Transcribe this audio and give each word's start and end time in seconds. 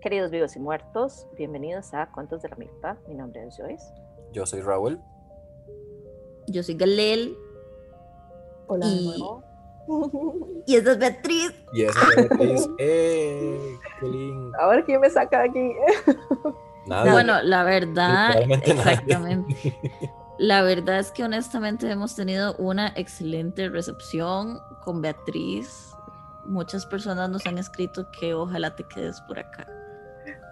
Queridos 0.00 0.30
vivos 0.30 0.54
y 0.54 0.60
muertos, 0.60 1.26
bienvenidos 1.36 1.94
a 1.94 2.10
Cuentos 2.12 2.42
de 2.42 2.50
la 2.50 2.56
Milpa. 2.56 2.96
Mi 3.08 3.14
nombre 3.14 3.44
es 3.46 3.56
Joyce. 3.56 3.84
Yo 4.32 4.44
soy 4.44 4.60
Raúl. 4.60 5.00
Yo 6.46 6.62
soy 6.62 6.76
Galel. 6.76 7.36
Hola, 8.66 8.86
y... 8.86 9.24
y 10.66 10.76
esa 10.76 10.92
es 10.92 10.98
Beatriz. 10.98 11.54
Y 11.72 11.82
esa 11.82 12.00
es 12.10 12.28
Beatriz. 12.28 12.68
¡Eh! 12.78 13.78
¡Qué 13.98 14.06
lindo! 14.06 14.60
A 14.60 14.68
ver 14.68 14.84
quién 14.84 15.00
me 15.00 15.08
saca 15.08 15.42
de 15.42 15.48
aquí. 15.48 15.72
Nada. 16.86 17.10
Bueno, 17.10 17.42
la 17.42 17.64
verdad, 17.64 18.34
nadie. 18.34 18.60
exactamente. 18.64 19.76
La 20.38 20.62
verdad 20.62 20.98
es 20.98 21.10
que 21.10 21.24
honestamente 21.24 21.90
hemos 21.90 22.14
tenido 22.14 22.54
una 22.58 22.92
excelente 22.96 23.70
recepción 23.70 24.60
con 24.84 25.00
Beatriz. 25.00 25.90
Muchas 26.44 26.84
personas 26.86 27.30
nos 27.30 27.46
han 27.46 27.58
escrito 27.58 28.06
que 28.12 28.34
ojalá 28.34 28.76
te 28.76 28.84
quedes 28.84 29.20
por 29.22 29.38
acá. 29.38 29.66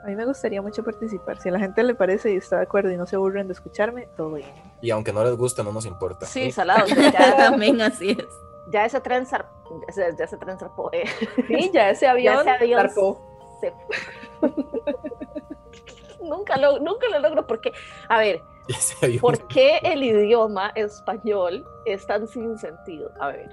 A 0.04 0.08
mí 0.08 0.16
me 0.16 0.26
gustaría 0.26 0.60
mucho 0.60 0.84
participar. 0.84 1.40
Si 1.40 1.48
a 1.48 1.52
la 1.52 1.58
gente 1.58 1.82
le 1.82 1.94
parece 1.94 2.30
y 2.32 2.36
está 2.36 2.56
de 2.58 2.64
acuerdo 2.64 2.90
y 2.92 2.96
no 2.98 3.06
se 3.06 3.16
aburren 3.16 3.46
de 3.48 3.54
escucharme, 3.54 4.06
todo 4.16 4.32
bien. 4.34 4.50
Y 4.82 4.90
aunque 4.90 5.12
no 5.14 5.24
les 5.24 5.34
guste, 5.34 5.64
no 5.64 5.72
nos 5.72 5.86
importa. 5.86 6.26
Sí, 6.26 6.52
salado. 6.52 6.84
Ya, 7.12 7.36
También 7.36 7.80
así 7.80 8.10
es. 8.10 8.26
ya 8.70 8.84
ese 8.84 9.00
tren 9.00 9.24
zar- 9.26 9.46
ya 9.70 9.86
ese, 9.88 10.14
ya 10.18 10.24
ese 10.24 10.36
tren 10.36 10.58
zarpó, 10.58 10.90
eh. 10.92 11.04
Sí, 11.48 11.70
ya 11.72 11.88
ese 11.88 12.06
avión, 12.06 12.40
ese 12.40 12.50
avión 12.50 12.80
zarpó. 12.82 13.18
se- 13.60 13.72
nunca 16.22 16.56
lo, 16.58 16.78
nunca 16.80 17.08
lo 17.08 17.18
logro 17.20 17.46
porque, 17.46 17.72
a 18.08 18.18
ver, 18.18 18.42
¿por 19.20 19.46
qué 19.48 19.78
el 19.82 20.02
idioma 20.02 20.70
español 20.74 21.66
es 21.86 22.06
tan 22.06 22.26
sin 22.28 22.58
sentido? 22.58 23.10
A 23.20 23.28
ver. 23.28 23.48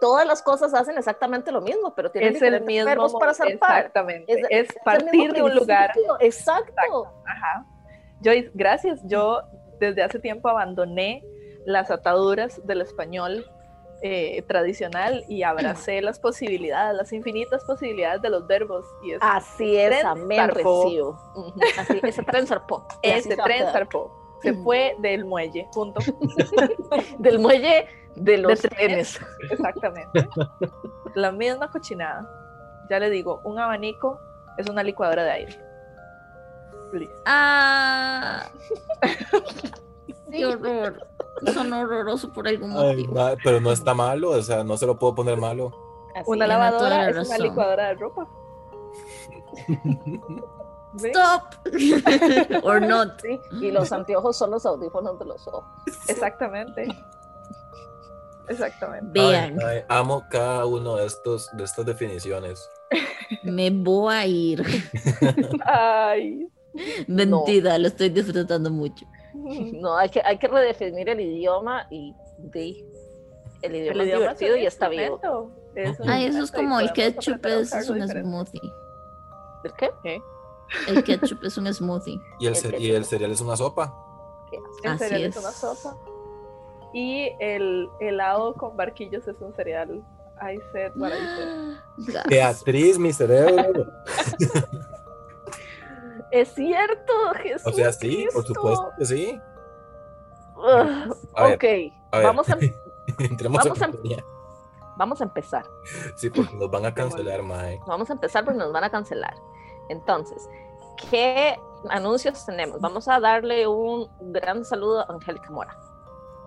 Todas 0.00 0.26
las 0.26 0.42
cosas 0.42 0.74
hacen 0.74 0.96
exactamente 0.98 1.50
lo 1.52 1.60
mismo, 1.60 1.94
pero 1.94 2.10
tienen 2.10 2.36
Es 2.36 2.42
el 2.42 2.60
mismo. 2.62 2.86
verbos 2.86 3.14
para 3.18 3.34
zarpar. 3.34 3.78
Exactamente. 3.78 4.32
Es- 4.32 4.46
Es, 4.50 4.70
es 4.70 4.76
partir 4.84 5.32
de 5.32 5.42
un 5.42 5.54
lugar. 5.54 5.92
principio, 5.92 6.16
Exacto. 6.20 7.12
Ajá. 7.26 7.66
Joyce, 8.22 8.50
gracias. 8.54 9.00
Yo 9.04 9.40
desde 9.78 10.02
hace 10.02 10.18
tiempo 10.18 10.48
abandoné 10.48 11.24
las 11.64 11.90
ataduras 11.90 12.64
del 12.66 12.82
español 12.82 13.44
eh, 14.02 14.40
tradicional 14.48 15.24
y 15.28 15.42
abracé 15.42 16.00
las 16.00 16.18
posibilidades, 16.18 16.96
las 16.96 17.12
infinitas 17.12 17.62
posibilidades 17.64 18.22
de 18.22 18.30
los 18.30 18.46
verbos. 18.46 18.86
Y 19.04 19.12
es, 19.12 19.18
Así 19.20 19.76
es, 19.76 20.02
amén, 20.04 20.48
recibo. 20.48 21.18
Ujú, 21.36 21.52
Así, 21.78 22.00
ese 22.02 22.22
tren 22.22 22.46
zarpó. 22.46 22.86
Ese 23.02 23.36
tren 23.36 23.66
zarpó. 23.70 24.38
Se 24.42 24.54
fue 24.64 24.96
del 25.00 25.26
muelle. 25.26 25.68
Punto. 25.74 26.00
Del 27.18 27.38
muelle 27.40 27.86
de 28.20 28.38
los 28.38 28.60
trenes. 28.60 29.14
trenes. 29.14 29.20
Exactamente. 29.50 30.28
La 31.14 31.32
misma 31.32 31.70
cochinada. 31.70 32.28
Ya 32.88 32.98
le 32.98 33.10
digo, 33.10 33.40
un 33.44 33.58
abanico 33.58 34.20
es 34.56 34.68
una 34.68 34.82
licuadora 34.82 35.22
de 35.24 35.30
aire. 35.30 35.60
Please. 36.90 37.12
Ah, 37.24 38.46
qué 40.30 40.44
horror. 40.44 41.06
Son 41.54 41.72
horroroso 41.72 42.32
por 42.32 42.46
algún 42.48 42.72
Ay, 42.72 42.96
motivo. 43.06 43.14
ma- 43.14 43.34
pero 43.42 43.60
no 43.60 43.70
está 43.72 43.94
malo, 43.94 44.30
o 44.30 44.42
sea, 44.42 44.64
no 44.64 44.76
se 44.76 44.86
lo 44.86 44.98
puedo 44.98 45.14
poner 45.14 45.38
malo. 45.38 45.72
Así 46.14 46.24
Una 46.28 46.46
lavadora 46.46 47.10
la 47.10 47.20
es 47.20 47.28
una 47.28 47.38
licuadora 47.38 47.88
de 47.88 47.94
ropa. 47.94 48.26
Stop. 50.96 51.54
Or 52.64 52.80
not. 52.82 53.20
Sí, 53.22 53.40
y 53.60 53.70
los 53.70 53.92
anteojos 53.92 54.36
son 54.36 54.50
los 54.50 54.66
audífonos 54.66 55.18
de 55.20 55.24
los 55.24 55.46
ojos. 55.46 55.64
Exactamente. 56.08 56.88
Exactamente. 58.50 59.06
Vean, 59.18 59.56
Ay, 59.60 59.76
ay, 59.78 59.84
amo 59.88 60.24
cada 60.30 60.66
uno 60.66 60.96
de 60.96 61.06
estos 61.06 61.48
de 61.56 61.64
estas 61.64 61.86
definiciones. 61.86 62.68
me 63.44 63.70
voy 63.70 64.14
a 64.14 64.26
ir. 64.26 64.62
Ay. 65.64 66.48
Mentira, 67.08 67.78
lo 67.78 67.88
estoy 67.88 68.10
disfrutando 68.10 68.70
mucho. 68.70 69.06
No, 69.34 69.96
hay 69.96 70.08
que, 70.08 70.20
hay 70.24 70.38
que 70.38 70.48
redefinir 70.48 71.08
el 71.08 71.20
idioma 71.20 71.86
y 71.90 72.14
el 73.62 73.74
idioma 73.76 73.92
El 73.94 74.00
es 74.00 74.06
idioma 74.06 74.20
divertido 74.20 74.56
y 74.56 74.66
está 74.66 74.88
vivo. 74.88 75.02
instrumento, 75.14 75.50
es 75.74 76.00
un 76.00 76.10
Ay, 76.10 76.24
eso 76.26 76.42
es 76.42 76.50
como 76.52 76.80
el 76.80 76.92
ketchup 76.92 77.44
es, 77.46 77.72
un 77.88 78.00
diferente. 78.00 78.22
smoothie. 78.22 78.60
¿El 79.64 79.72
qué? 79.74 80.22
El 80.88 81.04
ketchup 81.04 81.44
es 81.44 81.56
un 81.58 81.72
smoothie. 81.72 82.20
Y 82.40 82.46
el, 82.46 82.54
El 82.54 82.56
ce- 82.60 82.70
que- 82.70 82.78
y 82.80 82.90
el 82.92 83.04
cereal 83.04 83.30
es 83.32 83.40
una 83.40 83.56
sopa. 83.56 83.92
¿Qué? 84.50 84.58
El 84.84 84.90
Así 84.92 84.98
cereal 85.04 85.22
es. 85.24 85.36
es. 85.36 85.42
una 85.42 85.52
sopa. 85.52 85.96
Y 86.92 87.30
el 87.40 87.88
helado 88.00 88.54
con 88.54 88.76
barquillos 88.76 89.26
es 89.28 89.36
un 89.40 89.52
cereal. 89.54 90.02
I 90.42 90.58
said 90.72 90.92
what 90.96 91.10
I 91.12 91.18
said. 92.06 92.14
Gas. 92.14 92.26
Beatriz, 92.64 92.98
mi 92.98 93.12
cerebro. 93.12 93.86
Es 96.30 96.48
cierto, 96.54 97.12
Jesús. 97.42 97.66
O 97.66 97.72
sea, 97.72 97.92
sí, 97.92 98.26
por 98.32 98.46
supuesto 98.46 98.88
que 98.96 99.04
sí. 99.04 99.40
Ugh, 100.56 101.16
A 101.34 101.44
ver, 101.44 101.54
ok, 101.56 101.64
A 102.12 102.16
ver, 102.18 102.26
vamos 102.26 102.48
a, 102.48 102.58
entremos 103.18 103.64
vamos 103.64 103.82
a- 103.82 103.86
materia. 103.88 104.24
vamos 104.96 105.20
a 105.20 105.24
empezar. 105.24 105.64
Sí, 106.14 106.30
porque 106.30 106.54
nos 106.54 106.70
van 106.70 106.86
a 106.86 106.94
cancelar, 106.94 107.42
mae. 107.42 107.80
Vamos 107.86 108.10
a 108.10 108.12
empezar 108.12 108.44
porque 108.44 108.58
nos 108.60 108.72
van 108.72 108.84
a 108.84 108.90
cancelar. 108.90 109.34
Entonces, 109.88 110.48
¿qué 111.10 111.58
anuncios 111.88 112.46
tenemos? 112.46 112.80
Vamos 112.80 113.08
a 113.08 113.18
darle 113.18 113.66
un 113.66 114.08
gran 114.32 114.64
saludo 114.64 115.00
a 115.00 115.12
Angélica 115.12 115.50
Mora. 115.50 115.76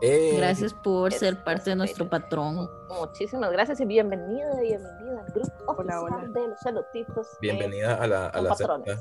Eh, 0.06 0.36
Gracias 0.36 0.74
por 0.74 1.14
Es- 1.14 1.19
ser 1.19 1.44
parte 1.46 1.64
de 1.66 1.72
es 1.72 1.78
nuestro 1.78 2.09
patrón. 2.09 2.69
Muchísimas 3.00 3.50
gracias 3.53 3.80
y 3.80 3.86
bienvenida, 3.86 4.50
bienvenida 4.59 5.22
al 5.25 5.31
grupo 5.31 5.53
Hola, 5.78 6.02
oficial 6.02 6.30
hola. 6.30 6.41
de 6.41 6.47
los 6.50 6.59
celotitos. 6.59 7.28
eh, 7.28 7.38
Bienvenida 7.40 7.96
a 7.96 8.08
la, 8.08 8.28
a 8.28 8.41
la 8.41 8.50
patrones. 8.50 9.00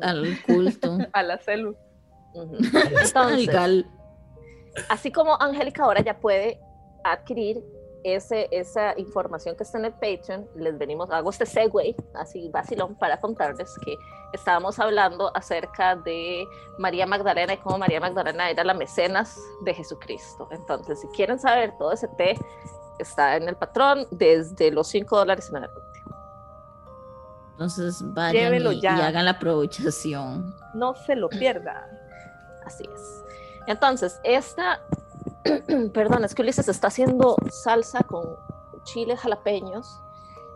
Al 0.00 0.26
culto. 0.46 0.96
A 1.12 1.22
la 1.22 1.36
celu. 1.38 1.76
Entonces, 2.34 3.84
así 4.88 5.12
como 5.12 5.36
Angélica 5.42 5.84
ahora 5.84 6.00
ya 6.02 6.18
puede 6.18 6.58
adquirir 7.04 7.62
ese, 8.14 8.48
esa 8.50 8.98
información 8.98 9.56
que 9.56 9.62
está 9.62 9.78
en 9.78 9.86
el 9.86 9.92
Patreon, 9.92 10.48
les 10.56 10.76
venimos, 10.78 11.10
hago 11.10 11.30
este 11.30 11.46
segue, 11.46 11.96
así 12.14 12.48
vacilón, 12.48 12.94
para 12.96 13.18
contarles 13.18 13.74
que 13.84 13.96
estábamos 14.32 14.78
hablando 14.78 15.30
acerca 15.34 15.96
de 15.96 16.46
María 16.78 17.06
Magdalena 17.06 17.54
y 17.54 17.56
cómo 17.58 17.78
María 17.78 18.00
Magdalena 18.00 18.50
era 18.50 18.64
la 18.64 18.74
mecenas 18.74 19.38
de 19.64 19.74
Jesucristo. 19.74 20.48
Entonces, 20.50 21.00
si 21.00 21.08
quieren 21.08 21.38
saber 21.38 21.76
todo 21.78 21.92
ese 21.92 22.08
té, 22.08 22.38
está 22.98 23.36
en 23.36 23.48
el 23.48 23.56
patrón 23.56 24.06
desde 24.10 24.70
los 24.70 24.88
5 24.88 25.16
dólares 25.16 25.48
en 25.50 25.56
adelante. 25.56 25.88
Entonces 27.52 28.00
vayan 28.14 28.54
y, 28.54 28.80
ya. 28.80 28.96
y 28.96 29.00
hagan 29.00 29.24
la 29.24 29.32
aprovechación. 29.32 30.54
No 30.74 30.94
se 30.94 31.16
lo 31.16 31.28
pierda. 31.28 31.88
Así 32.64 32.84
es. 32.94 33.24
Entonces, 33.66 34.20
esta, 34.22 34.80
perdón, 35.94 36.24
es 36.24 36.34
que 36.34 36.42
Ulises 36.42 36.68
está 36.68 36.88
haciendo 36.88 37.36
salsa 37.50 38.02
con 38.02 38.24
chiles 38.84 39.20
jalapeños 39.20 40.00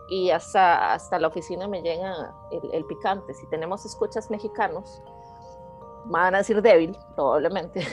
y 0.09 0.29
hasta, 0.31 0.93
hasta 0.93 1.19
la 1.19 1.27
oficina 1.27 1.67
me 1.67 1.81
llega 1.81 2.33
el, 2.51 2.73
el 2.73 2.85
picante. 2.85 3.33
Si 3.33 3.47
tenemos 3.49 3.85
escuchas 3.85 4.29
mexicanos, 4.29 5.01
van 6.05 6.35
a 6.35 6.39
decir 6.39 6.61
débil, 6.61 6.97
probablemente, 7.15 7.85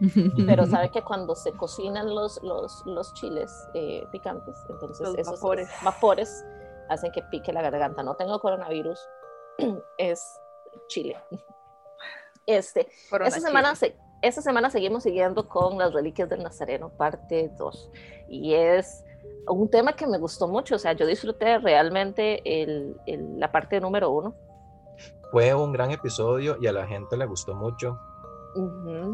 pero 0.46 0.66
sabe 0.66 0.90
que 0.90 1.02
cuando 1.02 1.34
se 1.34 1.52
cocinan 1.52 2.14
los, 2.14 2.42
los, 2.42 2.82
los 2.86 3.12
chiles 3.14 3.52
eh, 3.74 4.06
picantes, 4.10 4.56
entonces 4.70 5.06
Los 5.08 5.18
esos 5.18 5.40
vapores. 5.40 5.68
vapores 5.82 6.44
hacen 6.88 7.12
que 7.12 7.22
pique 7.30 7.52
la 7.52 7.62
garganta. 7.62 8.02
No 8.02 8.14
tengo 8.16 8.40
coronavirus, 8.40 8.98
es 9.98 10.40
chile. 10.88 11.16
Este, 12.46 12.86
Corona 13.08 13.28
esta 13.28 13.40
semana, 13.40 13.72
Chile. 13.72 13.96
Esta 14.26 14.42
semana 14.42 14.70
seguimos 14.70 15.02
siguiendo 15.02 15.48
con 15.48 15.78
las 15.78 15.92
reliquias 15.92 16.28
del 16.28 16.42
Nazareno, 16.42 16.88
parte 16.90 17.50
2. 17.56 17.90
Y 18.28 18.54
es 18.54 19.04
un 19.46 19.68
tema 19.68 19.94
que 19.94 20.06
me 20.06 20.18
gustó 20.18 20.48
mucho. 20.48 20.76
O 20.76 20.78
sea, 20.78 20.92
yo 20.92 21.06
disfruté 21.06 21.58
realmente 21.58 22.40
el, 22.62 22.96
el- 23.06 23.38
la 23.38 23.52
parte 23.52 23.80
número 23.80 24.10
uno. 24.10 24.34
Fue 25.30 25.52
un 25.54 25.72
gran 25.72 25.90
episodio 25.90 26.56
y 26.60 26.66
a 26.66 26.72
la 26.72 26.86
gente 26.86 27.16
le 27.16 27.26
gustó 27.26 27.54
mucho. 27.54 27.98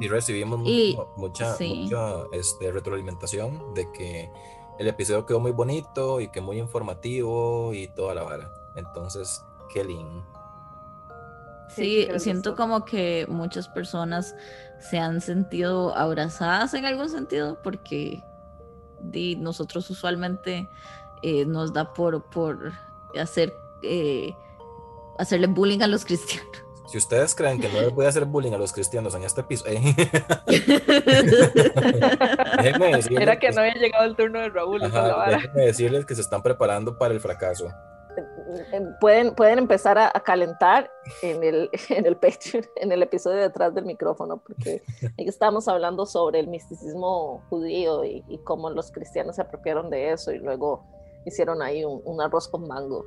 Y 0.01 0.09
recibimos 0.09 0.61
Y- 0.65 0.99
mucha, 1.17 1.55
sí. 1.55 1.83
mucha 1.85 2.25
este, 2.33 2.71
retroalimentación 2.71 3.73
de 3.75 3.91
que 3.93 4.31
el 4.79 4.87
episodio 4.87 5.25
quedó 5.25 5.41
muy 5.41 5.53
bonito 5.53 6.21
y 6.21 6.29
que 6.29 6.41
muy 6.43 6.59
informativo 6.59 7.73
y 7.73 7.89
toda 7.89 8.15
la 8.15 8.23
vara. 8.23 8.51
Entonces, 8.77 9.43
qué 9.73 9.83
lindo. 9.85 10.25
Sí, 11.75 12.09
siento 12.19 12.57
como 12.57 12.85
que 12.85 13.27
muchas 13.29 13.69
personas 13.69 14.35
se 14.79 14.99
han 14.99 15.21
sentido 15.21 15.97
abrazadas 15.97 16.75
en 16.75 16.85
algún 16.85 17.09
sentido 17.09 17.59
porque 17.63 18.23
di, 19.01 19.37
nosotros 19.37 19.89
usualmente 19.91 20.69
eh, 21.23 21.45
nos 21.45 21.73
da 21.73 21.93
por, 21.93 22.25
por 22.31 22.73
hacer 23.21 23.55
eh, 23.83 24.35
hacerle 25.19 25.47
bullying 25.47 25.81
a 25.83 25.87
los 25.87 26.05
cristianos. 26.05 26.51
Si 26.91 26.99
ustedes 26.99 27.35
creen 27.37 27.61
que 27.61 27.69
no 27.69 27.81
les 27.81 27.93
voy 27.93 28.05
a 28.05 28.09
hacer 28.09 28.25
bullying 28.25 28.53
a 28.53 28.59
los 28.59 28.73
cristianos 28.73 29.15
en 29.15 29.23
este 29.23 29.43
déjenme 32.63 32.97
decirles, 32.97 33.21
Era 33.21 33.39
que 33.39 33.53
no 33.53 33.61
había 33.61 33.75
llegado 33.75 34.07
el 34.07 34.17
turno 34.17 34.41
de 34.41 34.49
Raúl. 34.49 34.83
ajá, 34.83 35.31
déjenme 35.31 35.67
decirles 35.67 36.05
que 36.05 36.17
se 36.17 36.23
están 36.23 36.43
preparando 36.43 36.99
para 36.99 37.15
el 37.15 37.21
fracaso. 37.21 37.69
Pueden, 39.01 39.35
pueden 39.35 39.59
empezar 39.59 39.99
a, 39.99 40.11
calentar 40.25 40.91
en 41.23 41.43
el, 41.43 41.71
en 41.89 42.07
el 42.07 42.17
Patreon, 42.17 42.65
en 42.77 42.93
el 42.93 43.03
episodio 43.03 43.39
detrás 43.39 43.75
del 43.75 43.85
micrófono, 43.85 44.39
porque 44.39 44.83
ahí 45.19 45.27
estamos 45.27 45.69
hablando 45.69 46.07
sobre 46.07 46.41
el 46.41 46.49
misticismo 46.49 47.43
judío 47.49 48.05
y, 48.05 48.23
cómo 48.45 48.71
los 48.71 48.91
cristianos 48.91 49.37
se 49.37 49.43
apropiaron 49.43 49.91
de 49.91 50.13
eso 50.13 50.33
y 50.33 50.39
luego 50.39 50.85
hicieron 51.25 51.63
ahí 51.63 51.85
un, 51.85 52.21
arroz 52.21 52.49
con 52.49 52.67
mango. 52.67 53.05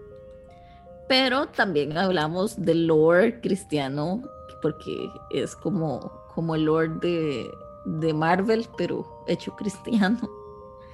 Pero 1.08 1.48
también 1.48 1.98
hablamos 1.98 2.60
del 2.62 2.88
lore 2.88 3.42
cristiano, 3.42 4.22
porque 4.62 5.10
es 5.32 5.56
como, 5.56 6.12
como 6.34 6.56
el 6.56 6.64
lore 6.64 6.90
de, 7.02 7.52
de 7.86 8.14
Marvel, 8.14 8.68
pero 8.78 9.06
hecho 9.28 9.56
cristiano. 9.56 10.20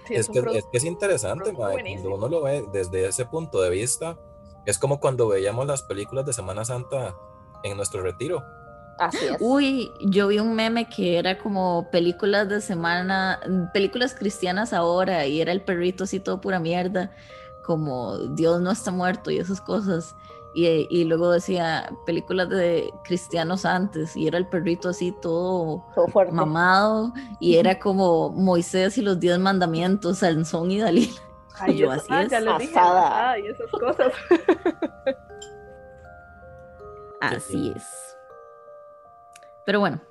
es, 0.10 0.28
que, 0.28 0.63
es, 0.74 0.84
interesante, 0.84 1.54
cuando 1.54 2.16
uno 2.16 2.28
lo 2.28 2.42
ve 2.42 2.66
desde 2.72 3.07
ese 3.07 3.25
punto 3.25 3.62
de 3.62 3.69
vista, 3.69 4.18
es 4.69 4.77
como 4.77 5.00
cuando 5.00 5.27
veíamos 5.27 5.68
las 5.68 5.83
películas 5.83 6.25
de 6.25 6.33
Semana 6.33 6.66
Santa 6.66 7.16
en 7.63 7.75
nuestro 7.77 8.01
retiro. 8.01 8.44
Así 9.00 9.25
es. 9.25 9.38
Uy, 9.39 9.92
yo 10.01 10.27
vi 10.27 10.39
un 10.39 10.54
meme 10.56 10.88
que 10.88 11.18
era 11.18 11.38
como 11.38 11.89
películas 11.89 12.50
de 12.50 12.62
semana, 12.62 13.39
películas 13.74 14.13
cristianas 14.13 14.74
ahora, 14.74 15.25
y 15.25 15.42
era 15.42 15.51
el 15.51 15.62
perrito 15.62 16.04
así 16.04 16.19
todo 16.19 16.42
pura 16.42 16.60
mierda, 16.60 17.12
como 17.63 18.18
Dios 18.18 18.62
no 18.62 18.71
está 18.71 18.92
muerto 18.92 19.31
y 19.31 19.39
esas 19.39 19.62
cosas. 19.62 20.16
Y, 20.54 21.06
luego 21.06 21.31
decía 21.31 21.89
películas 22.06 22.50
de 22.50 22.92
cristianos 23.06 23.65
antes 23.65 24.18
y 24.18 24.27
era 24.27 24.38
el 24.38 24.48
perrito 24.48 24.89
así 24.89 25.13
todo, 25.22 25.86
mamado 26.31 27.13
y 27.39 27.56
era 27.56 27.80
como 27.80 28.30
Moisés 28.31 28.98
y 28.98 29.01
los 29.01 29.19
diez 29.19 29.39
mandamientos, 29.39 30.18
Sansón 30.18 30.72
y 30.72 30.80
Dalila. 30.80 31.29
Ay, 31.60 31.78
yo 31.78 31.92
así 31.92 32.14
es. 32.14 32.30
Ya 32.30 32.40
les 32.40 32.58
dije, 32.58 32.80
y 33.44 33.48
esas 33.48 33.72
cosas. 33.72 34.14
así 37.22 37.74
es. 37.76 38.18
Pero 39.66 39.80
bueno. 39.82 40.02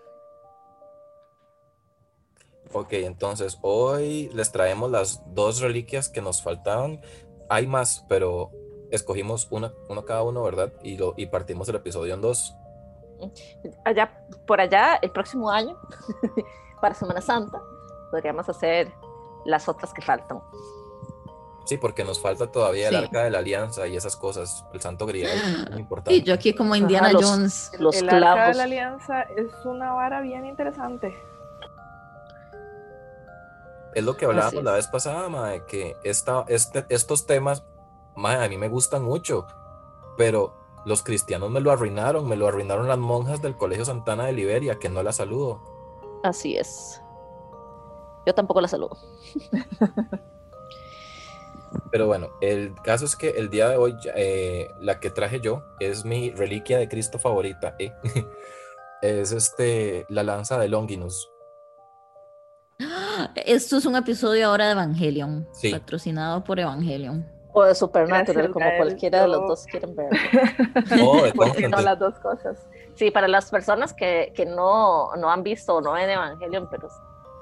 Ok, 2.72 2.92
entonces 2.92 3.58
hoy 3.62 4.30
les 4.34 4.52
traemos 4.52 4.90
las 4.90 5.22
dos 5.34 5.60
reliquias 5.60 6.08
que 6.08 6.20
nos 6.20 6.42
faltaban. 6.42 7.00
Hay 7.48 7.66
más, 7.66 8.04
pero 8.08 8.52
escogimos 8.90 9.48
una, 9.50 9.72
uno 9.88 10.04
cada 10.04 10.22
uno, 10.22 10.42
¿verdad? 10.42 10.72
Y, 10.82 10.96
lo, 10.98 11.14
y 11.16 11.26
partimos 11.26 11.68
el 11.68 11.76
episodio 11.76 12.14
en 12.14 12.20
dos. 12.20 12.54
Allá, 13.84 14.26
por 14.46 14.60
allá, 14.60 14.96
el 15.02 15.10
próximo 15.10 15.50
año, 15.50 15.76
para 16.80 16.94
Semana 16.94 17.20
Santa, 17.20 17.60
podríamos 18.10 18.48
hacer 18.48 18.92
las 19.44 19.68
otras 19.68 19.92
que 19.92 20.02
faltan. 20.02 20.40
Sí, 21.68 21.76
porque 21.76 22.02
nos 22.02 22.18
falta 22.18 22.50
todavía 22.50 22.88
el 22.88 22.96
arca 22.96 23.24
de 23.24 23.30
la 23.30 23.40
alianza 23.40 23.86
y 23.86 23.94
esas 23.94 24.16
cosas, 24.16 24.64
el 24.72 24.80
santo 24.80 25.04
grial, 25.04 25.36
muy 25.70 25.80
importante. 25.80 26.14
Y 26.14 26.22
yo 26.22 26.32
aquí 26.32 26.54
como 26.54 26.74
Indiana 26.74 27.10
Jones. 27.12 27.72
Los 27.78 27.96
el 27.96 28.08
arca 28.08 28.48
de 28.48 28.54
la 28.54 28.62
alianza 28.62 29.20
es 29.36 29.52
una 29.66 29.92
vara 29.92 30.22
bien 30.22 30.46
interesante. 30.46 31.14
Es 33.94 34.02
lo 34.02 34.16
que 34.16 34.24
hablábamos 34.24 34.64
la 34.64 34.72
vez 34.72 34.86
pasada, 34.86 35.28
Mae, 35.28 35.66
que 35.66 35.94
esta, 36.04 36.46
este, 36.48 36.86
estos 36.88 37.26
temas 37.26 37.64
a 38.16 38.48
mí 38.48 38.56
me 38.56 38.70
gustan 38.70 39.04
mucho, 39.04 39.46
pero 40.16 40.54
los 40.86 41.02
cristianos 41.02 41.50
me 41.50 41.60
lo 41.60 41.70
arruinaron, 41.70 42.26
me 42.26 42.36
lo 42.36 42.48
arruinaron 42.48 42.88
las 42.88 42.96
monjas 42.96 43.42
del 43.42 43.58
Colegio 43.58 43.84
Santana 43.84 44.24
de 44.24 44.32
Liberia, 44.32 44.78
que 44.78 44.88
no 44.88 45.02
la 45.02 45.12
saludo. 45.12 45.60
Así 46.22 46.56
es. 46.56 47.02
Yo 48.24 48.34
tampoco 48.34 48.62
la 48.62 48.68
saludo. 48.68 48.96
Pero 51.90 52.06
bueno, 52.06 52.28
el 52.40 52.74
caso 52.82 53.04
es 53.04 53.16
que 53.16 53.30
el 53.30 53.50
día 53.50 53.68
de 53.68 53.76
hoy 53.76 53.96
eh, 54.14 54.68
la 54.80 55.00
que 55.00 55.10
traje 55.10 55.40
yo 55.40 55.64
es 55.80 56.04
mi 56.04 56.30
reliquia 56.30 56.78
de 56.78 56.88
Cristo 56.88 57.18
favorita. 57.18 57.74
¿eh? 57.78 57.92
es 59.02 59.32
este 59.32 60.06
la 60.08 60.22
lanza 60.22 60.58
de 60.58 60.68
Longinus. 60.68 61.30
Esto 63.34 63.78
es 63.78 63.86
un 63.86 63.96
episodio 63.96 64.48
ahora 64.48 64.66
de 64.66 64.72
Evangelion, 64.72 65.48
patrocinado 65.72 66.44
por 66.44 66.60
Evangelion 66.60 67.38
de 67.66 67.74
Supernatural, 67.74 68.50
como 68.50 68.66
cualquiera 68.76 69.22
de 69.22 69.28
los 69.28 69.40
dos 69.40 69.66
quieren 69.66 69.94
ver. 69.94 70.08
Oh, 71.02 71.22
no 71.68 71.80
las 71.80 71.98
dos 71.98 72.18
cosas. 72.20 72.56
Sí, 72.94 73.10
para 73.10 73.28
las 73.28 73.50
personas 73.50 73.92
que, 73.92 74.32
que 74.34 74.46
no, 74.46 75.14
no 75.16 75.30
han 75.30 75.42
visto 75.42 75.76
o 75.76 75.80
no 75.80 75.92
ven 75.92 76.10
Evangelion, 76.10 76.68
pero 76.70 76.88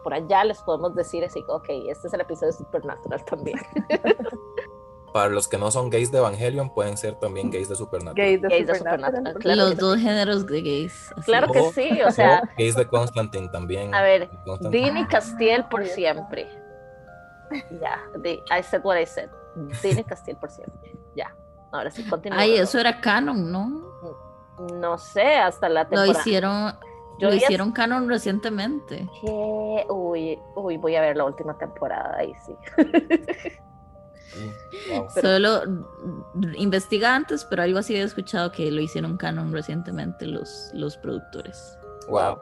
por 0.07 0.15
allá 0.15 0.45
les 0.45 0.63
podemos 0.63 0.95
decir 0.95 1.25
así, 1.25 1.45
ok, 1.49 1.65
este 1.89 2.07
es 2.07 2.15
el 2.15 2.21
episodio 2.21 2.53
de 2.53 2.59
Supernatural 2.59 3.25
también. 3.25 3.59
Para 5.13 5.31
los 5.31 5.49
que 5.49 5.59
no 5.59 5.69
son 5.73 5.91
gays 5.91 6.13
de 6.13 6.19
Evangelion, 6.19 6.73
pueden 6.73 6.97
ser 6.97 7.17
también 7.17 7.51
gays 7.51 7.69
de 7.69 7.75
Supernatural. 7.75 8.15
Gays 8.15 8.69
de, 8.69 8.79
Supernatural. 8.79 9.59
los 9.59 9.77
dos 9.77 9.99
géneros 9.99 10.47
de 10.47 10.63
gays. 10.63 11.13
Claro 11.25 11.51
que 11.51 11.61
sí, 11.73 12.01
o 12.03 12.13
sea. 12.13 12.49
gays 12.57 12.77
de 12.77 12.87
Constantine 12.87 13.49
también. 13.49 13.93
A 13.93 14.03
ver, 14.03 14.31
Dini 14.71 15.05
Castiel 15.09 15.65
por 15.65 15.85
siempre. 15.85 16.47
Ya, 17.81 18.01
I 18.57 18.63
said 18.63 18.85
what 18.85 19.01
I 19.01 19.07
said. 19.07 19.29
Tiene 19.83 20.05
Castiel 20.05 20.37
por 20.37 20.53
siempre. 20.53 20.97
Ya. 21.17 21.35
Ahora 21.73 21.91
sí, 21.91 22.09
continúa. 22.09 22.39
Ay, 22.39 22.59
eso 22.59 22.79
era 22.79 23.01
canon, 23.01 23.51
¿no? 23.51 23.83
No 24.73 24.99
sé, 24.99 25.35
hasta 25.35 25.69
la 25.69 25.83
temporada. 25.83 26.13
Lo 26.13 26.13
hicieron, 26.13 26.79
lo 27.19 27.35
hicieron 27.35 27.73
canon 27.73 28.09
recientemente. 28.09 29.09
¿Qué? 29.21 29.87
Uy, 29.89 30.39
uy, 30.55 30.77
voy 30.77 30.97
a 30.97 31.01
ver 31.01 31.17
la 31.17 31.25
última 31.25 31.57
temporada, 31.57 32.17
ahí 32.19 32.33
sí. 32.45 32.55
Solo 35.21 35.63
investiga 36.57 37.15
antes, 37.15 37.45
pero 37.45 37.63
algo 37.63 37.79
así 37.79 37.97
he 37.97 38.03
escuchado 38.03 38.53
que 38.53 38.71
lo 38.71 38.81
hicieron 38.81 39.17
canon 39.17 39.53
recientemente 39.53 40.27
los, 40.27 40.71
los 40.75 40.97
productores. 40.99 41.79
Wow 42.09 42.39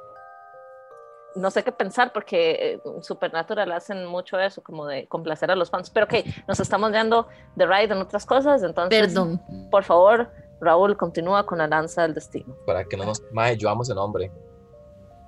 no 1.35 1.50
sé 1.50 1.65
qué 1.65 1.73
pensar 1.73 2.12
porque 2.12 2.50
eh, 2.53 2.82
Supernatural 3.03 3.70
hacen 3.73 4.06
mucho 4.06 4.38
eso, 4.38 4.62
como 4.62 4.87
de 4.87 5.06
complacer 5.09 5.50
a 5.50 5.56
los 5.56 5.70
fans. 5.70 5.91
Pero 5.91 6.06
que 6.06 6.25
nos 6.47 6.61
estamos 6.61 6.91
viendo 6.93 7.27
de 7.56 7.67
Ride 7.67 7.94
en 7.94 8.00
otras 8.00 8.25
cosas, 8.25 8.62
entonces, 8.62 9.00
Perdón. 9.00 9.41
por 9.70 9.85
favor, 9.85 10.31
Raúl, 10.61 10.97
continúa 10.97 11.44
con 11.44 11.59
la 11.59 11.67
lanza 11.67 12.03
del 12.03 12.15
destino. 12.15 12.56
Para 12.67 12.85
que 12.85 12.97
no 12.97 13.05
nos... 13.05 13.23
Mae, 13.32 13.56
yo 13.56 13.69
amo 13.69 13.82
ese 13.82 13.94
nombre. 13.94 14.31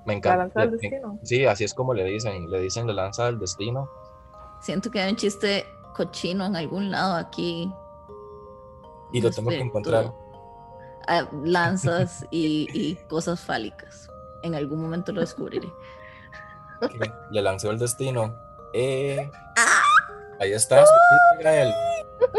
Me 0.07 0.13
encanta. 0.13 0.37
La 0.37 0.43
lanza 0.43 0.59
del 0.61 0.71
destino. 0.71 1.19
Sí, 1.23 1.45
así 1.45 1.63
es 1.63 1.73
como 1.75 1.93
le 1.93 2.03
dicen, 2.05 2.49
le 2.49 2.59
dicen 2.61 2.87
la 2.87 2.93
lanza 2.93 3.25
del 3.25 3.37
destino. 3.37 3.87
Siento 4.59 4.89
que 4.89 4.99
hay 4.99 5.11
un 5.11 5.17
chiste 5.17 5.67
cochino 5.95 6.45
en 6.45 6.55
algún 6.55 6.89
lado 6.89 7.15
aquí. 7.15 7.71
Y 9.13 9.21
lo 9.21 9.29
tengo 9.29 9.49
que 9.49 9.59
encontrar. 9.59 10.11
Ah, 11.07 11.29
lanzas 11.43 12.25
y, 12.31 12.67
y 12.73 12.95
cosas 13.07 13.39
fálicas. 13.39 14.09
En 14.41 14.55
algún 14.55 14.81
momento 14.81 15.11
lo 15.11 15.21
descubriré 15.21 15.71
le 17.31 17.41
lanzó 17.41 17.71
el 17.71 17.79
destino. 17.79 18.35
Eh, 18.73 19.29
ahí 20.39 20.51
está. 20.51 20.83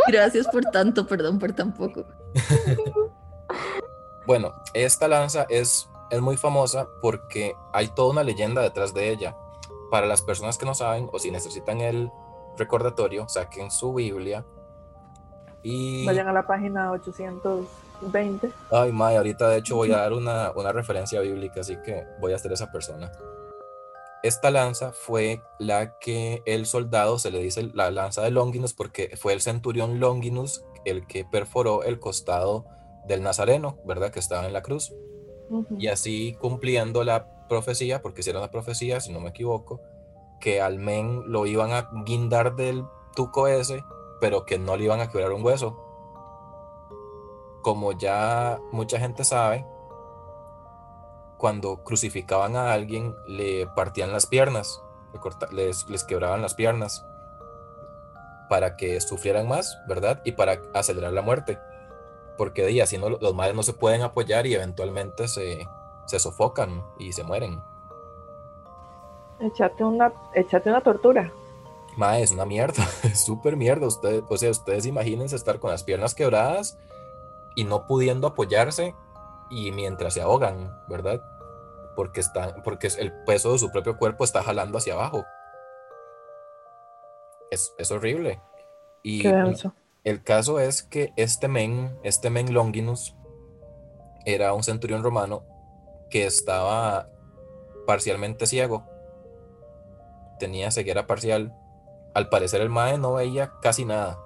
Gracias 0.08 0.46
por 0.48 0.64
tanto, 0.66 1.06
perdón 1.06 1.38
por 1.38 1.52
tan 1.52 1.72
poco. 1.72 2.04
bueno, 4.26 4.54
esta 4.74 5.08
lanza 5.08 5.46
es, 5.48 5.88
es 6.10 6.20
muy 6.20 6.36
famosa 6.36 6.88
porque 7.00 7.54
hay 7.72 7.88
toda 7.88 8.10
una 8.10 8.24
leyenda 8.24 8.62
detrás 8.62 8.94
de 8.94 9.10
ella. 9.10 9.36
Para 9.90 10.06
las 10.06 10.22
personas 10.22 10.58
que 10.58 10.66
no 10.66 10.74
saben 10.74 11.08
o 11.12 11.18
si 11.18 11.30
necesitan 11.30 11.80
el 11.80 12.10
recordatorio, 12.56 13.28
saquen 13.28 13.70
su 13.70 13.94
Biblia 13.94 14.44
y... 15.62 16.06
Vayan 16.06 16.28
a 16.28 16.32
la 16.32 16.46
página 16.46 16.90
820. 16.92 18.52
Ay, 18.70 18.92
May, 18.92 19.16
ahorita 19.16 19.48
de 19.48 19.58
hecho 19.58 19.76
voy 19.76 19.92
a 19.92 19.98
dar 19.98 20.12
una, 20.12 20.52
una 20.52 20.72
referencia 20.72 21.20
bíblica, 21.20 21.60
así 21.60 21.76
que 21.84 22.04
voy 22.20 22.32
a 22.32 22.38
ser 22.38 22.52
esa 22.52 22.70
persona. 22.70 23.10
Esta 24.22 24.50
lanza 24.50 24.92
fue 24.92 25.42
la 25.58 25.98
que 25.98 26.42
el 26.44 26.66
soldado, 26.66 27.18
se 27.18 27.30
le 27.30 27.38
dice 27.38 27.70
la 27.72 27.90
lanza 27.90 28.22
de 28.22 28.30
Longinus, 28.30 28.74
porque 28.74 29.16
fue 29.16 29.32
el 29.32 29.40
centurión 29.40 30.00
Longinus 30.00 30.64
el 30.84 31.06
que 31.06 31.24
perforó 31.24 31.84
el 31.84 32.00
costado 32.00 32.66
del 33.06 33.22
Nazareno, 33.22 33.78
¿verdad? 33.84 34.10
Que 34.10 34.18
estaba 34.18 34.46
en 34.46 34.52
la 34.52 34.62
cruz. 34.62 34.92
Y 35.78 35.88
así 35.88 36.36
cumpliendo 36.40 37.04
la 37.04 37.46
profecía, 37.48 38.02
porque 38.02 38.22
era 38.28 38.38
una 38.38 38.50
profecía, 38.50 39.00
si 39.00 39.12
no 39.12 39.20
me 39.20 39.30
equivoco, 39.30 39.80
que 40.40 40.60
al 40.60 40.78
men 40.78 41.22
lo 41.26 41.46
iban 41.46 41.72
a 41.72 41.90
guindar 42.04 42.54
del 42.56 42.84
tuco 43.14 43.48
ese, 43.48 43.82
pero 44.20 44.44
que 44.44 44.58
no 44.58 44.76
le 44.76 44.84
iban 44.84 45.00
a 45.00 45.10
quebrar 45.10 45.32
un 45.32 45.44
hueso. 45.44 45.76
Como 47.62 47.92
ya 47.92 48.60
mucha 48.72 48.98
gente 48.98 49.24
sabe, 49.24 49.66
cuando 51.38 51.82
crucificaban 51.84 52.56
a 52.56 52.72
alguien 52.72 53.14
le 53.26 53.66
partían 53.66 54.12
las 54.12 54.26
piernas, 54.26 54.82
les, 55.52 55.88
les 55.88 56.04
quebraban 56.04 56.42
las 56.42 56.54
piernas 56.54 57.04
para 58.48 58.76
que 58.76 59.00
sufrieran 59.00 59.48
más, 59.48 59.78
¿verdad? 59.86 60.20
Y 60.24 60.32
para 60.32 60.60
acelerar 60.74 61.12
la 61.12 61.22
muerte. 61.22 61.58
Porque 62.38 62.62
de 62.64 62.80
así 62.80 62.96
no, 62.96 63.10
los 63.10 63.34
madres 63.34 63.54
no 63.54 63.62
se 63.62 63.74
pueden 63.74 64.00
apoyar 64.02 64.46
y 64.46 64.54
eventualmente 64.54 65.28
se, 65.28 65.68
se 66.06 66.18
sofocan 66.18 66.82
y 66.98 67.12
se 67.12 67.24
mueren. 67.24 67.60
Echate 69.40 69.84
una, 69.84 70.12
echate 70.34 70.70
una 70.70 70.80
tortura. 70.80 71.32
Ma, 71.96 72.18
es 72.20 72.30
una 72.30 72.44
mierda, 72.44 72.84
es 73.02 73.24
súper 73.24 73.56
mierda. 73.56 73.86
Ustedes, 73.86 74.22
o 74.28 74.36
sea, 74.36 74.50
ustedes 74.50 74.86
imagínense 74.86 75.36
estar 75.36 75.58
con 75.58 75.70
las 75.70 75.84
piernas 75.84 76.14
quebradas 76.14 76.78
y 77.56 77.64
no 77.64 77.86
pudiendo 77.86 78.28
apoyarse 78.28 78.94
y 79.50 79.72
mientras 79.72 80.14
se 80.14 80.22
ahogan, 80.22 80.80
¿verdad? 80.88 81.20
Porque, 81.96 82.20
están, 82.20 82.62
porque 82.62 82.88
el 82.98 83.12
peso 83.24 83.52
de 83.52 83.58
su 83.58 83.70
propio 83.72 83.96
cuerpo 83.96 84.22
está 84.22 84.42
jalando 84.42 84.78
hacia 84.78 84.94
abajo. 84.94 85.24
Es, 87.50 87.74
es 87.78 87.90
horrible. 87.90 88.40
Y 89.02 89.22
Qué 89.22 89.32
denso. 89.32 89.74
El 90.04 90.22
caso 90.22 90.60
es 90.60 90.82
que 90.82 91.12
este 91.16 91.48
men, 91.48 91.98
este 92.02 92.30
men 92.30 92.52
Longinus, 92.52 93.14
era 94.24 94.52
un 94.52 94.62
centurión 94.62 95.02
romano 95.02 95.42
que 96.10 96.26
estaba 96.26 97.08
parcialmente 97.86 98.46
ciego. 98.46 98.84
Tenía 100.38 100.70
ceguera 100.70 101.06
parcial. 101.06 101.54
Al 102.14 102.28
parecer 102.28 102.60
el 102.60 102.68
mae 102.68 102.98
no 102.98 103.14
veía 103.14 103.52
casi 103.62 103.84
nada. 103.84 104.18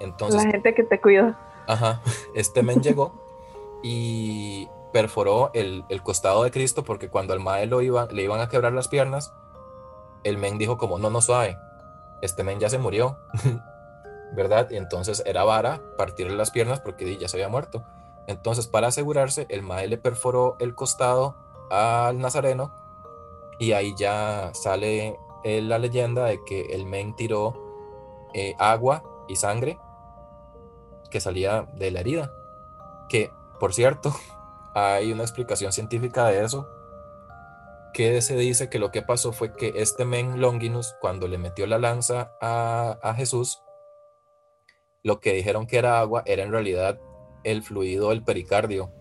Entonces, 0.00 0.44
La 0.44 0.50
gente 0.50 0.74
que 0.74 0.84
te 0.84 1.00
cuida. 1.00 1.38
Ajá, 1.66 2.00
este 2.34 2.62
men 2.62 2.82
llegó 2.82 3.12
y 3.82 4.68
perforó 4.92 5.50
el, 5.54 5.84
el 5.88 6.02
costado 6.02 6.44
de 6.44 6.50
Cristo 6.50 6.82
porque 6.84 7.10
cuando 7.10 7.34
al 7.34 7.40
mae 7.40 7.66
lo 7.66 7.82
iba, 7.82 8.06
le 8.06 8.22
iban 8.22 8.40
a 8.40 8.48
quebrar 8.48 8.72
las 8.72 8.88
piernas, 8.88 9.32
el 10.24 10.38
men 10.38 10.58
dijo 10.58 10.78
como, 10.78 10.98
no, 10.98 11.10
no 11.10 11.20
suave, 11.20 11.58
este 12.22 12.44
men 12.44 12.60
ya 12.60 12.68
se 12.68 12.78
murió, 12.78 13.18
¿verdad? 14.32 14.72
Entonces 14.72 15.22
era 15.26 15.44
vara 15.44 15.80
partirle 15.96 16.36
las 16.36 16.50
piernas 16.50 16.80
porque 16.80 17.16
ya 17.16 17.28
se 17.28 17.36
había 17.36 17.48
muerto. 17.48 17.84
Entonces 18.26 18.66
para 18.66 18.88
asegurarse, 18.88 19.46
el 19.48 19.62
mae 19.62 19.88
le 19.88 19.98
perforó 19.98 20.56
el 20.60 20.74
costado 20.74 21.36
al 21.70 22.18
nazareno 22.18 22.74
y 23.58 23.72
ahí 23.72 23.94
ya 23.96 24.50
sale 24.54 25.18
eh, 25.44 25.62
la 25.62 25.78
leyenda 25.78 26.24
de 26.24 26.42
que 26.44 26.66
el 26.72 26.86
men 26.86 27.16
tiró 27.16 27.54
eh, 28.34 28.54
agua 28.58 29.02
y 29.28 29.36
sangre 29.36 29.78
que 31.10 31.20
salía 31.20 31.66
de 31.74 31.90
la 31.90 32.00
herida. 32.00 32.32
Que, 33.08 33.32
por 33.58 33.74
cierto, 33.74 34.14
hay 34.74 35.12
una 35.12 35.22
explicación 35.22 35.72
científica 35.72 36.26
de 36.26 36.44
eso. 36.44 36.68
Que 37.98 38.22
se 38.22 38.36
dice 38.36 38.70
que 38.70 38.78
lo 38.78 38.92
que 38.92 39.02
pasó 39.02 39.32
fue 39.32 39.52
que 39.56 39.72
este 39.74 40.04
men 40.04 40.40
Longinus, 40.40 40.94
cuando 41.00 41.26
le 41.26 41.36
metió 41.36 41.66
la 41.66 41.78
lanza 41.78 42.30
a, 42.40 42.96
a 43.02 43.14
Jesús, 43.14 43.60
lo 45.02 45.18
que 45.18 45.32
dijeron 45.32 45.66
que 45.66 45.78
era 45.78 45.98
agua 45.98 46.22
era 46.24 46.44
en 46.44 46.52
realidad 46.52 47.00
el 47.42 47.64
fluido 47.64 48.10
del 48.10 48.22
pericardio. 48.22 48.92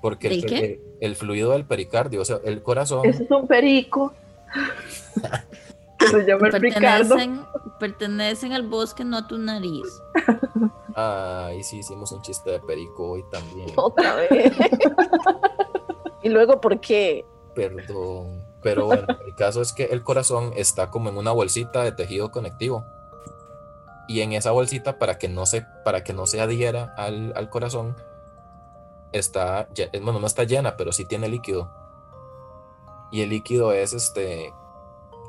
Porque 0.00 0.28
el, 0.28 0.32
¿El 0.34 0.46
qué? 0.46 0.64
el- 0.64 0.80
el 1.00 1.16
fluido 1.16 1.50
del 1.50 1.66
pericardio, 1.66 2.20
o 2.20 2.24
sea, 2.24 2.38
el 2.44 2.62
corazón. 2.62 3.04
Ese 3.04 3.24
es 3.24 3.30
un 3.32 3.48
perico. 3.48 4.14
Se 6.08 6.24
llama 6.24 6.46
el. 6.46 6.52
Pertenecen, 6.52 7.40
pertenecen 7.80 8.52
al 8.52 8.62
bosque, 8.68 9.02
no 9.04 9.16
a 9.16 9.26
tu 9.26 9.38
nariz. 9.38 9.88
Ay, 10.94 11.64
sí, 11.64 11.78
hicimos 11.78 12.12
un 12.12 12.22
chiste 12.22 12.52
de 12.52 12.60
perico 12.60 13.10
hoy 13.10 13.24
también. 13.32 13.70
Otra 13.74 14.14
vez. 14.14 14.52
y 16.24 16.30
luego, 16.30 16.58
¿por 16.60 16.80
qué? 16.80 17.26
Perdón. 17.54 18.42
Pero 18.62 18.86
bueno, 18.86 19.06
el 19.26 19.34
caso 19.34 19.60
es 19.60 19.74
que 19.74 19.84
el 19.84 20.02
corazón 20.02 20.54
está 20.56 20.90
como 20.90 21.10
en 21.10 21.18
una 21.18 21.32
bolsita 21.32 21.82
de 21.82 21.92
tejido 21.92 22.30
conectivo. 22.30 22.82
Y 24.08 24.22
en 24.22 24.32
esa 24.32 24.50
bolsita, 24.50 24.98
para 24.98 25.18
que 25.18 25.28
no 25.28 25.44
se, 25.44 25.66
para 25.84 26.02
que 26.02 26.14
no 26.14 26.26
se 26.26 26.40
adhiera 26.40 26.94
al, 26.96 27.34
al 27.36 27.50
corazón, 27.50 27.94
está, 29.12 29.68
bueno, 30.02 30.18
no 30.18 30.26
está 30.26 30.44
llena, 30.44 30.78
pero 30.78 30.92
sí 30.92 31.04
tiene 31.04 31.28
líquido. 31.28 31.70
Y 33.12 33.20
el 33.20 33.28
líquido 33.28 33.72
es 33.72 33.92
este, 33.92 34.50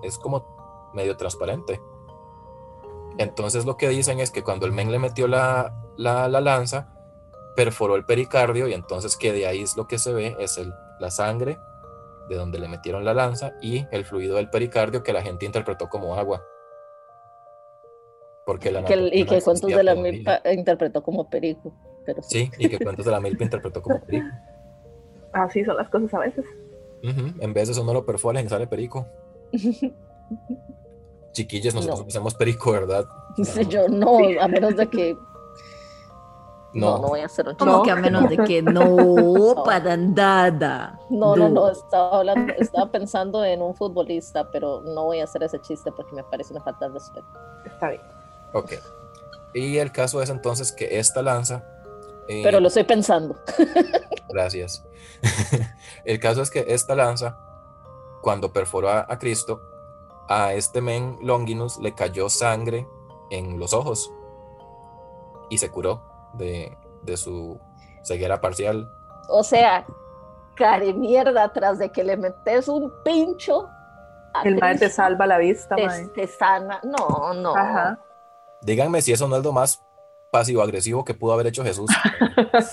es 0.01 0.17
como 0.17 0.91
medio 0.93 1.17
transparente. 1.17 1.81
Entonces 3.17 3.65
lo 3.65 3.75
que 3.75 3.89
dicen 3.89 4.21
es 4.21 4.31
que 4.31 4.43
cuando 4.43 4.65
el 4.65 4.71
men 4.71 4.93
le 4.93 4.99
metió 4.99 5.27
la, 5.27 5.75
la, 5.97 6.29
la 6.29 6.39
lanza, 6.39 6.87
perforó 7.57 7.97
el 7.97 8.05
pericardio 8.05 8.69
y 8.69 8.73
entonces 8.73 9.17
que 9.17 9.33
de 9.33 9.45
ahí 9.45 9.61
es 9.61 9.75
lo 9.75 9.87
que 9.87 9.97
se 9.97 10.13
ve 10.13 10.37
es 10.39 10.57
el, 10.57 10.73
la 10.99 11.09
sangre 11.11 11.57
de 12.29 12.35
donde 12.35 12.59
le 12.59 12.67
metieron 12.67 13.05
la 13.05 13.13
lanza 13.13 13.53
y 13.61 13.85
el 13.91 14.05
fluido 14.05 14.37
del 14.37 14.49
pericardio 14.49 15.03
que 15.03 15.13
la 15.13 15.21
gente 15.21 15.45
interpretó 15.45 15.87
como 15.89 16.15
agua. 16.15 16.43
Porque 18.45 18.71
la 18.71 18.83
Que 18.83 18.93
y 18.93 18.97
anatomía 18.97 19.23
no 19.25 19.29
que 19.29 19.41
Cuentos 19.41 19.69
de 19.71 19.83
la. 19.83 19.95
Milpa 19.95 20.41
interpretó 20.53 21.01
como 21.03 21.29
perico. 21.29 21.73
Pero 22.05 22.21
sí. 22.23 22.45
Sí, 22.45 22.51
y 22.65 22.69
que 22.69 22.77
Cuentos 22.79 23.05
de 23.05 23.11
la 23.11 23.19
Milpa 23.19 23.43
interpretó 23.43 23.81
como 23.81 23.99
perico. 24.01 24.27
Así 25.33 25.65
son 25.65 25.77
las 25.77 25.89
cosas 25.89 26.13
a 26.13 26.19
veces. 26.19 26.45
En 27.01 27.53
vez 27.53 27.67
de 27.67 27.73
eso 27.73 27.83
no 27.83 27.93
lo 27.93 28.05
perforan 28.05 28.45
y 28.45 28.49
sale 28.49 28.67
perico. 28.67 29.05
Chiquillos, 31.33 31.75
nosotros 31.75 32.01
No. 32.01 32.07
hacemos 32.07 32.33
perico, 32.35 32.71
¿verdad? 32.71 33.05
Sí, 33.43 33.65
Yo 33.69 33.87
no, 33.89 34.19
a 34.39 34.47
menos 34.47 34.75
de 34.75 34.87
que. 34.87 35.15
No, 36.75 36.99
No, 36.99 37.07
voy 37.07 37.21
a 37.21 37.25
hacer 37.25 37.47
un 37.47 37.55
Como 37.55 37.71
No. 37.71 37.83
que 37.83 37.91
a 37.91 37.95
menos 37.95 38.29
de 38.29 38.37
que 38.37 38.61
no, 38.61 39.55
para 39.65 39.95
nada. 39.97 40.99
No, 41.09 41.35
no, 41.35 41.49
no, 41.49 41.69
estaba 41.69 42.17
hablando, 42.19 42.53
estaba 42.59 42.91
pensando 42.91 43.43
en 43.43 43.61
un 43.61 43.73
futbolista, 43.75 44.51
pero 44.51 44.81
no 44.81 45.05
voy 45.05 45.21
a 45.21 45.23
hacer 45.23 45.41
ese 45.43 45.59
chiste 45.61 45.91
porque 45.91 46.13
me 46.13 46.23
parece 46.23 46.53
una 46.53 46.61
falta 46.63 46.87
de 46.87 46.93
respeto. 46.93 47.27
Está 47.65 47.89
bien. 47.89 48.01
ok. 48.53 48.73
Y 49.53 49.77
el 49.77 49.91
caso 49.93 50.21
es 50.21 50.29
entonces 50.29 50.71
que 50.73 50.99
esta 50.99 51.21
lanza... 51.21 51.63
eh, 52.27 52.41
Pero 52.43 52.59
lo 52.59 52.67
estoy 52.67 52.83
pensando. 52.83 53.35
Gracias. 54.29 54.85
El 56.03 56.19
caso 56.19 56.41
es 56.41 56.51
que 56.51 56.65
esta 56.67 56.93
lanza, 56.93 57.37
cuando 58.21 58.51
perforó 58.51 58.89
a, 58.89 59.05
a 59.07 59.17
Cristo, 59.17 59.61
a 60.27 60.51
este 60.53 60.81
men 60.81 61.17
Longinus 61.21 61.77
le 61.77 61.95
cayó 61.95 62.27
sangre 62.27 62.85
en 63.31 63.57
los 63.59 63.71
ojos 63.73 64.11
y 65.49 65.57
se 65.57 65.69
curó 65.69 66.01
de, 66.37 66.77
de 67.03 67.17
su 67.17 67.59
ceguera 68.03 68.41
parcial. 68.41 68.89
O 69.29 69.43
sea, 69.43 69.85
care 70.55 70.93
mierda, 70.93 71.51
tras 71.51 71.79
de 71.79 71.91
que 71.91 72.03
le 72.03 72.17
metes 72.17 72.67
un 72.67 72.91
pincho. 73.03 73.69
a 74.33 74.43
El 74.43 74.57
mae 74.57 74.77
te 74.77 74.89
salva 74.89 75.25
la 75.27 75.37
vista, 75.37 75.75
te, 75.75 75.85
mae. 75.85 76.07
te 76.09 76.27
sana. 76.27 76.79
No, 76.83 77.33
no. 77.33 77.55
Ajá. 77.55 77.99
Díganme 78.61 79.01
si 79.01 79.11
eso 79.11 79.27
no 79.27 79.37
es 79.37 79.43
lo 79.43 79.51
más 79.51 79.81
pasivo-agresivo 80.31 81.05
que 81.05 81.13
pudo 81.13 81.33
haber 81.33 81.47
hecho 81.47 81.63
Jesús. 81.63 81.89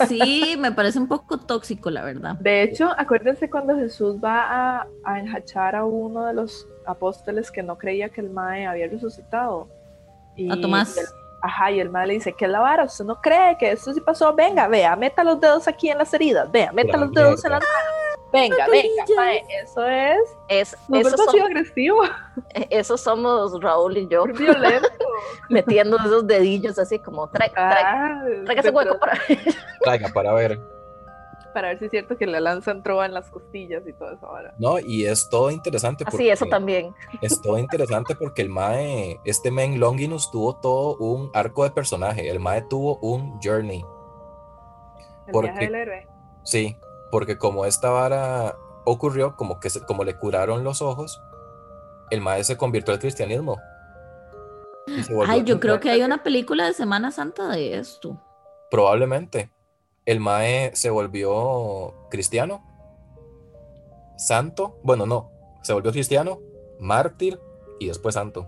Sí, 0.09 0.57
me 0.59 0.71
parece 0.73 0.99
un 0.99 1.09
poco 1.09 1.39
tóxico, 1.39 1.91
la 1.91 2.03
verdad. 2.05 2.35
De 2.41 2.63
hecho, 2.63 2.91
acuérdense 2.97 3.51
cuando 3.51 3.77
Jesús 3.77 4.17
va 4.23 4.43
a, 4.81 4.87
a 5.05 5.19
enjachar 5.19 5.75
a 5.75 5.85
uno 5.85 6.25
de 6.27 6.35
los 6.35 6.69
apóstoles 6.87 7.51
que 7.51 7.63
no 7.63 7.79
creía 7.79 8.09
que 8.09 8.21
el 8.21 8.31
Mae 8.31 8.67
había 8.67 8.87
resucitado. 8.89 9.69
Y, 10.37 10.51
A 10.53 10.61
Tomás. 10.61 10.97
Ajá, 11.43 11.71
y 11.73 11.81
el 11.81 11.91
Mae 11.91 12.07
le 12.07 12.15
dice, 12.15 12.33
¿qué 12.33 12.45
es 12.47 12.51
la 12.51 12.61
vara? 12.61 12.85
¿Usted 12.85 13.05
no 13.05 13.21
cree 13.21 13.57
que 13.59 13.73
esto 13.73 13.93
sí 13.93 14.01
pasó? 14.01 14.33
Venga, 14.35 14.69
vea, 14.69 14.95
meta 14.97 15.23
los 15.25 15.41
dedos 15.41 15.69
aquí 15.69 15.91
en 15.91 15.99
las 15.99 16.13
heridas. 16.15 16.51
Vea, 16.51 16.73
meta 16.73 16.97
los 16.97 17.13
dedos 17.13 17.45
en 17.45 17.51
las. 17.53 17.63
Venga, 18.33 18.67
venga. 18.69 19.05
Mae, 19.15 19.45
eso 19.63 19.85
es 19.87 20.19
Es, 20.49 20.77
son- 20.89 21.27
pasivo 21.27 21.45
agresivo, 21.45 21.99
esos 22.71 23.01
somos 23.03 23.61
Raúl 23.61 23.99
y 23.99 24.09
yo, 24.09 24.25
violento. 24.25 24.89
metiendo 25.51 25.99
esos 25.99 26.27
dedillos 26.27 26.79
así 26.79 26.99
como, 26.99 27.29
trae, 27.29 27.51
trae, 27.51 27.83
Ah, 27.85 28.23
trae 28.47 28.59
ese 28.59 28.71
hueco 28.71 28.99
para 28.99 29.19
Traiga 29.83 30.09
para 30.15 30.33
ver. 30.33 30.59
Para 31.53 31.69
ver 31.69 31.79
si 31.79 31.85
es 31.87 31.91
cierto 31.91 32.17
que 32.17 32.27
la 32.27 32.41
lanza 32.41 32.71
entró 32.73 33.05
en 33.05 33.15
las 33.15 33.31
costillas 33.31 33.83
y 33.87 33.93
todo 33.93 34.13
eso 34.13 34.27
ahora. 34.27 34.55
No, 34.59 34.79
y 34.79 35.07
es 35.07 35.29
todo 35.29 35.51
interesante. 35.51 36.05
Así, 36.07 36.29
eso 36.29 36.41
porque- 36.41 36.51
también. 36.51 36.95
Es 37.21 37.41
todo 37.41 37.59
interesante 37.59 38.15
porque 38.17 38.43
el 38.43 38.49
Mae, 38.49 39.21
este 39.25 39.51
men 39.51 39.79
Longinus 39.79 40.31
tuvo 40.31 40.57
todo 40.57 40.97
un 40.97 41.31
arco 41.35 41.65
de 41.65 41.71
personaje. 41.71 42.29
El 42.29 42.41
Mae 42.41 42.63
tuvo 42.63 42.97
un 42.99 43.41
journey. 43.43 43.85
El 45.27 45.33
¿Por 45.33 45.45
viaje 45.45 45.61
del 45.67 45.75
héroe. 45.75 46.09
Sí, 46.45 46.77
porque 47.11 47.39
como 47.39 47.65
esta 47.67 47.91
vara 47.91 48.57
ocurrió, 48.85 49.37
como 49.37 49.61
que 49.61 49.71
se- 49.71 49.85
como 49.85 50.03
le 50.05 50.17
curaron 50.19 50.65
los 50.65 50.83
ojos, 50.83 51.21
el 52.11 52.21
Mae 52.21 52.43
se 52.45 52.57
convirtió 52.57 52.93
al 52.93 53.01
cristianismo. 53.01 53.59
Ay, 55.29 55.45
yo 55.45 55.61
creo 55.61 55.79
que 55.81 55.91
hay 55.91 56.03
una 56.03 56.23
película 56.23 56.67
de 56.67 56.73
Semana 56.75 57.13
Santa 57.13 57.49
de 57.49 57.79
esto. 57.79 58.21
Probablemente. 58.71 59.51
El 60.05 60.19
Mae 60.21 60.75
se 60.75 60.91
volvió 60.91 61.95
cristiano, 62.11 62.63
santo, 64.17 64.79
bueno, 64.83 65.07
no, 65.07 65.31
se 65.63 65.73
volvió 65.73 65.93
cristiano, 65.93 66.39
mártir 66.81 67.41
y 67.79 67.87
después 67.89 68.15
santo. 68.15 68.47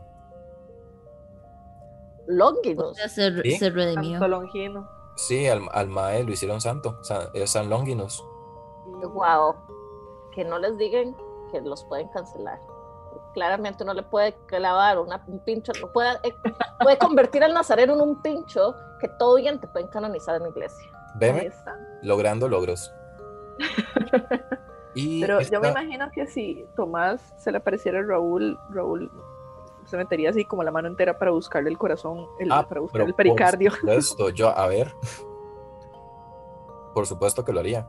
Longinus. 2.27 2.97
Ya 2.97 3.09
se, 3.09 3.43
¿Sí? 3.43 3.53
se 3.57 3.71
redimió. 3.71 4.13
Santo 4.19 4.29
Longino. 4.29 4.89
Sí, 5.17 5.47
al, 5.47 5.69
al 5.73 5.89
Mae 5.89 6.25
lo 6.25 6.33
hicieron 6.33 6.61
santo, 6.61 6.99
San, 7.05 7.29
es 7.35 7.51
San 7.51 7.71
Longinus. 7.71 8.25
Wow. 9.13 9.55
Que 10.35 10.45
no 10.45 10.59
les 10.59 10.77
digan 10.79 11.17
que 11.53 11.61
los 11.61 11.85
pueden 11.85 12.09
cancelar. 12.09 12.59
Claramente 13.35 13.85
uno 13.85 13.95
le 13.95 14.03
puede 14.03 14.33
clavar 14.47 14.99
una- 14.99 15.23
un 15.29 15.39
pincho, 15.41 15.73
no 15.81 15.93
puede, 15.93 16.19
puede 16.81 16.99
convertir 16.99 17.45
al 17.45 17.55
nazareno 17.55 17.95
en 17.95 18.01
un 18.01 18.23
pincho 18.23 18.75
que 19.01 19.09
todo 19.19 19.37
bien 19.37 19.61
te 19.61 19.69
pueden 19.69 19.89
canonizar 19.89 20.37
en 20.37 20.43
la 20.45 20.49
iglesia. 20.49 20.91
Veme, 21.15 21.51
logrando 22.03 22.49
logros. 22.49 22.93
Y 24.97 25.21
Pero 25.23 25.41
yo 25.41 25.61
me 25.61 25.67
esta- 25.69 25.83
imagino 25.83 26.09
que 26.13 26.25
si 26.29 26.65
Tomás 26.77 27.21
se 27.37 27.51
le 27.51 27.59
apareciera 27.59 27.99
a 27.99 28.03
Raúl, 28.03 28.57
Raúl 28.71 29.11
se 29.87 29.97
metería 29.97 30.31
así 30.31 30.45
como 30.45 30.63
la 30.63 30.71
mano 30.71 30.87
entera 30.87 31.19
para 31.19 31.33
buscarle 31.33 31.69
el 31.69 31.77
corazón, 31.79 32.29
el, 32.39 32.53
Ah, 32.53 32.65
para 32.69 32.81
buscar 32.81 33.01
el 33.01 33.09
por 33.09 33.17
pericardio. 33.17 33.73
supuesto, 33.73 34.29
yo, 34.31 34.57
a 34.57 34.69
ver. 34.69 34.95
Por 36.95 37.09
supuesto 37.09 37.45
que 37.45 37.53
lo 37.53 37.59
haría. 37.59 37.89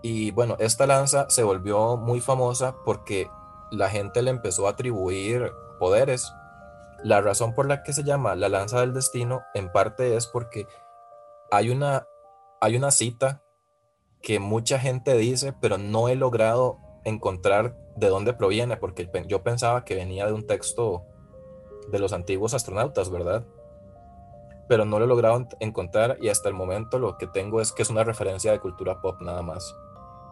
Y 0.00 0.30
bueno, 0.30 0.56
esta 0.58 0.86
lanza 0.86 1.26
se 1.28 1.42
volvió 1.42 1.98
muy 1.98 2.20
famosa 2.22 2.74
porque 2.86 3.28
la 3.70 3.90
gente 3.90 4.22
le 4.22 4.30
empezó 4.30 4.66
a 4.66 4.70
atribuir 4.70 5.52
poderes. 5.78 6.32
La 7.02 7.20
razón 7.20 7.54
por 7.54 7.66
la 7.68 7.82
que 7.82 7.92
se 7.92 8.02
llama 8.02 8.34
la 8.34 8.48
lanza 8.48 8.80
del 8.80 8.94
destino 8.94 9.42
en 9.52 9.70
parte 9.70 10.16
es 10.16 10.26
porque 10.26 10.66
hay 11.50 11.68
una, 11.68 12.06
hay 12.60 12.76
una 12.76 12.90
cita 12.90 13.42
que 14.22 14.38
mucha 14.40 14.78
gente 14.78 15.16
dice, 15.16 15.52
pero 15.60 15.76
no 15.78 16.08
he 16.08 16.16
logrado 16.16 16.78
encontrar 17.04 17.76
de 17.96 18.08
dónde 18.08 18.32
proviene, 18.32 18.76
porque 18.76 19.08
yo 19.26 19.42
pensaba 19.42 19.84
que 19.84 19.94
venía 19.94 20.26
de 20.26 20.32
un 20.32 20.46
texto 20.46 21.04
de 21.90 21.98
los 21.98 22.12
antiguos 22.12 22.54
astronautas, 22.54 23.10
¿verdad? 23.10 23.44
Pero 24.66 24.86
no 24.86 24.98
lo 24.98 25.04
he 25.04 25.08
logrado 25.08 25.36
en- 25.36 25.48
encontrar 25.60 26.16
y 26.22 26.30
hasta 26.30 26.48
el 26.48 26.54
momento 26.54 26.98
lo 26.98 27.18
que 27.18 27.26
tengo 27.26 27.60
es 27.60 27.72
que 27.72 27.82
es 27.82 27.90
una 27.90 28.02
referencia 28.04 28.50
de 28.50 28.60
cultura 28.60 29.02
pop 29.02 29.20
nada 29.20 29.42
más. 29.42 29.76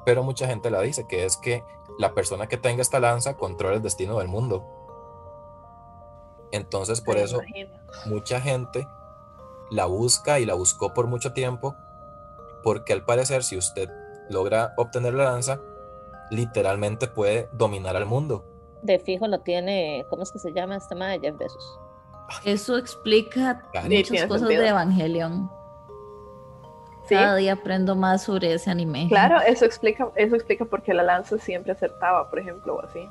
Pero 0.06 0.22
mucha 0.22 0.46
gente 0.46 0.70
la 0.70 0.80
dice, 0.80 1.06
que 1.06 1.24
es 1.26 1.36
que 1.36 1.62
la 1.98 2.14
persona 2.14 2.46
que 2.46 2.56
tenga 2.56 2.80
esta 2.80 2.98
lanza 2.98 3.34
controla 3.36 3.76
el 3.76 3.82
destino 3.82 4.18
del 4.18 4.28
mundo. 4.28 4.64
Entonces, 6.50 7.00
por 7.00 7.16
eso 7.18 7.38
mucha 8.06 8.40
gente 8.40 8.86
la 9.70 9.86
busca 9.86 10.40
y 10.40 10.46
la 10.46 10.54
buscó 10.54 10.92
por 10.92 11.06
mucho 11.06 11.32
tiempo, 11.32 11.74
porque 12.62 12.92
al 12.92 13.04
parecer 13.04 13.42
si 13.42 13.56
usted 13.56 13.88
logra 14.30 14.72
obtener 14.76 15.14
la 15.14 15.24
lanza, 15.24 15.60
literalmente 16.30 17.06
puede 17.08 17.48
dominar 17.52 17.96
al 17.96 18.06
mundo. 18.06 18.44
De 18.82 18.98
fijo 18.98 19.26
lo 19.28 19.40
tiene, 19.40 20.04
¿cómo 20.10 20.22
es 20.22 20.32
que 20.32 20.38
se 20.38 20.52
llama 20.52 20.76
este 20.76 20.94
mae? 20.94 21.20
Jeff 21.20 21.36
Bezos. 21.38 21.78
Eso 22.44 22.78
explica 22.78 23.62
Cari. 23.72 23.98
muchas 23.98 24.26
cosas 24.26 24.40
sentido. 24.40 24.62
de 24.62 24.68
Evangelion. 24.68 25.50
Sí, 27.08 27.14
Cada 27.16 27.34
día 27.34 27.54
aprendo 27.54 27.94
más 27.96 28.22
sobre 28.22 28.54
ese 28.54 28.70
anime. 28.70 29.06
claro, 29.08 29.40
eso 29.40 29.64
explica, 29.64 30.08
eso 30.14 30.36
explica 30.36 30.64
por 30.64 30.82
qué 30.82 30.94
la 30.94 31.02
lanza 31.02 31.36
siempre 31.36 31.72
acertaba, 31.72 32.30
por 32.30 32.38
ejemplo, 32.38 32.76
o 32.76 32.80
así. 32.84 33.08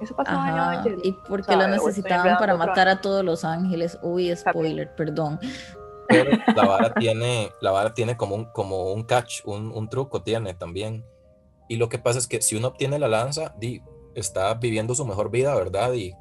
Eso 0.00 0.14
pasaba 0.14 0.48
en 0.48 0.54
Ajá. 0.54 0.72
Evangelion. 0.74 1.00
Y 1.04 1.12
porque 1.12 1.52
lo 1.56 1.64
O 1.64 1.66
estoy 1.68 1.86
necesitaban 1.86 2.36
para 2.38 2.56
matar 2.56 2.88
a 2.88 3.00
todos 3.00 3.24
los 3.24 3.44
ángeles. 3.44 3.96
Uy, 4.02 4.24
También. 4.34 4.36
spoiler, 4.38 4.94
perdón. 4.96 5.40
Pero 6.08 6.30
la 6.54 6.64
vara 6.66 6.94
tiene, 6.94 7.52
la 7.60 7.70
vara 7.70 7.92
tiene 7.94 8.16
como 8.16 8.34
un, 8.34 8.46
como 8.46 8.92
un 8.92 9.04
catch, 9.04 9.42
un, 9.44 9.70
un 9.72 9.88
truco 9.88 10.22
tiene 10.22 10.54
también. 10.54 11.04
Y 11.68 11.76
lo 11.76 11.88
que 11.88 11.98
pasa 11.98 12.18
es 12.18 12.26
que 12.26 12.40
si 12.40 12.56
uno 12.56 12.68
obtiene 12.68 12.98
la 12.98 13.08
lanza, 13.08 13.54
di, 13.58 13.82
está 14.14 14.54
viviendo 14.54 14.94
su 14.94 15.04
mejor 15.04 15.30
vida, 15.30 15.54
¿verdad? 15.54 15.92
Y 15.92 16.14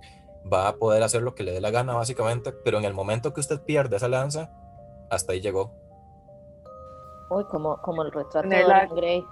va 0.52 0.68
a 0.68 0.76
poder 0.76 1.04
hacer 1.04 1.22
lo 1.22 1.36
que 1.36 1.44
le 1.44 1.54
dé 1.54 1.62
la 1.62 1.72
gana, 1.72 1.94
básicamente. 1.96 2.52
Pero 2.52 2.78
en 2.78 2.86
el 2.86 2.94
momento 2.94 3.34
que 3.34 3.40
usted 3.40 3.62
pierde 3.62 3.96
esa 3.96 4.10
lanza, 4.10 4.52
hasta 5.10 5.32
ahí 5.34 5.40
llegó. 5.42 5.72
Uy, 7.30 7.46
como, 7.46 7.82
como 7.82 8.04
el 8.04 8.12
retrato 8.12 8.48
de 8.48 8.64
la- 8.68 8.86
Gray. 8.88 9.24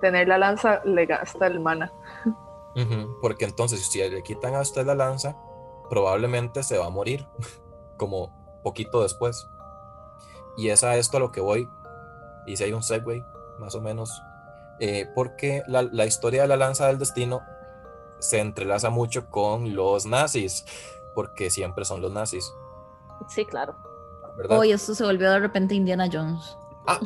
Tener 0.00 0.28
la 0.28 0.36
lanza 0.38 0.82
le 0.84 1.06
gasta 1.06 1.46
el 1.46 1.58
mana. 1.58 1.90
Porque 3.22 3.46
entonces, 3.46 3.86
si 3.86 4.06
le 4.06 4.22
quitan 4.22 4.54
a 4.54 4.60
usted 4.60 4.84
la 4.84 4.94
lanza, 4.94 5.34
probablemente 5.88 6.62
se 6.62 6.76
va 6.76 6.86
a 6.86 6.90
morir, 6.90 7.26
como 7.96 8.30
poquito 8.62 9.02
después. 9.02 9.48
Y 10.56 10.68
es 10.70 10.82
a 10.84 10.96
esto 10.96 11.16
a 11.16 11.20
lo 11.20 11.32
que 11.32 11.40
voy. 11.40 11.68
Y 12.46 12.56
si 12.56 12.64
hay 12.64 12.72
un 12.72 12.82
segue, 12.82 13.24
más 13.58 13.74
o 13.74 13.80
menos. 13.80 14.22
eh, 14.78 15.08
porque 15.14 15.62
la, 15.66 15.82
la 15.82 16.04
historia 16.06 16.42
de 16.42 16.48
la 16.48 16.56
lanza 16.56 16.86
del 16.86 16.98
destino 16.98 17.40
se 18.18 18.40
entrelaza 18.40 18.90
mucho 18.90 19.30
con 19.30 19.74
los 19.74 20.04
nazis, 20.06 20.64
porque 21.14 21.48
siempre 21.50 21.84
son 21.84 22.00
los 22.02 22.12
nazis, 22.12 22.52
Sí, 23.28 23.44
claro. 23.46 23.74
¿verdad? 24.36 24.58
Hoy 24.58 24.72
esto 24.72 24.94
se 24.94 25.02
volvió 25.04 25.30
de 25.30 25.38
repente 25.38 25.74
Indiana 25.74 26.08
Jones. 26.12 26.56
Ah, 26.86 27.00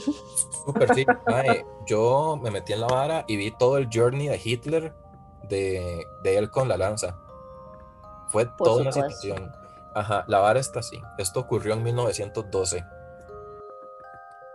súper 0.66 0.92
sí. 0.94 1.06
Mae, 1.28 1.64
yo 1.86 2.36
me 2.42 2.50
metí 2.50 2.72
en 2.72 2.80
la 2.80 2.88
vara 2.88 3.24
y 3.28 3.36
vi 3.36 3.50
todo 3.52 3.78
el 3.78 3.88
journey 3.92 4.26
de 4.28 4.40
Hitler 4.42 4.92
de, 5.44 6.04
de 6.24 6.36
él 6.38 6.50
con 6.50 6.68
la 6.68 6.76
lanza. 6.76 7.16
Fue 8.28 8.46
Por 8.46 8.66
toda 8.66 8.82
una 8.82 8.92
supuesto. 8.92 9.20
situación. 9.20 9.52
Ajá, 9.94 10.24
la 10.26 10.38
vara 10.40 10.58
está 10.60 10.80
así. 10.80 11.00
Esto 11.18 11.40
ocurrió 11.40 11.74
en 11.74 11.82
1912. 11.84 12.84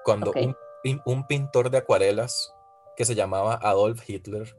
Cuando 0.06 0.32
un, 0.34 0.56
pin- 0.84 1.02
un 1.06 1.28
pintor 1.28 1.70
de 1.72 1.80
acuarelas 1.80 2.54
que 2.96 3.04
se 3.06 3.16
llamaba 3.16 3.56
Adolf 3.62 4.08
Hitler, 4.10 4.56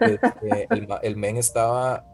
este, 0.00 0.68
el, 1.02 1.16
men 1.16 1.36
estaba 1.36 2.04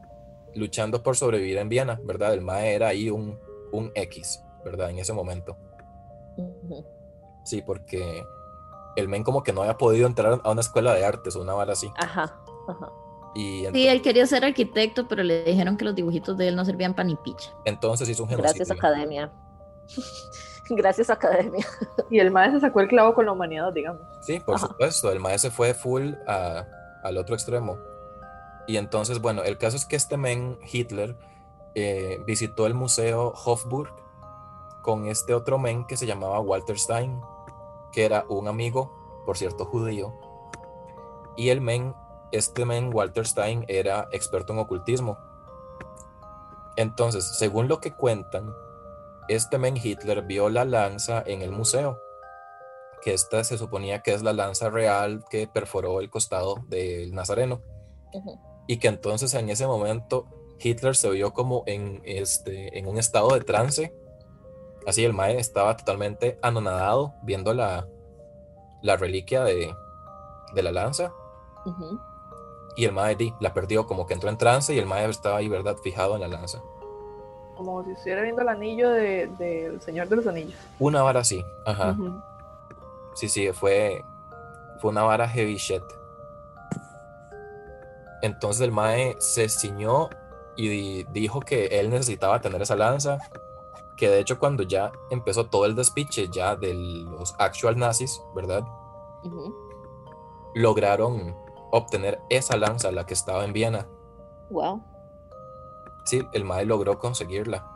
luchando 0.55 1.03
por 1.03 1.17
sobrevivir 1.17 1.59
en 1.59 1.69
Viena, 1.69 2.01
¿verdad? 2.05 2.33
El 2.33 2.41
mae 2.41 2.75
era 2.75 2.89
ahí 2.89 3.11
un, 3.11 3.39
un 3.73 3.91
X, 3.95 4.43
¿verdad? 4.65 4.91
En 4.91 4.99
ese 4.99 5.13
momento. 5.13 5.57
Sí, 7.45 7.63
porque 7.63 8.23
el 8.97 9.09
men 9.09 9.25
como 9.25 9.43
que 9.43 9.53
no 9.53 9.63
había 9.63 9.77
podido 9.77 10.07
entrar 10.07 10.41
a 10.43 10.51
una 10.51 10.61
escuela 10.61 10.95
de 10.95 11.05
artes 11.05 11.35
o 11.37 11.43
una 11.43 11.55
vara 11.55 11.73
así. 11.73 11.91
Ajá, 11.97 12.41
ajá. 12.69 12.93
Y 13.35 13.67
Sí, 13.73 13.87
él 13.87 14.01
quería 14.03 14.27
ser 14.27 14.45
arquitecto, 14.45 15.07
pero 15.07 15.23
le 15.23 15.45
dijeron 15.45 15.77
que 15.77 15.85
los 15.85 15.95
dibujitos 15.95 16.37
de 16.39 16.49
él 16.49 16.57
no 16.57 16.65
servían 16.65 16.95
para 16.95 17.07
ni 17.09 17.17
picha. 17.17 17.53
entonces 17.65 18.09
hizo 18.09 18.23
un 18.23 18.31
Gracias, 18.31 18.69
genocidio. 18.69 18.75
academia. 18.75 19.33
Gracias, 20.71 21.09
academia. 21.11 21.65
Y 22.11 22.19
el 22.19 22.31
maestro 22.31 22.61
sacó 22.61 22.81
el 22.81 22.89
clavo 22.89 23.15
con 23.15 23.25
la 23.27 23.33
humanidad, 23.33 23.73
digamos. 23.73 24.03
Sí, 24.21 24.39
por 24.41 24.57
Ajá. 24.57 24.67
supuesto. 24.69 25.11
El 25.11 25.21
maestro 25.21 25.51
fue 25.51 25.73
full 25.75 26.13
a- 26.27 26.67
al 27.03 27.17
otro 27.17 27.35
extremo. 27.35 27.79
Y 28.67 28.77
entonces, 28.77 29.21
bueno, 29.21 29.43
el 29.45 29.57
caso 29.57 29.77
es 29.77 29.87
que 29.87 29.97
este 29.97 30.19
men, 30.19 30.59
Hitler, 30.71 31.17
eh, 31.75 32.23
visitó 32.27 32.67
el 32.67 32.75
museo 32.75 33.33
Hofburg 33.45 33.89
con 34.83 35.07
este 35.07 35.33
otro 35.33 35.59
men 35.59 35.87
que 35.87 35.97
se 35.97 36.07
llamaba 36.07 36.39
Walter 36.41 36.79
Stein, 36.79 37.19
que 37.93 38.05
era 38.05 38.27
un 38.29 38.47
amigo, 38.47 39.23
por 39.25 39.39
cierto, 39.39 39.65
judío. 39.65 40.13
Y 41.37 41.49
el 41.49 41.63
men, 41.63 41.95
este 42.31 42.67
men, 42.67 42.91
Walter 42.93 43.27
Stein, 43.27 43.65
era 43.69 44.07
experto 44.13 44.53
en 44.53 44.59
ocultismo. 44.59 45.17
Entonces, 46.77 47.39
según 47.39 47.69
lo 47.69 47.81
que 47.81 47.95
cuentan, 47.95 48.55
este 49.29 49.59
men 49.59 49.77
Hitler 49.77 50.23
vio 50.23 50.49
la 50.49 50.65
lanza 50.65 51.23
en 51.27 51.43
el 51.43 51.53
museo 51.53 52.01
que 53.03 53.15
esta 53.15 53.45
se 53.45 53.59
suponía 53.59 54.01
que 54.01 54.13
es 54.13 54.23
la 54.23 54.33
lanza 54.33 54.71
real 54.71 55.25
que 55.31 55.47
perforó 55.47 56.01
el 56.01 56.11
costado 56.11 56.57
del 56.69 57.15
Nazareno 57.15 57.63
y 58.67 58.79
que 58.79 58.89
entonces 58.89 59.35
en 59.35 59.49
ese 59.51 59.67
momento 59.67 60.27
Hitler 60.61 60.97
se 60.97 61.11
vio 61.11 61.33
como 61.33 61.63
en, 61.67 62.03
este, 62.05 62.79
en 62.79 62.89
un 62.89 62.99
estado 62.99 63.29
de 63.29 63.41
trance. 63.41 63.95
Así 64.87 65.05
el 65.05 65.13
Mae 65.13 65.39
estaba 65.39 65.77
totalmente 65.77 66.39
anonadado 66.43 67.15
viendo 67.23 67.55
la, 67.55 67.87
la 68.83 68.97
reliquia 68.97 69.45
de, 69.45 69.73
de 70.55 70.63
la 70.63 70.73
lanza 70.73 71.13
y 72.77 72.85
el 72.85 72.93
Mae 72.93 73.17
la 73.41 73.53
perdió, 73.55 73.87
como 73.87 74.07
que 74.07 74.15
entró 74.15 74.31
en 74.31 74.39
trance 74.39 74.75
y 74.75 74.79
el 74.79 74.87
Mae 74.87 75.09
estaba 75.09 75.39
ahí, 75.39 75.49
¿verdad? 75.49 75.77
Fijado 75.83 76.15
en 76.15 76.21
la 76.21 76.29
lanza. 76.29 76.63
Como 77.59 77.85
si 77.85 77.91
estuviera 77.91 78.23
viendo 78.23 78.41
el 78.41 78.49
anillo 78.49 78.89
del 78.91 79.37
de, 79.37 79.69
del 79.69 79.81
Señor 79.83 80.09
de 80.09 80.17
los 80.17 80.27
Anillos. 80.27 80.55
Una 80.79 81.03
vara 81.03 81.21
así, 81.21 81.45
ajá. 81.67 81.95
Sí, 83.15 83.29
sí, 83.29 83.53
fue, 83.53 84.03
fue 84.81 84.91
una 84.93 85.03
vara 85.03 85.29
heavy 85.29 85.57
shit. 85.57 85.83
Entonces 88.23 88.63
el 88.63 88.73
Mae 88.73 89.17
se 89.19 89.49
ciñó 89.49 90.09
y 90.57 90.69
di- 90.69 91.05
dijo 91.13 91.41
que 91.41 91.67
él 91.81 91.91
necesitaba 91.91 92.41
tener 92.41 92.63
esa 92.63 92.77
lanza. 92.77 93.19
Que 93.97 94.09
de 94.09 94.21
hecho, 94.21 94.39
cuando 94.39 94.63
ya 94.63 94.93
empezó 95.11 95.47
todo 95.47 95.67
el 95.67 95.75
despiche 95.75 96.29
ya 96.33 96.55
de 96.55 96.73
los 96.75 97.35
actual 97.39 97.77
nazis, 97.77 98.23
¿verdad? 98.35 98.63
Lograron 100.55 101.35
obtener 101.73 102.21
esa 102.31 102.57
lanza, 102.57 102.93
la 102.93 103.05
que 103.05 103.15
estaba 103.15 103.45
en 103.45 103.53
Viena. 103.53 103.87
Wow. 104.51 104.83
Sí, 106.09 106.27
el 106.33 106.45
Mae 106.45 106.65
logró 106.65 106.99
conseguirla. 106.99 107.67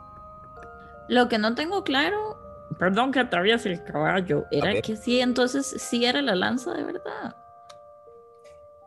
Lo 1.07 1.27
que 1.29 1.37
no 1.37 1.53
tengo 1.53 1.83
claro, 1.83 2.37
perdón 2.79 3.11
que 3.11 3.19
atraviese 3.19 3.71
el 3.71 3.83
caballo, 3.83 4.45
era 4.51 4.81
que 4.81 4.95
sí, 4.95 5.19
entonces 5.19 5.67
sí 5.77 6.05
era 6.05 6.21
la 6.21 6.35
lanza 6.35 6.73
de 6.73 6.83
verdad. 6.83 7.35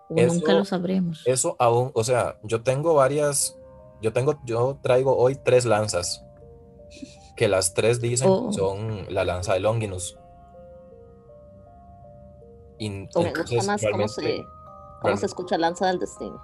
O 0.09 0.17
Eso- 0.17 0.35
nunca 0.35 0.53
lo 0.53 0.65
sabremos. 0.65 1.23
Eso 1.27 1.55
aún, 1.59 1.91
o 1.95 2.03
sea, 2.03 2.39
yo 2.43 2.63
tengo 2.63 2.95
varias, 2.95 3.57
yo 4.03 4.13
tengo, 4.13 4.37
yo 4.45 4.79
traigo 4.83 5.17
hoy 5.17 5.37
tres 5.37 5.65
lanzas. 5.65 6.25
Que 7.37 7.49
las 7.49 7.75
tres 7.75 8.01
dicen 8.01 8.29
Oh. 8.31 8.51
son 8.53 9.07
la 9.15 9.25
lanza 9.25 9.53
de 9.53 9.61
Longinus. 9.61 10.19
Y 12.79 12.91
Me 12.91 13.07
gusta 13.33 13.63
más 13.67 13.83
cómo 13.91 14.09
se, 14.09 14.45
cómo 15.03 15.17
se 15.17 15.27
escucha 15.27 15.57
Lanza 15.59 15.87
del 15.87 15.99
Destino. 15.99 16.43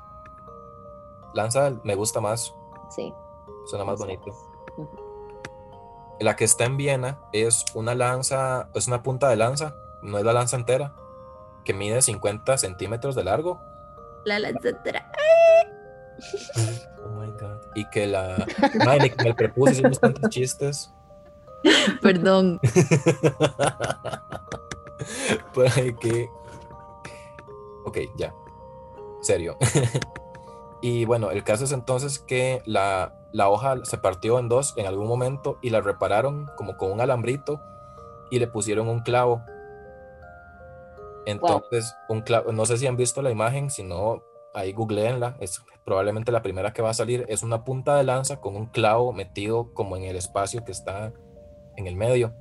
lanza 1.34 1.72
me 1.84 1.94
gusta 1.94 2.20
más, 2.20 2.52
Sí. 2.94 3.12
suena 3.66 3.84
más 3.84 3.98
bonito. 3.98 4.32
La 6.20 6.36
que 6.36 6.44
está 6.44 6.64
en 6.64 6.76
Viena 6.76 7.18
es 7.32 7.64
una 7.74 7.94
lanza, 7.94 8.68
es 8.74 8.86
una 8.86 9.02
punta 9.02 9.28
de 9.28 9.36
lanza, 9.36 9.74
no 10.02 10.18
es 10.18 10.24
la 10.24 10.32
lanza 10.32 10.56
entera. 10.56 10.94
que 11.64 11.74
mide 11.74 12.02
50 12.02 12.58
centímetros 12.58 13.14
de 13.14 13.24
largo. 13.24 13.60
La 14.24 14.36
etcétera. 14.36 15.10
Oh 17.04 17.08
my 17.08 17.30
god. 17.32 17.60
Y 17.74 17.84
que 17.90 18.06
la. 18.06 18.46
Madre, 18.84 19.10
que 19.10 19.24
me 19.24 19.34
prepuse 19.34 19.72
hicimos 19.72 20.00
tantos 20.00 20.30
chistes. 20.30 20.92
Perdón. 22.00 22.60
Para 25.54 25.70
que. 26.00 26.28
Ok, 27.84 27.98
ya. 28.16 28.34
Serio. 29.20 29.56
y 30.82 31.04
bueno, 31.04 31.30
el 31.30 31.44
caso 31.44 31.64
es 31.64 31.72
entonces 31.72 32.18
que 32.18 32.60
la, 32.66 33.14
la 33.32 33.48
hoja 33.48 33.76
se 33.84 33.98
partió 33.98 34.38
en 34.40 34.48
dos 34.48 34.74
en 34.76 34.86
algún 34.86 35.06
momento 35.06 35.58
y 35.62 35.70
la 35.70 35.80
repararon 35.80 36.50
como 36.56 36.76
con 36.76 36.90
un 36.90 37.00
alambrito 37.00 37.60
y 38.30 38.40
le 38.40 38.48
pusieron 38.48 38.88
un 38.88 39.00
clavo. 39.00 39.42
Entonces, 41.24 41.94
un 42.08 42.22
clavo, 42.22 42.50
no 42.50 42.66
sé 42.66 42.78
si 42.78 42.88
han 42.88 42.96
visto 42.96 43.22
la 43.22 43.30
imagen, 43.30 43.70
si 43.70 43.84
no, 43.84 44.24
ahí 44.54 44.72
googleenla, 44.72 45.36
es 45.38 45.62
probablemente 45.84 46.32
la 46.32 46.42
primera 46.42 46.72
que 46.72 46.82
va 46.82 46.90
a 46.90 46.94
salir, 46.94 47.24
es 47.28 47.44
una 47.44 47.62
punta 47.62 47.96
de 47.96 48.02
lanza 48.02 48.40
con 48.40 48.56
un 48.56 48.66
clavo 48.66 49.12
metido 49.12 49.72
como 49.74 49.96
en 49.96 50.02
el 50.02 50.16
espacio 50.16 50.64
que 50.64 50.72
está 50.72 51.12
en 51.76 51.86
el 51.86 51.94
medio. 51.94 52.34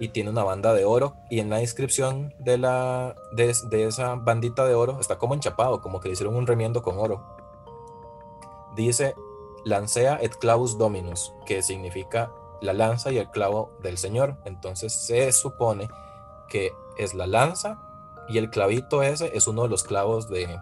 Y 0.00 0.08
tiene 0.08 0.30
una 0.30 0.42
banda 0.42 0.74
de 0.74 0.84
oro 0.84 1.14
y 1.30 1.38
en 1.38 1.50
la 1.50 1.58
descripción 1.58 2.34
de, 2.40 2.58
la, 2.58 3.14
de, 3.32 3.54
de 3.68 3.84
esa 3.84 4.16
bandita 4.16 4.64
de 4.64 4.74
oro 4.74 4.98
está 4.98 5.18
como 5.18 5.34
enchapado, 5.34 5.80
como 5.80 6.00
que 6.00 6.08
hicieron 6.08 6.34
un 6.34 6.46
remiendo 6.46 6.82
con 6.82 6.98
oro. 6.98 7.22
Dice 8.74 9.14
Lancea 9.64 10.18
et 10.22 10.34
clavus 10.36 10.78
dominus, 10.78 11.32
que 11.46 11.62
significa 11.62 12.32
la 12.60 12.72
lanza 12.72 13.10
y 13.12 13.18
el 13.18 13.30
clavo 13.30 13.72
del 13.82 13.98
Señor. 13.98 14.36
Entonces 14.44 14.92
se 14.92 15.30
supone 15.32 15.88
que 16.48 16.72
es 16.98 17.14
la 17.14 17.26
lanza 17.26 17.78
y 18.28 18.38
el 18.38 18.50
clavito 18.50 19.02
ese 19.02 19.36
es 19.36 19.46
uno 19.46 19.62
de 19.62 19.68
los 19.68 19.82
clavos 19.82 20.28
de, 20.28 20.58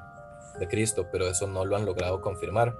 Cristo, 0.70 1.06
pero 1.12 1.28
eso 1.28 1.46
no 1.46 1.64
lo 1.64 1.76
han 1.76 1.84
logrado 1.84 2.20
confirmar. 2.20 2.76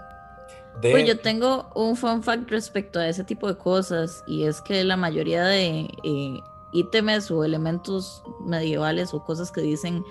Pues 0.81 1.07
yo 1.07 1.18
tengo 1.18 1.70
un 1.74 1.96
fun 1.96 2.22
fact 2.22 2.50
respecto 2.50 3.00
a 3.00 3.09
ese 3.09 3.24
tipo 3.24 3.48
de 3.48 3.57
cosas 3.57 4.22
y 4.26 4.44
es 4.44 4.61
que 4.61 4.85
la 4.85 4.96
mayoría 4.96 5.44
de 5.44 5.88
eh, 6.04 6.40
ítems 6.72 7.31
o 7.31 7.44
elementos 7.44 8.22
medievales 8.40 9.12
o 9.12 9.24
cosas 9.24 9.50
que 9.50 9.61
dicen 9.61 10.04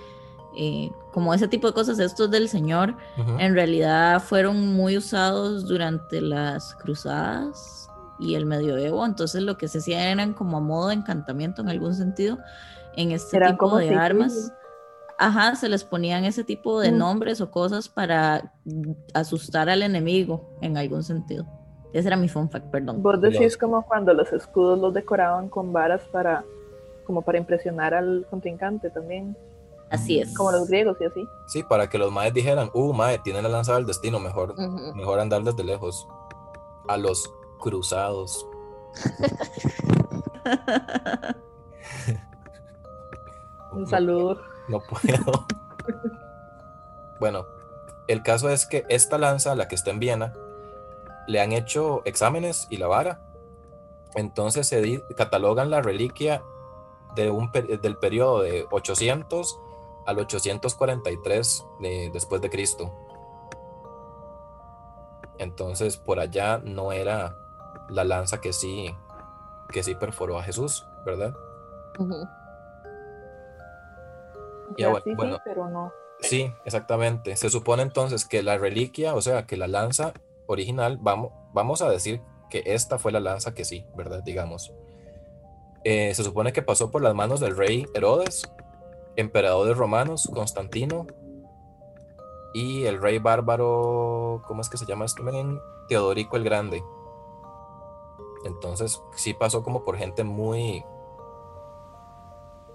eh, 0.59 0.91
como 1.13 1.33
ese 1.33 1.47
tipo 1.47 1.67
de 1.67 1.73
cosas, 1.73 1.99
estos 1.99 2.31
del 2.31 2.49
Señor, 2.49 2.95
en 3.37 3.53
realidad 3.53 4.19
fueron 4.21 4.73
muy 4.75 4.97
usados 4.97 5.67
durante 5.67 6.19
las 6.19 6.73
cruzadas 6.75 7.89
y 8.19 8.33
el 8.33 8.47
medioevo, 8.47 9.05
entonces 9.05 9.43
lo 9.43 9.57
que 9.57 9.67
se 9.67 9.77
hacía 9.77 10.11
eran 10.11 10.33
como 10.33 10.57
a 10.57 10.59
modo 10.59 10.87
de 10.87 10.95
encantamiento 10.95 11.61
en 11.61 11.69
algún 11.69 11.93
sentido 11.93 12.39
en 12.95 13.11
este 13.11 13.39
tipo 13.39 13.77
de 13.77 13.93
armas. 13.93 14.51
Ajá, 15.19 15.55
se 15.55 15.67
les 15.67 15.83
ponían 15.83 16.25
ese 16.25 16.43
tipo 16.43 16.79
de 16.79 16.91
mm. 16.91 16.97
nombres 16.97 17.41
o 17.41 17.49
cosas 17.49 17.89
para 17.89 18.53
asustar 19.13 19.69
al 19.69 19.81
enemigo 19.81 20.47
en 20.61 20.77
algún 20.77 21.03
sentido. 21.03 21.45
Ese 21.93 22.07
era 22.07 22.17
mi 22.17 22.29
fun 22.29 22.49
fact, 22.49 22.69
perdón. 22.69 23.01
Vos 23.01 23.19
decís 23.19 23.57
como 23.57 23.83
cuando 23.85 24.13
los 24.13 24.31
escudos 24.31 24.77
los 24.77 24.93
decoraban 24.93 25.49
con 25.49 25.73
varas 25.73 26.01
para 26.11 26.45
como 27.05 27.21
para 27.21 27.37
impresionar 27.37 27.93
al 27.93 28.27
contrincante 28.29 28.89
también. 28.89 29.37
Así 29.89 30.19
es. 30.19 30.35
Como 30.35 30.51
los 30.51 30.67
griegos 30.67 30.97
y 30.99 31.05
así. 31.05 31.25
Sí, 31.47 31.63
para 31.63 31.89
que 31.89 31.97
los 31.97 32.11
maes 32.11 32.33
dijeran, 32.33 32.69
uh, 32.73 32.93
mae, 32.93 33.19
tiene 33.19 33.41
la 33.41 33.47
lanza 33.47 33.75
del 33.75 33.85
destino, 33.85 34.19
mejor, 34.19 34.53
mejor 34.93 35.21
andar 35.21 35.41
desde 35.43 35.63
lejos. 35.63 36.05
A 36.89 36.97
los 36.97 37.31
cruzados. 37.59 38.45
Un 43.71 43.87
saludo. 43.87 44.41
No 44.67 44.81
puedo. 44.81 45.45
bueno, 47.19 47.45
el 48.07 48.23
caso 48.23 48.49
es 48.49 48.65
que 48.65 48.85
esta 48.89 49.17
lanza, 49.17 49.55
la 49.55 49.67
que 49.67 49.75
está 49.75 49.91
en 49.91 49.99
Viena, 49.99 50.33
le 51.27 51.41
han 51.41 51.51
hecho 51.51 52.01
exámenes 52.05 52.67
y 52.69 52.77
la 52.77 52.87
vara. 52.87 53.21
Entonces 54.15 54.67
se 54.67 55.03
catalogan 55.15 55.69
la 55.69 55.81
reliquia 55.81 56.41
de 57.15 57.29
un, 57.29 57.51
del 57.51 57.97
periodo 57.97 58.41
de 58.41 58.65
800 58.71 59.59
al 60.05 60.19
843 60.19 61.65
después 62.13 62.41
de 62.41 62.49
Cristo. 62.49 62.93
Entonces 65.37 65.97
por 65.97 66.19
allá 66.19 66.59
no 66.63 66.91
era 66.91 67.37
la 67.89 68.03
lanza 68.03 68.41
que 68.41 68.53
sí 68.53 68.95
que 69.71 69.83
sí 69.83 69.95
perforó 69.95 70.39
a 70.39 70.43
Jesús, 70.43 70.85
¿verdad? 71.05 71.35
Sí, 74.75 75.13
pero 75.45 75.69
no. 75.69 75.91
Sí, 76.19 76.51
exactamente. 76.65 77.35
Se 77.35 77.49
supone 77.49 77.83
entonces 77.83 78.25
que 78.25 78.41
la 78.43 78.57
reliquia, 78.57 79.13
o 79.15 79.21
sea, 79.21 79.45
que 79.45 79.57
la 79.57 79.67
lanza 79.67 80.13
original, 80.47 80.97
vamos, 80.99 81.31
vamos 81.53 81.81
a 81.81 81.89
decir 81.89 82.21
que 82.49 82.63
esta 82.65 82.97
fue 82.97 83.11
la 83.11 83.19
lanza 83.19 83.53
que 83.53 83.65
sí, 83.65 83.85
¿verdad? 83.95 84.23
Digamos. 84.23 84.73
Eh, 85.83 86.13
se 86.13 86.23
supone 86.23 86.53
que 86.53 86.61
pasó 86.61 86.91
por 86.91 87.01
las 87.01 87.13
manos 87.13 87.39
del 87.39 87.55
rey 87.55 87.85
Herodes, 87.93 88.51
emperador 89.15 89.67
de 89.67 89.73
romanos, 89.73 90.29
Constantino, 90.33 91.07
y 92.53 92.85
el 92.85 93.01
rey 93.01 93.19
bárbaro, 93.19 94.41
¿cómo 94.47 94.61
es 94.61 94.69
que 94.69 94.77
se 94.77 94.85
llama 94.85 95.05
esto? 95.05 95.23
Teodorico 95.87 96.37
el 96.37 96.43
Grande. 96.43 96.83
Entonces, 98.45 99.01
sí 99.15 99.33
pasó 99.33 99.63
como 99.63 99.83
por 99.83 99.97
gente 99.97 100.23
muy, 100.23 100.83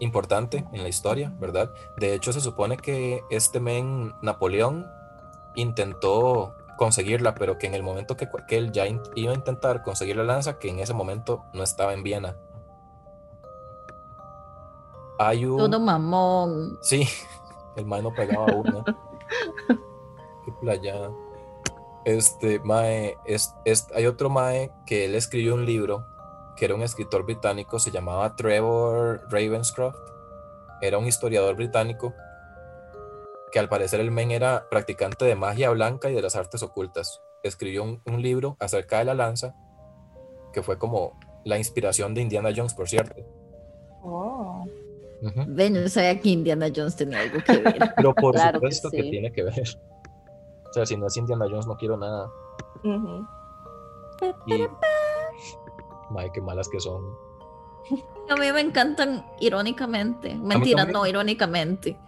importante 0.03 0.65
en 0.73 0.83
la 0.83 0.89
historia, 0.89 1.33
¿verdad? 1.39 1.73
De 1.97 2.15
hecho, 2.15 2.33
se 2.33 2.41
supone 2.41 2.77
que 2.77 3.23
este 3.31 3.61
men 3.61 4.13
Napoleón 4.21 4.91
intentó 5.55 6.55
conseguirla, 6.77 7.35
pero 7.35 7.59
que 7.59 7.69
en 7.69 7.75
el 7.75 7.83
momento 7.83 8.17
que, 8.17 8.29
él 8.49 8.73
ya 8.73 8.85
iba 9.15 9.33
a 9.33 9.35
intentar 9.35 9.83
conseguir 9.83 10.17
la 10.17 10.25
lanza, 10.25 10.59
que 10.59 10.69
en 10.69 10.81
ese 10.81 10.93
momento 10.93 11.45
no 11.53 11.63
estaba 11.63 11.95
en 11.95 12.03
Viena. 12.03 12.37
Hay 15.19 15.45
un... 15.45 15.59
Todo 15.59 15.79
mamón. 15.79 16.79
Sí, 16.83 17.07
el 17.77 17.87
mae 17.87 18.03
no 18.03 18.13
pegaba 18.13 18.47
uno. 18.53 18.85
Qué 20.45 20.53
playa. 20.61 21.11
Este, 22.05 22.59
mae, 22.61 23.17
es, 23.25 23.55
hay 23.95 24.07
otro 24.07 24.29
mae 24.29 24.73
que 24.85 25.05
él 25.05 25.15
escribió 25.15 25.55
un 25.55 25.65
libro 25.65 26.05
que 26.57 26.65
era 26.65 26.75
un 26.75 26.83
escritor 26.83 27.25
británico, 27.25 27.79
se 27.79 27.91
llamaba 27.91 28.37
Trevor 28.37 29.23
Ravenscroft. 29.31 29.99
Era 30.81 30.99
un 30.99 31.07
historiador 31.07 31.55
británico 31.57 32.15
que 33.53 33.59
al 33.59 33.69
parecer 33.69 34.01
el 34.01 34.11
men 34.11 34.31
era 34.31 34.69
practicante 34.71 35.25
de 35.25 35.37
magia 35.37 35.71
blanca 35.71 36.11
y 36.11 36.15
de 36.15 36.23
las 36.23 36.35
artes 36.35 36.63
ocultas. 36.63 37.21
Escribió 37.43 37.85
un, 37.85 38.23
libro 38.23 38.57
acerca 38.59 38.99
de 38.99 39.05
la 39.05 39.15
lanza, 39.15 39.55
que 40.53 40.63
fue 40.63 40.79
como 40.79 41.19
la 41.45 41.59
inspiración 41.59 42.15
de 42.15 42.23
Indiana 42.23 42.51
Jones, 42.55 42.75
por 42.75 42.89
cierto. 42.89 43.23
Oh. 44.03 44.65
Ven, 45.49 45.89
sabía 45.89 46.19
que 46.19 46.31
Indiana 46.31 46.69
Jones 46.75 46.97
tenía 46.97 47.21
algo 47.21 47.39
que 47.45 47.59
ver. 47.59 47.93
Pero 47.97 48.15
por 48.15 48.39
supuesto 48.39 48.91
que, 48.91 49.03
tiene 49.03 49.33
que 49.33 49.45
ver. 49.45 49.63
O 50.69 50.73
sea, 50.73 50.87
si 50.87 50.97
no 50.97 51.07
es 51.07 51.17
Indiana 51.17 51.47
Jones, 51.49 51.67
no 51.67 51.77
quiero 51.77 51.97
nada. 51.97 52.31
y, 54.47 54.67
Madre, 56.13 56.31
qué 56.33 56.41
malas 56.41 56.69
que 56.69 56.81
son. 56.81 57.05
A 58.29 58.37
mí 58.37 58.53
me 58.53 58.61
encantan 58.61 59.27
irónicamente. 59.41 60.35
Mentira, 60.35 60.85
no 60.85 61.07
irónicamente. 61.07 61.99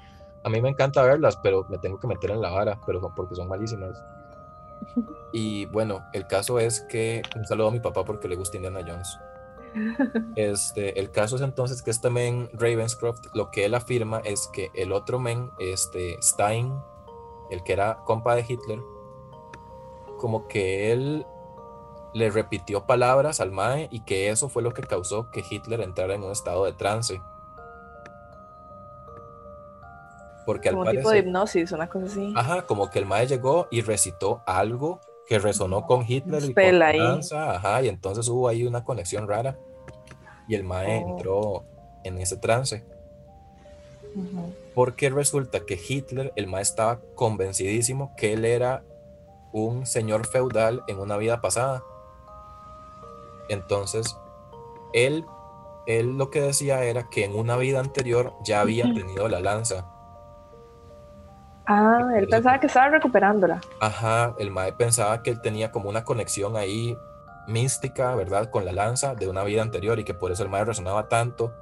A 0.45 0.49
mí 0.49 0.61
me 0.61 0.69
encanta 0.69 1.03
verlas, 1.03 1.37
pero 1.43 1.67
me 1.69 1.79
tengo 1.79 1.99
que 1.99 2.07
meter 2.07 2.31
en 2.31 2.41
la 2.41 2.51
vara, 2.51 2.79
pero 2.87 3.13
porque 3.15 3.35
son 3.35 3.49
malísimas. 3.49 4.01
Y 5.33 5.67
bueno, 5.67 6.05
el 6.13 6.29
caso 6.29 6.61
es 6.61 6.81
que 6.83 7.23
un 7.35 7.45
saludo 7.45 7.69
a 7.69 7.71
mi 7.73 7.81
papá 7.81 8.05
porque 8.05 8.29
le 8.29 8.37
gusta 8.37 8.57
Indiana 8.57 8.81
Jones. 8.87 9.19
Este, 10.37 11.01
el 11.01 11.11
caso 11.11 11.35
es 11.35 11.43
entonces 11.43 11.83
que 11.83 11.91
este 11.91 12.09
men 12.09 12.49
Ravenscroft, 12.53 13.27
lo 13.35 13.51
que 13.51 13.65
él 13.65 13.75
afirma 13.75 14.21
es 14.25 14.49
que 14.53 14.71
el 14.75 14.93
otro 14.93 15.19
men, 15.19 15.51
este 15.59 16.17
Stein, 16.23 16.73
el 17.51 17.65
que 17.65 17.73
era 17.73 17.99
compa 18.05 18.37
de 18.37 18.45
Hitler, 18.49 18.79
como 20.19 20.47
que 20.47 20.93
él 20.93 21.27
le 22.15 22.31
repitió 22.31 22.87
palabras 22.87 23.41
al 23.41 23.51
Mae 23.51 23.89
y 23.91 24.01
que 24.01 24.31
eso 24.31 24.49
fue 24.49 24.63
lo 24.63 24.73
que 24.73 24.83
causó 24.83 25.31
que 25.31 25.45
Hitler 25.49 25.81
entrara 25.81 26.15
en 26.15 26.23
un 26.23 26.31
estado 26.31 26.65
de 26.65 26.73
trance. 26.73 27.21
Porque 30.47 30.71
como 30.71 30.89
tipo 30.91 31.11
de 31.11 31.19
hipnosis, 31.19 31.73
una 31.73 31.89
cosa 31.89 32.07
así. 32.07 32.33
Ajá, 32.37 32.63
como 32.63 32.89
que 32.91 33.01
el 33.01 33.07
Mae 33.07 33.27
llegó 33.27 33.67
y 33.71 33.81
recitó 33.81 34.43
algo 34.47 35.01
que 35.27 35.39
resonó 35.39 35.87
con 35.87 36.05
Hitler 36.07 36.45
y 36.45 36.55
con 36.55 36.83
ahí. 36.83 37.21
ajá, 37.33 37.83
y 37.83 37.89
entonces 37.89 38.29
hubo 38.29 38.47
ahí 38.47 38.65
una 38.65 38.85
conexión 38.85 39.27
rara 39.27 39.59
y 40.47 40.55
el 40.55 40.63
Mae 40.63 41.03
oh. 41.05 41.11
entró 41.11 41.65
en 42.05 42.19
ese 42.19 42.37
trance. 42.37 42.85
Porque 44.75 45.11
resulta 45.11 45.61
que 45.67 45.81
Hitler, 45.89 46.33
el 46.37 46.47
Mae 46.47 46.63
estaba 46.63 47.01
convencidísimo 47.17 48.15
que 48.17 48.35
él 48.35 48.45
era 48.45 48.85
un 49.53 49.87
señor 49.87 50.27
feudal 50.27 50.85
en 50.87 51.01
una 51.01 51.17
vida 51.17 51.41
pasada 51.41 51.83
entonces, 53.49 54.17
él 54.93 55.27
él 55.87 56.17
lo 56.17 56.31
que 56.31 56.41
decía 56.41 56.83
era 56.85 57.09
que 57.11 57.25
en 57.25 57.35
una 57.35 57.57
vida 57.57 57.81
anterior 57.81 58.33
ya 58.43 58.61
había 58.61 58.85
tenido 58.95 59.29
la 59.29 59.41
lanza. 59.41 59.87
Ah, 61.67 62.11
él 62.17 62.29
pensaba 62.29 62.61
que 62.61 62.67
estaba 62.67 62.89
recuperándola. 62.89 63.61
Ajá, 63.81 64.35
el 64.39 64.51
Mae 64.51 64.73
pensaba 64.73 65.23
que 65.23 65.31
él 65.31 65.41
tenía 65.41 65.71
como 65.71 65.89
una 65.89 66.05
conexión 66.05 66.57
ahí 66.57 66.97
mística, 67.47 68.15
¿verdad? 68.15 68.51
Con 68.51 68.65
la 68.65 68.73
lanza 68.73 69.15
de 69.15 69.29
una 69.29 69.45
vida 69.45 69.63
anterior 69.63 69.99
y 69.99 70.05
que 70.05 70.15
por 70.15 70.31
eso 70.33 70.43
el 70.43 70.49
Mae 70.51 70.65
resonaba 70.65 71.09
tanto 71.09 71.53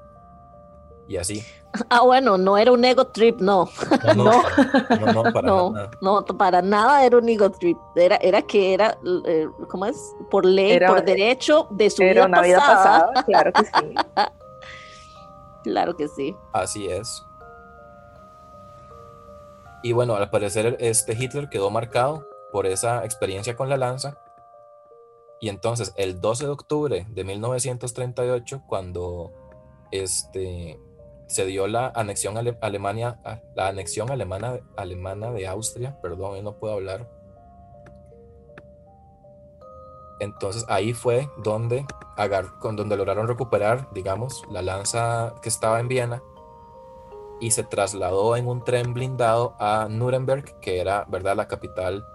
y 1.09 1.17
así. 1.17 1.45
Ah, 1.89 2.03
bueno, 2.03 2.37
no 2.37 2.59
era 2.59 2.71
un 2.71 2.85
ego 2.85 3.07
trip, 3.07 3.41
no. 3.41 3.69
No, 4.15 4.25
no, 4.25 4.33
No. 4.35 4.43
para, 4.43 5.13
no, 5.13 5.23
no, 5.23 5.33
para 5.33 5.49
no, 5.49 5.71
nada. 5.73 5.91
no, 6.03 6.25
para 6.27 6.63
nada 6.63 7.05
era 7.05 7.17
un 7.19 7.29
ego 7.29 7.51
trip. 7.51 7.79
Era, 7.97 8.17
era 8.17 8.43
que 8.43 8.75
era, 8.75 8.99
eh, 9.27 9.49
¿cómo 9.71 9.87
es? 9.87 9.97
Por 10.31 10.45
ley, 10.45 10.73
Era- 10.73 10.89
por 10.89 11.03
derecho 11.05 11.67
de 11.71 11.89
su 11.89 12.03
Era 12.03 12.13
vida 12.13 12.27
una 12.27 12.43
vida 12.43 12.59
pasada. 12.59 13.13
pasada, 13.15 13.25
claro 13.25 13.53
que 13.53 13.65
sí. 13.65 13.95
Claro 15.65 15.97
que 15.97 16.09
sí. 16.09 16.37
Así 16.53 16.89
es. 16.89 17.25
Y 19.85 19.93
bueno, 19.93 20.15
al 20.17 20.29
parecer 20.31 20.77
este 20.81 21.13
Hitler 21.15 21.49
quedó 21.49 21.71
marcado 21.71 22.27
por 22.53 22.67
esa 22.67 23.05
experiencia 23.05 23.57
con 23.57 23.69
la 23.69 23.77
lanza. 23.77 24.19
Y 25.41 25.49
entonces 25.49 25.93
el 25.97 26.21
12 26.21 26.45
de 26.47 26.51
octubre 26.51 27.07
de 27.09 27.25
1938, 27.25 28.63
cuando 28.67 29.33
este, 29.91 30.79
se 31.33 31.47
dio 31.47 31.67
la 31.67 31.89
anexión 31.95 32.37
ale- 32.37 32.59
Alemania, 32.61 33.19
a- 33.25 33.41
la 33.55 33.69
anexión 33.69 34.11
alemana, 34.11 34.61
alemana 34.77 35.31
de 35.31 35.47
Austria, 35.47 35.99
perdón, 36.01 36.37
yo 36.37 36.43
no 36.43 36.57
puedo 36.57 36.75
hablar. 36.75 37.09
Entonces 40.21 40.65
ahí 40.69 40.93
fue 40.93 41.29
donde, 41.39 41.85
con 42.61 42.77
donde 42.77 42.97
lograron 42.97 43.27
recuperar, 43.27 43.89
digamos, 43.93 44.45
la 44.51 44.63
lanza 44.63 45.35
que 45.43 45.49
estaba 45.49 45.81
en 45.81 45.89
Viena 45.89 46.23
y 47.41 47.51
se 47.51 47.65
trasladó 47.65 48.37
en 48.37 48.47
un 48.47 48.63
tren 48.63 48.95
blindado 48.95 49.57
a 49.59 49.89
Nuremberg, 49.91 50.61
que 50.61 50.81
era, 50.81 51.05
¿verdad?, 51.09 51.35
la 51.35 51.49
capital. 51.49 52.07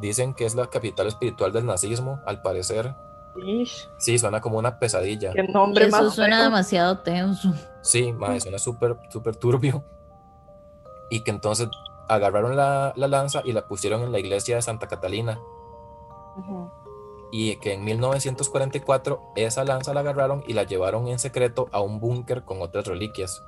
Dicen 0.00 0.34
que 0.34 0.44
es 0.44 0.56
la 0.56 0.66
capital 0.66 1.06
espiritual 1.06 1.52
del 1.52 1.66
nazismo, 1.66 2.20
al 2.26 2.42
parecer. 2.42 2.96
Ish, 3.44 3.88
Sí, 3.98 4.18
suena 4.18 4.40
como 4.40 4.58
una 4.58 4.78
pesadilla. 4.78 5.32
qué 5.32 5.42
nombre 5.44 5.86
Eso 5.86 6.02
más 6.02 6.14
suena 6.14 6.36
feo. 6.36 6.44
demasiado 6.46 6.98
tenso. 6.98 7.52
Sí, 7.82 8.12
mae, 8.12 8.40
suena 8.40 8.58
súper, 8.58 8.96
súper 9.10 9.36
turbio. 9.36 9.84
Y 11.10 11.22
que 11.22 11.30
entonces 11.30 11.68
agarraron 12.08 12.56
la, 12.56 12.92
la 12.96 13.08
lanza 13.08 13.42
y 13.44 13.52
la 13.52 13.66
pusieron 13.68 14.02
en 14.02 14.12
la 14.12 14.18
iglesia 14.18 14.56
de 14.56 14.62
Santa 14.62 14.88
Catalina. 14.88 15.38
Y 17.32 17.56
que 17.56 17.72
en 17.74 17.84
1944 17.84 19.20
esa 19.36 19.64
lanza 19.64 19.92
la 19.94 20.00
agarraron 20.00 20.44
y 20.46 20.52
la 20.52 20.62
llevaron 20.64 21.08
en 21.08 21.18
secreto 21.18 21.68
a 21.72 21.80
un 21.80 21.98
búnker 22.00 22.44
con 22.44 22.60
otras 22.62 22.86
reliquias. 22.86 23.42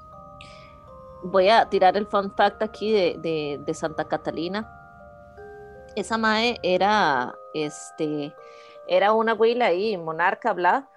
Voy 1.23 1.49
a 1.49 1.69
tirar 1.69 1.97
el 1.97 2.07
fun 2.07 2.33
fact 2.37 2.63
aquí 2.63 2.93
de, 2.93 3.17
de- 3.19 3.61
de 3.65 3.75
Santa 3.75 4.05
Catalina. 4.07 4.73
Esa 5.97 6.17
mae 6.17 6.59
era, 6.63 7.35
este, 7.55 8.33
era 8.89 9.13
una 9.13 9.33
abuela 9.33 9.67
ahí, 9.67 9.97
monarca, 9.97 10.53
bla, 10.53 10.89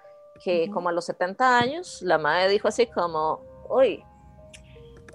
que 0.42 0.64
Ujú. 0.64 0.72
como 0.74 0.88
a 0.88 0.92
los 0.92 1.04
70 1.04 1.58
años, 1.58 2.00
la 2.02 2.18
mae 2.18 2.48
dijo 2.48 2.66
así 2.68 2.86
como, 2.86 3.42
uy, 3.68 4.04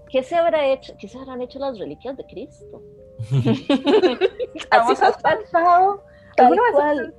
¿qué 0.09 0.23
se 0.23 0.35
habrá 0.35 0.65
hecho? 0.67 0.93
¿Qué 0.99 1.07
se 1.07 1.17
habrán 1.17 1.41
hecho 1.41 1.59
las 1.59 1.77
reliquias 1.77 2.15
de 2.17 2.25
Cristo? 2.25 2.81
Así 4.69 4.95
tal, 5.21 5.37
pensado. 5.39 6.03
tal 6.35 6.45
¿Alguna 6.45 6.61
vez 6.61 6.71
has 6.71 6.75
cual. 6.75 7.15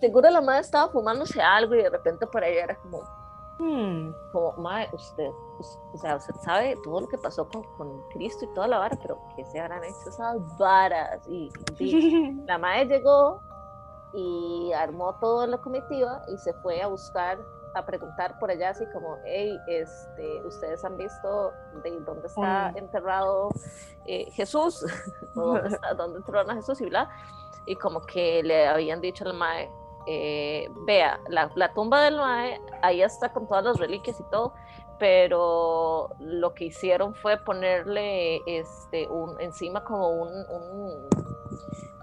Seguro 0.00 0.30
la 0.30 0.40
madre 0.40 0.60
estaba 0.60 0.90
fumándose 0.92 1.40
algo 1.40 1.74
y 1.74 1.82
de 1.82 1.90
repente 1.90 2.26
por 2.26 2.42
ahí 2.44 2.56
era 2.56 2.74
como, 2.76 3.00
Hmm, 3.58 4.10
como, 4.32 4.52
mae, 4.58 4.88
usted, 4.92 5.28
us- 5.60 5.78
o 5.94 5.98
sea, 5.98 6.16
usted 6.16 6.34
sabe 6.42 6.76
todo 6.82 7.02
lo 7.02 7.06
que 7.08 7.18
pasó 7.18 7.48
con, 7.48 7.62
con 7.76 8.02
Cristo 8.08 8.44
y 8.44 8.54
toda 8.54 8.66
la 8.66 8.78
vara, 8.78 8.98
pero 9.00 9.20
¿qué 9.36 9.44
se 9.44 9.60
habrán 9.60 9.84
hecho 9.84 10.08
esas 10.08 10.36
varas? 10.58 11.20
Y, 11.28 11.48
y 11.78 12.42
la 12.46 12.58
madre 12.58 12.86
llegó 12.86 13.40
y 14.14 14.72
armó 14.72 15.14
toda 15.20 15.46
la 15.46 15.58
comitiva 15.58 16.22
y 16.28 16.36
se 16.38 16.52
fue 16.54 16.82
a 16.82 16.86
buscar, 16.86 17.38
a 17.74 17.84
preguntar 17.84 18.38
por 18.38 18.50
allá, 18.50 18.70
así 18.70 18.84
como, 18.92 19.16
hey, 19.24 19.58
este, 19.66 20.42
ustedes 20.46 20.84
han 20.84 20.96
visto 20.96 21.52
de 21.82 22.00
dónde 22.00 22.26
está 22.26 22.70
Mm. 22.72 22.76
enterrado 22.78 23.48
eh, 24.06 24.30
Jesús, 24.32 24.84
o 25.36 25.40
dónde, 25.40 25.68
está, 25.68 25.94
dónde 25.94 26.54
Jesús 26.54 26.80
y 26.80 26.86
bla. 26.86 27.08
Y 27.66 27.76
como 27.76 28.02
que 28.02 28.42
le 28.42 28.66
habían 28.66 29.00
dicho 29.00 29.24
al 29.24 29.34
mae, 29.34 29.70
eh, 30.06 30.68
vea, 30.84 31.20
la, 31.28 31.50
la 31.54 31.72
tumba 31.72 32.02
del 32.02 32.16
mae, 32.16 32.60
ahí 32.82 33.02
está 33.02 33.32
con 33.32 33.46
todas 33.46 33.64
las 33.64 33.78
reliquias 33.78 34.18
y 34.18 34.24
todo, 34.24 34.52
pero 34.98 36.10
lo 36.18 36.54
que 36.54 36.66
hicieron 36.66 37.14
fue 37.14 37.36
ponerle 37.38 38.40
este, 38.46 39.08
un, 39.08 39.40
encima 39.40 39.82
como 39.84 40.08
un, 40.10 40.28
un, 40.50 41.08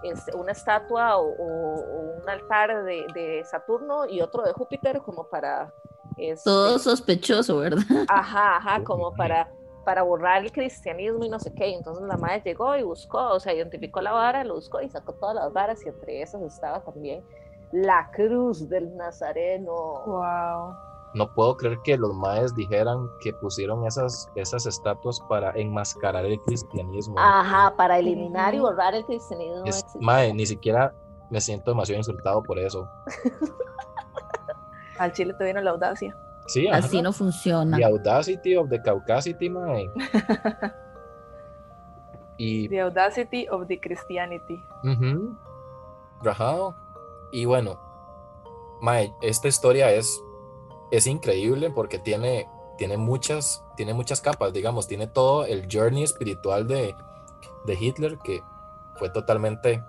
este, 0.02 0.34
una 0.36 0.52
estatua 0.52 1.16
o, 1.18 1.26
o- 1.28 1.80
o 1.80 2.22
un 2.22 2.28
altar 2.28 2.84
de, 2.84 3.06
de 3.14 3.44
Saturno 3.44 4.06
y 4.06 4.20
otro 4.20 4.42
de 4.42 4.52
Júpiter 4.52 5.00
como 5.02 5.24
para... 5.28 5.72
este, 6.16 6.44
Todo 6.48 6.78
sospechoso, 6.78 7.58
¿verdad? 7.58 7.82
Ajá, 8.08 8.56
ajá, 8.56 8.82
como 8.84 9.14
para, 9.14 9.48
para 9.84 10.02
borrar 10.02 10.42
el 10.42 10.52
cristianismo 10.52 11.24
y 11.24 11.28
no 11.28 11.38
sé 11.38 11.52
qué. 11.54 11.74
Entonces 11.74 12.04
la 12.06 12.16
madre 12.16 12.42
llegó 12.44 12.76
y 12.76 12.82
buscó, 12.82 13.18
o 13.30 13.40
sea, 13.40 13.52
identificó 13.54 14.00
la 14.00 14.12
vara, 14.12 14.44
lo 14.44 14.54
buscó 14.54 14.80
y 14.80 14.88
sacó 14.88 15.12
todas 15.14 15.34
las 15.34 15.52
varas 15.52 15.84
y 15.84 15.88
entre 15.88 16.22
esas 16.22 16.42
estaba 16.42 16.80
también 16.82 17.24
la 17.72 18.10
cruz 18.12 18.68
del 18.68 18.96
Nazareno. 18.96 19.72
wow. 20.06 20.74
No 21.12 21.32
puedo 21.32 21.56
creer 21.56 21.78
que 21.82 21.96
los 21.96 22.14
maes 22.14 22.54
dijeran 22.54 23.08
que 23.20 23.32
pusieron 23.32 23.84
esas, 23.86 24.30
esas 24.36 24.64
estatuas 24.66 25.20
para 25.28 25.50
enmascarar 25.52 26.24
el 26.24 26.38
cristianismo. 26.42 27.16
Ajá, 27.18 27.74
para 27.76 27.98
eliminar 27.98 28.54
y 28.54 28.60
borrar 28.60 28.94
el 28.94 29.04
cristianismo. 29.04 29.64
Es- 29.64 29.84
mae, 30.00 30.32
ni 30.32 30.46
siquiera 30.46 30.94
me 31.30 31.40
siento 31.40 31.72
demasiado 31.72 31.98
insultado 31.98 32.42
por 32.42 32.58
eso. 32.58 32.88
Al 34.98 35.12
Chile 35.12 35.34
te 35.34 35.44
vino 35.44 35.60
la 35.60 35.70
audacia. 35.70 36.16
Sí, 36.46 36.68
ajá. 36.68 36.78
Así 36.78 37.00
no 37.02 37.12
funciona. 37.12 37.76
The 37.76 37.84
Audacity 37.84 38.56
of 38.56 38.68
the 38.68 38.80
Caucasity, 38.82 39.48
mae. 39.50 39.90
y 42.36 42.68
The 42.68 42.80
audacity 42.82 43.46
of 43.50 43.66
the 43.66 43.80
Christianity. 43.80 44.64
Ujú. 44.84 45.36
Rajado. 46.22 46.74
Y 47.32 47.44
bueno, 47.44 47.78
Mae, 48.80 49.14
esta 49.20 49.46
historia 49.48 49.92
es, 49.92 50.22
es 50.90 51.06
increíble 51.06 51.70
porque 51.70 51.98
tiene, 51.98 52.46
tiene, 52.78 52.96
muchas, 52.96 53.62
tiene 53.76 53.94
muchas 53.94 54.20
capas, 54.20 54.52
digamos, 54.52 54.86
tiene 54.86 55.06
todo 55.06 55.44
el 55.44 55.66
journey 55.70 56.02
espiritual 56.02 56.66
de, 56.66 56.94
de 57.66 57.74
Hitler 57.80 58.18
que 58.24 58.42
fue 58.96 59.10
totalmente 59.10 59.82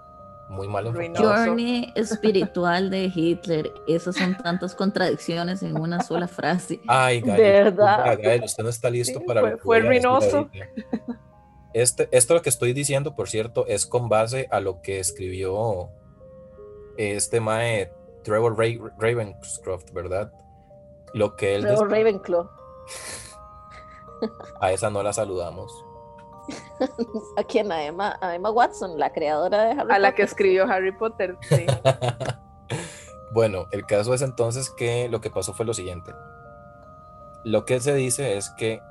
muy 0.50 0.68
mal 0.68 0.88
enfocado. 0.88 1.46
Journey 1.46 1.94
espiritual 1.96 2.90
de 2.90 3.10
Hitler. 3.14 3.74
Esas 3.88 4.16
son 4.18 4.38
tantas 4.38 4.76
contradicciones 4.76 5.64
en 5.64 5.80
una 5.80 6.04
sola 6.04 6.28
frase. 6.28 6.82
Ay, 6.88 7.22
Gael, 7.22 7.42
¿Verdad? 7.42 8.20
Gael, 8.22 8.44
usted 8.44 8.64
no 8.64 8.70
está 8.70 8.90
listo 8.90 9.20
Sí, 9.20 9.26
para 9.26 9.42
fue- 9.42 9.58
fue 9.58 9.80
ruinoso. 9.80 10.50
Este, 11.74 12.10
esto 12.12 12.34
lo 12.34 12.42
que 12.42 12.50
estoy 12.50 12.74
diciendo, 12.74 13.16
por 13.16 13.30
cierto, 13.30 13.66
es 13.66 13.86
con 13.86 14.10
base 14.10 14.48
a 14.52 14.60
lo 14.60 14.82
que 14.82 15.00
escribió 15.00 15.90
este 16.98 17.40
mae 17.40 17.94
Trevor 18.24 18.58
Ra- 18.58 18.94
Ravenscroft, 19.00 19.92
¿verdad? 19.94 20.34
Lo 21.13 21.36
que 21.36 21.56
él 21.56 21.63
describe- 21.63 21.89
Ravenclaw. 22.00 22.50
a 24.60 24.71
esa 24.71 24.89
no 24.89 25.04
la 25.04 25.13
saludamos. 25.13 25.74
¿A 27.38 27.43
quién? 27.43 27.71
A 27.71 27.84
Emma, 27.84 28.17
a 28.21 28.36
Emma 28.36 28.50
Watson, 28.52 28.97
la 29.00 29.12
creadora 29.13 29.63
de 29.63 29.71
Harry 29.71 29.91
A 29.93 30.00
la 30.00 30.10
que 30.12 30.24
Potter. 30.24 30.26
escribió 30.26 30.65
Harry 30.65 30.91
Potter. 30.91 31.38
Sí. 31.41 31.65
Bueno, 33.34 33.67
el 33.71 33.86
caso 33.86 34.13
es 34.13 34.21
entonces 34.21 34.69
que 34.69 35.08
lo 35.08 35.21
que 35.21 35.30
pasó 35.30 35.54
fue 35.54 35.65
lo 35.65 35.74
siguiente. 35.74 36.13
Lo 37.45 37.63
que 37.63 37.80
se 37.80 37.93
dice 37.93 38.36
es 38.36 38.50
que 38.50 38.82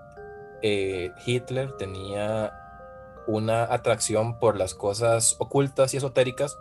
eh, 0.63 1.13
Hitler 1.27 1.77
tenía 1.77 2.51
una 3.27 3.65
atracción 3.65 4.39
por 4.39 4.57
las 4.57 4.75
cosas 4.75 5.37
ocultas 5.41 5.93
y 5.93 5.99
esotéricas 5.99 6.59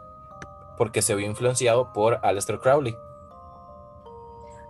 porque 0.75 1.01
se 1.01 1.15
vio 1.15 1.25
influenciado 1.25 1.93
por 1.93 2.19
Aleister 2.21 2.59
Crowley. 2.59 2.97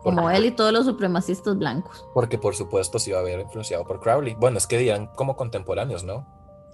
Como 0.04 0.30
él 0.30 0.46
y 0.46 0.52
todos 0.52 0.72
los 0.72 0.86
supremacistas 0.86 1.58
blancos. 1.58 2.06
Porque 2.14 2.38
por 2.38 2.56
supuesto 2.56 3.00
se 3.00 3.10
iba 3.12 3.20
a 3.20 3.24
ver 3.24 3.40
influenciado 3.40 3.84
por 3.86 4.00
Crowley. 4.00 4.36
Bueno, 4.36 4.58
es 4.58 4.66
que 4.68 4.78
dirán 4.78 5.08
como 5.08 5.36
contemporáneos, 5.36 6.04
¿no? 6.04 6.26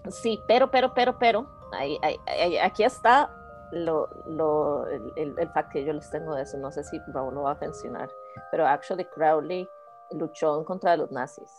Sí, 0.09 0.39
pero, 0.47 0.69
pero, 0.69 0.93
pero, 0.93 1.17
pero, 1.17 1.47
ahí, 1.73 1.97
ahí- 2.03 2.19
ahí- 2.27 2.57
aquí 2.57 2.83
está 2.83 3.31
lo, 3.71 4.07
lo, 4.27 4.85
el, 4.87 5.11
el, 5.15 5.35
el 5.39 5.49
fact 5.49 5.71
que 5.71 5.83
yo 5.83 5.93
les 5.93 6.09
tengo 6.11 6.35
de 6.35 6.43
eso. 6.43 6.57
No 6.57 6.71
sé 6.71 6.83
si 6.83 6.99
Raúl 7.07 7.33
lo 7.33 7.41
va 7.43 7.51
a 7.53 7.55
mencionar, 7.59 8.09
pero 8.51 8.67
actually 8.67 9.05
Crowley 9.05 9.67
luchó 10.11 10.59
en 10.59 10.63
contra 10.63 10.91
de 10.91 10.97
los 10.97 11.11
nazis. 11.11 11.49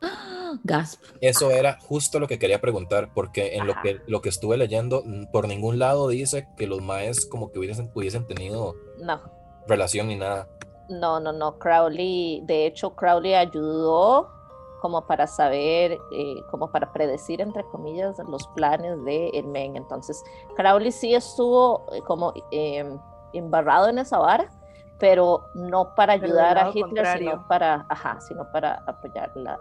Gasp. 0.64 1.00
Eso 1.20 1.50
era 1.50 1.78
justo 1.80 2.20
lo 2.20 2.26
que 2.28 2.38
quería 2.38 2.60
preguntar, 2.60 3.08
porque 3.14 3.56
en 3.56 3.66
lo 3.66 3.74
que, 3.82 4.00
lo 4.06 4.20
que 4.20 4.28
estuve 4.28 4.56
leyendo, 4.58 5.02
por 5.32 5.48
ningún 5.48 5.78
lado 5.78 6.08
dice 6.08 6.46
que 6.58 6.66
los 6.66 6.82
maes 6.82 7.24
como 7.26 7.50
que 7.50 7.58
hubiesen, 7.58 7.90
hubiesen 7.94 8.26
tenido 8.26 8.74
No, 9.00 9.20
relación 9.66 10.08
ni 10.08 10.16
nada. 10.16 10.48
No, 10.88 11.20
no, 11.20 11.32
no. 11.32 11.58
Crowley, 11.58 12.42
de 12.44 12.66
hecho, 12.66 12.94
Crowley 12.94 13.34
ayudó 13.34 14.30
como 14.80 15.06
para 15.06 15.28
saber, 15.28 16.00
eh, 16.10 16.42
como 16.50 16.70
para 16.70 16.92
predecir, 16.92 17.40
entre 17.40 17.62
comillas, 17.64 18.18
los 18.28 18.48
planes 18.48 19.02
de 19.04 19.28
el 19.28 19.46
Men. 19.46 19.76
Entonces, 19.76 20.22
Crowley 20.56 20.90
sí 20.90 21.14
estuvo 21.14 21.86
eh, 21.92 22.02
como 22.02 22.34
em, 22.50 22.98
embarrado 23.32 23.88
en 23.88 23.98
esa 23.98 24.18
vara, 24.18 24.50
pero 24.98 25.46
no 25.54 25.94
para 25.94 26.14
ayudar 26.14 26.58
a 26.58 26.68
Hitler, 26.70 26.82
contrario. 26.82 27.30
sino 27.30 27.48
para, 27.48 27.86
ajá, 27.88 28.20
sino 28.20 28.50
para 28.50 28.82
apoyarla. 28.86 29.58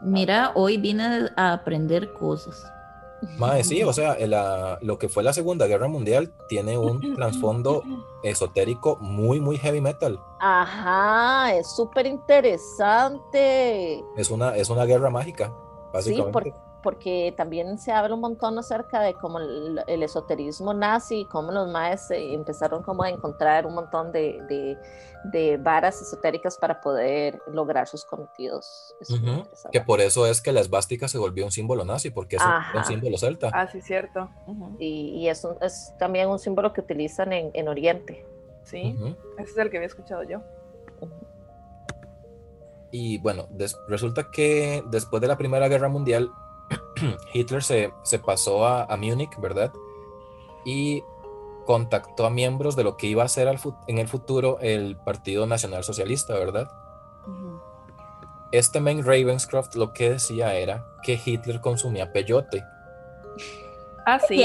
Mira, 0.00 0.52
hoy 0.54 0.76
vine 0.76 1.30
a 1.36 1.52
aprender 1.52 2.12
cosas. 2.12 2.72
Mae, 3.38 3.62
sí, 3.64 3.82
o 3.82 3.92
sea, 3.92 4.16
la- 4.26 4.78
lo 4.82 4.98
que 4.98 5.08
fue 5.08 5.22
la 5.22 5.32
Segunda 5.32 5.66
Guerra 5.66 5.88
Mundial 5.88 6.32
tiene 6.48 6.76
un 6.78 7.14
trasfondo 7.14 7.82
esotérico 8.22 8.96
muy, 9.00 9.40
muy 9.40 9.58
heavy 9.58 9.80
metal. 9.80 10.20
Ajá, 10.40 11.54
es 11.54 11.70
súper 11.74 12.06
interesante. 12.06 14.02
Es 14.16 14.30
una, 14.30 14.56
es 14.56 14.70
una 14.70 14.84
guerra 14.84 15.10
mágica, 15.10 15.46
Sí, 15.46 15.52
básicamente. 15.92 16.32
por- 16.32 16.42
porque 16.44 16.58
también 17.36 17.78
se 17.78 17.92
habla 17.92 18.14
un 18.14 18.20
montón 18.20 18.58
acerca 18.58 19.00
de 19.00 19.14
como 19.14 19.38
el, 19.38 19.80
el 19.86 20.02
esoterismo 20.02 20.74
nazi, 20.74 21.24
cómo 21.30 21.52
los 21.52 21.68
maes 21.70 22.10
empezaron 22.10 22.82
como 22.82 23.04
a 23.04 23.08
encontrar 23.10 23.66
un 23.66 23.74
montón 23.74 24.10
de, 24.12 24.42
de, 24.48 24.76
de 25.32 25.56
varas 25.58 26.02
esotéricas 26.02 26.58
para 26.58 26.80
poder 26.80 27.40
lograr 27.46 27.86
sus 27.86 28.04
cometidos. 28.04 28.94
Que 29.70 29.80
por 29.80 30.00
eso 30.00 30.26
es 30.26 30.40
que 30.42 30.52
la 30.52 30.60
esvástica 30.60 31.06
se 31.06 31.18
volvió 31.18 31.44
un 31.44 31.52
símbolo 31.52 31.84
nazi, 31.84 32.10
porque 32.10 32.36
es 32.36 32.42
un- 32.42 32.48
Ajá. 32.50 32.78
un 32.78 32.84
símbolo 32.84 33.16
celta. 33.16 33.50
Ah, 33.52 33.68
sí, 33.70 33.80
cierto. 33.80 34.28
Y, 34.78 35.20
y 35.20 35.28
es, 35.28 35.44
un- 35.44 35.56
es 35.60 35.94
también 35.98 36.28
un 36.28 36.38
símbolo 36.38 36.72
que 36.72 36.80
utilizan 36.80 37.32
en, 37.32 37.50
en 37.54 37.68
Oriente. 37.68 38.26
Sí, 38.64 38.96
ese 39.38 39.50
es 39.50 39.56
el 39.58 39.70
que 39.70 39.76
había 39.76 39.88
escuchado 39.88 40.22
yo. 40.24 40.40
Y 42.90 43.18
bueno, 43.18 43.46
des- 43.50 43.76
resulta 43.88 44.30
que 44.30 44.82
después 44.90 45.20
de 45.22 45.28
la 45.28 45.38
Primera 45.38 45.66
Guerra 45.68 45.88
Mundial, 45.88 46.30
Hitler 47.32 47.62
se, 47.62 47.92
se 48.02 48.18
pasó 48.18 48.66
a, 48.66 48.84
a 48.84 48.96
Múnich, 48.96 49.38
¿verdad? 49.40 49.72
Y 50.64 51.02
contactó 51.66 52.26
a 52.26 52.30
miembros 52.30 52.74
de 52.76 52.84
lo 52.84 52.96
que 52.96 53.06
iba 53.06 53.22
a 53.24 53.28
ser 53.28 53.48
al 53.48 53.58
en 53.86 53.98
el 53.98 54.08
futuro 54.08 54.58
el 54.60 54.96
Partido 54.96 55.46
Nacional 55.46 55.84
Socialista, 55.84 56.34
¿verdad? 56.34 56.68
Este 58.50 58.80
men 58.80 59.04
Ravenscroft 59.04 59.74
lo 59.76 59.92
que 59.92 60.10
decía 60.10 60.54
era 60.54 60.84
que 61.02 61.18
Hitler 61.24 61.60
consumía 61.60 62.12
peyote. 62.12 62.62
Ah, 64.04 64.18
sí. 64.26 64.42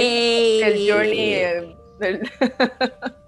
El 0.64 0.90
journey. 0.92 1.34
el- 1.34 1.78
el 2.00 2.32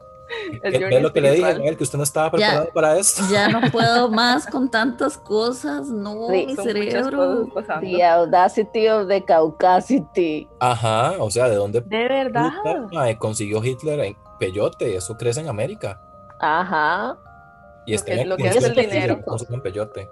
¿Ve- 0.63 1.01
lo 1.01 1.12
que 1.13 1.21
le 1.21 1.31
dije. 1.31 1.53
Gael, 1.53 1.77
que 1.77 1.83
usted 1.83 1.97
no 1.97 2.03
estaba 2.03 2.31
preparado 2.31 2.69
para 2.73 2.97
esto? 2.97 3.21
Ya 3.31 3.47
no 3.49 3.59
puedo 3.71 4.09
más 4.09 4.45
con 4.47 4.69
tantas 4.69 5.17
cosas. 5.17 5.88
No, 5.88 6.27
Sí, 6.29 6.45
mi 6.47 6.55
cerebro. 6.55 7.47
The 7.81 8.03
Audacity 8.03 8.88
of 8.89 9.07
the 9.07 9.23
Caucasity. 9.23 10.47
Ajá, 10.59 11.13
o 11.19 11.29
sea, 11.31 11.49
¿de 11.49 11.55
dónde 11.55 11.81
De 11.81 12.07
verdad. 12.07 12.51
puta, 12.63 13.17
consiguió 13.17 13.63
Hitler 13.63 13.99
en 14.01 14.17
peyote? 14.39 14.95
Eso 14.95 15.17
crece 15.17 15.41
en 15.41 15.49
América. 15.49 16.01
Ajá. 16.39 17.17
Y 17.85 17.91
Lo 17.91 17.95
está 17.95 18.12
que- 18.13 18.21
en 18.21 18.29
lo 18.29 18.38
que 18.38 18.49
hace 18.49 18.67
el 18.67 18.75
dinero. 18.75 19.21
consumen 19.25 19.62
peyote. 19.62 20.09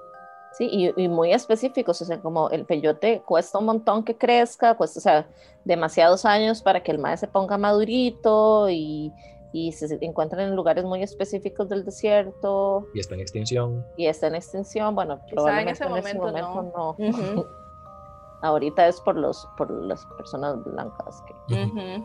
Sí, 0.57 0.67
y, 0.71 1.03
y 1.03 1.07
muy 1.07 1.33
específicos, 1.33 2.01
o 2.01 2.05
sea, 2.05 2.19
como 2.19 2.49
el 2.49 2.65
peyote 2.65 3.21
cuesta 3.23 3.59
un 3.59 3.65
montón 3.65 4.03
que 4.03 4.17
crezca, 4.17 4.73
cuesta, 4.73 4.97
o 4.99 5.01
sea, 5.03 5.27
demasiados 5.65 6.25
años 6.25 6.63
para 6.63 6.81
que 6.81 6.91
el 6.91 6.97
maíz 6.97 7.19
se 7.19 7.27
ponga 7.27 7.59
madurito 7.59 8.67
y, 8.67 9.13
y 9.53 9.71
se 9.71 9.87
se 9.87 9.97
encuentran 10.01 10.41
en 10.49 10.55
lugares 10.55 10.83
muy 10.83 11.01
específicos 11.03 11.69
del 11.69 11.85
desierto 11.85 12.87
Y 12.93 12.99
está 12.99 13.15
en 13.15 13.21
extinción. 13.21 13.85
y 13.95 14.07
está 14.07 14.27
en 14.27 14.35
extinción. 14.35 14.95
Bueno, 14.95 15.19
Quizá 15.25 15.29
en 15.29 15.35
probablemente 15.35 15.71
ese 15.71 15.83
en 15.85 15.97
ese 15.97 16.17
momento 16.17 16.53
momento 16.53 16.95
no. 17.37 17.45
Ahorita 18.41 18.87
es 18.87 19.01
por 19.01 19.15
los 19.15 19.47
por 19.57 19.71
las 19.71 20.05
personas 20.17 20.63
blancas 20.63 21.23
que, 21.27 22.03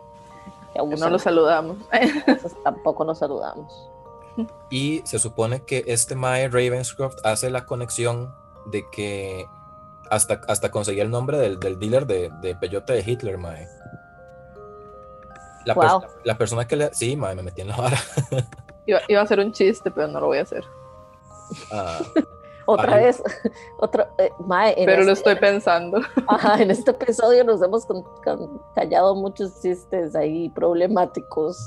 abusan, 0.79 1.01
No 1.01 1.11
lo 1.11 1.19
saludamos. 1.19 1.77
tampoco 2.65 3.05
nos 3.05 3.19
saludamos. 3.19 3.91
Y 4.71 5.03
se 5.05 5.19
supone 5.19 5.63
que 5.65 5.85
este 5.87 6.15
Mae 6.15 6.49
Ravenscroft 6.49 7.19
hace 7.25 7.51
la 7.51 7.67
conexión 7.67 8.35
de 8.71 8.85
que 8.91 9.47
hasta, 10.11 10.41
hasta 10.49 10.71
conseguía 10.71 11.03
el 11.03 11.11
nombre 11.11 11.39
del, 11.39 11.61
del 11.61 11.79
dealer 11.79 12.07
de, 12.07 12.31
de 12.41 12.55
peyote 12.55 12.95
de 12.95 13.03
Hitler, 13.07 13.37
Mae. 13.37 13.67
La, 15.65 15.75
Wow. 15.75 15.85
pers- 16.03 16.09
la 16.25 16.39
persona 16.39 16.67
que 16.67 16.77
le... 16.77 16.95
Sí, 16.95 17.17
Mae, 17.17 17.35
me 17.35 17.43
metí 17.43 17.61
en 17.63 17.69
la 17.69 17.77
vara. 17.77 17.97
Iba, 18.87 19.01
iba 19.09 19.21
a 19.21 19.27
ser 19.27 19.39
un 19.41 19.53
chiste, 19.53 19.91
pero 19.91 20.09
no 20.09 20.19
lo 20.21 20.27
voy 20.27 20.39
a 20.39 20.43
hacer. 20.43 20.65
Ah, 21.73 21.99
Otra 22.67 22.95
Ay. 22.97 23.05
vez, 23.07 23.23
otro, 23.81 24.07
eh, 24.19 24.31
mae, 24.47 24.75
en 24.79 24.87
Pero 24.87 25.03
lo 25.03 25.13
este- 25.13 25.31
estoy 25.31 25.35
pensando. 25.35 26.01
Ajá, 26.29 26.63
en 26.63 26.71
este 26.71 26.93
episodio 26.93 27.43
nos 27.45 27.61
hemos 27.61 27.85
con- 27.87 28.05
con- 28.25 28.63
callado 28.75 29.17
muchos 29.17 29.61
chistes 29.61 30.15
ahí 30.15 30.49
problemáticos. 30.51 31.67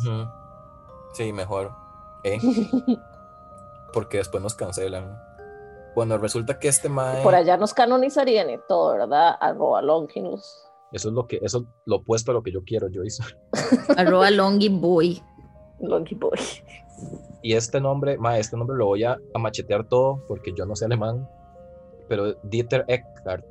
Sí, 1.13 1.33
mejor. 1.33 1.71
¿eh? 2.23 2.39
Porque 3.93 4.17
después 4.17 4.41
nos 4.41 4.53
cancelan. 4.55 5.21
Bueno, 5.95 6.17
resulta 6.17 6.59
que 6.59 6.67
este 6.69 6.89
Mae... 6.89 7.21
Por 7.23 7.35
allá 7.35 7.55
nos 7.57 7.73
canonizarían 7.73 8.49
y 8.49 8.57
todo, 8.67 8.93
¿verdad? 8.93 9.35
Arroba 9.39 9.81
Longinus. 9.81 10.64
Eso 10.91 11.09
es 11.09 11.13
lo 11.13 11.27
que, 11.27 11.39
eso 11.41 11.59
es 11.59 11.63
lo 11.85 11.97
opuesto 11.97 12.31
a 12.31 12.33
lo 12.33 12.43
que 12.43 12.51
yo 12.51 12.63
quiero, 12.63 12.87
Joyce. 12.93 13.23
Arroba 13.97 14.31
Longy 14.31 14.69
Boy. 14.69 15.21
Longy 15.79 16.15
Boy. 16.15 16.39
Y 17.41 17.53
este 17.53 17.81
nombre, 17.81 18.17
ma, 18.17 18.37
este 18.37 18.57
nombre 18.57 18.77
lo 18.77 18.85
voy 18.87 19.03
a, 19.03 19.17
a 19.33 19.39
machetear 19.39 19.87
todo 19.87 20.23
porque 20.27 20.53
yo 20.53 20.65
no 20.65 20.75
sé 20.75 20.85
alemán. 20.85 21.27
Pero 22.07 22.33
Dieter 22.43 22.85
Eckhart, 22.87 23.45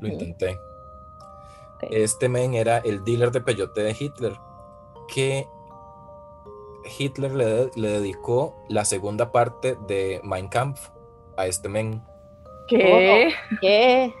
lo 0.00 0.08
intenté. 0.08 0.56
Este 1.90 2.28
men 2.28 2.54
era 2.54 2.78
el 2.78 3.04
dealer 3.04 3.30
de 3.30 3.40
peyote 3.40 3.82
de 3.82 3.96
Hitler. 3.98 4.32
Que 5.08 5.46
Hitler 6.98 7.34
le, 7.34 7.70
le 7.76 7.88
dedicó 7.88 8.56
la 8.68 8.84
segunda 8.84 9.32
parte 9.32 9.76
de 9.86 10.20
Mein 10.24 10.48
Kampf 10.48 10.90
a 11.36 11.46
este 11.46 11.68
men. 11.68 12.02
¿Qué? 12.68 13.32
¿Qué? 13.60 14.14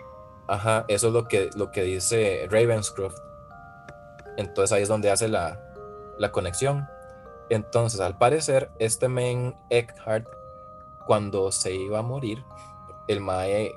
Ajá, 0.48 0.84
eso 0.88 1.08
es 1.08 1.12
lo 1.12 1.28
que, 1.28 1.50
lo 1.56 1.70
que 1.70 1.82
dice 1.82 2.46
Ravenscroft. 2.50 3.18
Entonces 4.36 4.72
ahí 4.72 4.82
es 4.82 4.88
donde 4.88 5.10
hace 5.10 5.28
la, 5.28 5.60
la 6.18 6.32
conexión. 6.32 6.86
Entonces, 7.50 8.00
al 8.00 8.16
parecer, 8.18 8.70
este 8.78 9.08
men 9.08 9.56
Eckhart, 9.70 10.26
cuando 11.06 11.50
se 11.52 11.74
iba 11.74 11.98
a 12.00 12.02
morir, 12.02 12.42
el 13.08 13.20
Mae 13.20 13.72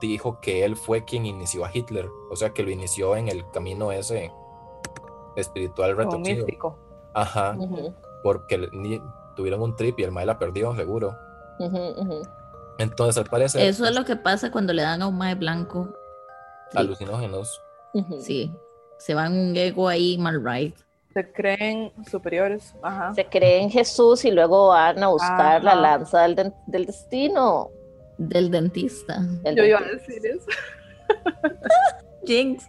dijo 0.00 0.40
que 0.40 0.64
él 0.64 0.76
fue 0.76 1.04
quien 1.04 1.26
inició 1.26 1.64
a 1.64 1.70
Hitler. 1.72 2.08
O 2.30 2.36
sea, 2.36 2.50
que 2.50 2.62
lo 2.62 2.70
inició 2.70 3.16
en 3.16 3.28
el 3.28 3.44
camino 3.50 3.90
ese 3.92 4.30
espiritual 5.36 5.96
retorcido. 5.96 6.46
Ajá, 7.14 7.56
porque 8.22 8.68
ni- 8.72 9.02
tuvieron 9.34 9.60
un 9.62 9.74
trip 9.76 9.98
y 9.98 10.04
el 10.04 10.12
Mae 10.12 10.24
la 10.26 10.38
perdió, 10.38 10.74
seguro. 10.76 11.16
Entonces, 12.78 13.18
al 13.18 13.28
parecer, 13.28 13.62
Eso 13.62 13.86
es 13.86 13.94
lo 13.94 14.04
que 14.04 14.16
pasa 14.16 14.50
cuando 14.50 14.72
le 14.72 14.82
dan 14.82 15.02
a 15.02 15.06
un 15.08 15.16
mae 15.18 15.34
blanco. 15.34 15.88
Sí, 16.70 16.78
alucinógenos. 16.78 17.60
Sí. 18.20 18.52
Se 18.98 19.14
van 19.14 19.32
un 19.32 19.56
ego 19.56 19.88
ahí 19.88 20.18
mal 20.18 20.42
right. 20.44 20.76
Se 21.14 21.32
creen 21.32 21.92
superiores. 22.10 22.74
Ajá. 22.82 23.14
Se 23.14 23.24
cree 23.24 23.62
en 23.62 23.70
Jesús 23.70 24.24
y 24.24 24.30
luego 24.30 24.68
van 24.68 25.02
a 25.02 25.08
buscar 25.08 25.64
la 25.64 25.74
lanza 25.74 26.22
del, 26.28 26.52
destino. 26.86 27.70
Del 28.18 28.50
dentista. 28.50 29.22
El 29.44 29.56
Yo 29.56 29.64
iba 29.64 29.78
a 29.78 29.82
dentista, 29.82 30.12
decir 30.12 30.26
eso. 30.26 30.46
Jinx. 32.26 32.64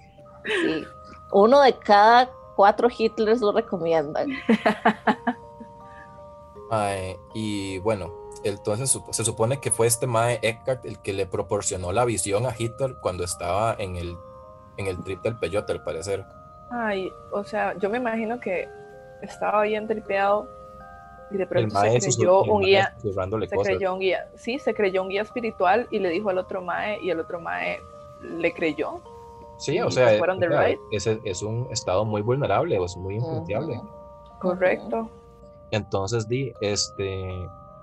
sí. 0.46 0.84
Uno 1.34 1.62
de 1.62 1.74
cada 1.74 2.30
cuatro 2.56 2.90
Hitlers 2.90 3.42
lo 3.42 3.52
recomiendan. 3.52 4.30
Mae, 6.70 7.18
y 7.34 7.80
bueno, 7.80 8.14
entonces 8.44 8.98
se 9.12 9.26
supone 9.26 9.60
que 9.60 9.72
fue 9.72 9.88
este 9.88 10.08
Mae 10.08 10.40
Eckhart 10.42 10.86
el 10.86 11.00
que 11.00 11.14
le 11.14 11.26
proporcionó 11.26 11.92
la 11.92 12.06
visión 12.06 12.46
a 12.46 12.54
Hitler 12.58 12.96
cuando 13.02 13.24
estaba 13.24 13.76
en 13.78 13.96
el, 13.96 14.16
en 14.78 14.88
el 14.88 15.04
trip 15.04 15.22
del 15.22 15.38
peyote, 15.38 15.72
al 15.74 15.84
parecer. 15.84 16.26
Ay, 16.70 17.12
o 17.32 17.44
sea, 17.44 17.78
yo 17.78 17.90
me 17.90 17.98
imagino 17.98 18.40
que 18.40 18.68
estaba 19.22 19.64
bien 19.64 19.88
tripeado 19.88 20.48
y 21.32 21.38
de 21.38 21.44
El 21.44 21.50
pronto 21.50 21.74
Mae 21.74 22.00
se 22.00 22.16
creyó 22.16 22.44
un 22.44 22.62
guía, 22.62 22.96
se 23.02 23.14
cosas. 23.14 23.48
creyó 23.64 23.94
un 23.94 24.00
guía, 24.00 24.30
sí, 24.36 24.60
se 24.60 24.74
creyó 24.74 25.02
un 25.02 25.10
guía 25.10 25.22
espiritual 25.22 25.88
y 25.92 26.00
le 26.00 26.10
dijo 26.10 26.30
al 26.30 26.38
otro 26.38 26.62
Mae 26.62 27.00
y 27.02 27.10
el 27.10 27.20
otro 27.20 27.40
Mae 27.40 27.80
le 28.22 28.54
creyó. 28.54 29.02
Sí, 29.58 29.80
o 29.82 29.90
sea, 29.90 30.08
se 30.10 30.14
es, 30.14 30.20
fueron 30.20 30.40
sea, 30.40 30.50
ride. 30.50 30.80
ese 30.92 31.20
es 31.26 31.42
un 31.42 31.68
estado 31.72 32.06
muy 32.06 32.22
vulnerable, 32.22 32.78
es 32.84 32.96
muy 32.96 33.16
influenciable. 33.16 33.78
Ujú. 33.78 33.90
Correcto. 34.40 35.10
Entonces, 35.72 36.28
di, 36.28 36.54
este, 36.62 37.28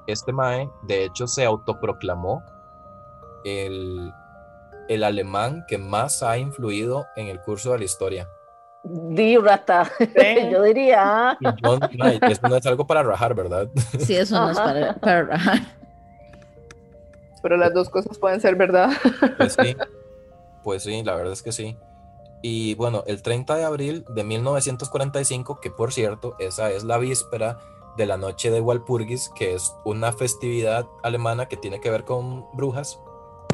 este 0.06 0.32
Mae, 0.32 0.68
de 0.82 1.04
hecho, 1.04 1.26
se 1.26 1.44
autoproclamó 1.44 2.42
el, 3.44 4.12
el 4.88 5.04
alemán 5.04 5.64
que 5.68 5.78
más 5.78 6.22
ha 6.22 6.38
influido 6.38 7.06
en 7.16 7.28
el 7.28 7.40
curso 7.40 7.72
de 7.72 7.78
la 7.78 7.84
historia. 7.84 8.28
Dírata. 8.84 9.90
Sí. 9.98 10.50
Yo 10.52 10.62
diría. 10.62 11.38
Y 11.40 11.62
yo, 11.62 11.78
mae, 11.98 12.20
eso 12.20 12.48
no 12.48 12.56
es 12.56 12.66
algo 12.66 12.86
para 12.86 13.02
rajar, 13.02 13.34
¿verdad? 13.34 13.66
Sí, 13.98 14.14
eso 14.14 14.38
no 14.38 14.50
es 14.50 14.58
para, 14.58 14.94
para 14.96 15.22
rajar. 15.22 15.58
Pero 17.42 17.56
las 17.56 17.72
dos 17.72 17.88
cosas 17.88 18.18
pueden 18.18 18.40
ser 18.40 18.56
verdad. 18.56 18.90
Pues 19.38 19.56
sí, 19.58 19.76
pues 20.62 20.82
sí, 20.82 21.02
la 21.02 21.14
verdad 21.14 21.32
es 21.32 21.42
que 21.42 21.52
sí. 21.52 21.76
Y 22.42 22.74
bueno, 22.74 23.04
el 23.06 23.22
30 23.22 23.56
de 23.56 23.64
abril 23.64 24.04
de 24.08 24.22
1945, 24.22 25.60
que 25.60 25.70
por 25.70 25.92
cierto, 25.92 26.36
esa 26.38 26.70
es 26.70 26.84
la 26.84 26.98
víspera 26.98 27.58
de 27.96 28.06
la 28.06 28.16
noche 28.16 28.50
de 28.50 28.60
Walpurgis, 28.60 29.28
que 29.30 29.54
es 29.54 29.74
una 29.84 30.12
festividad 30.12 30.86
alemana 31.02 31.46
que 31.46 31.56
tiene 31.56 31.80
que 31.80 31.90
ver 31.90 32.04
con 32.04 32.44
brujas. 32.54 32.98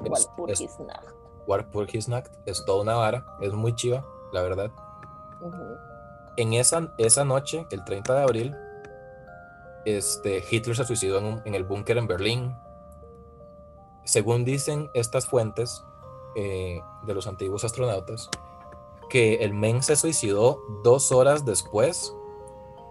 Walpurgisnacht. 0.09 1.09
Walpurgisnacht 1.47 2.32
es 2.47 2.64
toda 2.64 2.82
una 2.82 2.95
vara, 2.97 3.26
es 3.41 3.53
muy 3.53 3.74
chiva, 3.74 4.05
la 4.32 4.43
verdad. 4.43 4.70
En 6.36 6.53
esa, 6.55 6.93
esa 6.99 7.24
noche, 7.24 7.66
el 7.70 7.84
30 7.84 8.14
de 8.14 8.22
abril, 8.22 8.57
este, 9.84 10.43
Hitler 10.51 10.76
se 10.76 10.84
suicidó 10.84 11.18
en, 11.18 11.24
un- 11.24 11.43
en 11.45 11.55
el 11.55 11.64
búnker 11.64 11.99
en 11.99 12.07
Berlín. 12.07 12.55
Según 14.05 14.45
dicen 14.45 14.91
estas 14.95 15.26
fuentes 15.26 15.84
eh, 16.36 16.80
de 17.05 17.14
los 17.14 17.26
antiguos 17.26 17.64
astronautas, 17.64 18.30
que 19.09 19.36
el 19.36 19.53
men 19.53 19.82
se 19.82 19.97
suicidó 19.97 20.61
dos 20.84 21.11
horas 21.12 21.45
después 21.45 22.14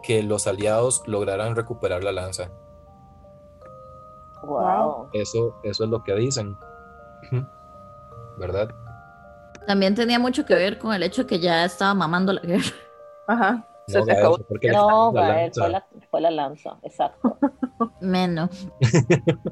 que 0.04 0.24
los 0.24 0.48
aliados 0.48 1.04
lograran 1.08 1.56
recuperar 1.56 2.04
la 2.04 2.12
lanza. 2.12 2.50
Wow. 4.44 5.10
Eso, 5.14 5.56
eso 5.64 5.84
es 5.84 5.90
lo 5.90 6.04
que 6.04 6.16
dicen. 6.16 6.56
¿Verdad? 8.38 8.70
También 9.68 9.96
tenía 9.96 10.18
mucho 10.20 10.46
que 10.46 10.56
ver 10.56 10.80
con 10.80 10.94
el 10.94 11.04
hecho 11.04 11.28
que 11.28 11.40
ya 11.40 11.66
estaba 11.66 11.94
mamando 11.94 12.34
la 12.34 12.42
guerra. 12.42 12.64
Ajá. 13.28 13.66
Se 13.88 14.00
No, 14.00 14.06
te 14.06 14.12
Gael, 14.14 14.26
acabó. 14.26 15.12
No, 15.12 15.12
la 15.14 15.28
Gael, 15.28 15.52
fue 15.54 15.70
la, 15.70 15.88
fue 16.10 16.22
la 16.22 16.32
lanza, 16.32 16.78
exacto. 16.84 17.38
Menos. 18.02 18.50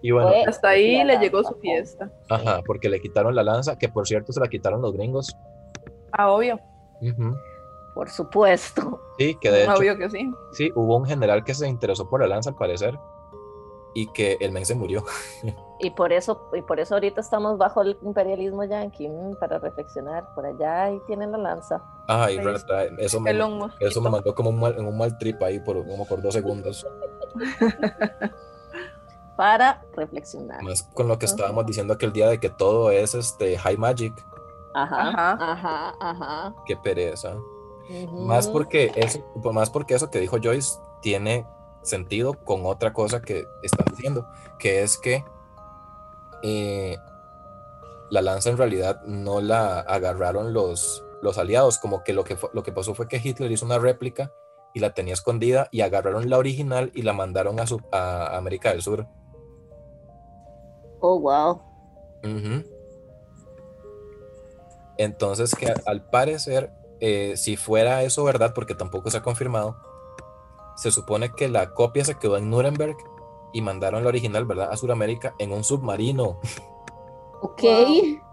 Y 0.00 0.12
bueno, 0.12 0.30
Hasta 0.46 0.68
ahí 0.68 1.02
le 1.02 1.18
llegó 1.18 1.42
su 1.42 1.56
fiesta. 1.56 2.08
ajá, 2.30 2.60
porque 2.64 2.88
le 2.88 3.00
quitaron 3.00 3.34
la 3.34 3.42
lanza, 3.42 3.76
que 3.76 3.88
por 3.88 4.06
cierto 4.06 4.32
se 4.32 4.38
la 4.38 4.46
quitaron 4.46 4.80
los 4.80 4.92
gringos. 4.92 5.36
Ah, 6.12 6.30
obvio. 6.30 6.60
Ujú. 7.02 7.34
Por 7.98 8.10
supuesto. 8.10 9.00
Sí, 9.18 9.34
que 9.40 9.50
de 9.50 9.62
hecho, 9.64 9.74
Obvio 9.74 9.98
que 9.98 10.08
sí. 10.08 10.32
sí, 10.52 10.70
hubo 10.76 10.98
un 10.98 11.04
general 11.04 11.42
que 11.42 11.52
se 11.52 11.66
interesó 11.66 12.08
por 12.08 12.20
la 12.20 12.28
lanza 12.28 12.50
al 12.50 12.54
parecer 12.54 12.96
y 13.92 14.06
que 14.12 14.36
el 14.38 14.52
men 14.52 14.64
se 14.64 14.76
murió. 14.76 15.02
Y 15.80 15.90
por 15.90 16.12
eso, 16.12 16.48
y 16.54 16.62
por 16.62 16.80
eso 16.80 16.94
ahorita 16.94 17.20
estamos 17.20 17.56
bajo 17.56 17.82
el 17.82 17.96
imperialismo 18.02 18.64
yanqui, 18.64 19.08
mm, 19.08 19.36
para 19.38 19.60
reflexionar. 19.60 20.34
Por 20.34 20.44
allá 20.44 20.84
ahí 20.84 21.00
tienen 21.06 21.30
la 21.30 21.38
lanza. 21.38 21.80
Ay, 22.08 22.38
rata, 22.38 22.86
eso 22.98 23.20
me, 23.20 23.30
eso 23.78 24.00
me 24.00 24.10
mandó 24.10 24.34
como 24.34 24.50
un 24.50 24.58
mal, 24.58 24.74
en 24.76 24.84
un 24.84 24.98
mal 24.98 25.16
trip 25.18 25.40
ahí 25.40 25.60
por, 25.60 25.86
como 25.86 26.04
por 26.04 26.20
dos 26.20 26.34
segundos. 26.34 26.84
Para 29.36 29.84
reflexionar. 29.94 30.64
Más 30.64 30.82
con 30.82 31.06
lo 31.06 31.16
que 31.16 31.26
estábamos 31.26 31.64
diciendo 31.64 31.94
aquel 31.94 32.12
día 32.12 32.28
de 32.28 32.40
que 32.40 32.50
todo 32.50 32.90
es 32.90 33.14
este 33.14 33.56
high 33.56 33.76
magic. 33.76 34.12
Ajá, 34.74 35.10
Ajá. 35.10 35.38
ajá, 35.40 35.94
ajá. 36.00 36.54
Qué 36.66 36.76
pereza. 36.76 37.36
Más 38.12 38.48
porque 38.48 38.92
eso, 38.96 39.24
más 39.52 39.70
porque 39.70 39.94
eso 39.94 40.10
que 40.10 40.20
dijo 40.20 40.38
Joyce 40.42 40.78
tiene 41.00 41.46
sentido 41.82 42.34
con 42.44 42.66
otra 42.66 42.92
cosa 42.92 43.22
que 43.22 43.46
están 43.62 43.86
diciendo, 43.90 44.26
que 44.58 44.82
es 44.82 44.98
que 44.98 45.24
eh, 46.42 46.98
la 48.10 48.22
lanza 48.22 48.50
en 48.50 48.58
realidad 48.58 49.02
no 49.04 49.40
la 49.40 49.80
agarraron 49.80 50.52
los, 50.52 51.04
los 51.22 51.38
aliados, 51.38 51.78
como 51.78 52.04
que 52.04 52.12
lo 52.12 52.24
que 52.24 52.36
lo 52.52 52.62
que 52.62 52.72
pasó 52.72 52.94
fue 52.94 53.08
que 53.08 53.20
Hitler 53.22 53.50
hizo 53.50 53.64
una 53.64 53.78
réplica 53.78 54.32
y 54.74 54.80
la 54.80 54.92
tenía 54.94 55.14
escondida 55.14 55.68
y 55.70 55.80
agarraron 55.80 56.28
la 56.28 56.38
original 56.38 56.90
y 56.94 57.02
la 57.02 57.12
mandaron 57.12 57.58
a, 57.60 57.66
su, 57.66 57.80
a 57.90 58.36
América 58.36 58.70
del 58.70 58.82
Sur. 58.82 59.06
Oh, 61.00 61.18
wow. 61.20 61.62
Entonces, 64.98 65.54
que 65.54 65.72
al 65.86 66.02
parecer, 66.02 66.72
eh, 67.00 67.34
si 67.36 67.56
fuera 67.56 68.02
eso 68.02 68.24
verdad, 68.24 68.52
porque 68.54 68.74
tampoco 68.74 69.10
se 69.10 69.18
ha 69.18 69.22
confirmado, 69.22 69.76
se 70.76 70.90
supone 70.90 71.32
que 71.32 71.48
la 71.48 71.72
copia 71.74 72.04
se 72.04 72.16
quedó 72.16 72.36
en 72.36 72.50
Nuremberg 72.50 72.96
y 73.52 73.62
mandaron 73.62 74.02
la 74.02 74.08
original, 74.08 74.44
¿verdad?, 74.44 74.70
a 74.70 74.76
Sudamérica 74.76 75.34
en 75.38 75.52
un 75.52 75.64
submarino. 75.64 76.40
Ok. 77.40 77.62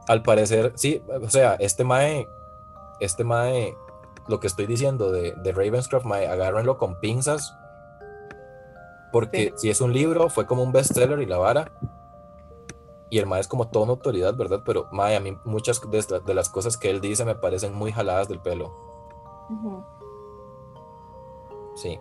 Al 0.07 0.23
parecer, 0.23 0.73
sí, 0.75 0.99
o 1.21 1.29
sea, 1.29 1.53
este 1.59 1.83
Mae, 1.83 2.27
este 2.99 3.23
Mae, 3.23 3.77
lo 4.27 4.39
que 4.39 4.47
estoy 4.47 4.65
diciendo 4.65 5.11
de, 5.11 5.33
de 5.43 5.51
Ravenscroft, 5.51 6.07
Mae, 6.07 6.25
agárrenlo 6.25 6.79
con 6.79 6.99
pinzas, 6.99 7.55
porque 9.15 9.53
si 9.55 9.69
es 9.69 9.79
un 9.79 9.93
libro, 9.93 10.27
fue 10.29 10.45
como 10.45 10.61
un 10.61 10.73
bestseller 10.73 11.21
y 11.21 11.25
la 11.25 11.37
vara. 11.37 11.71
Y 13.15 13.19
el 13.19 13.27
Mae 13.27 13.39
es 13.39 13.47
como 13.47 13.69
toda 13.69 13.83
una 13.85 13.93
autoridad, 13.93 14.35
¿verdad? 14.35 14.63
Pero 14.65 14.89
Mae, 14.91 15.15
a 15.15 15.21
mí 15.21 15.37
muchas 15.45 15.79
de, 15.89 15.97
esta- 15.99 16.19
de 16.19 16.33
las 16.33 16.49
cosas 16.49 16.75
que 16.75 16.89
él 16.89 16.99
dice 16.99 17.23
me 17.23 17.33
parecen 17.33 17.73
muy 17.73 17.93
jaladas 17.93 18.27
del 18.27 18.41
pelo. 18.41 18.73
Sí. 21.75 21.97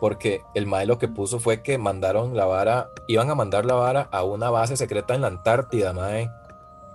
Porque 0.00 0.42
el 0.54 0.66
Mae 0.66 0.86
lo 0.86 0.96
que 0.98 1.06
puso 1.08 1.38
fue 1.38 1.62
que 1.62 1.76
mandaron 1.76 2.34
la 2.34 2.46
vara, 2.46 2.88
iban 3.08 3.28
a 3.28 3.34
mandar 3.34 3.66
la 3.66 3.74
vara 3.74 4.08
a 4.10 4.22
una 4.24 4.48
base 4.48 4.74
secreta 4.78 5.14
en 5.14 5.20
la 5.20 5.26
Antártida, 5.26 5.92
Mae, 5.92 6.30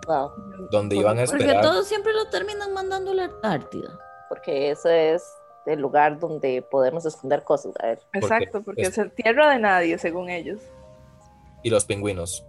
Wow. 0.08 0.32
donde 0.72 0.96
iban 0.96 1.20
a 1.20 1.28
supuesto. 1.28 1.32
Porque 1.38 1.44
esperar. 1.46 1.64
todos 1.64 1.88
siempre 1.88 2.12
lo 2.14 2.28
terminan 2.32 2.74
mandando 2.74 3.12
a 3.12 3.14
la 3.14 3.24
Antártida. 3.26 4.00
Porque 4.30 4.72
ese 4.72 5.14
es 5.14 5.32
el 5.68 5.80
lugar 5.80 6.18
donde 6.18 6.64
podemos 6.64 7.06
esconder 7.06 7.44
cosas. 7.44 7.74
A 7.84 7.86
ver. 7.86 8.00
Exacto, 8.14 8.64
porque 8.64 8.82
es- 8.82 8.98
es 8.98 9.14
tierra 9.14 9.52
de 9.52 9.60
nadie, 9.60 9.96
según 10.00 10.32
ellos. 10.32 10.60
Y 11.62 11.70
los 11.70 11.86
pingüinos. 11.86 12.44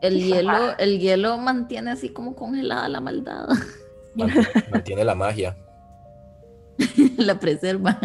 El 0.00 0.18
hielo, 0.24 0.76
el 0.78 0.98
hielo 0.98 1.38
mantiene 1.38 1.90
así 1.90 2.10
como 2.10 2.34
congelada 2.34 2.88
la 2.88 3.00
maldad. 3.00 3.48
Mantiene, 4.14 4.48
mantiene 4.70 5.04
la 5.04 5.14
magia. 5.14 5.56
la 7.16 7.38
preserva. 7.38 7.98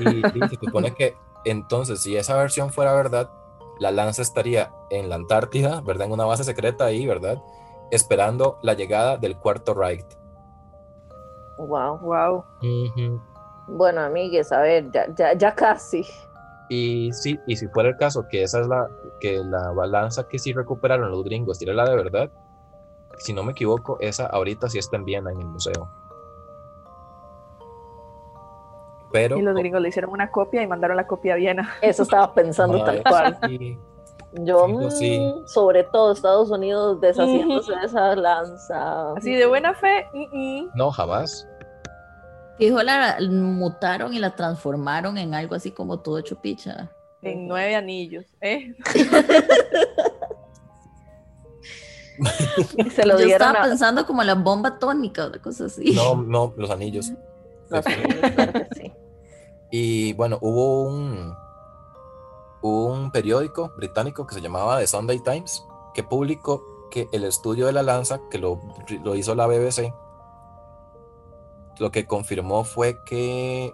Y 0.00 0.48
se 0.48 0.56
supone 0.60 0.94
que 0.94 1.14
entonces, 1.44 2.00
si 2.02 2.16
esa 2.16 2.36
versión 2.36 2.70
fuera 2.70 2.94
verdad, 2.94 3.28
la 3.78 3.90
lanza 3.90 4.22
estaría 4.22 4.70
en 4.90 5.08
la 5.08 5.16
Antártida, 5.16 5.80
¿verdad? 5.82 6.06
En 6.06 6.12
una 6.12 6.24
base 6.24 6.44
secreta 6.44 6.86
ahí, 6.86 7.06
¿verdad? 7.06 7.42
Esperando 7.90 8.58
la 8.62 8.74
llegada 8.74 9.16
del 9.16 9.36
cuarto 9.36 9.74
Reich. 9.74 10.06
Wow. 11.58 11.98
Wow. 11.98 12.44
Bueno, 13.68 14.00
amigues, 14.00 14.52
a 14.52 14.60
ver, 14.60 14.90
ya, 14.90 15.06
ya, 15.14 15.34
ya 15.34 15.54
casi. 15.54 16.04
Y 16.68 17.12
sí, 17.12 17.38
y 17.46 17.56
si 17.56 17.68
fuera 17.68 17.90
el 17.90 17.96
caso 17.96 18.26
que 18.28 18.42
esa 18.42 18.60
es 18.60 18.66
la, 18.66 18.88
que 19.24 19.42
la 19.42 19.70
balanza 19.70 20.28
que 20.28 20.38
sí 20.38 20.52
recuperaron 20.52 21.10
los 21.10 21.24
gringos, 21.24 21.62
era 21.62 21.72
la 21.72 21.88
de 21.88 21.96
verdad, 21.96 22.30
si 23.16 23.32
no 23.32 23.42
me 23.42 23.52
equivoco, 23.52 23.96
esa 24.00 24.26
ahorita 24.26 24.68
sí 24.68 24.78
está 24.78 24.96
en 24.96 25.06
Viena 25.06 25.32
en 25.32 25.40
el 25.40 25.46
museo. 25.46 25.88
Pero 29.10 29.38
Y 29.38 29.42
los 29.42 29.54
gringos 29.56 29.80
le 29.80 29.88
hicieron 29.88 30.10
una 30.10 30.30
copia 30.30 30.62
y 30.62 30.66
mandaron 30.66 30.98
la 30.98 31.06
copia 31.06 31.32
a 31.32 31.36
Viena. 31.36 31.72
Eso 31.80 32.02
estaba 32.02 32.34
pensando 32.34 32.84
tal 32.84 33.02
cual. 33.02 33.38
sí, 33.48 33.78
Yo, 34.32 34.90
sí. 34.90 35.18
mm, 35.18 35.46
sobre 35.46 35.84
todo 35.84 36.12
Estados 36.12 36.50
Unidos, 36.50 37.00
deshaciéndose 37.00 37.72
de 37.72 37.86
esa 37.86 38.14
lanza. 38.16 39.12
Así 39.14 39.32
de 39.32 39.46
buena 39.46 39.72
fe. 39.72 40.06
mm, 40.12 40.36
mm. 40.36 40.70
no, 40.74 40.90
jamás. 40.90 41.48
Fijo, 42.58 42.82
la 42.82 43.16
mutaron 43.30 44.12
y 44.12 44.18
la 44.18 44.36
transformaron 44.36 45.16
en 45.16 45.32
algo 45.32 45.54
así 45.54 45.70
como 45.70 46.00
todo 46.00 46.18
hecho 46.18 46.36
picha. 46.36 46.90
En 47.24 47.48
nueve 47.48 47.74
anillos. 47.74 48.24
¿eh? 48.40 48.74
Se 52.94 53.04
lo 53.04 53.18
Yo 53.18 53.24
dieron 53.24 53.48
estaba 53.48 53.64
a... 53.64 53.68
pensando 53.68 54.06
como 54.06 54.22
la 54.22 54.34
bomba 54.34 54.68
atómica, 54.70 55.26
una 55.26 55.42
cosa 55.42 55.64
así. 55.66 55.92
No, 55.92 56.14
no, 56.16 56.54
los 56.56 56.70
anillos. 56.70 57.12
Claro 57.68 58.52
que 58.52 58.68
sí. 58.76 58.92
Y 59.70 60.12
bueno, 60.12 60.38
hubo 60.40 60.84
un, 60.84 61.34
un 62.62 63.10
periódico 63.10 63.72
británico 63.76 64.26
que 64.26 64.34
se 64.34 64.40
llamaba 64.40 64.78
The 64.78 64.86
Sunday 64.86 65.18
Times 65.18 65.64
que 65.94 66.04
publicó 66.04 66.62
que 66.90 67.08
el 67.12 67.24
estudio 67.24 67.66
de 67.66 67.72
la 67.72 67.82
lanza, 67.82 68.20
que 68.30 68.38
lo, 68.38 68.60
lo 69.02 69.14
hizo 69.16 69.34
la 69.34 69.46
BBC, 69.46 69.92
lo 71.78 71.90
que 71.90 72.06
confirmó 72.06 72.64
fue 72.64 73.02
que 73.04 73.72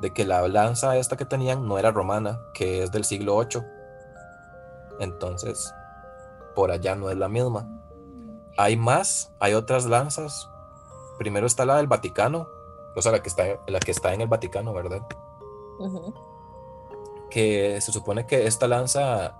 de 0.00 0.12
que 0.12 0.24
la 0.24 0.46
lanza 0.48 0.96
esta 0.96 1.16
que 1.16 1.24
tenían 1.24 1.66
no 1.66 1.78
era 1.78 1.90
romana, 1.90 2.40
que 2.54 2.82
es 2.82 2.92
del 2.92 3.04
siglo 3.04 3.38
VIII. 3.38 3.62
Entonces, 4.98 5.72
por 6.54 6.70
allá 6.70 6.94
no 6.94 7.10
es 7.10 7.16
la 7.16 7.28
misma. 7.28 7.68
Hay 8.56 8.76
más, 8.76 9.32
hay 9.38 9.54
otras 9.54 9.86
lanzas. 9.86 10.48
Primero 11.18 11.46
está 11.46 11.64
la 11.64 11.76
del 11.76 11.86
Vaticano, 11.86 12.48
o 12.96 13.02
sea, 13.02 13.12
la 13.12 13.22
que 13.22 13.28
está, 13.28 13.44
la 13.66 13.80
que 13.80 13.90
está 13.90 14.14
en 14.14 14.22
el 14.22 14.28
Vaticano, 14.28 14.72
¿verdad? 14.72 15.02
Que 17.30 17.80
se 17.80 17.92
supone 17.92 18.26
que 18.26 18.46
esta 18.46 18.66
lanza 18.66 19.36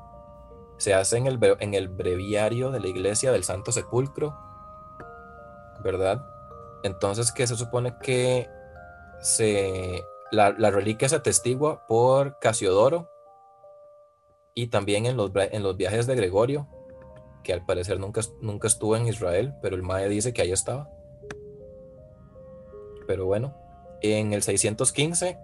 se 0.77 0.95
hace 0.95 1.19
en 1.19 1.27
el, 1.27 1.39
en 1.61 1.75
el 1.75 1.89
breviario 1.89 2.71
de 2.71 2.81
la 2.81 2.89
iglesia 2.89 3.33
del 3.33 3.45
Santo 3.45 3.73
Sepulcro 3.73 4.35
¿verdad? 5.83 6.25
Entonces 6.83 7.33
que 7.33 7.47
se 7.47 7.57
supone 7.57 7.97
que 8.03 8.49
se, 9.21 10.07
la, 10.31 10.55
la 10.57 10.71
reliquia 10.71 11.09
se 11.09 11.17
atestigua 11.17 11.87
por 11.87 12.39
Casiodoro 12.39 13.09
y 14.55 14.69
también 14.69 15.07
en 15.07 15.17
los, 15.17 15.31
en 15.35 15.63
los 15.63 15.77
viajes 15.77 16.07
de 16.07 16.17
Gregorio, 16.17 16.69
que 17.43 17.53
al 17.53 17.65
parecer 17.65 17.99
nunca, 17.99 18.21
nunca 18.41 18.69
estuvo 18.69 18.97
en 18.97 19.07
Israel, 19.07 19.55
pero 19.63 19.77
el 19.77 19.83
Mae 19.83 20.09
dice 20.09 20.33
que 20.33 20.43
ahí 20.43 20.53
estaba. 20.53 20.91
Pero 23.07 23.27
bueno, 23.27 23.55
en 24.03 24.33
el 24.33 24.43
615 24.43 25.39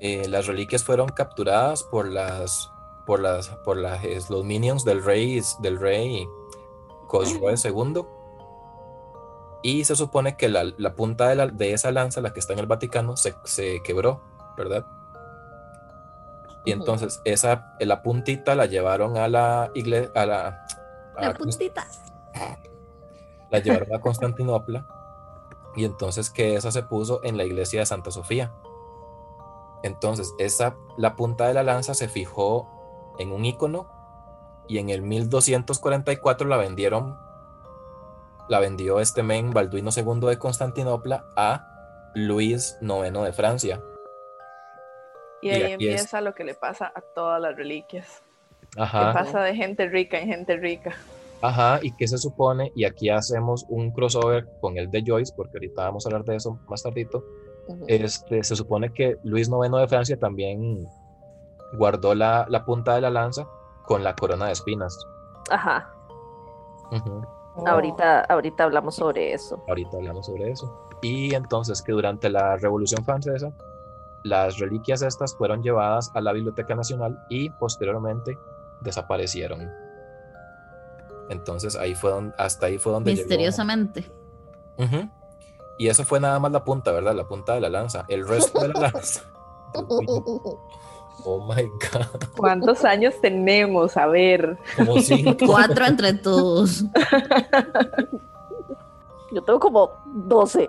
eh, 0.00 0.28
las 0.28 0.46
reliquias 0.46 0.82
fueron 0.82 1.08
capturadas 1.08 1.84
por 1.84 2.08
las 2.08 2.68
por 3.06 3.20
las 3.20 3.48
por 3.64 3.76
las, 3.76 4.30
los 4.30 4.44
minions 4.44 4.84
del 4.84 5.04
rey 5.04 5.40
del 5.60 5.78
rey 5.78 6.26
Cosroe 7.08 7.54
II 7.64 8.04
y 9.62 9.84
se 9.84 9.96
supone 9.96 10.36
que 10.36 10.48
la, 10.48 10.72
la 10.76 10.94
punta 10.94 11.28
de, 11.28 11.36
la, 11.36 11.46
de, 11.46 11.72
esa 11.72 11.92
lanza, 11.92 12.20
la 12.20 12.32
que 12.32 12.40
está 12.40 12.52
en 12.52 12.58
el 12.58 12.66
Vaticano, 12.66 13.16
se, 13.16 13.34
se 13.44 13.82
quebró, 13.82 14.22
¿verdad? 14.56 14.84
Y 16.64 16.72
entonces 16.72 17.20
esa, 17.24 17.74
la 17.80 18.02
puntita 18.02 18.54
la 18.54 18.66
llevaron 18.66 19.16
a 19.16 19.28
la 19.28 19.70
iglesia, 19.74 20.10
a 20.14 20.26
la... 20.26 20.66
A 21.16 21.28
la 21.28 21.34
puntita. 21.34 21.86
La 23.50 23.58
llevaron 23.58 23.94
a 23.94 24.00
Constantinopla 24.00 24.86
y 25.74 25.84
entonces 25.84 26.30
que 26.30 26.54
esa 26.54 26.70
se 26.70 26.82
puso 26.82 27.20
en 27.24 27.36
la 27.36 27.44
iglesia 27.44 27.80
de 27.80 27.86
Santa 27.86 28.10
Sofía. 28.10 28.52
Entonces 29.82 30.32
esa, 30.38 30.76
la 30.96 31.16
punta 31.16 31.48
de 31.48 31.54
la 31.54 31.62
lanza 31.62 31.94
se 31.94 32.08
fijó 32.08 32.68
en 33.18 33.32
un 33.32 33.44
icono 33.44 33.88
y 34.68 34.78
en 34.78 34.90
el 34.90 35.02
1244 35.02 36.46
la 36.48 36.56
vendieron, 36.56 37.18
la 38.52 38.60
vendió 38.60 39.00
este 39.00 39.22
men 39.22 39.50
Balduino 39.50 39.88
II 39.96 40.28
de 40.28 40.36
Constantinopla 40.36 41.24
a 41.36 42.10
Luis 42.14 42.76
IX 42.82 43.22
de 43.24 43.32
Francia. 43.32 43.80
Y 45.40 45.48
ahí 45.48 45.72
empieza 45.72 46.20
lo 46.20 46.34
que 46.34 46.44
le 46.44 46.54
pasa 46.54 46.92
a 46.94 47.00
todas 47.00 47.40
las 47.40 47.56
reliquias. 47.56 48.22
Ajá. 48.76 49.06
Que 49.08 49.18
pasa 49.18 49.40
de 49.40 49.56
gente 49.56 49.88
rica 49.88 50.18
en 50.18 50.28
gente 50.28 50.58
rica. 50.58 50.94
Ajá, 51.40 51.80
y 51.82 51.96
qué 51.96 52.06
se 52.06 52.18
supone, 52.18 52.70
y 52.76 52.84
aquí 52.84 53.08
hacemos 53.08 53.64
un 53.70 53.90
crossover 53.90 54.46
con 54.60 54.76
el 54.76 54.90
de 54.90 55.02
Joyce, 55.04 55.32
porque 55.34 55.56
ahorita 55.56 55.84
vamos 55.84 56.04
a 56.04 56.10
hablar 56.10 56.24
de 56.24 56.36
eso 56.36 56.60
más 56.68 56.82
tardito. 56.82 57.24
este, 57.86 58.44
se 58.44 58.54
supone 58.54 58.92
que 58.92 59.16
Luis 59.24 59.48
IX 59.48 59.72
de 59.80 59.88
Francia 59.88 60.18
también 60.18 60.86
guardó 61.78 62.14
la, 62.14 62.44
la, 62.50 62.66
punta 62.66 62.96
de 62.96 63.00
la 63.00 63.08
lanza 63.08 63.48
con 63.86 64.04
la 64.04 64.14
corona 64.14 64.46
de 64.46 64.52
espinas. 64.52 64.94
Ajá. 65.50 65.90
Ahorita, 67.66 68.20
ahorita 68.22 68.64
hablamos 68.64 68.96
sobre 68.96 69.32
eso. 69.32 69.62
Ahorita 69.68 69.96
hablamos 69.96 70.26
sobre 70.26 70.50
eso. 70.50 70.88
Y 71.02 71.34
entonces 71.34 71.82
que 71.82 71.92
durante 71.92 72.30
la 72.30 72.56
Revolución 72.56 73.04
Francesa 73.04 73.52
las 74.24 74.58
reliquias 74.58 75.02
estas 75.02 75.34
fueron 75.34 75.62
llevadas 75.62 76.10
a 76.14 76.20
la 76.20 76.32
Biblioteca 76.32 76.74
Nacional 76.74 77.24
y 77.28 77.50
posteriormente 77.50 78.38
desaparecieron. 78.80 79.70
Entonces 81.28 81.76
ahí 81.76 81.94
fue 81.94 82.10
donde, 82.10 82.34
hasta 82.38 82.66
ahí 82.66 82.78
fue 82.78 82.92
donde 82.92 83.12
misteriosamente. 83.12 84.10
Y 85.78 85.88
eso 85.88 86.04
fue 86.04 86.20
nada 86.20 86.38
más 86.38 86.52
la 86.52 86.64
punta, 86.64 86.92
¿verdad? 86.92 87.14
La 87.14 87.26
punta 87.26 87.54
de 87.54 87.60
la 87.60 87.70
lanza. 87.70 88.04
El 88.08 88.26
resto 88.26 88.60
de 88.60 88.68
la 88.74 88.80
lanza. 88.80 89.22
oh 91.24 91.44
my 91.46 91.62
god. 91.64 92.22
¿Cuántos 92.36 92.84
años 92.84 93.14
tenemos? 93.20 93.96
A 93.96 94.06
ver. 94.06 94.56
Como 94.76 95.00
cinco. 95.00 95.46
Cuatro 95.46 95.86
entre 95.86 96.14
todos. 96.14 96.84
Yo 99.32 99.42
tengo 99.42 99.60
como 99.60 99.90
doce 100.26 100.68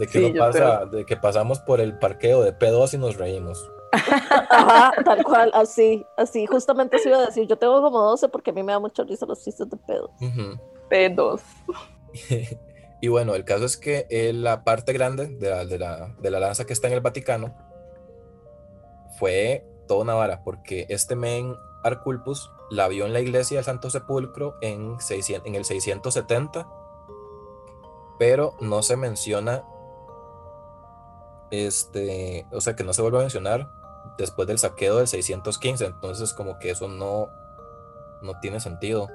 de 0.00 0.06
que, 0.06 0.32
pasa, 0.32 0.86
de 0.86 1.04
que 1.04 1.16
pasamos 1.18 1.60
por 1.60 1.78
el 1.78 1.98
parqueo 1.98 2.42
de 2.42 2.58
P2 2.58 2.94
y 2.94 2.98
nos 2.98 3.18
reímos. 3.18 3.70
Ajá, 3.92 4.92
tal 5.04 5.22
cual, 5.24 5.50
así, 5.52 6.06
así, 6.16 6.46
justamente 6.46 6.98
se 6.98 7.10
iba 7.10 7.18
a 7.18 7.26
decir, 7.26 7.46
yo 7.46 7.58
tengo 7.58 7.82
como 7.82 8.00
12 8.00 8.30
porque 8.30 8.48
a 8.48 8.54
mí 8.54 8.62
me 8.62 8.72
da 8.72 8.78
mucho 8.78 9.04
risa 9.04 9.26
los 9.26 9.44
chistes 9.44 9.68
de 9.68 9.76
P2. 9.76 10.58
P2. 10.88 11.40
y 13.02 13.08
bueno, 13.08 13.34
el 13.34 13.44
caso 13.44 13.66
es 13.66 13.76
que 13.76 14.06
eh, 14.08 14.32
la 14.32 14.64
parte 14.64 14.94
grande 14.94 15.26
de 15.26 15.50
la, 15.50 15.66
de, 15.66 15.78
la, 15.78 16.14
de 16.18 16.30
la 16.30 16.40
lanza 16.40 16.64
que 16.64 16.72
está 16.72 16.88
en 16.88 16.94
el 16.94 17.00
Vaticano 17.02 17.54
fue 19.20 19.64
toda 19.86 20.00
una 20.00 20.14
vara, 20.14 20.42
porque 20.42 20.86
este 20.88 21.14
men 21.14 21.54
Arculpus 21.84 22.50
la 22.70 22.88
vio 22.88 23.04
en 23.06 23.12
la 23.12 23.20
iglesia 23.20 23.58
del 23.58 23.64
Santo 23.64 23.90
Sepulcro 23.90 24.56
en, 24.62 24.98
600, 24.98 25.46
en 25.46 25.54
el 25.54 25.64
670, 25.64 26.66
pero 28.18 28.56
no 28.60 28.82
se 28.82 28.96
menciona 28.96 29.62
este, 31.50 32.46
o 32.50 32.60
sea, 32.60 32.76
que 32.76 32.84
no 32.84 32.92
se 32.92 33.02
vuelve 33.02 33.18
a 33.18 33.22
mencionar 33.22 33.68
después 34.16 34.48
del 34.48 34.58
saqueo 34.58 34.96
del 34.96 35.08
615, 35.08 35.84
entonces 35.84 36.32
como 36.32 36.58
que 36.58 36.70
eso 36.70 36.88
no, 36.88 37.28
no 38.22 38.40
tiene 38.40 38.60
sentido. 38.60 39.08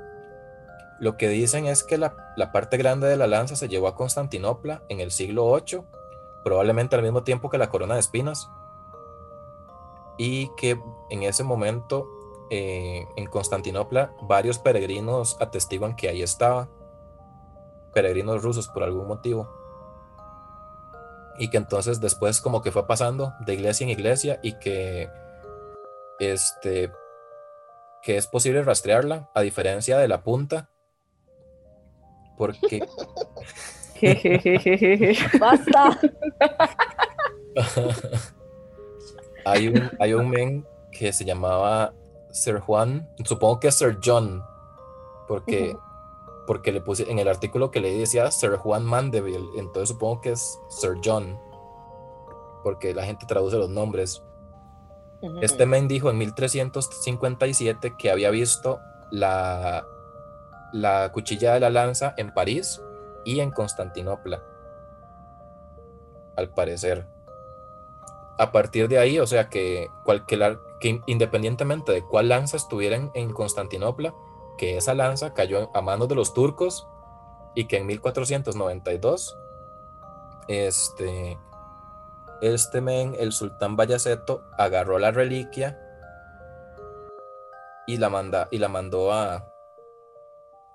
Lo 1.00 1.18
que 1.18 1.30
dicen 1.30 1.66
es 1.66 1.84
que 1.84 1.98
la, 1.98 2.34
la, 2.38 2.52
parte 2.52 2.78
grande 2.78 3.08
de 3.08 3.18
la 3.18 3.28
lanza 3.28 3.56
se 3.56 3.68
llevó 3.68 3.88
a 3.88 3.96
Constantinopla 3.96 4.84
en 4.90 5.00
el 5.00 5.12
siglo 5.12 5.54
VIII, 5.54 5.82
probablemente 6.44 6.96
al 6.96 7.02
mismo 7.02 7.24
tiempo 7.24 7.50
que 7.50 7.58
la 7.58 7.70
corona 7.70 7.96
de 7.96 8.02
espinas, 8.02 8.50
y 10.18 10.50
que 10.56 10.80
en 11.10 11.24
ese 11.24 11.44
momento 11.44 12.08
eh, 12.50 13.08
en 13.16 13.26
Constantinopla 13.26 14.14
varios 14.22 14.60
peregrinos 14.60 15.38
atestiguan 15.40 15.96
que 15.96 16.10
ahí 16.10 16.22
estaba, 16.22 16.70
peregrinos 17.94 18.44
rusos 18.44 18.68
por 18.68 18.84
algún 18.84 19.08
motivo. 19.08 19.50
Y 21.38 21.50
que 21.50 21.58
entonces 21.58 22.00
después 22.00 22.40
como 22.40 22.62
que 22.62 22.72
fue 22.72 22.88
pasando 22.88 23.34
de 23.46 23.56
iglesia 23.56 23.84
en 23.84 23.90
iglesia 23.90 24.40
y 24.42 24.58
que 24.60 25.10
este 26.20 26.92
que 28.02 28.18
es 28.18 28.28
posible 28.28 28.64
rastrearla 28.64 29.32
a 29.34 29.42
diferencia 29.42 29.98
de 29.98 30.08
la 30.08 30.22
punta 30.22 30.70
porque 32.38 32.88
basta 35.40 36.00
hay 39.46 39.68
un 39.70 39.92
hay 40.00 40.14
un 40.14 40.30
men 40.30 40.68
que 40.92 41.14
se 41.14 41.26
llamaba 41.26 41.94
Sir 42.32 42.60
Juan 42.60 43.10
supongo 43.24 43.60
que 43.60 43.68
es 43.70 43.76
Sir 43.76 44.00
John 44.04 44.44
porque 45.28 45.76
porque 46.46 46.72
le 46.72 46.82
puse 46.82 47.10
en 47.10 47.20
el 47.20 47.28
artículo 47.28 47.72
que 47.72 47.80
leí 47.80 47.98
decía 47.98 48.30
Sir 48.32 48.56
Juan 48.58 48.86
Mandeville, 48.86 49.48
entonces 49.58 49.90
supongo 49.90 50.22
que 50.22 50.32
es 50.32 50.60
Sir 50.70 50.98
John, 51.04 51.40
porque 52.64 52.94
la 52.94 53.04
gente 53.04 53.26
traduce 53.26 53.58
los 53.58 53.70
nombres. 53.70 54.24
Este 55.42 55.66
men 55.66 55.88
dijo 55.88 56.12
en 56.12 56.20
1357 56.20 57.96
que 57.98 58.12
había 58.12 58.30
visto 58.30 58.80
la, 59.10 59.88
la 60.72 61.12
cuchilla 61.12 61.54
de 61.56 61.62
la 61.62 61.72
lanza 61.72 62.14
en 62.18 62.32
París 62.32 62.80
y 63.24 63.40
en 63.40 63.50
Constantinopla, 63.50 64.44
al 66.36 66.50
parecer. 66.50 67.08
A 68.38 68.52
partir 68.52 68.88
de 68.88 69.00
ahí, 69.00 69.20
o 69.20 69.28
sea 69.28 69.50
que, 69.50 69.90
que 70.82 71.02
independientemente 71.06 71.92
de 71.92 72.04
cuál 72.04 72.30
lanza 72.30 72.58
estuvieran 72.58 73.12
en 73.14 73.32
Constantinopla, 73.32 74.14
que 74.58 74.78
esa 74.78 74.94
lanza 74.94 75.34
cayó 75.34 75.70
a 75.74 75.82
manos 75.82 76.08
de 76.08 76.16
los 76.16 76.34
turcos 76.34 76.88
y 77.56 77.66
que 77.66 77.78
en 77.78 77.88
1492 77.88 79.38
este 80.48 81.38
este 82.42 82.82
men, 82.82 83.16
el 83.18 83.32
sultán 83.32 83.76
Bayaceto, 83.76 84.44
agarró 84.58 85.00
la 85.00 85.12
reliquia 85.12 85.80
y 87.88 87.98
la 87.98 88.10
manda 88.10 88.48
y 88.52 88.58
la 88.58 88.68
mandó 88.68 89.14
a 89.14 89.52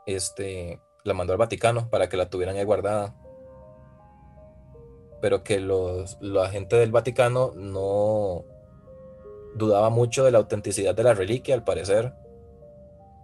este 0.06 0.80
la 1.02 1.14
mandó 1.14 1.32
al 1.32 1.38
Vaticano 1.38 1.88
para 1.90 2.08
que 2.08 2.16
la 2.16 2.28
tuvieran 2.28 2.56
ahí 2.56 2.64
guardada. 2.64 3.14
Pero 5.20 5.42
que 5.42 5.60
los 5.60 6.18
la 6.20 6.48
gente 6.48 6.76
del 6.76 6.92
Vaticano 6.92 7.52
no 7.54 8.44
dudaba 9.54 9.90
mucho 9.90 10.24
de 10.24 10.30
la 10.30 10.38
autenticidad 10.38 10.94
de 10.94 11.02
la 11.02 11.14
reliquia 11.14 11.54
al 11.54 11.64
parecer 11.64 12.14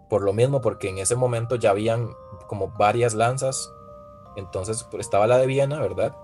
por 0.09 0.23
lo 0.23 0.33
mismo, 0.33 0.61
porque 0.61 0.89
en 0.89 0.99
ese 0.99 1.17
momento 1.17 1.57
ya 1.57 1.71
habían 1.71 2.15
como 2.47 2.69
varias 2.69 3.15
lanzas. 3.15 3.73
Entonces 4.37 4.87
pues, 4.91 5.07
estaba 5.07 5.27
la 5.27 5.39
de 5.39 5.47
Viena, 5.47 5.81
¿verdad? 5.81 6.15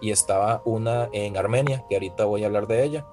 Y 0.00 0.10
estaba 0.10 0.62
una 0.64 1.08
en 1.12 1.36
Armenia, 1.36 1.84
que 1.88 1.96
ahorita 1.96 2.24
voy 2.24 2.42
a 2.42 2.46
hablar 2.46 2.66
de 2.66 2.84
ella. 2.84 3.06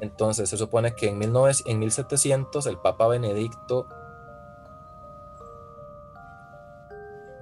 Entonces 0.00 0.50
se 0.50 0.56
supone 0.56 0.94
que 0.94 1.08
en, 1.08 1.18
19, 1.18 1.54
en 1.66 1.78
1700 1.78 2.66
el 2.66 2.78
Papa 2.78 3.08
Benedicto 3.08 3.86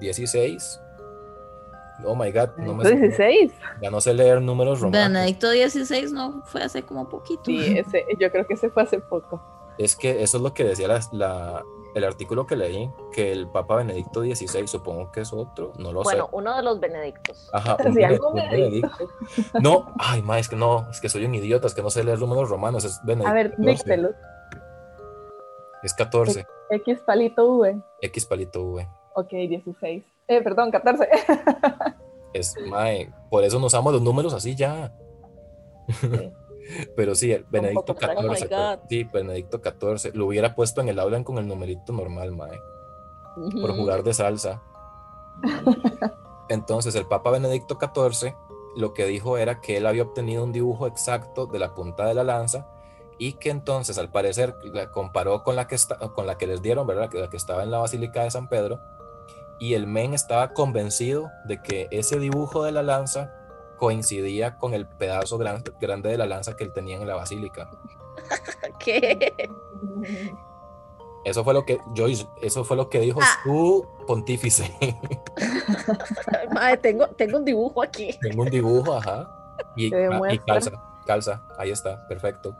XVI. 0.01 0.59
Oh 2.05 2.15
my 2.15 2.31
god, 2.33 2.51
no 2.59 2.75
me 2.75 2.89
16. 2.89 3.53
Ya 3.83 3.91
no 3.91 4.01
sé 4.01 4.15
leer 4.15 4.41
números 4.43 4.81
romanos. 4.81 5.13
Benedicto 5.13 5.51
XVI 5.51 6.13
no 6.13 6.43
fue 6.47 6.63
hace 6.63 6.83
como 6.83 7.09
poquito. 7.09 7.43
Sí, 7.47 7.79
ese, 7.79 8.05
yo 8.19 8.31
creo 8.31 8.47
que 8.47 8.55
ese 8.55 8.71
fue 8.71 8.83
hace 8.83 8.99
poco. 9.01 9.43
Es 9.79 9.97
que 9.97 10.23
eso 10.23 10.37
es 10.37 10.43
lo 10.43 10.55
que 10.55 10.63
decía 10.65 10.87
la, 11.13 11.65
el 11.95 12.05
artículo 12.05 12.47
que 12.47 12.55
leí, 12.55 12.91
que 13.13 13.33
el 13.33 13.49
Papa 13.49 13.77
Benedicto 13.77 14.23
XVI, 14.23 14.69
supongo 14.69 15.11
que 15.11 15.23
es 15.23 15.33
otro, 15.33 15.73
no 15.79 15.93
lo 15.93 16.03
Bueno, 16.03 16.27
sé. 16.27 16.31
uno 16.33 16.57
de 16.57 16.63
los 16.63 16.79
benedictos. 16.79 17.51
Ajá, 17.53 17.77
un 17.81 17.89
un 17.89 17.95
Benedicto. 17.95 18.33
Benedicto. 18.33 19.09
No, 19.61 19.93
ay, 19.99 20.23
ma, 20.23 20.39
es 20.39 20.49
que 20.49 20.55
no, 20.57 20.89
es 20.91 21.01
que 21.01 21.09
soy 21.09 21.25
un 21.25 21.35
idiota, 21.35 21.67
es 21.67 21.75
que 21.75 21.83
no 21.83 21.91
sé 21.91 22.05
leer 22.05 22.21
números 22.21 22.49
romanos, 22.51 22.85
es 22.85 23.01
Benedicto. 23.05 23.31
A 23.31 23.35
ver, 23.35 23.51
14, 23.51 23.71
díctelo. 23.71 24.11
Es 25.83 25.93
14, 25.95 26.47
X 26.71 27.01
palito 27.05 27.47
V. 27.59 27.77
X 28.01 28.27
palito 28.27 28.63
V. 28.63 28.89
Ok, 29.17 29.31
16. 29.31 30.05
Eh, 30.29 30.43
perdón, 30.43 30.70
14. 30.70 31.09
Es, 32.33 32.57
mae, 32.66 33.12
por 33.31 33.45
eso 33.45 33.61
nos 33.61 33.66
usamos 33.72 33.93
los 33.93 34.03
números 34.03 34.35
así 34.35 34.57
ya. 34.57 34.93
Sí. 36.01 36.09
Pero 36.97 37.14
sí, 37.14 37.31
el 37.31 37.45
Benedicto 37.45 37.95
poco, 37.95 38.07
oh 38.16 38.22
my 38.22 38.29
14. 38.31 38.49
God. 38.49 38.79
sí, 38.89 39.05
Benedicto 39.05 39.61
14. 39.61 40.12
Lo 40.14 40.27
hubiera 40.27 40.55
puesto 40.57 40.81
en 40.81 40.89
el 40.89 40.99
aula 40.99 41.22
con 41.22 41.39
el 41.39 41.47
numerito 41.47 41.93
normal, 41.93 42.33
mae, 42.33 42.59
por 43.61 43.77
jugar 43.77 44.03
de 44.03 44.14
salsa. 44.14 44.62
Entonces, 46.49 46.95
el 46.97 47.07
Papa 47.07 47.31
Benedicto 47.31 47.79
XIV 47.79 48.35
lo 48.77 48.93
que 48.93 49.07
dijo 49.07 49.39
era 49.39 49.61
que 49.61 49.77
él 49.77 49.87
había 49.87 50.03
obtenido 50.03 50.43
un 50.43 50.53
dibujo 50.53 50.87
exacto 50.87 51.47
de 51.47 51.59
la 51.59 51.75
punta 51.75 52.07
de 52.07 52.14
la 52.14 52.25
lanza 52.25 52.66
y 53.18 53.35
que 53.35 53.51
entonces, 53.51 53.97
al 53.99 54.11
parecer, 54.11 54.57
la 54.64 54.91
comparó 54.91 55.45
con 55.45 55.55
la 55.55 55.68
que, 55.68 55.77
está, 55.77 55.99
con 55.99 56.27
la 56.27 56.37
que 56.37 56.47
les 56.47 56.62
dieron, 56.62 56.87
¿verdad? 56.87 57.11
La 57.12 57.31
que 57.31 57.37
estaba 57.37 57.62
en 57.62 57.70
la 57.70 57.79
Basílica 57.79 58.25
de 58.25 58.31
San 58.31 58.49
Pedro. 58.49 58.81
Y 59.65 59.73
el 59.73 59.87
men 59.87 60.12
estaba 60.12 60.53
convencido 60.53 61.31
de 61.47 61.62
que 61.62 61.89
ese 61.91 62.19
dibujo 62.19 62.65
de 62.65 62.73
la 62.73 62.83
lanza 62.83 63.33
coincidía 63.79 64.59
con 64.59 64.75
el 64.75 64.87
pedazo 64.87 65.39
gran- 65.39 65.65
grande 65.81 66.11
de 66.11 66.19
la 66.19 66.27
lanza 66.27 66.55
que 66.55 66.65
él 66.65 66.73
tenía 66.75 66.97
en 66.97 67.07
la 67.07 67.15
basílica. 67.15 67.71
¿Qué? 68.79 69.33
Eso 71.25 71.43
fue 71.45 71.55
lo 71.55 71.65
que 71.65 71.79
Joyce, 71.97 72.27
eso 72.43 72.62
fue 72.65 72.77
lo 72.77 72.91
que 72.91 73.01
dijo 73.01 73.21
Ah. 73.23 73.39
su 73.43 73.87
pontífice. 74.07 74.71
Madre, 76.53 76.77
tengo, 76.77 77.07
tengo 77.09 77.39
un 77.39 77.47
dibujo 77.47 77.83
aquí. 77.83 78.11
Tengo 78.21 78.43
un 78.43 78.51
dibujo, 78.51 78.93
ajá. 78.97 79.31
Y, 79.77 79.91
calza, 80.47 80.73
calza, 81.07 81.43
ahí 81.57 81.71
está, 81.71 82.07
perfecto. 82.07 82.55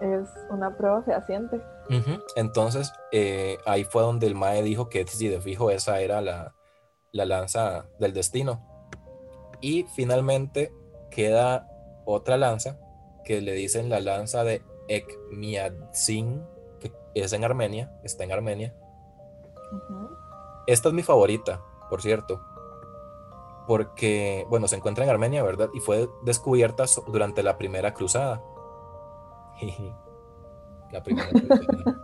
Es 0.00 0.28
una 0.48 0.76
prueba 0.76 1.02
fehaciente. 1.02 1.56
Ujú. 1.88 2.22
Entonces, 2.36 2.92
eh, 3.12 3.58
ahí 3.66 3.84
fue 3.84 4.02
donde 4.02 4.26
el 4.26 4.34
Mae 4.34 4.62
dijo 4.62 4.88
que 4.88 5.06
sí, 5.06 5.28
de 5.28 5.40
fijo, 5.40 5.70
esa 5.70 6.00
era 6.00 6.20
la, 6.20 6.54
la 7.12 7.24
lanza 7.24 7.86
del 7.98 8.12
destino. 8.12 8.66
Y 9.60 9.84
finalmente 9.94 10.72
queda 11.10 11.68
otra 12.04 12.36
lanza 12.36 12.78
que 13.24 13.40
le 13.40 13.52
dicen 13.52 13.88
la 13.90 14.00
lanza 14.00 14.44
de 14.44 14.62
Ekmiadzin, 14.88 16.42
que 16.78 16.92
es 17.14 17.32
en 17.32 17.44
Armenia, 17.44 17.92
está 18.02 18.24
en 18.24 18.32
Armenia. 18.32 18.74
Esta 20.66 20.88
es 20.88 20.94
mi 20.94 21.02
favorita, 21.02 21.62
por 21.88 22.02
cierto, 22.02 22.40
porque, 23.66 24.46
bueno, 24.48 24.66
se 24.66 24.76
encuentra 24.76 25.04
en 25.04 25.10
Armenia, 25.10 25.42
¿verdad? 25.42 25.68
Y 25.74 25.80
fue 25.80 26.08
descubierta 26.24 26.84
durante 27.06 27.42
la 27.42 27.56
primera 27.56 27.94
cruzada. 27.94 28.42
la 30.92 31.02
primera 31.02 31.28
cruzada. 31.28 32.00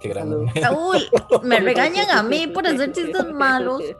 Qué 0.00 0.08
grande. 0.08 0.50
Raúl, 0.60 0.98
me 1.44 1.60
regañan 1.60 2.10
a 2.10 2.22
mí 2.24 2.48
por 2.48 2.66
hacer 2.66 2.92
chistes 2.92 3.32
malos. 3.32 3.82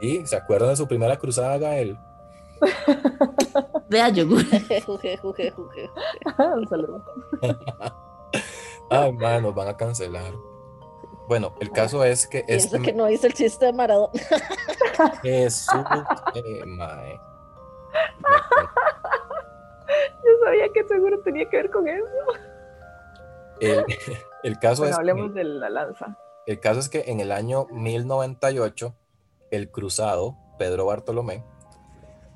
¿Y 0.00 0.26
se 0.26 0.36
acuerdan 0.36 0.70
de 0.70 0.76
su 0.76 0.88
primera 0.88 1.18
cruzada, 1.18 1.58
Gael? 1.58 1.98
Vea, 3.88 4.08
yogur. 4.08 4.42
Juge, 4.86 5.16
juge, 5.18 5.50
juge. 5.50 5.90
Un 6.38 6.66
saludo. 6.68 7.04
Ay, 8.90 9.12
man, 9.12 9.42
nos 9.42 9.54
van 9.54 9.68
a 9.68 9.76
cancelar. 9.76 10.32
Bueno, 11.28 11.54
el 11.60 11.70
caso 11.70 12.02
es 12.04 12.26
que 12.26 12.42
Pienso 12.42 12.76
este 12.76 12.82
que 12.82 12.92
no 12.92 13.08
hice 13.08 13.28
el 13.28 13.34
chiste 13.34 13.66
de 13.66 13.72
Maradona. 13.72 14.12
Jesús, 15.22 15.84
eh, 16.34 16.64
mae. 16.66 17.20
Sabía 20.44 20.68
que 20.72 20.84
seguro 20.88 21.20
tenía 21.22 21.48
que 21.48 21.56
ver 21.56 21.70
con 21.70 21.88
eso. 21.88 22.04
El, 23.60 23.84
el 24.42 24.58
caso 24.58 24.82
Bueno, 24.82 24.92
es 24.94 24.98
hablemos 24.98 25.34
de 25.34 25.44
la 25.44 25.70
lanza. 25.70 26.16
El 26.46 26.58
caso 26.60 26.80
es 26.80 26.88
que 26.88 27.04
en 27.06 27.20
el 27.20 27.30
año 27.32 27.66
1098, 27.70 28.94
el 29.50 29.70
cruzado, 29.70 30.36
Pedro 30.58 30.86
Bartolomé, 30.86 31.44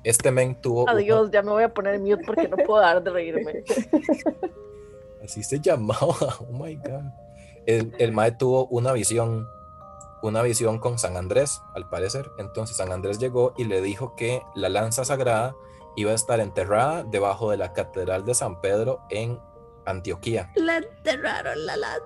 este 0.03 0.31
men 0.31 0.61
tuvo... 0.61 0.83
una- 0.83 0.91
Adiós, 0.93 1.31
ya 1.31 1.41
me 1.41 1.51
voy 1.51 1.63
a 1.63 1.73
poner 1.73 1.99
mute 1.99 2.23
porque 2.25 2.47
no 2.47 2.57
puedo 2.57 2.79
dar 2.81 3.01
de 3.01 3.09
reírme. 3.09 3.63
así 5.23 5.43
se 5.43 5.59
llamaba, 5.59 6.05
oh 6.39 6.51
my 6.51 6.75
God. 6.75 7.03
El, 7.65 7.95
el 7.97 8.11
mae 8.11 8.31
tuvo 8.31 8.67
una 8.67 8.91
visión, 8.91 9.47
una 10.21 10.43
visión 10.43 10.77
con 10.77 10.99
San 10.99 11.17
Andrés, 11.17 11.59
al 11.73 11.89
parecer. 11.89 12.29
Entonces 12.37 12.77
San 12.77 12.91
Andrés 12.91 13.17
llegó 13.17 13.53
y 13.57 13.63
le 13.63 13.81
dijo 13.81 14.15
que 14.15 14.43
la 14.53 14.69
lanza 14.69 15.03
sagrada 15.03 15.55
iba 15.95 16.11
a 16.11 16.15
estar 16.15 16.39
enterrada 16.39 17.03
debajo 17.03 17.51
de 17.51 17.57
la 17.57 17.73
Catedral 17.73 18.25
de 18.25 18.33
San 18.33 18.59
Pedro 18.61 19.01
en 19.09 19.39
Antioquía. 19.85 20.51
Le 20.55 20.77
enterraron 20.77 21.65
la 21.65 21.77
lanza. 21.77 22.05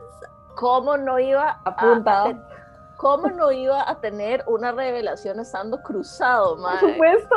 ¿Cómo 0.56 0.98
no 0.98 1.20
iba 1.20 1.50
a, 1.50 1.62
Apuntado. 1.66 2.30
a 2.30 2.50
cómo 2.98 3.28
no 3.30 3.52
iba 3.52 3.90
a 3.90 4.00
tener 4.02 4.44
una 4.48 4.72
revelación 4.74 5.40
estando 5.40 5.82
cruzado, 5.82 6.56
Por 6.56 6.64
madre? 6.64 6.92
supuesto, 6.94 7.36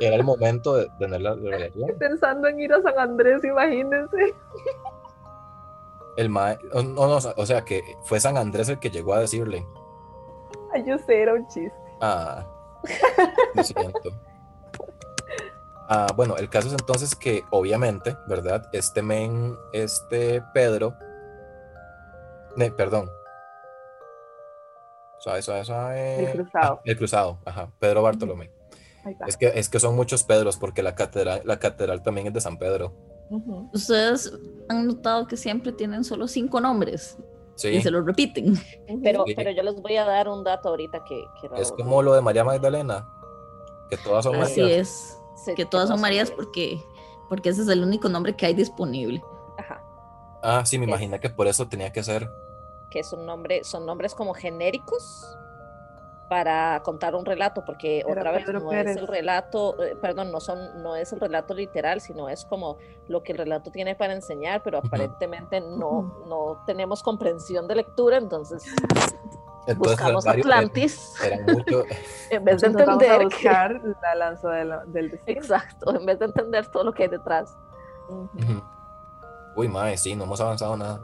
Era 0.00 0.16
el 0.16 0.24
momento 0.24 0.74
de 0.76 0.90
tener 0.98 1.22
la 1.22 1.34
revelación. 1.34 1.88
pensando 1.98 2.48
en 2.48 2.60
ir 2.60 2.72
a 2.74 2.82
San 2.82 2.98
Andrés, 2.98 3.42
imagínense. 3.42 4.34
El 6.16 6.28
mae, 6.28 6.58
o- 6.74 6.82
no, 6.82 7.06
no, 7.06 7.16
o 7.36 7.46
sea 7.46 7.64
que 7.64 7.82
fue 8.04 8.20
San 8.20 8.36
Andrés 8.36 8.68
el 8.68 8.78
que 8.78 8.90
llegó 8.90 9.14
a 9.14 9.20
decirle. 9.20 9.66
Ay, 10.74 10.84
yo 10.86 10.98
sé, 10.98 11.22
era 11.22 11.32
un 11.34 11.46
chiste. 11.48 11.72
Ah, 12.02 12.44
lo 13.54 13.62
siento. 13.62 14.10
Ah, 15.92 16.06
bueno, 16.14 16.36
el 16.36 16.48
caso 16.48 16.68
es 16.68 16.74
entonces 16.74 17.16
que 17.16 17.42
obviamente, 17.50 18.16
¿verdad? 18.28 18.68
Este 18.72 19.02
men, 19.02 19.56
este 19.72 20.40
Pedro, 20.54 20.94
ne, 22.56 22.70
perdón. 22.70 23.10
Suave, 25.18 25.42
suave, 25.42 25.64
suave. 25.64 26.24
El 26.24 26.32
cruzado. 26.32 26.74
Ah, 26.78 26.80
el 26.84 26.96
cruzado, 26.96 27.38
ajá, 27.44 27.70
Pedro 27.78 28.02
Bartolomé. 28.02 28.50
Es 29.26 29.36
que, 29.36 29.46
es 29.54 29.68
que 29.68 29.80
son 29.80 29.96
muchos 29.96 30.22
Pedros 30.24 30.56
porque 30.58 30.82
la 30.82 30.94
catedral, 30.94 31.40
la 31.44 31.58
catedral 31.58 32.02
también 32.02 32.28
es 32.28 32.34
de 32.34 32.40
San 32.40 32.56
Pedro. 32.58 32.92
Ustedes 33.72 34.32
han 34.68 34.86
notado 34.86 35.26
que 35.26 35.36
siempre 35.36 35.72
tienen 35.72 36.02
solo 36.04 36.26
cinco 36.26 36.60
nombres 36.60 37.16
Sí, 37.54 37.68
y 37.68 37.82
se 37.82 37.90
los 37.90 38.04
repiten. 38.06 38.54
Pero, 39.02 39.24
Sí. 39.26 39.34
pero 39.34 39.50
yo 39.50 39.62
les 39.62 39.74
voy 39.80 39.96
a 39.96 40.04
dar 40.04 40.28
un 40.28 40.42
dato 40.44 40.68
ahorita 40.70 41.02
que, 41.04 41.22
que 41.40 41.60
es 41.60 41.70
como 41.72 42.02
lo 42.02 42.14
de 42.14 42.20
María 42.22 42.42
Magdalena, 42.44 43.08
que 43.90 43.96
todas 43.98 44.24
son 44.24 44.36
Así 44.36 44.60
Marías. 44.60 44.78
es. 44.88 45.19
Sí, 45.44 45.54
Que 45.54 45.64
todas 45.64 45.88
son 45.88 46.00
Marías 46.00 46.30
porque, 46.30 46.82
porque 47.28 47.48
ese 47.50 47.62
es 47.62 47.68
el 47.68 47.82
único 47.82 48.08
nombre 48.08 48.34
que 48.36 48.46
hay 48.46 48.54
disponible. 48.54 49.22
Ajá. 49.58 49.82
Ah, 50.42 50.62
sí, 50.66 50.78
me 50.78 50.84
Es- 50.84 50.88
imaginé 50.90 51.20
que 51.20 51.30
por 51.30 51.46
eso 51.46 51.68
tenía 51.68 51.92
que 51.92 52.02
ser. 52.02 52.28
que 52.90 53.02
son 53.04 53.24
nombres, 53.24 53.66
son 53.68 53.86
nombres 53.86 54.14
como 54.14 54.34
genéricos 54.34 55.36
para 56.28 56.80
contar 56.84 57.14
un 57.16 57.24
relato, 57.24 57.64
porque 57.64 58.00
Era 58.00 58.10
otra 58.12 58.30
vez 58.32 58.44
Pedro 58.44 58.60
no 58.60 58.68
Pérez. 58.68 58.92
es 58.92 58.96
el 58.98 59.08
relato, 59.08 59.82
eh, 59.82 59.96
perdón, 60.00 60.30
no 60.30 60.40
son, 60.40 60.82
no 60.82 60.94
es 60.94 61.12
el 61.12 61.18
relato 61.20 61.54
literal, 61.54 62.00
sino 62.00 62.28
es 62.28 62.44
como 62.44 62.78
lo 63.08 63.22
que 63.22 63.32
el 63.32 63.38
relato 63.38 63.70
tiene 63.72 63.94
para 63.96 64.12
enseñar, 64.12 64.62
pero 64.62 64.78
aparentemente 64.78 65.60
no, 65.60 66.22
no 66.28 66.62
tenemos 66.66 67.02
comprensión 67.02 67.66
de 67.66 67.74
lectura, 67.76 68.16
entonces 68.16 68.62
Entonces, 69.72 69.96
buscamos 69.98 70.26
eran- 70.26 70.38
Atlantis 70.40 71.14
eran 71.24 71.40
en 72.30 72.44
vez 72.44 72.60
de 72.60 72.66
entender 72.68 73.28
que- 73.28 73.48
la 74.02 74.14
lanza 74.16 74.50
de 74.50 74.64
la- 74.64 74.84
del 74.86 75.10
destino. 75.10 75.40
exacto, 75.40 75.94
en 75.98 76.06
vez 76.06 76.18
de 76.18 76.24
entender 76.26 76.66
todo 76.68 76.84
lo 76.84 76.92
que 76.92 77.04
hay 77.04 77.08
detrás. 77.08 77.54
Uy, 79.56 79.68
mae, 79.68 79.96
sí, 79.96 80.14
no 80.16 80.24
hemos 80.24 80.40
avanzado 80.40 80.76
nada. 80.76 81.00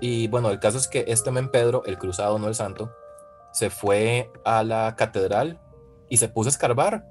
Y 0.00 0.28
bueno, 0.28 0.50
el 0.50 0.58
caso 0.58 0.78
es 0.78 0.88
que 0.88 1.04
este 1.08 1.30
men 1.30 1.48
Pedro, 1.48 1.82
el 1.86 1.96
cruzado, 1.98 2.38
no 2.38 2.48
el 2.48 2.54
santo, 2.54 2.90
se 3.52 3.70
fue 3.70 4.30
a 4.44 4.64
la 4.64 4.94
catedral 4.96 5.60
y 6.08 6.16
se 6.16 6.28
puso 6.28 6.48
a 6.48 6.50
escarbar 6.50 7.04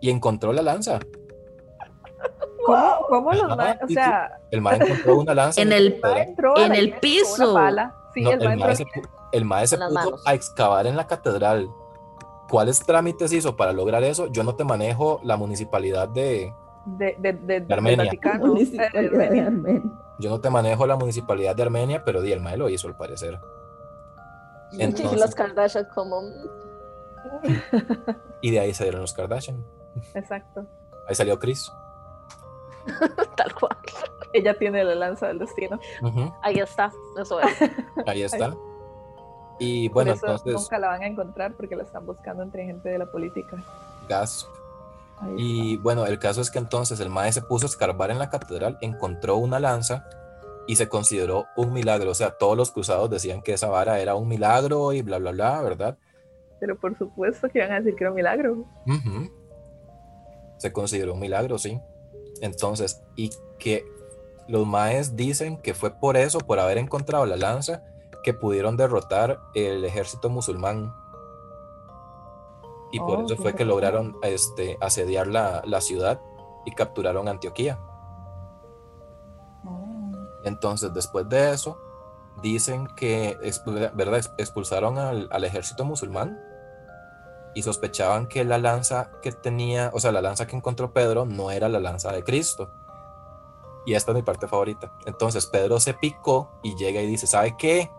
y 0.00 0.10
encontró 0.10 0.52
la 0.52 0.62
lanza. 0.62 1.00
¿Cómo, 2.66 3.06
cómo 3.08 3.32
los 3.32 3.56
ma- 3.56 3.76
O 3.82 3.88
sea, 3.88 4.38
El 4.50 4.60
mae 4.60 4.76
encontró 4.76 5.18
una 5.18 5.34
lanza 5.34 5.60
En 5.60 5.72
el- 5.72 6.00
el 6.02 6.16
entró 6.18 6.56
en 6.56 6.68
la 6.68 6.74
el 6.76 6.98
piso. 7.00 7.52
una 7.52 7.60
pala. 7.60 7.96
Sí, 8.14 8.22
No, 8.22 8.30
el 8.32 8.38
ma 8.38 8.44
el 8.44 8.52
entró 8.52 8.66
mae 9.46 9.62
a 9.62 9.66
se, 9.66 9.74
el 9.74 9.78
puso 9.78 10.18
a 10.26 10.34
excavar 10.34 10.86
en 10.86 10.96
la 10.96 11.06
catedral. 11.06 11.70
¿Cuáles 12.48 12.80
trámites 12.80 13.32
hizo 13.32 13.56
para 13.56 13.72
lograr 13.72 14.02
eso? 14.04 14.26
Yo 14.26 14.44
no 14.44 14.54
te 14.54 14.64
manejo 14.64 15.20
la 15.24 15.36
municipalidad 15.36 16.08
de... 16.08 16.52
de, 16.84 17.16
de, 17.18 17.32
de, 17.32 17.60
del 17.60 17.72
Armenia. 17.72 18.04
Vaticano. 18.04 18.46
Municipalidad 18.48 18.92
de 18.92 19.08
Armenia. 19.08 19.46
Armenia. 19.46 19.82
Yo 20.18 20.30
no 20.30 20.40
te 20.40 20.50
manejo 20.50 20.86
la 20.86 20.96
municipalidad 20.96 21.56
de 21.56 21.62
Armenia, 21.62 22.04
pero 22.04 22.20
di, 22.20 22.32
el 22.32 22.40
mae 22.40 22.56
lo 22.56 22.68
hizo 22.68 22.88
al 22.88 22.96
parecer. 22.96 23.40
y 24.72 25.16
los 25.16 25.34
Kardashian 25.34 25.86
como 25.94 26.20
Y 28.40 28.50
de 28.50 28.60
ahí 28.60 28.74
salieron 28.74 29.00
los 29.00 29.14
Kardashian. 29.14 29.64
Exacto. 30.14 30.66
Ahí 31.08 31.14
salió 31.14 31.38
Chris. 31.38 31.72
tal 33.36 33.54
cual. 33.54 33.76
Ella 34.32 34.54
tiene 34.58 34.82
la 34.84 34.94
lanza 34.94 35.28
del 35.28 35.38
destino. 35.38 35.78
Ujú, 36.02 36.32
Ahí 36.42 36.58
está, 36.58 36.92
eso 37.20 37.40
es. 37.40 37.70
Ahí 38.06 38.22
está. 38.22 38.56
Y 39.58 39.88
bueno, 39.90 40.12
Por 40.12 40.16
eso 40.16 40.26
entonces, 40.26 40.54
nunca 40.54 40.78
la 40.78 40.88
van 40.88 41.02
a 41.02 41.06
encontrar 41.06 41.54
porque 41.54 41.76
la 41.76 41.82
están 41.82 42.06
buscando 42.06 42.42
entre 42.42 42.64
gente 42.64 42.88
de 42.88 42.98
la 42.98 43.06
política. 43.06 43.62
Gasp. 44.08 44.48
Ahí 45.20 45.34
Y 45.36 45.76
bueno, 45.76 46.06
el 46.06 46.18
caso 46.18 46.40
es 46.40 46.50
que 46.50 46.58
entonces 46.58 46.98
el 47.00 47.10
mae 47.10 47.32
se 47.32 47.42
puso 47.42 47.66
a 47.66 47.68
escarbar 47.68 48.10
en 48.10 48.18
la 48.18 48.30
catedral, 48.30 48.78
encontró 48.80 49.36
una 49.36 49.60
lanza 49.60 50.04
y 50.66 50.76
se 50.76 50.88
consideró 50.88 51.46
un 51.56 51.72
milagro. 51.72 52.10
O 52.10 52.14
sea, 52.14 52.32
todos 52.32 52.56
los 52.56 52.72
cruzados 52.72 53.10
decían 53.10 53.42
que 53.42 53.52
esa 53.52 53.68
vara 53.68 54.00
era 54.00 54.14
un 54.14 54.26
milagro 54.26 54.92
y 54.92 55.02
bla, 55.02 55.18
bla, 55.18 55.32
bla, 55.32 55.60
¿verdad? 55.62 55.98
Pero 56.58 56.76
por 56.76 56.96
supuesto 56.96 57.48
que 57.48 57.58
iban 57.58 57.72
a 57.72 57.80
decir 57.80 57.94
que 57.94 58.04
era 58.04 58.10
un 58.10 58.16
milagro. 58.16 58.64
Se 60.56 60.72
consideró 60.72 61.14
un 61.14 61.20
milagro, 61.20 61.58
sí. 61.58 61.80
Entonces, 62.42 63.02
y 63.16 63.30
que 63.58 63.86
los 64.48 64.66
maes 64.66 65.16
dicen 65.16 65.56
que 65.56 65.72
fue 65.72 65.90
por 65.92 66.18
eso, 66.18 66.38
por 66.40 66.58
haber 66.58 66.76
encontrado 66.76 67.24
la 67.24 67.36
lanza, 67.36 67.82
que 68.22 68.34
pudieron 68.34 68.76
derrotar 68.76 69.40
el 69.54 69.84
ejército 69.84 70.28
musulmán. 70.28 70.94
Y 72.92 73.00
por 73.00 73.20
Oh, 73.20 73.24
eso 73.24 73.36
fue 73.36 73.54
que 73.54 73.64
lograron 73.64 74.16
este, 74.22 74.76
asediar 74.80 75.26
la, 75.26 75.62
la 75.64 75.80
ciudad 75.80 76.20
y 76.66 76.72
capturaron 76.72 77.26
Antioquía. 77.28 77.80
Oh. 79.64 80.12
Entonces, 80.44 80.92
después 80.92 81.28
de 81.28 81.52
eso, 81.52 81.78
dicen 82.42 82.86
que 82.96 83.38
¿verdad? 83.94 84.16
Ex- 84.18 84.32
expulsaron 84.36 84.98
al, 84.98 85.28
al 85.32 85.44
ejército 85.44 85.84
musulmán 85.84 86.38
y 87.54 87.62
sospechaban 87.62 88.26
que 88.26 88.44
la 88.44 88.58
lanza 88.58 89.10
que 89.22 89.32
tenía, 89.32 89.90
o 89.92 90.00
sea, 90.00 90.12
la 90.12 90.20
lanza 90.22 90.46
que 90.46 90.56
encontró 90.56 90.92
Pedro 90.92 91.24
no 91.26 91.50
era 91.50 91.68
la 91.68 91.80
lanza 91.80 92.12
de 92.12 92.22
Cristo. 92.24 92.70
Y 93.84 93.94
esta 93.94 94.12
es 94.12 94.16
mi 94.16 94.22
parte 94.22 94.46
favorita. 94.46 94.92
Entonces, 95.06 95.46
Pedro 95.46 95.80
se 95.80 95.92
picó 95.94 96.52
y 96.62 96.76
llega 96.76 97.00
y 97.00 97.06
dice, 97.06 97.26
¿sabe 97.26 97.56
qué? 97.58 97.90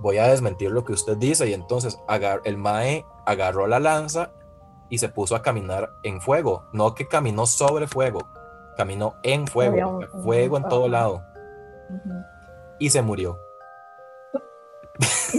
Voy 0.00 0.18
a 0.18 0.26
desmentir 0.28 0.70
lo 0.70 0.82
que 0.84 0.92
usted 0.94 1.16
dice. 1.18 1.48
Y 1.48 1.52
entonces 1.54 1.98
agar- 2.08 2.40
el 2.44 2.56
Mae 2.56 3.04
agarró 3.26 3.66
la 3.66 3.78
lanza 3.80 4.32
y 4.88 4.98
se 4.98 5.08
puso 5.08 5.36
a 5.36 5.42
caminar 5.42 5.92
en 6.02 6.20
fuego. 6.20 6.64
No 6.72 6.94
que 6.94 7.06
caminó 7.06 7.46
sobre 7.46 7.86
fuego, 7.86 8.20
caminó 8.76 9.14
en 9.22 9.46
fuego. 9.46 9.98
Un- 9.98 10.22
fuego 10.22 10.56
en 10.56 10.68
todo 10.68 10.88
lado 10.88 11.22
y 12.80 12.90
se 12.90 13.02
murió. 13.02 13.38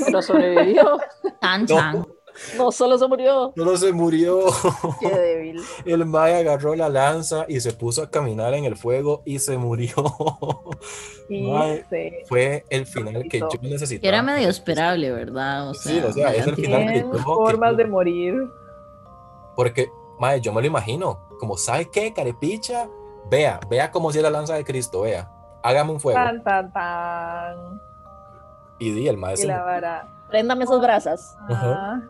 Pero 0.05 0.21
sobrevivió. 0.21 0.97
Tan. 1.41 1.65
No 1.65 2.05
solo 2.71 2.97
se 2.97 3.07
murió. 3.07 3.53
No 3.55 3.77
se 3.77 3.91
murió. 3.93 4.39
Qué 4.99 5.09
débil. 5.09 5.61
El 5.85 6.05
Maya 6.05 6.37
agarró 6.39 6.75
la 6.75 6.89
lanza 6.89 7.45
y 7.47 7.59
se 7.59 7.73
puso 7.73 8.03
a 8.03 8.09
caminar 8.09 8.53
en 8.53 8.65
el 8.65 8.75
fuego 8.77 9.21
y 9.25 9.39
se 9.39 9.57
murió. 9.57 9.93
Y 11.27 11.41
Mae, 11.51 11.83
Fue 12.27 12.63
el 12.69 12.85
final 12.85 13.23
que 13.27 13.39
yo 13.39 13.49
Que 13.49 13.57
necesitaba. 13.67 14.07
era 14.09 14.21
medio 14.21 14.47
esperable, 14.47 15.11
¿verdad? 15.11 15.69
O 15.69 15.73
Sí, 15.73 15.99
sea, 15.99 16.05
o 16.05 16.13
sea, 16.13 16.35
es 16.35 16.45
el 16.45 16.55
final 16.55 16.85
que 16.93 16.99
yo- 16.99 17.23
formas 17.23 17.75
de 17.77 17.85
morir. 17.85 18.35
Porque, 19.55 19.87
Mae, 20.19 20.39
yo 20.39 20.53
me 20.53 20.61
lo 20.61 20.67
imagino. 20.67 21.27
Como, 21.39 21.57
¿sabe 21.57 21.89
qué, 21.89 22.13
carepicha? 22.13 22.87
Vea, 23.31 23.59
vea 23.67 23.89
cómo 23.89 24.11
si 24.11 24.19
es 24.19 24.23
la 24.23 24.29
lanza 24.29 24.53
de 24.53 24.63
Cristo, 24.63 25.01
vea. 25.01 25.31
Hágame 25.63 25.93
un 25.93 25.99
fuego. 25.99 26.19
Tan, 26.19 26.43
tan, 26.43 26.71
tan. 26.71 27.81
Y 28.77 28.91
di, 28.91 29.07
el 29.07 29.17
Mae 29.17 29.33
Y 29.33 29.37
se 29.37 29.47
la 29.47 29.63
vara. 29.63 30.07
Préndame 30.29 30.65
esas 30.65 30.79
brasas. 30.79 31.35
Ajá. 31.49 32.03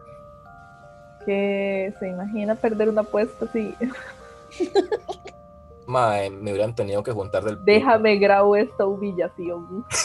Que 1.25 1.93
se 1.99 2.09
imagina 2.09 2.55
perder 2.55 2.89
una 2.89 3.01
apuesta 3.01 3.45
así. 3.45 3.73
Mae, 5.87 6.31
me 6.31 6.51
hubieran 6.51 6.73
tenido 6.73 7.03
que 7.03 7.11
juntar 7.11 7.43
del 7.43 7.63
Déjame 7.63 8.17
grabo 8.17 8.55
esta 8.55 8.85
humillación. 8.85 9.85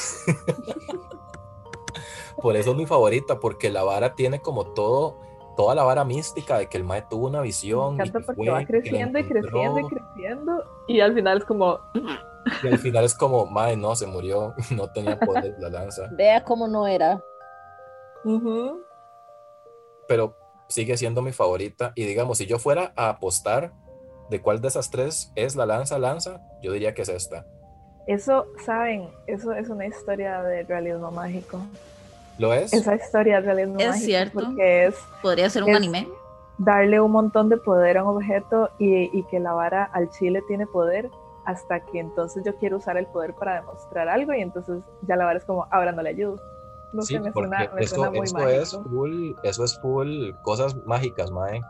Por 2.43 2.57
eso 2.57 2.71
es 2.71 2.77
mi 2.77 2.87
favorita, 2.87 3.39
porque 3.39 3.71
la 3.71 3.83
vara 3.83 4.15
tiene 4.15 4.41
como 4.41 4.73
todo, 4.73 5.17
toda 5.57 5.75
la 5.75 5.83
vara 5.83 6.05
mística 6.05 6.59
de 6.59 6.69
que 6.69 6.79
el 6.79 6.85
Mae 6.85 7.03
tuvo 7.03 7.27
una 7.27 7.39
Me 7.41 7.45
visión. 7.45 7.97
y 7.97 8.01
encanta 8.01 8.21
que 8.21 8.25
porque 8.25 8.37
fue, 8.43 8.51
va 8.51 8.65
creciendo 8.65 9.19
y 9.19 9.25
creciendo 9.25 9.81
y 9.81 9.89
creciendo. 9.89 10.65
Y 10.89 11.01
al 11.01 11.15
final 11.15 11.39
es 11.39 11.45
como. 11.45 11.79
Y 12.63 12.69
al 12.69 12.79
final 12.79 13.05
es 13.05 13.15
como, 13.15 13.47
Mae, 13.47 13.77
no, 13.77 13.95
se 13.95 14.07
murió, 14.07 14.55
no 14.71 14.91
tenía 14.91 15.19
poder 15.19 15.55
la 15.59 15.69
lanza. 15.69 16.09
Vea 16.13 16.43
cómo 16.45 16.67
no 16.67 16.87
era. 16.87 17.23
ujú. 18.25 18.81
Pero 20.09 20.35
sigue 20.71 20.97
siendo 20.97 21.21
mi 21.23 21.33
favorita. 21.33 21.93
Y 21.95 22.05
digamos, 22.07 22.39
si 22.39 22.47
yo 22.47 22.59
fuera 22.59 22.93
a 22.97 23.11
apostar 23.11 23.73
de 24.31 24.41
cuál 24.41 24.61
de 24.61 24.69
esas 24.69 24.91
tres 24.91 25.33
es 25.35 25.57
la 25.57 25.67
lanza, 25.67 25.99
lanza, 25.99 26.41
yo 26.63 26.73
diría 26.73 26.95
que 26.95 27.03
es 27.03 27.09
esta. 27.09 27.45
Eso, 28.07 28.47
¿saben? 28.65 29.09
Eso 29.27 29.53
es 29.53 29.69
una 29.69 29.87
historia 29.87 30.43
de 30.43 30.63
realismo 30.63 31.11
mágico. 31.11 31.61
¿Lo 32.39 32.55
es? 32.55 32.73
Esa 32.73 32.95
historia 32.95 33.37
de 33.41 33.47
realismo 33.47 33.77
Es 33.79 33.89
mágico. 33.89 34.05
cierto. 34.07 34.41
Porque 34.41 34.87
es 34.87 34.97
Podría 35.21 35.51
ser 35.51 35.65
un 35.65 35.71
Es- 35.71 35.77
anime. 35.77 36.09
darle 36.59 37.01
un 37.01 37.11
montón 37.11 37.49
de 37.49 37.57
poder 37.59 37.99
a 37.99 38.05
un 38.05 38.17
objeto 38.17 38.71
y, 38.79 39.17
y 39.19 39.23
que 39.25 39.41
la 39.41 39.53
vara 39.53 39.85
al 39.93 40.11
chile 40.11 40.43
tiene 40.49 40.67
poder 40.67 41.11
hasta 41.47 41.81
que 41.81 41.99
entonces 41.99 42.43
yo 42.45 42.55
quiero 42.57 42.77
usar 42.77 42.97
el 42.97 43.07
poder 43.07 43.35
para 43.35 43.57
demostrar 43.61 44.09
algo 44.09 44.33
y 44.35 44.41
entonces 44.43 44.79
ya 45.03 45.17
la 45.17 45.25
vara 45.25 45.39
es 45.39 45.45
como, 45.45 45.67
ahora 45.71 45.93
no 45.93 46.03
le 46.03 46.11
ayudo. 46.11 46.41
No 46.93 47.03
Sí, 47.03 47.15
sé, 47.15 47.21
me 47.21 47.33
porque 47.33 47.49
suena, 47.49 47.71
me 48.11 48.19
muy 48.19 48.27
es 48.55 48.73
full, 48.83 49.33
eso 49.43 49.65
es 49.65 49.79
full 49.81 50.31
cosas 50.43 50.77
mágicas, 50.87 51.31
Mae. 51.31 51.61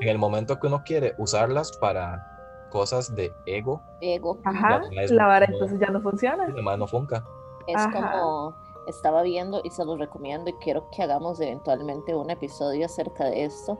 En 0.00 0.08
el 0.08 0.18
momento 0.18 0.58
que 0.58 0.66
uno 0.66 0.82
quiere 0.84 1.14
usarlas 1.18 1.76
para 1.78 2.24
cosas 2.70 3.14
de 3.14 3.32
ego, 3.46 3.82
Ego. 4.00 4.38
Ajá, 4.44 4.80
La- 4.90 5.26
vara 5.26 5.46
como- 5.46 5.58
entonces 5.58 5.80
ya 5.80 5.90
no 5.92 6.00
funciona. 6.02 6.46
la 6.48 6.76
no 6.76 6.86
funca. 6.86 7.24
Es 7.66 7.76
Ajá. 7.76 7.90
como 8.12 8.54
estaba 8.86 9.22
viendo 9.22 9.60
y 9.64 9.70
se 9.70 9.84
los 9.84 9.98
recomiendo 9.98 10.48
y 10.50 10.54
quiero 10.54 10.88
que 10.90 11.02
hagamos 11.02 11.40
eventualmente 11.40 12.14
un 12.14 12.30
episodio 12.30 12.86
acerca 12.86 13.24
de 13.24 13.44
esto, 13.44 13.78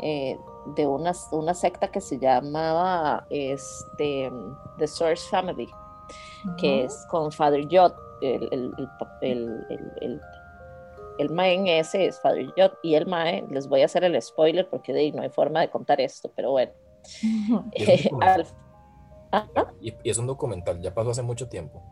eh, 0.00 0.38
de 0.66 0.86
una, 0.86 1.12
una 1.32 1.54
secta 1.54 1.90
que 1.90 2.00
se 2.02 2.18
llamaba 2.18 3.26
este, 3.30 4.30
The 4.78 4.86
Source 4.86 5.28
Family, 5.30 5.70
que 6.58 6.84
es 6.84 7.06
con 7.10 7.32
Father 7.32 7.66
Yod, 7.68 7.92
el, 8.22 8.48
el, 8.52 8.72
el, 8.78 8.88
el, 9.22 9.66
el, 9.70 9.92
el- 10.00 10.20
el 11.18 11.28
mae 11.30 11.52
en 11.52 11.66
ese 11.66 12.06
es 12.06 12.18
Father 12.20 12.46
Yod 12.56 12.70
y 12.82 12.94
el 12.94 13.04
mae, 13.06 13.44
les 13.50 13.68
voy 13.68 13.82
a 13.82 13.84
hacer 13.84 14.04
el 14.04 14.20
spoiler 14.22 14.66
porque 14.70 14.94
de 14.94 15.00
ahí 15.00 15.12
no 15.12 15.20
hay 15.20 15.28
forma 15.28 15.60
de 15.60 15.68
contar 15.68 16.00
esto, 16.00 16.30
pero 16.34 16.52
bueno. 16.52 16.72
Y 17.74 17.90
es 17.90 18.06
un 18.10 18.22
al- 18.22 18.46
Ajá, 19.32 19.72
Y, 19.80 19.94
y 20.02 20.10
es 20.10 20.16
un 20.18 20.26
documental, 20.26 20.80
ya 20.80 20.92
pasó 20.94 21.10
hace 21.10 21.22
mucho 21.22 21.46
tiempo. 21.48 21.82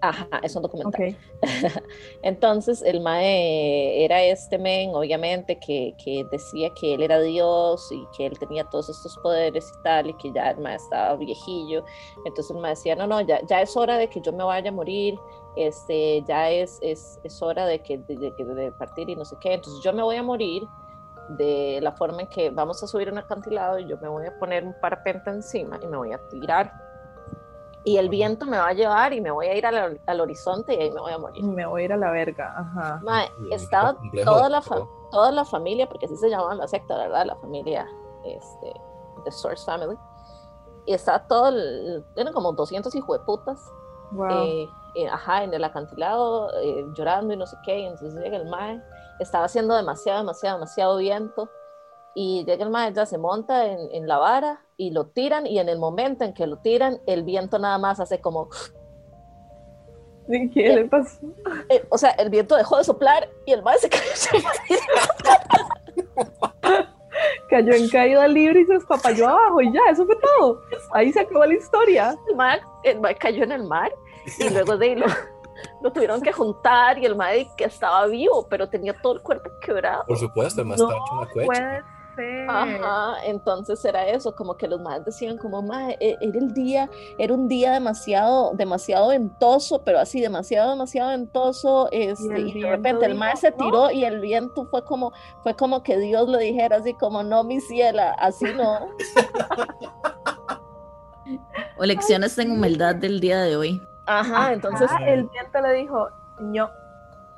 ajá, 0.00 0.28
es 0.42 0.56
un 0.56 0.62
documental. 0.62 1.10
Ok. 1.10 1.16
Entonces 2.22 2.82
el 2.82 3.00
Mae 3.00 4.04
era 4.04 4.22
este 4.22 4.58
men, 4.58 4.90
obviamente, 4.94 5.58
que, 5.58 5.94
que 6.02 6.24
decía 6.32 6.70
que 6.80 6.94
él 6.94 7.02
era 7.02 7.20
Dios 7.20 7.90
y 7.92 8.04
que 8.16 8.26
él 8.26 8.38
tenía 8.38 8.64
todos 8.64 8.88
estos 8.88 9.16
poderes 9.18 9.70
y 9.78 9.82
tal, 9.82 10.08
y 10.08 10.14
que 10.14 10.32
ya 10.32 10.50
el 10.50 10.58
Mae 10.58 10.76
estaba 10.76 11.14
viejillo. 11.16 11.84
Entonces 12.24 12.54
el 12.56 12.62
Mae 12.62 12.70
decía, 12.70 12.96
no, 12.96 13.06
no, 13.06 13.20
ya, 13.20 13.40
ya 13.46 13.60
es 13.60 13.76
hora 13.76 13.96
de 13.98 14.08
que 14.08 14.20
yo 14.20 14.32
me 14.32 14.44
vaya 14.44 14.70
a 14.70 14.72
morir, 14.72 15.18
este, 15.56 16.22
ya 16.26 16.50
es, 16.50 16.78
es, 16.82 17.18
es 17.24 17.42
hora 17.42 17.66
de, 17.66 17.80
que, 17.82 17.98
de, 17.98 18.16
de, 18.16 18.34
que- 18.34 18.44
de 18.44 18.72
partir 18.72 19.08
y 19.10 19.16
no 19.16 19.24
sé 19.24 19.36
qué. 19.40 19.54
Entonces 19.54 19.82
yo 19.82 19.92
me 19.92 20.02
voy 20.02 20.16
a 20.16 20.22
morir 20.22 20.66
de 21.30 21.80
la 21.82 21.92
forma 21.92 22.22
en 22.22 22.28
que 22.28 22.50
vamos 22.50 22.82
a 22.82 22.86
subir 22.86 23.10
un 23.12 23.18
acantilado 23.18 23.78
y 23.78 23.86
yo 23.86 23.98
me 23.98 24.08
voy 24.08 24.26
a 24.26 24.38
poner 24.38 24.64
un 24.64 24.74
parapente 24.80 25.28
encima 25.30 25.78
y 25.82 25.86
me 25.86 25.96
voy 25.96 26.12
a 26.12 26.18
tirar. 26.28 26.72
Y 27.84 27.96
el 27.96 28.08
viento 28.08 28.44
me 28.44 28.58
va 28.58 28.68
a 28.68 28.72
llevar 28.72 29.12
y 29.12 29.20
me 29.20 29.30
voy 29.30 29.46
a 29.46 29.54
ir 29.54 29.64
al, 29.66 30.00
al 30.06 30.20
horizonte 30.20 30.74
y 30.74 30.78
ahí 30.82 30.90
me 30.90 31.00
voy 31.00 31.12
a 31.12 31.18
morir. 31.18 31.44
Me 31.44 31.64
voy 31.66 31.82
a 31.82 31.84
ir 31.86 31.92
a 31.92 31.96
la 31.96 32.10
verga. 32.10 32.54
Ajá. 32.56 33.00
El 33.40 33.52
estaba 33.52 33.96
toda 34.24 34.48
la, 34.48 34.60
toda 35.10 35.32
la 35.32 35.44
familia, 35.44 35.88
porque 35.88 36.06
así 36.06 36.16
se 36.16 36.28
llamaba 36.28 36.54
la 36.54 36.68
secta, 36.68 36.96
¿verdad? 36.96 37.24
La 37.26 37.36
familia, 37.36 37.86
este, 38.24 38.72
The 39.24 39.30
Source 39.30 39.64
Family. 39.64 39.96
Y 40.86 40.92
estaba 40.92 41.26
todo, 41.26 41.48
el- 41.48 42.04
eran 42.16 42.32
como 42.32 42.52
200 42.52 42.94
hijueputas, 42.94 43.64
Wow. 44.12 44.26
eh, 44.30 44.68
eh, 44.98 45.08
ajá, 45.08 45.44
en 45.44 45.54
el 45.54 45.62
acantilado, 45.62 46.50
eh, 46.60 46.84
llorando 46.96 47.32
y 47.34 47.36
no 47.36 47.46
sé 47.46 47.56
qué. 47.64 47.80
Y 47.80 47.84
entonces 47.86 48.20
llega 48.22 48.36
el 48.36 48.46
mae, 48.46 48.82
estaba 49.20 49.44
haciendo 49.44 49.74
demasiado, 49.76 50.18
demasiado, 50.18 50.58
demasiado 50.58 50.96
viento. 50.98 51.48
Y 52.14 52.44
llega 52.44 52.64
el 52.64 52.70
mae, 52.70 52.92
ya 52.92 53.06
se 53.06 53.16
monta 53.18 53.66
en, 53.66 53.78
en 53.92 54.08
la 54.08 54.18
vara 54.18 54.64
y 54.76 54.90
lo 54.90 55.06
tiran. 55.06 55.46
Y 55.46 55.58
en 55.58 55.68
el 55.68 55.78
momento 55.78 56.24
en 56.24 56.34
que 56.34 56.46
lo 56.46 56.56
tiran, 56.58 57.00
el 57.06 57.22
viento 57.22 57.58
nada 57.58 57.78
más 57.78 58.00
hace 58.00 58.20
como 58.20 58.48
¿Y 60.28 60.50
¿Qué 60.50 60.74
le 60.74 60.84
pasó? 60.86 61.18
eh, 61.70 61.86
o 61.88 61.96
sea, 61.96 62.10
el 62.10 62.28
viento 62.28 62.56
dejó 62.56 62.76
de 62.76 62.84
soplar 62.84 63.28
y 63.46 63.52
el 63.52 63.62
mae 63.62 63.78
se 63.78 63.88
cayó. 63.88 64.04
Cayó 67.50 67.72
en 67.72 67.88
caída 67.88 68.28
libre 68.28 68.60
y 68.60 68.64
se 68.66 68.74
espapalló 68.74 69.28
abajo 69.28 69.60
y 69.62 69.72
ya, 69.72 69.80
eso 69.90 70.04
fue 70.04 70.16
todo. 70.16 70.60
Ahí 70.92 71.12
se 71.12 71.20
acabó 71.20 71.44
la 71.46 71.54
historia. 71.54 72.14
el 72.28 72.36
mae, 72.36 72.60
el 72.84 73.00
mae 73.00 73.14
cayó 73.16 73.44
en 73.44 73.52
el 73.52 73.64
mar 73.64 73.90
y 74.38 74.50
luego 74.50 74.76
de 74.76 74.86
ahí 74.86 74.94
lo, 74.96 75.06
lo 75.82 75.92
tuvieron 75.92 76.20
que 76.20 76.32
juntar 76.32 76.98
y 76.98 77.06
el 77.06 77.16
mae 77.16 77.48
que 77.56 77.64
estaba 77.64 78.06
vivo, 78.06 78.46
pero 78.48 78.68
tenía 78.68 78.94
todo 78.94 79.14
el 79.14 79.22
cuerpo 79.22 79.50
quebrado. 79.60 80.04
Por 80.06 80.18
supuesto, 80.18 80.60
el 80.62 80.66
más 80.68 80.78
No 80.78 80.86
está 80.90 80.96
hecho 80.96 81.14
una 81.14 81.46
cuecha. 81.46 81.84
Ajá, 82.48 83.24
entonces 83.26 83.84
era 83.84 84.04
eso, 84.08 84.34
como 84.34 84.56
que 84.56 84.66
los 84.66 84.80
más 84.80 85.04
decían 85.04 85.38
como, 85.38 85.62
ma, 85.62 85.92
e- 85.92 86.16
era 86.20 86.36
el 86.38 86.52
día, 86.52 86.90
era 87.16 87.32
un 87.32 87.46
día 87.46 87.70
demasiado, 87.70 88.50
demasiado 88.54 89.10
ventoso, 89.10 89.84
pero 89.84 90.00
así, 90.00 90.20
demasiado, 90.20 90.70
demasiado 90.70 91.10
ventoso, 91.10 91.88
este, 91.92 92.40
y, 92.40 92.60
de 92.60 92.70
repente 92.70 93.06
el 93.06 93.14
mar 93.14 93.36
se 93.36 93.52
"No". 93.52 93.56
tiró 93.58 93.90
y 93.92 94.04
el 94.04 94.18
viento 94.18 94.66
fue 94.66 94.84
como, 94.84 95.12
fue 95.44 95.54
como 95.54 95.84
que 95.84 95.96
Dios 95.96 96.28
le 96.28 96.38
dijera 96.38 96.78
así 96.78 96.92
como, 96.94 97.22
no, 97.22 97.44
mi 97.44 97.60
ciela, 97.60 98.10
así 98.18 98.46
no. 98.56 98.88
O 101.78 101.84
lecciones 101.84 102.36
en 102.38 102.50
humildad 102.50 102.96
del 102.96 103.20
día 103.20 103.40
de 103.42 103.56
hoy. 103.56 103.80
Ajá, 104.08 104.54
entonces 104.54 104.90
Ah, 104.90 105.04
el 105.06 105.24
viento 105.28 105.60
le 105.60 105.74
dijo, 105.74 106.08
no, 106.40 106.70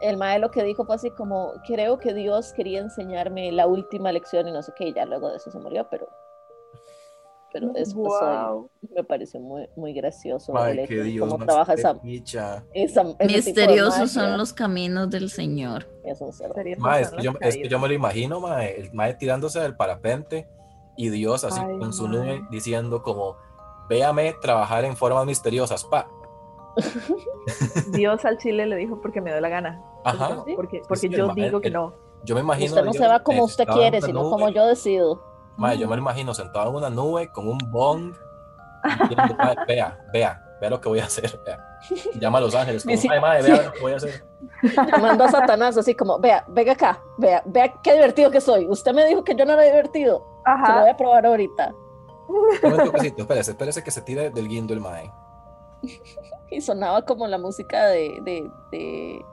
el 0.01 0.17
mae 0.17 0.39
lo 0.39 0.53
que 0.53 0.63
dijo 0.63 0.85
fue 0.85 0.95
así 0.95 1.11
como, 1.11 1.53
creo 1.67 1.99
que 1.99 2.15
Dios 2.15 2.53
quería 2.53 2.79
enseñarme 2.79 3.51
la 3.51 3.67
última 3.67 4.13
lección 4.13 4.47
y 4.47 4.53
no 4.53 4.63
sé 4.63 4.73
qué, 4.77 4.89
y 4.89 4.95
ya 4.95 5.05
luego 5.05 5.31
de 5.31 5.37
eso 5.39 5.51
se 5.51 5.59
murió, 5.59 5.89
pero, 5.91 6.09
pero 7.53 7.73
eso 7.75 8.01
pasó 8.05 8.33
y 8.33 8.37
wow. 8.37 8.71
me 8.95 9.03
pareció 9.03 9.41
muy, 9.41 9.69
muy 9.75 9.93
gracioso 9.93 10.53
de 10.53 10.87
Dios 10.87 11.29
cómo 11.29 11.45
trabaja 11.45 11.75
esa, 11.75 11.97
esa- 12.73 13.05
Misteriosos 13.27 14.13
son 14.13 14.39
los 14.39 14.53
caminos 14.53 15.11
del 15.11 15.29
Señor. 15.29 15.87
Es 16.05 16.21
un 16.21 16.31
Mae, 16.79 17.03
es, 17.03 17.11
que 17.11 17.23
yo, 17.23 17.33
es 17.41 17.57
que 17.57 17.69
yo 17.69 17.81
me 17.81 17.89
lo 17.89 17.95
imagino, 17.95 18.39
mae, 18.41 18.81
el 18.81 18.93
mae 18.93 19.15
tirándose 19.15 19.59
del 19.59 19.75
parapente 19.75 20.47
y 20.97 21.09
Dios 21.09 21.43
así 21.43 21.61
Ay, 21.61 21.81
con 21.81 21.93
su 21.93 22.07
nube 22.07 22.43
diciendo 22.49 23.03
como, 23.03 23.37
véame 23.89 24.35
trabajar 24.41 24.85
en 24.85 24.97
formas 24.97 25.27
misteriosas, 25.27 25.85
pa. 25.85 26.09
Dios 27.93 28.25
al 28.25 28.39
chile 28.39 28.67
le 28.67 28.77
dijo 28.77 29.01
porque 29.01 29.21
me 29.21 29.31
dio 29.31 29.41
la 29.41 29.49
gana. 29.49 29.83
Ajá. 30.05 30.45
Porque, 30.57 30.83
porque 30.87 30.97
Sí, 30.97 31.09
yo 31.09 31.27
el 31.31 31.35
digo 31.35 31.61
que 31.61 31.69
el- 31.69 31.75
no. 31.75 31.95
Yo 32.25 32.35
me 32.35 32.43
imagino. 32.43 32.71
Usted 32.73 32.85
no 32.85 32.93
se 32.93 33.07
va 33.07 33.21
como 33.23 33.45
usted 33.45 33.67
quiere, 33.67 34.01
sino 34.03 34.21
nube. 34.23 34.31
como 34.31 34.49
yo 34.51 34.67
decido. 34.67 35.23
Mae, 35.57 35.79
yo 35.79 35.89
me 35.89 35.97
lo 35.97 36.03
imagino 36.03 36.35
sentado 36.35 36.71
en 36.71 36.77
una 36.77 36.91
nube 36.91 37.31
con 37.33 37.49
un 37.49 37.59
bong. 37.71 38.15
diciendo, 39.09 39.35
"Mae, 39.39 39.57
vea, 39.67 39.99
vea, 40.13 40.43
vea 40.61 40.71
lo 40.71 40.81
que 40.81 40.89
voy 40.89 41.01
a 41.01 41.05
hacer. 41.05 41.39
Vea. 41.45 41.59
Llama 42.19 42.39
a 42.39 42.41
los 42.43 42.55
ángeles. 42.55 42.83
Como, 42.83 42.95
Sí, 42.97 43.03
sí. 43.03 43.09
"Mae, 43.09 43.21
mae, 43.21 43.43
vea 43.43 43.63
lo 43.63 43.73
que 43.73 43.81
voy 43.81 43.93
a 43.93 43.97
hacer. 43.97 44.25
Llamando 44.91 45.25
a 45.25 45.29
Satanás 45.31 45.77
así 45.79 45.95
como, 45.95 46.19
vea, 46.19 46.45
venga 46.49 46.73
acá, 46.73 47.03
vea, 47.19 47.43
vea 47.47 47.73
qué 47.83 47.93
divertido 47.95 48.31
que 48.31 48.41
soy. 48.41 48.67
Usted 48.69 48.93
me 48.95 49.05
dijo 49.07 49.23
que 49.25 49.35
yo 49.35 49.45
no 49.47 49.53
era 49.53 49.63
divertido. 49.65 50.19
Se 50.45 50.51
lo 50.51 50.65
Ajá. 50.65 50.81
voy 50.83 50.91
a 50.91 50.97
probar 50.97 51.27
ahorita. 51.27 51.75
Un 52.29 52.77
toquecito, 52.85 53.23
espérese, 53.23 53.51
espérese 53.53 53.83
que 53.83 53.91
se 53.91 54.03
tire 54.03 54.31
del 54.31 54.49
guindo 54.49 54.73
el 54.75 54.81
mae. 54.81 55.11
Y 56.51 56.61
sonaba 56.61 57.03
como 57.03 57.27
la 57.27 57.39
música 57.39 57.87
de, 57.87 58.19
de, 58.23 58.51
de, 58.73 59.25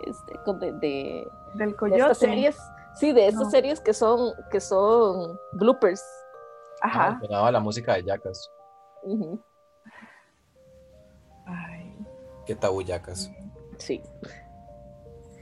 este, 0.00 0.32
de, 0.66 0.72
de- 0.72 1.28
Del 1.54 1.70
de 1.70 1.76
coyote. 1.76 2.00
estas 2.02 2.18
series. 2.18 2.58
Sí, 2.96 3.12
de 3.12 3.28
estas 3.28 3.44
No. 3.44 3.50
series 3.50 3.80
que 3.80 3.94
son, 3.94 4.32
que 4.50 4.60
son 4.60 5.38
bloopers. 5.52 6.02
Ajá. 6.82 7.08
Ah, 7.10 7.18
sonaba 7.20 7.52
la 7.52 7.60
música 7.60 7.94
de 7.94 8.02
Yacas. 8.04 8.50
Ujú, 9.02 9.40
Ay, 11.46 11.96
Qué 12.46 12.54
tabú 12.54 12.82
Yacas. 12.82 13.30
Sí. 13.78 14.02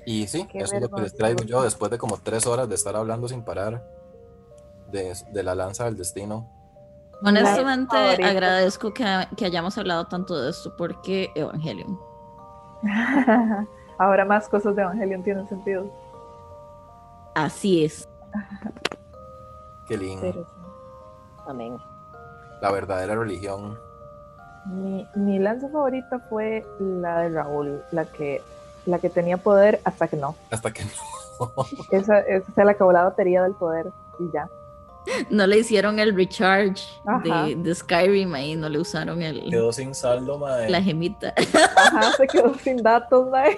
Y 0.06 0.26
sí, 0.26 0.46
Qué 0.46 0.58
eso 0.58 0.74
es 0.76 0.82
lo 0.82 0.88
que 0.90 1.02
les 1.02 1.14
traigo 1.14 1.42
yo 1.44 1.62
después 1.62 1.90
de 1.90 1.98
como 1.98 2.18
tres 2.18 2.46
horas 2.46 2.68
de 2.68 2.74
estar 2.74 2.96
hablando 2.96 3.28
sin 3.28 3.42
parar 3.44 3.84
de, 4.90 5.12
de 5.32 5.42
la 5.42 5.54
lanza 5.54 5.84
del 5.84 5.96
destino. 5.96 6.50
Honestamente, 7.22 7.96
agradezco 7.96 8.92
que, 8.94 9.04
que 9.36 9.44
hayamos 9.44 9.76
hablado 9.76 10.06
tanto 10.06 10.40
de 10.40 10.50
esto 10.50 10.74
porque 10.76 11.32
Evangelion. 11.34 11.98
Ahora 13.98 14.24
más 14.24 14.48
cosas 14.48 14.76
de 14.76 14.82
Evangelion 14.82 15.22
tienen 15.22 15.48
sentido. 15.48 15.90
Así 17.34 17.84
es. 17.84 18.08
Qué 19.86 19.96
lindo. 19.96 20.20
Pero 20.20 20.44
sí. 20.44 20.50
Amén. 21.48 21.76
La 22.60 22.70
verdadera 22.70 23.14
religión. 23.16 23.78
mi, 24.66 25.06
mi 25.14 25.38
lanza 25.38 25.68
favorita 25.68 26.18
fue 26.28 26.64
la 26.78 27.20
de 27.20 27.30
Raúl, 27.30 27.82
la 27.90 28.04
que, 28.04 28.42
la 28.86 28.98
que 28.98 29.10
tenía 29.10 29.38
poder 29.38 29.80
hasta 29.84 30.08
que 30.08 30.16
no. 30.16 30.36
Hasta 30.50 30.70
que 30.72 30.84
no. 30.84 30.90
Esa, 31.90 32.20
esa 32.20 32.52
se 32.52 32.64
le 32.64 32.70
acabó 32.70 32.92
la 32.92 33.04
batería 33.04 33.42
del 33.42 33.54
poder 33.54 33.90
y 34.18 34.30
ya. 34.32 34.48
No 35.30 35.46
le 35.46 35.58
hicieron 35.58 35.98
el 35.98 36.14
recharge 36.14 36.82
de, 37.24 37.56
de 37.56 37.74
Skyrim 37.74 38.34
ahí, 38.34 38.56
no 38.56 38.68
le 38.68 38.78
usaron 38.78 39.22
el, 39.22 39.48
Quedó 39.50 39.72
sin 39.72 39.94
saldo, 39.94 40.38
mae. 40.38 40.68
la 40.70 40.82
gemita. 40.82 41.32
Ajá, 41.76 42.12
se 42.16 42.26
quedó 42.26 42.54
sin 42.54 42.76
datos, 42.82 43.28
mae. 43.30 43.56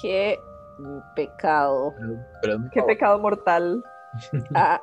Qué 0.00 0.38
pecado. 1.14 1.94
Pero 2.42 2.58
Qué 2.72 2.82
pecado 2.82 3.18
mortal. 3.18 3.82
Ah. 4.54 4.80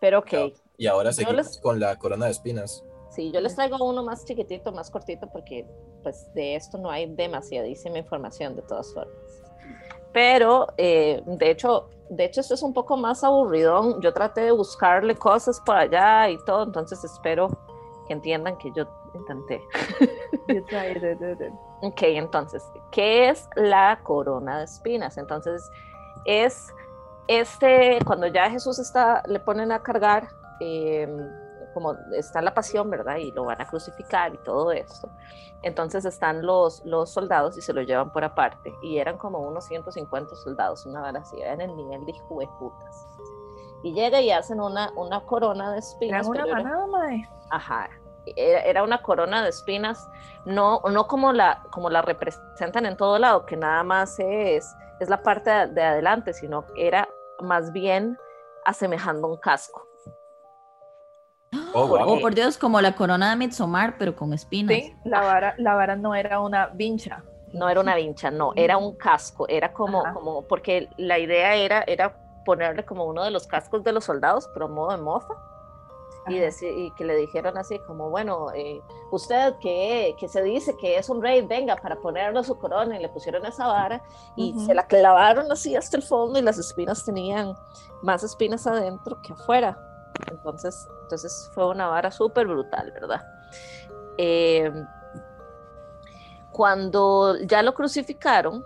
Pero 0.00 0.18
ok. 0.20 0.32
Y 0.76 0.86
ahora 0.86 1.10
seguimos 1.12 1.36
les- 1.36 1.58
con 1.60 1.80
la 1.80 1.96
corona 1.96 2.26
de 2.26 2.32
espinas. 2.32 2.84
Sí, 3.10 3.32
yo 3.32 3.40
les 3.40 3.54
traigo 3.54 3.76
uno 3.84 4.02
más 4.04 4.24
chiquitito, 4.26 4.70
más 4.72 4.90
cortito, 4.90 5.26
porque 5.30 5.66
pues 6.02 6.30
de 6.34 6.54
esto 6.54 6.76
no 6.78 6.90
hay 6.90 7.06
demasiadísima 7.14 7.98
información 7.98 8.54
de 8.56 8.62
todas 8.62 8.92
formas. 8.92 9.14
Pero 10.12 10.68
eh, 10.76 11.22
de 11.26 11.50
hecho, 11.50 11.88
de 12.08 12.24
hecho 12.24 12.40
esto 12.40 12.54
es 12.54 12.62
un 12.62 12.72
poco 12.72 12.96
más 12.96 13.22
aburridón. 13.24 14.00
Yo 14.00 14.12
traté 14.12 14.42
de 14.42 14.52
buscarle 14.52 15.14
cosas 15.14 15.60
por 15.60 15.76
allá 15.76 16.28
y 16.28 16.38
todo, 16.44 16.64
entonces 16.64 17.02
espero 17.04 17.48
que 18.06 18.14
entiendan 18.14 18.56
que 18.58 18.72
yo 18.74 18.86
intenté. 19.14 19.62
You 20.48 20.64
tried 20.64 20.96
it, 20.96 21.20
it, 21.20 21.40
it. 21.40 21.52
Ok, 21.82 22.02
entonces, 22.02 22.64
¿qué 22.90 23.28
es 23.28 23.48
la 23.54 24.00
corona 24.02 24.58
de 24.58 24.64
espinas? 24.64 25.18
Entonces, 25.18 25.62
es 26.24 26.72
este, 27.28 27.98
cuando 28.06 28.26
ya 28.26 28.50
Jesús 28.50 28.78
está, 28.78 29.22
le 29.26 29.38
ponen 29.38 29.70
a 29.70 29.82
cargar, 29.82 30.28
eh, 30.60 31.06
como 31.74 31.94
está 32.14 32.40
la 32.42 32.54
pasión, 32.54 32.90
¿verdad? 32.90 33.16
Y 33.16 33.32
lo 33.32 33.44
van 33.44 33.60
a 33.60 33.66
crucificar 33.66 34.34
y 34.34 34.38
todo 34.38 34.72
esto. 34.72 35.08
Entonces 35.62 36.04
están 36.04 36.44
los, 36.46 36.84
los 36.84 37.10
soldados 37.10 37.56
y 37.58 37.62
se 37.62 37.72
lo 37.72 37.82
llevan 37.82 38.12
por 38.12 38.24
aparte. 38.24 38.72
Y 38.82 38.98
eran 38.98 39.18
como 39.18 39.40
unos 39.40 39.64
150 39.66 40.34
soldados, 40.36 40.86
una 40.86 41.00
vara 41.00 41.20
así, 41.20 41.40
eran 41.40 41.60
el 41.60 41.74
nivel 41.76 42.04
de 42.06 42.12
hijo 42.12 42.38
de 42.40 42.48
putas. 42.58 43.06
Y 43.82 43.92
llega 43.92 44.20
y 44.20 44.30
hacen 44.30 44.60
una, 44.60 44.90
una 44.96 45.20
corona 45.24 45.72
de 45.72 45.78
espinas. 45.78 46.26
Eran 46.28 46.42
una 46.42 46.44
era- 46.52 46.62
manada, 46.62 46.86
mae. 46.86 47.28
Ajá. 47.50 47.88
Era, 48.36 48.60
era 48.62 48.82
una 48.82 49.00
corona 49.02 49.42
de 49.42 49.48
espinas, 49.48 50.06
no, 50.44 50.80
no 50.90 51.06
como, 51.06 51.32
la, 51.32 51.62
como 51.70 51.88
la 51.88 52.02
representan 52.02 52.84
en 52.86 52.96
todo 52.96 53.18
lado, 53.18 53.46
que 53.46 53.56
nada 53.56 53.82
más 53.84 54.18
es, 54.18 54.70
es 55.00 55.08
la 55.08 55.22
parte 55.22 55.48
de, 55.50 55.66
de 55.68 55.82
adelante, 55.82 56.32
sino 56.34 56.64
era 56.76 57.08
más 57.40 57.72
bien 57.72 58.18
asemejando 58.66 59.28
un 59.28 59.38
casco. 59.38 59.87
Oh, 61.74 61.86
wow. 61.86 62.04
Oh, 62.06 62.20
por 62.20 62.34
Dios, 62.34 62.58
como 62.58 62.80
la 62.80 62.94
corona 62.94 63.30
de 63.30 63.36
Midsommar, 63.36 63.96
pero 63.98 64.14
con 64.16 64.32
espinas. 64.32 64.76
Sí, 64.76 64.94
la 65.04 65.20
vara, 65.20 65.54
la 65.58 65.74
vara 65.74 65.96
no 65.96 66.14
era 66.14 66.40
una 66.40 66.66
vincha. 66.68 67.22
No 67.52 67.68
era 67.68 67.80
una 67.80 67.94
vincha, 67.94 68.30
no, 68.30 68.52
era 68.56 68.76
un 68.76 68.96
casco, 68.96 69.48
era 69.48 69.72
como, 69.72 70.04
Ajá. 70.04 70.12
como 70.12 70.42
porque 70.42 70.90
la 70.98 71.18
idea 71.18 71.54
era, 71.54 71.82
era 71.86 72.14
ponerle 72.44 72.84
como 72.84 73.04
uno 73.04 73.24
de 73.24 73.30
los 73.30 73.46
cascos 73.46 73.82
de 73.84 73.92
los 73.92 74.04
soldados, 74.04 74.48
pero 74.52 74.66
a 74.66 74.68
modo 74.68 74.90
de 74.90 74.98
mofa. 74.98 75.34
y, 76.28 76.90
que 76.90 77.04
le 77.04 77.16
dijeron 77.16 77.56
así 77.56 77.78
como, 77.86 78.10
bueno, 78.10 78.48
eh, 78.54 78.82
usted 79.10 79.54
que, 79.60 80.14
que 80.18 80.28
se 80.28 80.42
dice 80.42 80.76
que 80.76 80.98
es 80.98 81.08
un 81.08 81.22
rey, 81.22 81.40
venga 81.40 81.76
para 81.76 81.96
ponerle 81.96 82.44
su 82.44 82.58
corona 82.58 82.96
y 82.96 83.00
le 83.00 83.08
pusieron 83.08 83.46
esa 83.46 83.66
vara 83.66 84.02
y 84.36 84.52
se 84.66 84.74
la 84.74 84.86
clavaron 84.86 85.50
así 85.50 85.74
hasta 85.74 85.96
el 85.96 86.02
fondo 86.02 86.38
y 86.38 86.42
las 86.42 86.58
espinas 86.58 87.02
tenían 87.02 87.54
más 88.02 88.22
espinas 88.22 88.66
adentro 88.66 89.22
que 89.22 89.32
afuera. 89.32 89.87
Entonces, 90.30 90.88
entonces 91.02 91.50
fue 91.54 91.66
una 91.68 91.86
vara 91.88 92.10
súper 92.10 92.46
brutal, 92.46 92.92
¿verdad? 92.92 93.22
Eh, 94.18 94.70
cuando 96.50 97.36
ya 97.40 97.62
lo 97.62 97.74
crucificaron, 97.74 98.64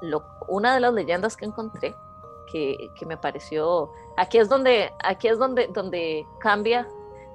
lo- 0.00 0.24
una 0.48 0.74
de 0.74 0.80
las 0.80 0.92
leyendas 0.92 1.36
que 1.36 1.44
encontré, 1.44 1.96
que, 2.50 2.90
que 2.94 3.06
me 3.06 3.16
pareció, 3.16 3.90
aquí 4.16 4.38
es 4.38 4.48
donde, 4.48 4.90
aquí 5.02 5.28
es 5.28 5.38
donde, 5.38 5.68
donde 5.68 6.26
cambia, 6.40 6.86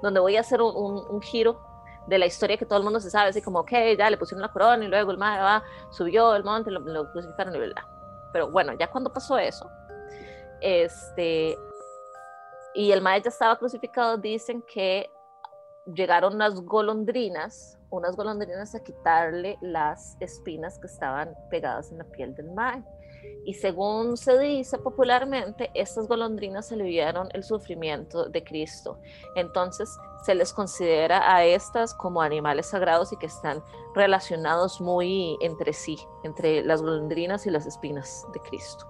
donde 0.02 0.20
voy 0.20 0.36
a 0.36 0.40
hacer 0.40 0.62
un, 0.62 0.74
un- 0.76 1.04
un 1.08 1.20
giro 1.20 1.60
de 2.06 2.18
la 2.18 2.26
historia 2.26 2.56
que 2.56 2.64
todo 2.64 2.78
el 2.78 2.84
mundo 2.84 3.00
se 3.00 3.10
sabe, 3.10 3.30
así 3.30 3.42
como, 3.42 3.60
ok, 3.60 3.70
ya 3.98 4.08
le 4.08 4.16
pusieron 4.16 4.40
la 4.40 4.48
corona 4.52 4.82
y 4.84 4.88
luego 4.88 5.10
el 5.10 5.18
madre 5.18 5.42
va, 5.42 5.62
subió 5.90 6.34
el 6.34 6.44
monte, 6.44 6.70
lo, 6.70 6.80
lo 6.80 7.10
crucificaron 7.12 7.54
y 7.54 7.58
bla. 7.58 7.86
Pero 8.32 8.50
bueno, 8.50 8.72
ya 8.74 8.88
cuando 8.90 9.12
pasó 9.12 9.36
eso, 9.36 9.70
este, 10.60 11.58
y 12.78 12.92
el 12.92 13.02
madre 13.02 13.22
ya 13.22 13.30
estaba 13.30 13.58
crucificado, 13.58 14.18
dicen 14.18 14.62
que 14.72 15.10
llegaron 15.92 16.36
unas 16.36 16.60
golondrinas, 16.60 17.76
unas 17.90 18.14
golondrinas 18.14 18.72
a 18.72 18.84
quitarle 18.84 19.58
las 19.60 20.16
espinas 20.20 20.78
que 20.78 20.86
estaban 20.86 21.34
pegadas 21.50 21.90
en 21.90 21.98
la 21.98 22.04
piel 22.04 22.36
del 22.36 22.52
mae. 22.52 22.84
Y 23.44 23.54
según 23.54 24.16
se 24.16 24.38
dice 24.38 24.78
popularmente, 24.78 25.72
estas 25.74 26.06
golondrinas 26.06 26.70
aliviaron 26.70 27.28
el 27.32 27.42
sufrimiento 27.42 28.28
de 28.28 28.44
Cristo. 28.44 29.00
Entonces 29.34 29.90
se 30.22 30.36
les 30.36 30.52
considera 30.52 31.34
a 31.34 31.44
estas 31.44 31.94
como 31.94 32.22
animales 32.22 32.66
sagrados 32.66 33.12
y 33.12 33.16
que 33.16 33.26
están 33.26 33.60
relacionados 33.96 34.80
muy 34.80 35.36
entre 35.40 35.72
sí, 35.72 35.98
entre 36.22 36.62
las 36.62 36.80
golondrinas 36.80 37.44
y 37.44 37.50
las 37.50 37.66
espinas 37.66 38.24
de 38.32 38.38
Cristo. 38.38 38.86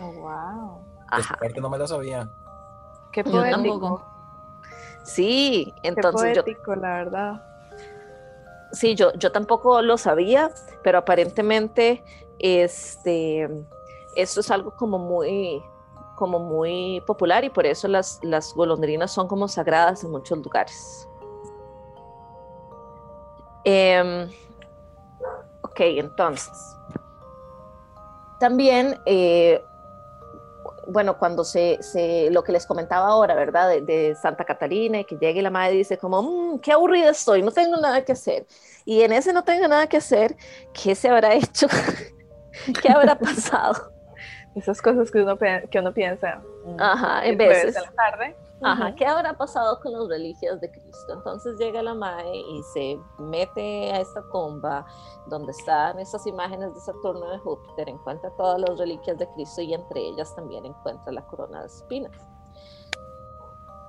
Oh, 0.00 0.12
wow. 0.12 0.78
Esta 1.18 1.34
parte 1.34 1.60
no 1.60 1.68
me 1.68 1.78
la 1.78 1.88
sabía. 1.88 2.30
Qué 3.16 3.24
Yo 3.24 3.30
poético. 3.30 3.50
tampoco. 3.80 4.02
Sí, 5.04 5.72
Qué 5.82 5.88
entonces 5.88 6.36
yo, 6.36 6.42
poético, 6.44 6.74
la 6.76 6.88
verdad. 6.98 7.42
sí, 8.72 8.94
yo, 8.94 9.10
yo 9.14 9.32
tampoco 9.32 9.80
lo 9.80 9.96
sabía, 9.96 10.50
pero 10.82 10.98
aparentemente 10.98 12.04
este, 12.38 13.48
esto 14.16 14.40
es 14.40 14.50
algo 14.50 14.72
como 14.72 14.98
muy, 14.98 15.62
como 16.16 16.38
muy 16.40 17.02
popular 17.06 17.42
y 17.44 17.48
por 17.48 17.64
eso 17.64 17.88
las, 17.88 18.20
las 18.22 18.52
golondrinas 18.52 19.10
son 19.12 19.28
como 19.28 19.48
sagradas 19.48 20.04
en 20.04 20.10
muchos 20.10 20.36
lugares. 20.44 21.08
Em, 23.64 24.28
ok, 25.62 25.80
entonces. 25.80 26.76
También, 28.38 29.00
eh, 29.06 29.64
bueno, 30.88 31.18
cuando 31.18 31.44
se, 31.44 31.78
se- 31.82 32.30
lo 32.30 32.42
que 32.44 32.52
les 32.52 32.66
comentaba 32.66 33.08
ahora, 33.08 33.34
¿verdad? 33.34 33.68
De, 33.68 33.80
de 33.82 34.14
Santa 34.14 34.44
Catalina 34.44 35.00
y 35.00 35.04
que 35.04 35.16
llegue 35.16 35.42
la 35.42 35.50
madre 35.50 35.74
y 35.74 35.78
dice 35.78 35.98
como, 35.98 36.22
"Mm, 36.22 36.60
qué 36.60 36.72
aburrida 36.72 37.10
estoy, 37.10 37.42
no 37.42 37.50
tengo 37.50 37.76
nada 37.76 38.04
que 38.04 38.12
hacer. 38.12 38.46
Y 38.84 39.02
en 39.02 39.12
ese 39.12 39.32
no 39.32 39.42
tengo 39.44 39.66
nada 39.68 39.86
que 39.88 39.96
hacer, 39.96 40.36
¿qué 40.72 40.94
se 40.94 41.08
habrá 41.08 41.34
hecho? 41.34 41.66
¿Qué 42.82 42.88
habrá 42.90 43.18
pasado? 43.18 43.92
Esas 44.54 44.80
cosas 44.80 45.10
que 45.10 45.20
uno, 45.22 45.36
que 45.38 45.78
uno 45.78 45.92
piensa. 45.92 46.40
mm, 46.64 46.80
Ajá, 46.80 47.26
en 47.26 47.36
veces. 47.36 47.74
de 47.74 47.80
la 47.80 47.92
tarde. 47.92 48.36
Ajá. 48.62 48.94
¿qué 48.94 49.06
habrá 49.06 49.36
pasado 49.36 49.78
con 49.80 49.92
las 49.92 50.08
reliquias 50.08 50.60
de 50.60 50.70
Cristo? 50.70 51.12
Entonces 51.12 51.58
llega 51.58 51.82
la 51.82 51.94
Mae 51.94 52.36
y 52.36 52.62
se 52.72 52.98
mete 53.18 53.92
a 53.92 54.00
esta 54.00 54.22
tumba 54.30 54.86
donde 55.26 55.52
están 55.52 55.98
esas 55.98 56.26
imágenes 56.26 56.74
de 56.74 56.80
Saturno 56.80 57.26
y 57.28 57.30
de 57.32 57.38
Júpiter, 57.38 57.88
encuentra 57.88 58.30
todas 58.36 58.60
las 58.60 58.78
reliquias 58.78 59.18
de 59.18 59.28
Cristo 59.34 59.60
y 59.60 59.74
entre 59.74 60.00
ellas 60.00 60.34
también 60.34 60.64
encuentra 60.64 61.12
la 61.12 61.26
corona 61.26 61.60
de 61.60 61.66
espinas. 61.66 62.12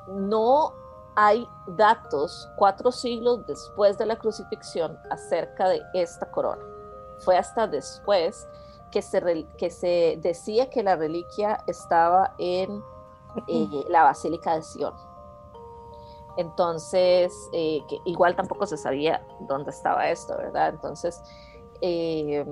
No 0.07 0.73
hay 1.15 1.47
datos 1.67 2.47
cuatro 2.57 2.91
siglos 2.91 3.45
después 3.47 3.97
de 3.97 4.05
la 4.05 4.17
crucifixión 4.17 4.99
acerca 5.09 5.69
de 5.69 5.81
esta 5.93 6.29
corona. 6.29 6.63
Fue 7.19 7.37
hasta 7.37 7.67
después 7.67 8.47
que 8.91 9.01
se, 9.01 9.47
que 9.57 9.69
se 9.69 10.19
decía 10.21 10.69
que 10.69 10.83
la 10.83 10.95
reliquia 10.95 11.63
estaba 11.67 12.35
en 12.37 12.83
eh, 13.47 13.85
la 13.89 14.03
Basílica 14.03 14.55
de 14.55 14.63
Sion. 14.63 14.93
Entonces, 16.37 17.33
eh, 17.51 17.81
que 17.89 17.97
igual 18.05 18.35
tampoco 18.35 18.65
se 18.67 18.77
sabía 18.77 19.25
dónde 19.41 19.71
estaba 19.71 20.09
esto, 20.09 20.37
¿verdad? 20.37 20.69
Entonces, 20.69 21.21
eh, 21.81 22.45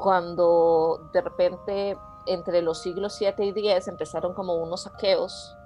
cuando 0.00 1.08
de 1.12 1.20
repente 1.20 1.96
entre 2.26 2.62
los 2.62 2.80
siglos 2.80 3.14
7 3.16 3.44
y 3.44 3.52
10 3.52 3.88
empezaron 3.88 4.32
como 4.34 4.54
unos 4.54 4.82
saqueos, 4.82 5.56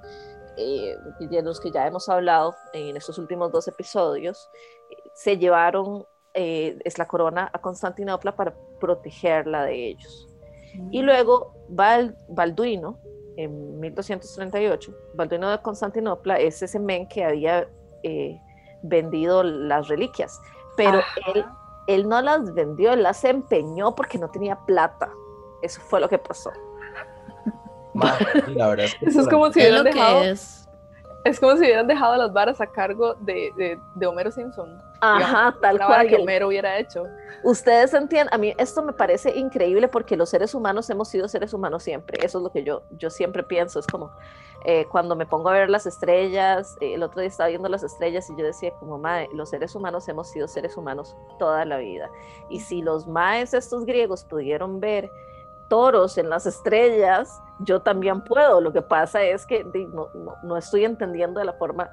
eh, 0.56 0.96
de 1.20 1.42
los 1.42 1.60
que 1.60 1.70
ya 1.70 1.86
hemos 1.86 2.08
hablado 2.08 2.54
en 2.72 2.96
estos 2.96 3.18
últimos 3.18 3.52
dos 3.52 3.68
episodios, 3.68 4.48
se 5.14 5.36
llevaron 5.36 6.06
eh, 6.32 6.78
es 6.84 6.98
la 6.98 7.06
corona 7.06 7.50
a 7.52 7.60
Constantinopla 7.60 8.34
para 8.36 8.54
protegerla 8.80 9.64
de 9.64 9.88
ellos. 9.88 10.28
Y 10.90 11.00
luego 11.02 11.54
Val- 11.68 12.16
Balduino, 12.28 12.98
en 13.36 13.80
1238, 13.80 14.94
Balduino 15.14 15.50
de 15.50 15.60
Constantinopla 15.60 16.38
es 16.38 16.62
ese 16.62 16.78
men 16.78 17.06
que 17.06 17.24
había 17.24 17.68
eh, 18.02 18.40
vendido 18.82 19.42
las 19.42 19.88
reliquias, 19.88 20.40
pero 20.76 21.00
él, 21.34 21.44
él 21.86 22.08
no 22.08 22.20
las 22.22 22.52
vendió, 22.54 22.92
él 22.92 23.02
las 23.02 23.24
empeñó 23.24 23.94
porque 23.94 24.18
no 24.18 24.30
tenía 24.30 24.56
plata. 24.66 25.10
Eso 25.62 25.80
fue 25.80 26.00
lo 26.00 26.08
que 26.08 26.18
pasó. 26.18 26.50
Ma, 27.94 28.14
y 28.46 28.54
la 28.54 28.68
verdad 28.68 28.86
es 28.86 28.94
que 28.94 29.06
Eso 29.06 29.20
es 29.20 29.28
como 29.28 29.52
si 29.52 29.60
Es 29.60 29.66
hubieran 29.66 29.84
lo 29.84 29.90
dejado, 29.90 30.20
que 30.20 30.30
es. 30.30 30.65
Es 31.26 31.40
como 31.40 31.52
si 31.52 31.60
hubieran 31.60 31.86
dejado 31.86 32.16
las 32.16 32.32
varas 32.32 32.60
a 32.60 32.66
cargo 32.66 33.14
de, 33.14 33.52
de, 33.56 33.80
de 33.94 34.06
Homero 34.06 34.30
Simpson. 34.30 34.80
Ajá, 35.00 35.54
tal 35.60 35.78
cual. 35.78 36.08
que 36.08 36.16
Homero 36.16 36.48
hubiera 36.48 36.78
hecho. 36.78 37.04
Ustedes 37.42 37.92
entienden, 37.94 38.32
a 38.32 38.38
mí 38.38 38.54
esto 38.58 38.82
me 38.82 38.92
parece 38.92 39.36
increíble 39.36 39.88
porque 39.88 40.16
los 40.16 40.30
seres 40.30 40.54
humanos 40.54 40.88
hemos 40.88 41.08
sido 41.08 41.28
seres 41.28 41.52
humanos 41.52 41.82
siempre. 41.82 42.24
Eso 42.24 42.38
es 42.38 42.44
lo 42.44 42.50
que 42.50 42.64
yo, 42.64 42.82
yo 42.92 43.10
siempre 43.10 43.42
pienso. 43.42 43.80
Es 43.80 43.86
como 43.86 44.12
eh, 44.64 44.86
cuando 44.90 45.16
me 45.16 45.26
pongo 45.26 45.48
a 45.48 45.52
ver 45.52 45.68
las 45.68 45.86
estrellas, 45.86 46.76
eh, 46.80 46.94
el 46.94 47.02
otro 47.02 47.20
día 47.20 47.28
estaba 47.28 47.48
viendo 47.48 47.68
las 47.68 47.82
estrellas 47.82 48.30
y 48.30 48.36
yo 48.36 48.44
decía 48.44 48.70
como, 48.78 48.98
mae, 48.98 49.28
los 49.32 49.50
seres 49.50 49.74
humanos 49.74 50.08
hemos 50.08 50.30
sido 50.30 50.48
seres 50.48 50.76
humanos 50.76 51.16
toda 51.38 51.64
la 51.64 51.78
vida. 51.78 52.10
Y 52.48 52.60
si 52.60 52.82
los 52.82 53.06
maes 53.06 53.52
estos 53.52 53.84
griegos 53.84 54.24
pudieron 54.24 54.80
ver 54.80 55.10
toros 55.68 56.18
en 56.18 56.28
las 56.30 56.46
estrellas, 56.46 57.40
yo 57.60 57.80
también 57.82 58.22
puedo. 58.22 58.60
Lo 58.60 58.72
que 58.72 58.82
pasa 58.82 59.22
es 59.22 59.46
que 59.46 59.64
no, 59.64 60.08
no, 60.14 60.34
no 60.42 60.56
estoy 60.56 60.84
entendiendo 60.84 61.40
de 61.40 61.46
la 61.46 61.52
forma 61.54 61.90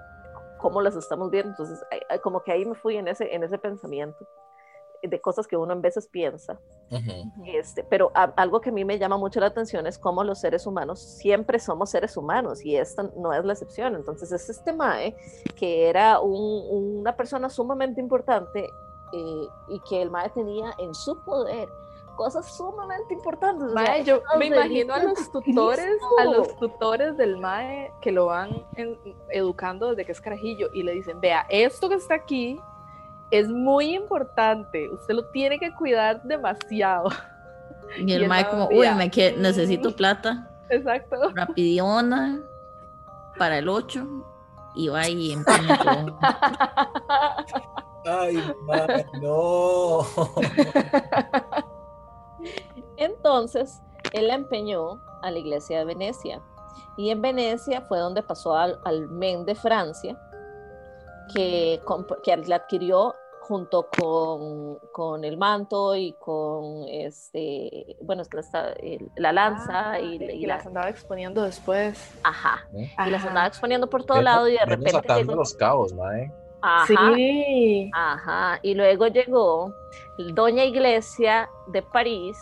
como 0.59 0.81
las 0.81 0.95
estamos 0.95 1.29
viendo. 1.29 1.49
Entonces, 1.51 1.79
como 2.21 2.41
que 2.41 2.51
ahí 2.51 2.65
me 2.65 2.75
fui 2.75 2.95
en 2.97 3.07
ese, 3.07 3.33
en 3.33 3.43
ese 3.43 3.57
pensamiento 3.57 4.25
de 5.01 5.19
cosas 5.19 5.45
que 5.47 5.57
uno 5.57 5.73
en 5.73 5.81
veces 5.81 6.07
piensa. 6.07 6.57
Ujú. 6.89 7.11
Este, 7.45 7.83
pero 7.83 8.09
a- 8.15 8.31
algo 8.37 8.61
que 8.61 8.69
a 8.69 8.71
mí 8.71 8.85
me 8.85 8.97
llama 8.97 9.17
mucho 9.17 9.41
la 9.41 9.47
atención 9.47 9.85
es 9.85 9.97
cómo 9.99 10.23
los 10.23 10.39
seres 10.39 10.65
humanos 10.65 10.99
siempre 11.01 11.59
somos 11.59 11.89
seres 11.89 12.15
humanos 12.15 12.63
y 12.63 12.77
esta 12.77 13.03
no 13.17 13.33
es 13.33 13.43
la 13.43 13.51
excepción. 13.51 13.95
Entonces 13.95 14.31
es 14.31 14.49
este 14.49 14.71
Mae 14.71 15.13
que 15.57 15.89
era 15.89 16.21
un- 16.21 16.99
una 17.01 17.17
persona 17.17 17.49
sumamente 17.49 17.99
importante 17.99 18.69
eh, 19.11 19.47
y 19.67 19.79
que 19.81 20.01
el 20.01 20.09
Mae 20.09 20.29
tenía 20.29 20.71
en 20.77 20.93
su 20.95 21.21
poder 21.25 21.67
cosas 22.15 22.55
sumamente 22.55 23.13
importantes. 23.13 23.63
o 23.69 23.73
sea, 23.73 23.81
Mae, 23.83 24.03
yo 24.03 24.21
me 24.37 24.45
imagino 24.47 24.93
a 24.93 24.99
los 25.03 25.31
tutores, 25.31 25.85
Cristo. 25.85 26.07
a 26.19 26.25
los 26.25 26.55
tutores 26.57 27.17
del 27.17 27.37
MAE 27.37 27.91
que 28.01 28.11
lo 28.11 28.27
van 28.27 28.63
en- 28.75 28.97
educando 29.29 29.89
desde 29.89 30.05
que 30.05 30.11
es 30.11 30.21
carajillo 30.21 30.69
y 30.73 30.83
le 30.83 30.93
dicen, 30.93 31.19
vea, 31.21 31.45
esto 31.49 31.89
que 31.89 31.95
está 31.95 32.15
aquí 32.15 32.59
es 33.31 33.47
muy 33.49 33.95
importante, 33.95 34.89
usted 34.89 35.13
lo 35.15 35.25
tiene 35.31 35.57
que 35.59 35.73
cuidar 35.75 36.21
demasiado. 36.23 37.09
Y 37.97 38.09
Y 38.11 38.13
el 38.13 38.23
el 38.23 38.29
mae 38.29 38.43
mae 38.43 38.51
como, 38.51 38.67
uy, 38.69 38.89
me 38.95 39.09
que 39.11 39.33
"Mm". 39.37 39.41
necesito 39.41 39.95
plata, 39.95 40.49
Exacto. 40.69 41.15
rapidiona, 41.33 42.39
para 43.37 43.57
el 43.57 43.67
8, 43.69 44.05
y 44.75 44.87
va 44.87 45.07
y 45.07 45.31
empeña 45.33 45.77
todo. 45.77 46.17
Ay, 48.05 48.37
ma, 48.67 48.87
no. 49.21 49.99
Entonces, 52.97 53.81
él 54.11 54.27
la 54.27 54.35
empeñó 54.35 55.01
a 55.21 55.31
la 55.31 55.39
iglesia 55.39 55.79
de 55.79 55.85
Venecia. 55.85 56.41
Y 56.97 57.09
en 57.09 57.21
Venecia 57.21 57.81
fue 57.81 57.99
donde 57.99 58.21
pasó 58.21 58.55
al, 58.55 58.79
al 58.85 59.07
men 59.09 59.45
de 59.45 59.55
Francia, 59.55 60.17
que, 61.33 61.81
que 62.23 62.37
la 62.37 62.57
adquirió 62.57 63.15
junto 63.43 63.89
con, 63.97 64.77
con 64.91 65.25
el 65.25 65.37
manto 65.37 65.95
y 65.95 66.13
con 66.13 66.85
este, 66.87 67.97
bueno, 68.01 68.23
la 69.17 69.33
lanza 69.33 69.91
Ah, 69.91 69.99
y, 69.99 70.45
la, 70.45 70.55
las 70.55 70.65
andaba 70.65 70.89
exponiendo 70.89 71.43
después. 71.43 72.13
ajá, 72.23 72.65
y 72.73 73.09
las 73.09 73.25
andaba 73.25 73.47
exponiendo 73.47 73.89
por 73.89 74.05
todo 74.05 74.21
lado 74.21 74.47
y 74.47 74.53
de 74.53 74.65
repente 74.65 74.97
atando 74.97 75.19
llegó, 75.19 75.35
los 75.35 75.53
cabos, 75.55 75.93
mae. 75.93 76.31
Ajá, 76.63 77.13
Sí. 77.15 77.91
ajá, 77.93 78.59
y 78.63 78.73
luego 78.73 79.07
llegó 79.07 79.73
Doña 80.17 80.63
Iglesia 80.63 81.49
de 81.67 81.81
París 81.81 82.37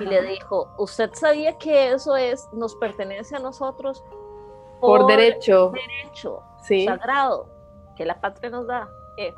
y 0.00 0.04
le 0.04 0.22
dijo, 0.22 0.70
¿usted 0.78 1.10
sabía 1.14 1.56
que 1.58 1.92
eso 1.92 2.16
es, 2.16 2.48
nos 2.52 2.74
pertenece 2.76 3.36
a 3.36 3.38
nosotros 3.40 4.02
Por 4.80 5.06
derecho. 5.06 5.72
derecho 5.72 6.42
Sí. 6.62 6.84
sagrado 6.86 7.48
que 7.96 8.04
la 8.04 8.20
patria 8.20 8.50
nos 8.50 8.66
da? 8.66 8.88
Eh, 9.16 9.34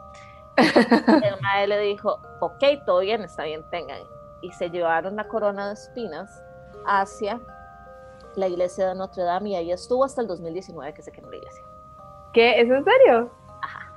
el 1.25 1.41
mae 1.41 1.67
le 1.67 1.79
dijo, 1.79 2.19
ok, 2.41 2.63
todo 2.85 3.01
bien, 3.01 3.23
está 3.23 3.45
bien, 3.45 3.65
tengan. 3.71 4.03
Y 4.43 4.53
se 4.53 4.69
llevaron 4.71 5.17
la 5.17 5.29
corona 5.29 5.69
de 5.69 5.75
espinas 5.75 6.43
hacia 6.87 7.41
la 8.37 8.49
iglesia 8.49 8.89
de 8.89 8.95
Notre 8.95 9.23
Dame 9.23 9.51
y 9.51 9.55
ahí 9.57 9.73
estuvo 9.73 10.05
hasta 10.05 10.21
el 10.21 10.27
2019 10.29 10.93
que 10.95 11.03
se 11.03 11.13
quemó 11.13 11.31
la 11.31 11.37
iglesia. 11.37 11.65
¿Qué? 12.33 12.61
¿Es 12.61 12.69
en 12.71 12.85
serio? 12.85 13.31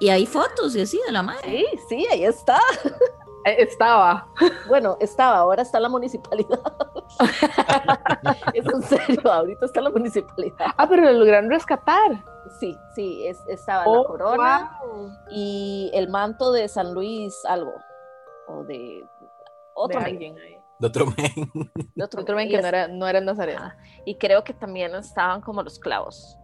Y 0.04 0.10
hay 0.10 0.26
fotos 0.26 0.76
y 0.76 0.82
así 0.82 0.99
de 1.06 1.14
la 1.14 1.24
madre. 1.24 1.41
Sí, 1.49 1.66
sí, 1.88 2.08
ahí 2.12 2.26
está. 2.26 2.60
Eh, 3.45 3.58
Estaba. 3.64 4.26
Bueno, 4.70 4.95
estaba, 5.01 5.38
ahora 5.39 5.64
está 5.64 5.78
la 5.78 5.89
municipalidad. 5.89 6.62
es 8.54 8.66
en 8.66 8.82
serio, 8.84 9.32
ahorita 9.32 9.66
está 9.66 9.82
la 9.82 9.89
municipalidad. 9.89 10.68
Ah, 10.78 10.88
pero 10.88 11.04
lo 11.04 11.12
lograron 11.12 11.49
rescatar. 11.49 12.24
Sí, 12.60 12.74
sí, 12.95 13.28
es- 13.28 13.43
estaba 13.49 13.84
Oh, 13.86 13.97
la 14.04 14.08
corona 14.08 14.80
wow. 14.86 15.10
y 15.30 15.91
el 15.93 16.08
manto 16.08 16.54
de 16.54 16.70
San 16.70 16.93
Luis 16.93 17.36
algo, 17.45 17.74
o 18.47 18.64
de 18.64 19.04
otro 19.76 19.99
De 19.99 20.06
men, 20.06 20.14
alguien 20.14 20.38
ahí. 20.39 20.58
De 20.80 20.88
otro 20.88 21.06
men. 21.08 21.70
de 21.95 22.04
otro, 22.06 22.22
Otro 22.22 22.36
men, 22.38 22.47
que 22.47 22.56
es- 22.56 22.62
no 22.62 22.68
era, 22.70 22.88
no 22.88 23.08
era 23.10 23.20
nazareno. 23.20 23.74
Y 24.06 24.16
creo 24.18 24.45
que 24.45 24.54
también 24.54 24.95
estaban 24.95 25.41
como 25.41 25.62
los 25.64 25.78
clavos. 25.80 26.38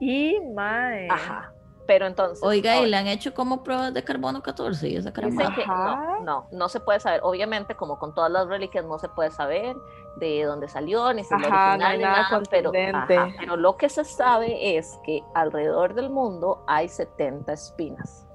Y 0.00 0.40
mae. 0.54 1.08
Ajá. 1.08 1.54
Pero 1.86 2.06
entonces. 2.06 2.42
Oiga, 2.44 2.76
y 2.80 2.86
le 2.88 2.96
han 2.96 3.08
hecho 3.08 3.34
como 3.34 3.64
pruebas 3.64 3.92
de 3.92 4.04
carbono 4.04 4.40
14 4.40 4.88
y 4.88 4.96
esa 4.96 5.10
Dicen 5.10 5.36
caramba. 5.36 5.54
que 5.54 5.62
Ajá. 5.62 6.18
no, 6.20 6.24
no, 6.24 6.46
no 6.52 6.68
se 6.68 6.78
puede 6.78 7.00
saber. 7.00 7.20
Obviamente, 7.24 7.74
como 7.74 7.98
con 7.98 8.14
todas 8.14 8.30
las 8.30 8.46
reliquias, 8.46 8.84
no 8.84 8.98
se 9.00 9.08
puede 9.08 9.30
saber 9.32 9.76
de 10.16 10.44
dónde 10.44 10.68
salió, 10.68 11.12
ni 11.12 11.24
si 11.24 11.34
Ajá, 11.34 11.40
no 11.40 11.48
original, 11.48 11.82
hay 11.90 11.98
ni 11.98 12.04
nada 12.04 12.22
nada, 12.30 12.42
pero, 12.50 12.70
ajá, 12.94 13.28
pero 13.38 13.56
lo 13.56 13.76
que 13.76 13.88
se 13.88 14.04
sabe 14.04 14.76
es 14.76 14.96
que 15.04 15.22
alrededor 15.34 15.94
del 15.94 16.08
mundo 16.10 16.62
hay 16.68 16.88
70 16.88 17.52
espinas. 17.52 18.26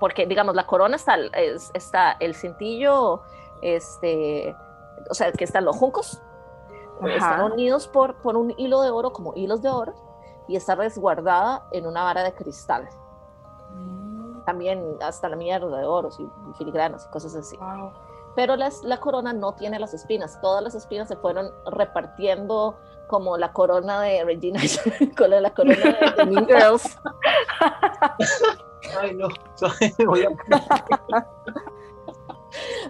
Porque, 0.00 0.26
digamos, 0.26 0.54
la 0.56 0.66
corona 0.66 0.96
está, 0.96 1.16
es- 1.34 1.70
está 1.74 2.12
el 2.18 2.34
cintillo, 2.34 3.22
este, 3.62 4.56
o 5.08 5.14
sea, 5.14 5.30
que 5.32 5.44
están 5.44 5.64
los 5.64 5.76
juncos, 5.76 6.20
Ajá. 7.00 7.14
están 7.16 7.52
unidos 7.52 7.86
por, 7.88 8.16
por 8.16 8.36
un 8.36 8.52
hilo 8.56 8.82
de 8.82 8.90
oro, 8.90 9.12
como 9.12 9.32
hilos 9.36 9.62
de 9.62 9.68
oro, 9.70 9.94
y 10.48 10.56
está 10.56 10.74
resguardada 10.74 11.66
en 11.72 11.86
una 11.86 12.02
vara 12.04 12.22
de 12.22 12.34
cristal 12.34 12.88
Mm, 13.74 14.44
también 14.44 14.96
hasta 15.00 15.28
la 15.28 15.36
mierda 15.36 15.78
de 15.78 15.86
oros 15.86 16.20
y 16.20 16.28
filigranas 16.58 17.06
y 17.06 17.10
cosas 17.12 17.34
así. 17.34 17.56
wow. 17.56 17.90
Pero 18.36 18.56
las- 18.56 18.82
la 18.84 18.98
corona 19.00 19.32
no 19.32 19.52
tiene 19.54 19.78
las 19.78 19.94
espinas. 19.94 20.40
Todas 20.40 20.62
las 20.62 20.74
espinas 20.74 21.06
se 21.08 21.16
fueron 21.16 21.50
repartiendo 21.66 22.76
como 23.08 23.36
la 23.36 23.52
corona 23.52 24.00
de 24.02 24.24
Regina, 24.24 24.60
con 25.16 25.30
la 25.30 25.50
corona 25.54 25.76
de, 25.76 26.12
de 26.24 26.26
Mean 26.30 26.46
Girls. 26.46 26.98
Ay, 29.00 29.14
no. 29.14 29.28
Voy 30.06 30.24
a- 30.24 31.26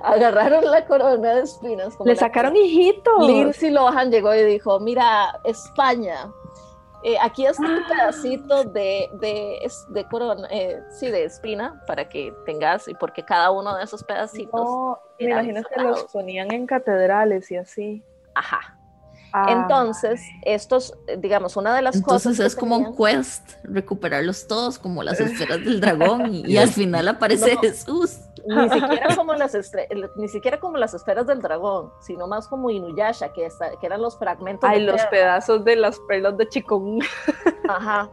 Agarraron 0.02 0.64
la 0.70 0.86
corona 0.86 1.34
de 1.34 1.40
espinas. 1.42 1.96
como 1.96 2.08
Le 2.08 2.16
sacaron 2.16 2.54
hijitos. 2.56 3.26
Lindsay 3.26 3.70
Lohan 3.70 4.10
llegó 4.10 4.34
y 4.34 4.42
dijo, 4.44 4.78
mira, 4.80 5.40
España, 5.44 6.30
eh, 7.04 7.16
aquí 7.22 7.44
está 7.46 7.62
un 7.62 7.84
pedacito 7.86 8.64
de, 8.64 9.08
de, 9.20 9.58
es- 9.62 9.84
de 9.90 10.04
corona, 10.08 10.48
eh, 10.50 10.80
sí, 10.90 11.10
de 11.10 11.24
espina, 11.24 11.80
para 11.86 12.08
que 12.08 12.32
tengas, 12.46 12.88
y 12.88 12.94
porque 12.94 13.22
cada 13.24 13.50
uno 13.50 13.76
de 13.76 13.84
esos 13.84 14.02
pedacitos, 14.02 14.60
No, 14.60 14.98
me 15.20 15.26
imagino 15.30 15.62
que 15.62 15.80
los 15.82 16.04
ponían 16.12 16.50
en 16.52 16.66
catedrales 16.66 17.50
y 17.50 17.56
así. 17.56 18.02
ajá. 18.34 18.60
Ah, 19.36 19.46
Entonces, 19.48 20.22
estos, 20.42 20.94
eh, 21.08 21.16
digamos, 21.18 21.56
una 21.56 21.74
de 21.74 21.82
las 21.82 22.00
cosas. 22.00 22.26
Entonces 22.26 22.46
es 22.46 22.54
como 22.54 22.76
un 22.78 22.96
quest, 22.96 23.54
recuperarlos 23.64 24.46
todos 24.46 24.78
como 24.78 25.02
las 25.02 25.18
esferas 25.18 25.64
del 25.64 25.80
dragón 25.80 26.32
y, 26.32 26.42
y 26.42 26.56
al 26.56 26.68
final 26.72 27.08
aparece 27.08 27.54
No. 27.56 27.60
Jesús. 27.60 28.18
Ni 28.46 28.68
siquiera, 28.80 29.16
como 29.16 29.34
las 29.34 29.56
ni 30.16 30.28
siquiera 30.28 30.60
como 30.60 30.76
las 30.76 30.94
esferas 30.94 31.26
del 31.26 31.40
dragón, 31.40 31.92
sino 32.00 32.26
más 32.26 32.48
como 32.48 32.70
Inuyasha, 32.70 33.32
que, 33.32 33.48
que 33.80 33.86
eran 33.86 34.02
los 34.02 34.18
fragmentos. 34.18 34.68
Ay, 34.68 34.80
de 34.80 34.92
los 34.92 35.04
pedazos 35.06 35.64
de 35.64 35.76
las 35.76 35.98
perlas 36.00 36.36
de 36.36 36.48
Chikung. 36.48 37.02
Ajá. 37.68 38.10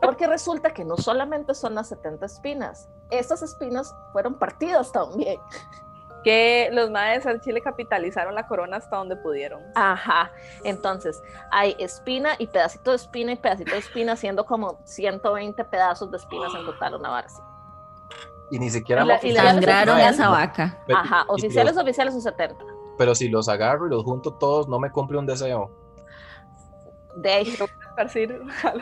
Porque 0.00 0.26
resulta 0.26 0.72
que 0.72 0.84
no 0.84 0.96
solamente 0.96 1.54
son 1.54 1.74
las 1.74 1.88
70 1.88 2.24
espinas, 2.24 2.88
estas 3.10 3.42
espinas 3.42 3.94
fueron 4.12 4.38
partidas 4.38 4.90
también. 4.92 5.38
Que 6.22 6.70
los 6.72 6.90
maes 6.90 7.26
al 7.26 7.42
Chile 7.42 7.60
capitalizaron 7.60 8.34
la 8.34 8.46
corona 8.46 8.78
hasta 8.78 8.96
donde 8.96 9.14
pudieron. 9.14 9.62
Ajá. 9.74 10.32
Entonces, 10.64 11.22
hay 11.50 11.76
espina 11.78 12.30
y 12.38 12.46
pedacito 12.46 12.92
de 12.92 12.96
espina 12.96 13.32
y 13.32 13.36
pedacito 13.36 13.72
de 13.72 13.78
espina, 13.78 14.12
haciendo 14.12 14.46
como 14.46 14.78
120 14.84 15.62
pedazos 15.66 16.10
de 16.10 16.16
espinas 16.16 16.54
en 16.54 16.64
total, 16.64 16.94
una 16.94 17.10
vara 17.10 17.26
así. 17.26 17.42
Y 18.50 18.58
ni 18.58 18.70
siquiera 18.70 19.02
Y 19.22 19.32
la-. 19.32 19.42
Sangraron 19.42 19.96
a 19.96 20.08
esa 20.10 20.28
vaca. 20.28 20.82
Pero- 20.86 20.98
Ajá. 20.98 21.24
Oficiales, 21.28 21.74
los- 21.74 21.82
oficiales 21.84 22.14
son 22.14 22.22
70. 22.22 22.64
Pero 22.98 23.14
si 23.14 23.28
los 23.28 23.48
agarro 23.48 23.86
y 23.86 23.90
los 23.90 24.04
junto 24.04 24.34
todos, 24.34 24.68
no 24.68 24.78
me 24.78 24.90
cumple 24.90 25.18
un 25.18 25.26
deseo. 25.26 25.70
De 27.16 27.44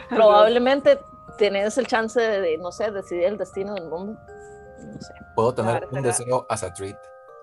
probablemente 0.08 0.98
tienes 1.38 1.76
el 1.78 1.86
chance 1.86 2.20
de, 2.20 2.40
de, 2.40 2.58
no 2.58 2.72
sé, 2.72 2.90
decidir 2.90 3.24
el 3.24 3.38
destino 3.38 3.74
del 3.74 3.88
mundo. 3.88 4.18
No 4.80 5.00
sé. 5.00 5.12
Puedo 5.34 5.54
tener 5.54 5.84
un 5.84 5.90
será- 5.90 6.02
deseo 6.02 6.46
as 6.48 6.62
a 6.62 6.72
treat. 6.72 6.96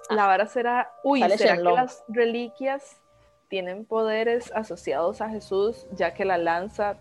La 0.10 0.26
vara 0.26 0.48
será. 0.48 0.92
Uy, 1.04 1.22
¿será 1.38 1.56
que 1.56 1.62
las 1.62 2.04
reliquias 2.08 3.00
tienen 3.50 3.86
poderes 3.86 4.52
asociados 4.56 5.22
a 5.22 5.30
Jesús, 5.30 5.88
ya 5.92 6.14
que 6.14 6.26
la 6.26 6.38
lanza 6.38 6.98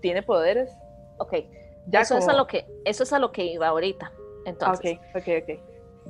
tiene 0.00 0.22
poderes? 0.22 0.70
Ok, 1.18 1.32
Ya 1.86 2.00
eso, 2.02 2.16
es 2.16 2.24
como- 2.24 2.34
a 2.36 2.36
lo 2.36 2.46
que, 2.46 2.66
eso 2.84 3.02
es 3.04 3.12
a 3.12 3.18
lo 3.18 3.32
que 3.32 3.44
iba 3.44 3.68
ahorita. 3.68 4.12
Entonces, 4.48 4.98
ok, 5.14 5.16
ok, 5.16 5.28
ok. 5.42 5.60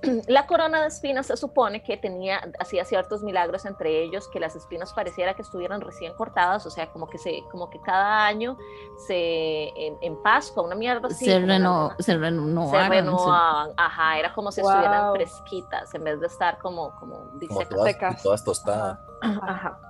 la 0.28 0.46
corona 0.46 0.80
de 0.82 0.86
espinas 0.86 1.26
se 1.26 1.36
supone 1.36 1.82
que 1.82 1.96
tenía, 1.96 2.40
hacía 2.60 2.84
ciertos 2.84 3.24
milagros, 3.24 3.64
entre 3.64 4.00
ellos 4.04 4.28
que 4.28 4.38
las 4.38 4.54
espinas 4.54 4.92
pareciera 4.94 5.34
que 5.34 5.42
estuvieran 5.42 5.80
recién 5.80 6.14
cortadas, 6.14 6.64
o 6.66 6.70
sea, 6.70 6.86
como 6.92 7.08
que 7.08 7.18
se, 7.18 7.42
como 7.50 7.68
que 7.68 7.80
cada 7.80 8.24
año 8.24 8.56
se, 9.08 9.68
en, 9.70 9.96
en 10.00 10.22
Pascua, 10.22 10.62
una 10.62 10.76
mierda 10.76 11.08
así. 11.08 11.24
se, 11.24 11.40
reno, 11.40 11.90
se 11.98 12.04
se 12.04 12.16
renovaron. 12.18 12.70
se- 12.70 12.88
renovaban, 12.88 13.70
ajá, 13.76 14.18
era 14.20 14.32
como 14.34 14.52
si 14.52 14.60
estuvieran 14.60 15.14
fresquitas, 15.14 15.92
en 15.94 16.04
vez 16.04 16.20
de 16.20 16.26
estar 16.28 16.58
como, 16.58 16.94
como 17.00 17.16
Como 17.16 17.38
disecas. 17.40 17.68
todas, 17.68 17.92
secas. 17.92 18.22
todas 18.22 18.44
tostadas. 18.44 18.98
Ajá. 19.20 19.80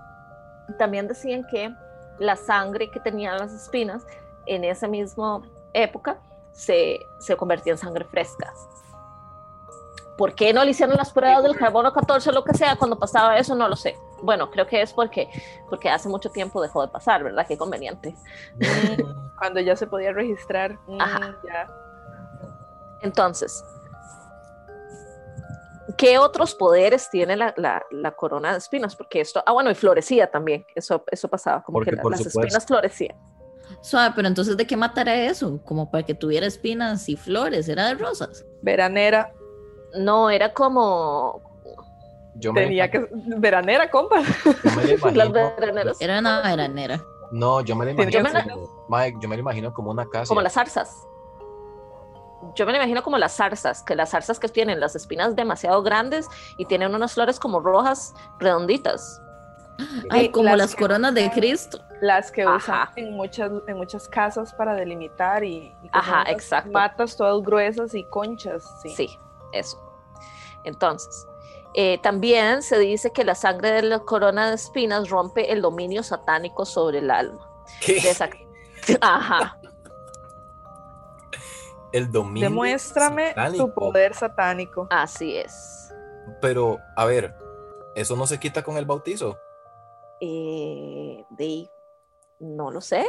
También 0.78 1.06
decían 1.06 1.46
que 1.50 1.70
la 2.18 2.36
sangre 2.36 2.90
que 2.90 3.00
tenían 3.00 3.36
las 3.38 3.52
espinas 3.52 4.06
en 4.46 4.64
esa 4.64 4.88
misma 4.88 5.42
época 5.74 6.18
se, 6.58 7.06
se 7.18 7.36
convertía 7.36 7.72
en 7.72 7.78
sangre 7.78 8.04
fresca. 8.04 8.52
¿Por 10.16 10.34
qué 10.34 10.52
no 10.52 10.64
le 10.64 10.72
hicieron 10.72 10.96
las 10.96 11.12
pruebas 11.12 11.44
del 11.44 11.56
carbono 11.56 11.92
14 11.92 12.30
o 12.30 12.32
lo 12.32 12.42
que 12.42 12.52
sea 12.52 12.74
cuando 12.74 12.98
pasaba 12.98 13.38
eso? 13.38 13.54
No 13.54 13.68
lo 13.68 13.76
sé. 13.76 13.96
Bueno, 14.20 14.50
creo 14.50 14.66
que 14.66 14.82
es 14.82 14.92
porque, 14.92 15.28
porque 15.70 15.88
hace 15.88 16.08
mucho 16.08 16.30
tiempo 16.30 16.60
dejó 16.60 16.82
de 16.82 16.88
pasar, 16.88 17.22
¿verdad? 17.22 17.46
Qué 17.46 17.56
conveniente. 17.56 18.16
Cuando 19.38 19.60
ya 19.60 19.76
se 19.76 19.86
podía 19.86 20.12
registrar. 20.12 20.76
mm, 20.88 21.00
Ajá. 21.00 21.36
ya. 21.46 21.68
Entonces, 23.02 23.64
¿qué 25.96 26.18
otros 26.18 26.54
poderes 26.56 27.08
tiene 27.10 27.36
la, 27.36 27.54
la- 27.56 27.84
la 27.92 28.10
corona 28.10 28.50
de 28.52 28.58
espinas? 28.58 28.96
Porque 28.96 29.20
esto, 29.20 29.40
ah, 29.46 29.52
bueno, 29.52 29.70
y 29.70 29.76
florecía 29.76 30.28
también, 30.28 30.66
eso, 30.74 31.04
eso 31.12 31.28
pasaba, 31.28 31.62
como 31.62 31.76
Porque 31.76 31.90
que 31.90 31.96
la- 31.96 32.02
las 32.02 32.18
supuesto. 32.18 32.40
espinas 32.40 32.66
florecían. 32.66 33.16
Suave, 33.80 34.12
pero 34.16 34.28
entonces 34.28 34.56
¿de 34.56 34.66
qué 34.66 34.76
matará 34.76 35.14
eso? 35.14 35.60
Como 35.64 35.90
para 35.90 36.04
que 36.04 36.14
tuviera 36.14 36.46
espinas 36.46 37.08
y 37.08 37.16
flores, 37.16 37.68
era 37.68 37.86
de 37.86 37.94
rosas. 37.94 38.44
Veranera. 38.62 39.32
No, 39.94 40.28
era 40.30 40.52
como 40.52 41.40
Yo 42.34 42.52
me, 42.52 42.62
Tenía 42.62 42.90
que. 42.90 43.08
Veranera, 43.12 43.90
compa. 43.90 44.22
yo 44.22 44.74
me 44.74 44.86
lo 45.12 45.12
las 45.14 45.32
veraneras, 45.32 45.96
Era 46.00 46.18
una 46.18 46.42
veranera. 46.42 47.02
No, 47.30 47.60
yo 47.62 47.76
me 47.76 47.84
lo 47.86 47.94
Tiene 47.96 48.18
imagino. 48.18 48.54
como- 48.54 48.86
Mike, 48.88 49.18
yo 49.20 49.28
me 49.28 49.36
lo 49.36 49.40
imagino 49.40 49.72
como 49.72 49.90
una 49.90 50.06
casa. 50.08 50.28
como 50.28 50.40
las 50.42 50.54
zarzas. 50.54 50.90
Yo 52.54 52.64
me 52.66 52.72
lo 52.72 52.78
imagino 52.78 53.02
como 53.02 53.18
las 53.18 53.32
zarzas, 53.36 53.82
que 53.82 53.94
las 53.96 54.10
zarzas 54.10 54.38
que 54.38 54.48
tienen 54.48 54.80
las 54.80 54.94
espinas 54.96 55.34
demasiado 55.36 55.82
grandes 55.82 56.26
y 56.56 56.64
tienen 56.64 56.94
unas 56.94 57.12
flores 57.14 57.38
como 57.38 57.60
rojas, 57.60 58.14
redonditas. 58.38 59.20
Ay, 60.10 60.30
como 60.30 60.54
las 60.56 60.74
coronas 60.74 61.14
de 61.14 61.30
Cristo. 61.30 61.80
Las 62.00 62.30
que 62.30 62.46
usan 62.46 62.82
Ajá. 62.82 62.92
en 62.96 63.14
muchas, 63.14 63.50
en 63.66 63.76
muchas 63.76 64.08
casas 64.08 64.54
para 64.54 64.74
delimitar 64.74 65.42
y, 65.42 65.74
y 65.82 65.90
Ajá, 65.92 66.24
exacto. 66.28 66.70
matas 66.70 67.16
todas 67.16 67.42
gruesas 67.42 67.94
y 67.94 68.04
conchas. 68.04 68.64
Sí. 68.82 68.90
Sí, 68.90 69.18
eso. 69.52 69.82
Entonces, 70.64 71.26
eh, 71.74 71.98
también 72.02 72.62
se 72.62 72.78
dice 72.78 73.12
que 73.12 73.24
la 73.24 73.34
sangre 73.34 73.70
de 73.70 73.82
la 73.82 74.00
corona 74.00 74.48
de 74.48 74.54
espinas 74.54 75.10
rompe 75.10 75.52
el 75.52 75.62
dominio 75.62 76.02
satánico 76.02 76.64
sobre 76.64 76.98
el 76.98 77.10
alma. 77.10 77.48
¿Qué? 77.80 78.00
Ajá. 79.00 79.58
El 81.92 82.10
dominio. 82.10 82.48
Demuéstrame 82.48 83.28
satánico. 83.28 83.66
tu 83.66 83.74
poder 83.74 84.14
satánico. 84.14 84.86
Así 84.90 85.36
es. 85.36 85.92
Pero, 86.40 86.78
a 86.96 87.04
ver, 87.04 87.34
eso 87.94 88.16
no 88.16 88.26
se 88.26 88.38
quita 88.38 88.62
con 88.62 88.76
el 88.76 88.84
bautizo. 88.84 89.38
Eh, 90.20 91.24
de, 91.30 91.70
no 92.40 92.70
lo 92.70 92.80
sé. 92.80 93.04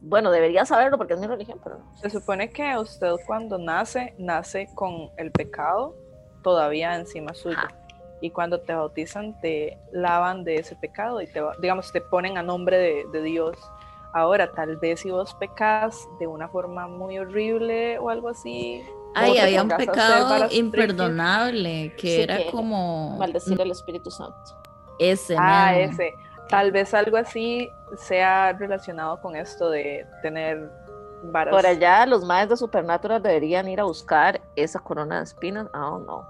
Bueno, 0.00 0.30
debería 0.30 0.66
saberlo 0.66 0.98
porque 0.98 1.14
es 1.14 1.20
mi 1.20 1.26
religión, 1.26 1.58
pero 1.64 1.78
no. 1.78 1.96
Se 1.96 2.10
supone 2.10 2.50
que 2.50 2.76
usted 2.76 3.12
cuando 3.26 3.56
nace, 3.58 4.14
nace 4.18 4.68
con 4.74 5.10
el 5.16 5.30
pecado 5.32 5.94
todavía 6.42 6.94
encima 6.94 7.34
suyo. 7.34 7.56
Ajá. 7.58 7.74
Y 8.20 8.30
cuando 8.30 8.60
te 8.60 8.74
bautizan, 8.74 9.38
te 9.40 9.78
lavan 9.92 10.44
de 10.44 10.56
ese 10.56 10.76
pecado 10.76 11.20
y 11.20 11.26
te, 11.26 11.42
digamos, 11.60 11.92
te 11.92 12.00
ponen 12.00 12.38
a 12.38 12.42
nombre 12.42 12.78
de, 12.78 13.04
de 13.12 13.22
Dios. 13.22 13.56
Ahora, 14.14 14.50
tal 14.52 14.76
vez 14.76 15.00
si 15.00 15.10
vos 15.10 15.34
pecas 15.34 16.06
de 16.20 16.26
una 16.26 16.48
forma 16.48 16.86
muy 16.86 17.18
horrible 17.18 17.98
o 17.98 18.08
algo 18.08 18.28
así. 18.30 18.82
Ay, 19.14 19.38
había 19.38 19.62
un 19.62 19.68
pecado 19.68 20.46
imperdonable 20.50 21.94
que 21.96 22.16
Sí, 22.16 22.22
era 22.22 22.38
que 22.38 22.50
como 22.50 23.16
Maldecir 23.18 23.60
al 23.60 23.70
Espíritu 23.70 24.10
Santo. 24.10 24.38
ese. 24.98 25.36
Ah, 25.38 25.76
ese. 25.78 26.14
Tal 26.48 26.72
vez 26.72 26.92
algo 26.94 27.16
así 27.16 27.70
sea 27.96 28.52
relacionado 28.52 29.20
con 29.20 29.36
esto 29.36 29.70
de 29.70 30.06
tener 30.22 30.70
varas. 31.22 31.54
Por 31.54 31.66
allá, 31.66 32.06
los 32.06 32.24
maes 32.24 32.48
de 32.48 32.56
Supernatural 32.56 33.22
deberían 33.22 33.68
ir 33.68 33.80
a 33.80 33.84
buscar 33.84 34.40
esa 34.56 34.78
corona 34.80 35.18
de 35.18 35.24
espinas. 35.24 35.68
Oh, 35.74 35.98
no. 35.98 36.28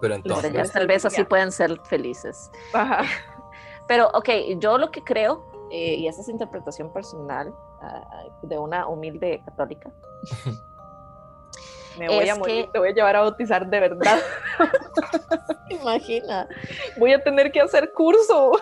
Pero 0.00 0.14
Por 0.14 0.26
entonces, 0.26 0.50
allá 0.52 0.72
tal 0.72 0.86
vez 0.86 1.04
así 1.04 1.24
pueden 1.24 1.52
ser 1.52 1.78
felices. 1.84 2.50
Ajá. 2.72 3.02
Pero, 3.88 4.08
ok, 4.14 4.28
yo 4.58 4.78
lo 4.78 4.90
que 4.90 5.02
creo 5.02 5.50
eh, 5.70 5.94
y 5.94 6.08
esa 6.08 6.20
es 6.20 6.28
interpretación 6.28 6.92
personal 6.92 7.54
ah, 7.80 8.24
de 8.42 8.58
una 8.58 8.86
humilde 8.88 9.40
católica. 9.44 9.90
Me 12.00 12.08
voy 12.08 12.24
Es 12.24 12.30
a 12.30 12.36
morir, 12.36 12.64
que- 12.64 12.70
te 12.72 12.78
voy 12.78 12.88
a 12.88 12.92
llevar 12.92 13.16
a 13.16 13.20
bautizar 13.20 13.68
de 13.68 13.78
verdad. 13.80 14.18
Imagina. 15.70 16.48
voy 16.98 17.12
a 17.12 17.22
tener 17.22 17.52
que 17.52 17.60
hacer 17.60 17.92
curso. 17.92 18.52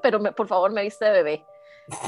Pero 0.00 0.20
me- 0.20 0.32
por 0.32 0.46
favor, 0.48 0.70
me 0.72 0.82
viste 0.82 1.04
de 1.04 1.10
bebé. 1.10 1.44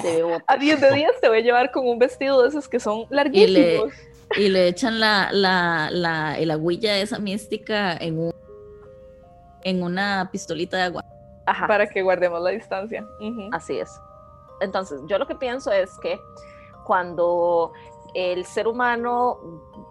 De. 0.02 0.38
A 0.46 0.56
10 0.56 0.80
de 0.80 0.92
10 0.92 1.20
te 1.20 1.28
voy 1.28 1.38
a 1.38 1.40
llevar 1.42 1.70
con 1.72 1.86
un 1.88 1.98
vestido 1.98 2.40
de 2.42 2.48
esos 2.48 2.68
que 2.68 2.78
son 2.80 3.06
larguísimos. 3.10 3.92
Y 4.36 4.48
le 4.48 4.68
echan 4.68 5.00
la, 5.00 5.28
la, 5.32 5.88
la, 5.90 6.38
el 6.38 6.50
agüilla 6.50 6.96
esa 6.98 7.18
mística 7.18 7.96
en, 7.96 8.18
un, 8.18 8.34
en 9.64 9.82
una 9.82 10.28
pistolita 10.32 10.76
de 10.76 10.82
agua. 10.84 11.04
Ajá. 11.46 11.66
Para 11.66 11.86
que 11.88 12.00
guardemos 12.02 12.40
la 12.40 12.50
distancia. 12.50 13.04
Así 13.52 13.78
es. 13.78 13.90
Entonces, 14.60 15.00
yo 15.06 15.18
lo 15.18 15.26
que 15.26 15.34
pienso 15.34 15.70
es 15.72 15.90
que 16.00 16.18
cuando 16.84 17.72
el 18.14 18.44
ser 18.46 18.66
humano 18.68 19.38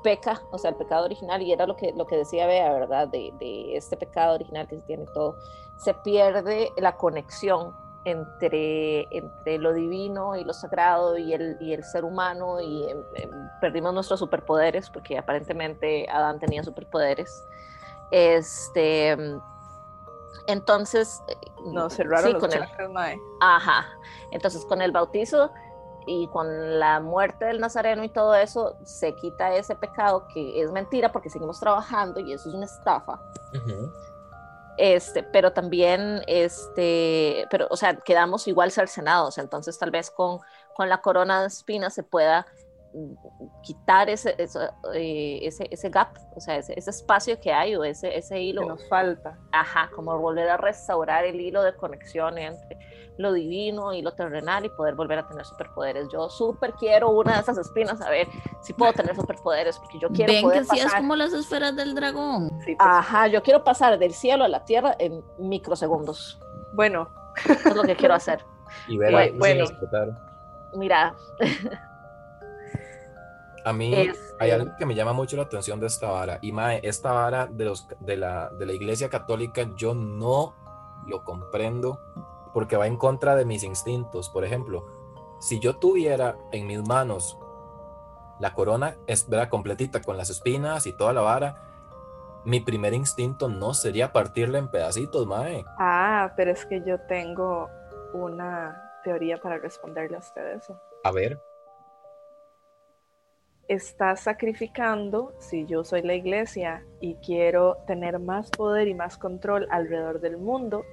peca, 0.02 0.42
o 0.52 0.58
sea, 0.58 0.72
el 0.72 0.76
pecado 0.78 1.06
original, 1.06 1.42
y 1.42 1.52
era 1.52 1.66
lo 1.68 1.76
que, 1.76 1.92
lo 1.94 2.06
que 2.06 2.18
decía 2.18 2.48
Bea, 2.48 2.72
¿verdad? 2.74 3.08
De, 3.10 3.34
de 3.40 3.76
este 3.76 3.98
pecado 3.98 4.36
original 4.36 4.68
que 4.68 4.78
se 4.78 4.82
tiene 4.84 5.06
todo, 5.14 5.36
se 5.78 5.94
pierde 5.94 6.72
la 6.78 6.96
conexión 6.96 7.76
entre, 8.06 9.08
entre 9.16 9.58
lo 9.60 9.74
divino 9.74 10.36
y 10.36 10.44
lo 10.44 10.52
sagrado 10.54 11.18
y 11.18 11.34
el, 11.34 11.58
y 11.62 11.74
el 11.74 11.84
ser 11.84 12.04
humano, 12.04 12.60
y 12.60 12.84
em, 12.90 12.98
em, 13.16 13.32
perdimos 13.62 13.94
nuestros 13.94 14.20
superpoderes, 14.20 14.90
porque 14.90 15.18
aparentemente 15.18 16.06
Adán 16.10 16.40
tenía 16.40 16.64
superpoderes. 16.64 17.46
Este. 18.12 19.18
Entonces. 20.48 21.22
eh, 21.28 21.36
No, 21.66 21.90
cerraron 21.90 22.26
sí, 22.28 22.34
los 22.34 22.42
con 22.42 22.52
el- 22.54 22.60
chakras. 22.60 22.90
Ajá. 23.42 23.86
Entonces, 24.32 24.66
con 24.66 24.82
el 24.82 24.92
bautizo 24.92 25.52
y 26.06 26.28
con 26.28 26.80
la 26.80 27.00
muerte 27.00 27.46
del 27.46 27.60
Nazareno 27.60 28.04
y 28.04 28.10
todo 28.10 28.36
eso, 28.36 28.78
se 28.84 29.16
quita 29.16 29.56
ese 29.56 29.76
pecado 29.76 30.28
que 30.28 30.62
es 30.62 30.72
mentira 30.72 31.12
porque 31.12 31.30
seguimos 31.30 31.60
trabajando 31.60 32.20
y 32.20 32.34
eso 32.34 32.50
es 32.50 32.56
una 32.56 32.66
estafa. 32.66 33.20
Este, 34.78 35.22
pero 35.22 35.54
también, 35.54 36.24
este, 36.28 37.48
pero, 37.52 37.68
o 37.70 37.78
sea, 37.78 37.96
quedamos 37.98 38.48
igual 38.48 38.72
cercenados. 38.72 39.38
Entonces, 39.38 39.78
tal 39.78 39.92
vez 39.92 40.10
con, 40.10 40.40
con 40.74 40.90
la 40.90 41.02
corona 41.02 41.42
de 41.42 41.48
espinas 41.48 41.94
se 41.94 42.04
pueda 42.04 42.48
quitar 43.64 44.10
ese, 44.10 44.36
eso, 44.38 44.60
eh, 44.94 45.40
ese, 45.42 45.68
ese 45.72 45.90
gap, 45.90 46.16
o 46.36 46.40
sea, 46.40 46.58
ese, 46.58 46.78
ese 46.78 46.90
espacio 46.92 47.40
que 47.40 47.52
hay 47.52 47.76
o 47.76 47.84
ese, 47.84 48.16
ese 48.18 48.36
Que 48.36 48.42
hilo 48.42 48.66
nos 48.66 48.88
falta. 48.88 49.38
ajá, 49.52 49.90
como 49.96 50.18
volver 50.20 50.50
a 50.50 50.58
restaurar 50.58 51.26
el 51.26 51.40
hilo 51.42 51.64
de 51.64 51.76
conexión 51.76 52.38
entre 52.38 52.78
lo 53.18 53.32
divino 53.34 53.94
y 53.94 54.02
lo 54.02 54.14
terrenal 54.14 54.66
y 54.66 54.70
poder 54.70 54.96
volver 54.96 55.20
a 55.20 55.28
tener 55.28 55.46
superpoderes. 55.46 56.08
Yo 56.12 56.30
súper 56.30 56.74
quiero 56.74 57.12
una 57.12 57.36
de 57.36 57.42
esas 57.42 57.58
espinas, 57.60 58.02
a 58.02 58.10
ver 58.10 58.28
si 58.62 58.74
puedo 58.74 58.92
tener 58.94 59.16
superpoderes, 59.16 59.78
porque 59.80 60.00
yo 60.00 60.10
quiero 60.10 60.34
Ven 60.34 60.42
poder 60.44 60.60
que 60.60 60.66
sí 60.70 60.78
es 60.80 60.86
pasar. 60.86 61.00
como 61.02 61.16
las 61.16 61.34
esferas 61.34 61.76
del 61.76 61.94
dragón. 61.96 62.50
Sí, 62.66 62.76
pues. 62.76 62.78
Ajá, 62.80 63.28
yo 63.28 63.44
quiero 63.44 63.64
pasar 63.64 63.98
del 64.00 64.14
cielo 64.14 64.44
a 64.46 64.48
la 64.48 64.66
tierra 64.66 64.96
en 65.00 65.24
microsegundos. 65.38 66.40
Bueno, 66.74 67.08
Eso 67.46 67.70
es 67.70 67.76
lo 67.76 67.84
que 67.84 67.96
quiero 67.96 68.14
hacer. 68.16 68.44
Y 68.88 68.98
ver 68.98 69.12
Bueno, 69.12 69.38
bueno. 69.38 69.66
Mira, 70.76 71.14
A 73.66 73.74
mí 73.74 73.94
Este- 73.94 74.20
hay 74.40 74.52
algo 74.52 74.72
que 74.78 74.86
me 74.86 74.96
llama 74.96 75.14
mucho 75.14 75.38
la 75.38 75.44
atención 75.44 75.80
de 75.80 75.88
esta 75.88 76.10
vara. 76.10 76.40
Y 76.42 76.52
mae, 76.52 76.80
esta 76.84 77.12
vara 77.12 77.48
de, 77.48 77.66
los, 77.66 77.88
de, 78.00 78.18
la, 78.18 78.50
de 78.50 78.66
la 78.66 78.74
iglesia 78.74 79.10
católica 79.10 79.68
yo 79.76 79.94
no 79.94 80.54
lo 81.08 81.24
comprendo 81.24 82.00
porque 82.54 82.78
va 82.78 82.88
en 82.88 82.98
contra 82.98 83.36
de 83.36 83.46
mis 83.46 83.64
instintos. 83.64 84.30
Por 84.30 84.44
ejemplo, 84.46 84.86
si 85.40 85.60
yo 85.60 85.78
tuviera 85.78 86.38
en 86.52 86.68
mis 86.68 86.88
manos 86.88 87.38
la 88.40 88.54
corona 88.54 88.96
es 89.08 89.30
¿verdad? 89.30 89.50
completita 89.50 90.02
con 90.02 90.18
las 90.18 90.30
espinas 90.30 90.86
y 90.88 90.94
toda 90.94 91.14
la 91.14 91.22
vara, 91.22 91.62
mi 92.46 92.60
primer 92.60 92.94
instinto 92.94 93.48
no 93.48 93.74
sería 93.74 94.12
partirla 94.12 94.58
en 94.58 94.68
pedacitos, 94.70 95.26
mae. 95.26 95.64
ah, 95.80 96.34
pero 96.36 96.52
es 96.52 96.66
que 96.66 96.84
yo 96.86 97.00
tengo 97.08 97.70
una 98.14 99.00
teoría 99.04 99.38
para 99.38 99.58
responderle 99.60 100.18
a 100.18 100.20
usted 100.20 100.56
eso. 100.58 100.78
A 101.04 101.12
ver, 101.12 101.42
Está 103.68 104.16
sacrificando, 104.18 105.34
si 105.40 105.66
yo 105.66 105.84
soy 105.84 106.02
la 106.02 106.16
iglesia 106.16 106.84
y 107.00 107.16
quiero 107.16 107.78
tener 107.88 108.20
más 108.20 108.50
poder 108.50 108.88
y 108.88 108.94
más 108.94 109.18
control 109.18 109.68
alrededor 109.72 110.20
del 110.20 110.38
mundo, 110.38 110.84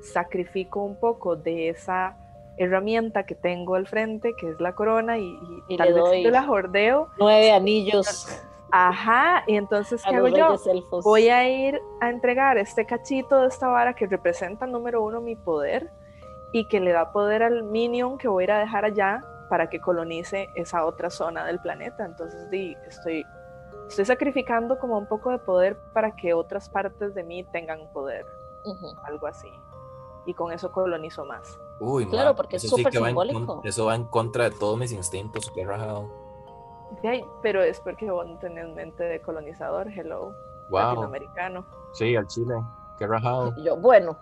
sacrifico 0.00 0.82
un 0.82 0.98
poco 0.98 1.34
de 1.36 1.68
esa 1.68 2.16
herramienta 2.58 3.24
que 3.24 3.34
tengo 3.34 3.74
al 3.74 3.86
frente, 3.86 4.32
que 4.38 4.50
es 4.50 4.60
la 4.60 4.74
corona, 4.74 5.18
y, 5.18 5.24
y 5.68 5.74
Y 5.74 5.76
tal 5.76 5.94
vez 5.94 6.22
yo 6.22 6.30
la 6.30 6.44
jordeo. 6.44 7.08
nueve 7.18 7.50
anillos 7.50 8.26
Ajá, 8.70 9.42
y 9.46 9.56
entonces, 9.56 10.02
¿qué 10.02 10.14
hago 10.16 10.28
yo? 10.28 10.56
elfos. 10.70 11.04
voy 11.04 11.28
a 11.28 11.46
ir 11.48 11.78
a 12.00 12.08
entregar 12.08 12.56
este 12.56 12.86
cachito 12.86 13.42
de 13.42 13.48
esta 13.48 13.68
vara 13.68 13.94
que 13.94 14.06
representa, 14.06 14.66
número 14.66 15.02
uno, 15.02 15.20
mi 15.20 15.36
poder 15.36 15.90
y 16.54 16.66
que 16.68 16.80
le 16.80 16.92
da 16.92 17.12
poder 17.12 17.42
al 17.42 17.64
minion 17.64 18.16
que 18.16 18.28
voy 18.28 18.42
a 18.42 18.44
ir 18.44 18.52
a 18.52 18.58
dejar 18.60 18.84
allá 18.86 19.22
para 19.52 19.68
que 19.68 19.80
colonice 19.82 20.48
esa 20.54 20.86
otra 20.86 21.10
zona 21.10 21.44
del 21.44 21.58
planeta. 21.60 22.06
Entonces, 22.06 22.48
di, 22.48 22.74
estoy, 22.88 23.22
estoy 23.86 24.06
sacrificando 24.06 24.78
como 24.78 24.96
un 24.96 25.06
poco 25.06 25.28
de 25.28 25.38
poder 25.38 25.76
para 25.92 26.16
que 26.16 26.32
otras 26.32 26.70
partes 26.70 27.14
de 27.14 27.22
mí 27.22 27.44
tengan 27.52 27.86
poder, 27.92 28.24
algo 29.04 29.26
así. 29.26 29.52
Y 30.24 30.32
con 30.32 30.52
eso 30.52 30.72
colonizo 30.72 31.26
más. 31.26 31.60
uy, 31.80 32.06
Claro, 32.06 32.34
porque 32.34 32.56
es 32.56 32.62
sí 32.62 32.68
súper 32.68 32.96
en 32.96 33.04
simbólico. 33.04 33.60
eso 33.62 33.84
va 33.84 33.94
en 33.94 34.04
contra 34.04 34.44
de 34.48 34.52
todos 34.52 34.78
mis 34.78 34.90
instintos, 34.90 35.52
qué 35.54 35.66
rajado. 35.66 36.08
Pero 37.42 37.62
es 37.62 37.78
porque 37.80 38.10
vos 38.10 38.26
no 38.26 38.38
tenés 38.38 38.74
mente 38.74 39.04
de 39.04 39.20
colonizador, 39.20 39.86
hello, 39.88 40.32
Wow, 40.70 40.80
latinoamericano. 40.80 41.66
sí, 41.92 42.16
al 42.16 42.26
chile, 42.26 42.54
qué 42.96 43.06
rajado. 43.06 43.54
Yo, 43.62 43.76
bueno, 43.82 44.16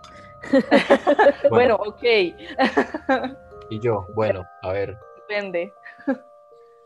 Bueno, 1.49 1.75
ok, 1.75 2.03
Y 3.71 3.79
yo, 3.79 4.05
bueno, 4.13 4.43
a 4.63 4.73
ver, 4.73 4.99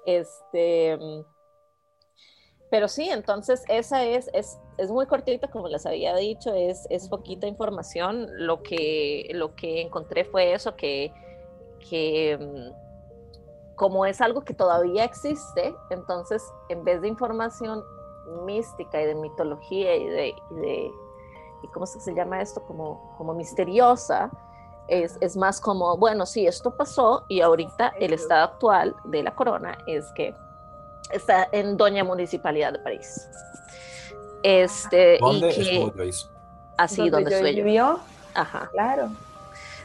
Este, 0.05 0.97
pero 2.69 2.87
sí, 2.87 3.09
entonces 3.09 3.63
esa 3.67 4.03
es, 4.03 4.29
es, 4.33 4.59
es 4.77 4.91
muy 4.91 5.05
cortita, 5.05 5.49
como 5.49 5.67
les 5.67 5.85
había 5.85 6.15
dicho, 6.15 6.53
es, 6.53 6.85
es 6.89 7.07
poquita 7.07 7.47
información. 7.47 8.27
Lo 8.33 8.61
que, 8.63 9.29
lo 9.33 9.55
que 9.55 9.81
encontré 9.81 10.25
fue 10.25 10.53
eso, 10.53 10.75
que, 10.75 11.13
que 11.89 12.37
mm, 12.37 13.75
como 13.75 14.05
es 14.05 14.21
algo 14.21 14.43
que 14.43 14.53
todavía 14.53 15.03
existe, 15.03 15.75
entonces 15.89 16.43
en 16.69 16.83
vez 16.83 17.01
de 17.01 17.07
información 17.07 17.83
mística 18.45 19.01
y 19.01 19.05
de 19.05 19.15
mitología 19.15 19.95
y 19.95 20.07
de, 20.07 20.35
de 20.51 20.91
y 21.63 21.67
¿cómo 21.69 21.85
se 21.85 22.13
llama 22.13 22.41
esto? 22.41 22.61
Como, 22.63 23.15
como 23.17 23.33
misteriosa, 23.33 24.29
es, 24.87 25.17
es 25.21 25.35
más 25.35 25.59
como, 25.59 25.97
bueno, 25.97 26.25
sí, 26.25 26.47
esto 26.47 26.71
pasó 26.75 27.25
y 27.27 27.41
ahorita 27.41 27.93
el 27.99 28.13
estado 28.13 28.43
actual 28.43 28.95
de 29.05 29.23
la 29.23 29.33
corona 29.33 29.77
es 29.87 30.05
que 30.13 30.35
está 31.11 31.47
en 31.51 31.77
Doña 31.77 32.03
Municipalidad 32.03 32.73
de 32.73 32.79
París. 32.79 33.27
Este, 34.43 35.17
¿dónde 35.19 35.49
y 35.51 35.55
que 35.55 35.91
Joyce? 35.95 36.27
así 36.77 37.09
donde 37.09 37.31
yo. 37.31 37.43
vivió, 37.43 37.99
Ajá, 38.33 38.69
claro. 38.71 39.09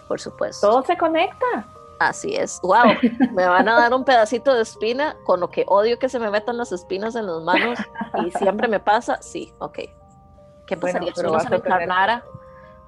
por 0.06 0.20
supuesto. 0.20 0.68
Todo 0.68 0.82
se 0.82 0.96
conecta. 0.96 1.64
Así 1.98 2.34
es. 2.34 2.58
Wow, 2.62 2.94
me 3.32 3.46
van 3.46 3.68
a 3.68 3.74
dar 3.78 3.92
un 3.92 4.04
pedacito 4.04 4.54
de 4.54 4.62
espina 4.62 5.16
con 5.24 5.40
lo 5.40 5.50
que 5.50 5.64
odio 5.68 5.98
que 5.98 6.08
se 6.08 6.18
me 6.18 6.30
metan 6.30 6.56
las 6.56 6.72
espinas 6.72 7.14
en 7.14 7.26
las 7.26 7.42
manos 7.42 7.78
y 8.24 8.30
siempre 8.32 8.68
me 8.68 8.80
pasa. 8.80 9.20
Sí, 9.20 9.52
ok. 9.58 9.78
¿Qué 10.66 10.76
Bueno, 10.76 10.80
pasaría 10.80 11.08
si 11.08 11.16
pero 11.16 11.28
uno 11.28 11.36
vas 11.36 11.44
se 11.44 11.50
me 11.50 11.56
encarnara 11.56 12.24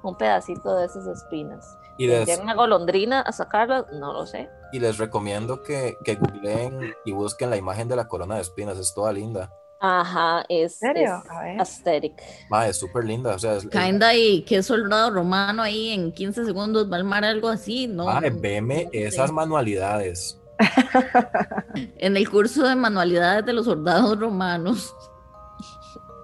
un 0.03 0.15
pedacito 0.15 0.75
de 0.75 0.85
esas 0.85 1.07
espinas? 1.07 1.77
Y 1.97 2.07
les, 2.07 2.25
¿Llega 2.25 2.41
una 2.43 2.55
golondrina 2.55 3.21
a 3.21 3.31
sacarlas? 3.31 3.85
No 3.93 4.13
lo 4.13 4.25
sé. 4.25 4.49
y 4.71 4.79
les 4.79 4.97
recomiendo 4.97 5.61
que, 5.61 5.95
que 6.03 6.15
googleen 6.15 6.95
y 7.05 7.11
busquen 7.11 7.49
la 7.51 7.57
imagen 7.57 7.87
de 7.87 7.95
la 7.95 8.07
corona 8.07 8.35
de 8.35 8.41
espinas, 8.41 8.77
es 8.79 8.93
toda 8.93 9.13
linda. 9.13 9.51
Ajá, 9.79 10.45
es, 10.47 10.81
¿En 10.81 10.93
serio? 10.95 11.21
es 11.25 11.29
A 11.29 11.41
ver. 11.41 11.59
aesthetic. 11.59 12.13
Ma, 12.49 12.67
es 12.67 12.77
súper 12.77 13.03
linda, 13.03 13.35
o 13.35 13.39
sea, 13.39 13.55
es, 13.57 13.67
Kinda 13.67 14.15
y 14.15 14.43
que 14.43 14.63
soldado 14.63 15.11
romano 15.11 15.61
ahí 15.61 15.89
en 15.89 16.11
15 16.13 16.45
segundos 16.45 16.89
va 16.91 16.95
a 16.95 16.99
armar 16.99 17.25
algo 17.25 17.49
así, 17.49 17.87
¿no? 17.87 18.05
ma, 18.05 18.21
no 18.21 18.39
veme 18.39 18.87
esas 18.93 19.31
manualidades. 19.31 20.39
En 21.97 22.15
el 22.17 22.29
curso 22.29 22.63
de 22.67 22.75
manualidades 22.75 23.45
de 23.45 23.53
los 23.53 23.65
soldados 23.65 24.19
romanos. 24.19 24.95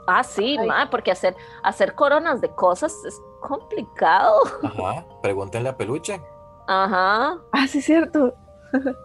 Ah, 0.10 0.24
sí, 0.24 0.58
ma, 0.66 0.90
porque 0.90 1.12
hacer, 1.12 1.36
hacer 1.64 1.94
coronas 1.96 2.42
de 2.42 2.50
cosas 2.50 2.94
es 3.06 3.22
complicado. 3.42 4.34
Ajá, 4.64 5.06
pregúntenle 5.22 5.70
a 5.70 5.78
Peluche. 5.78 6.22
Ajá. 6.68 7.38
Ah, 7.52 7.68
sí, 7.68 7.82
cierto. 7.82 8.34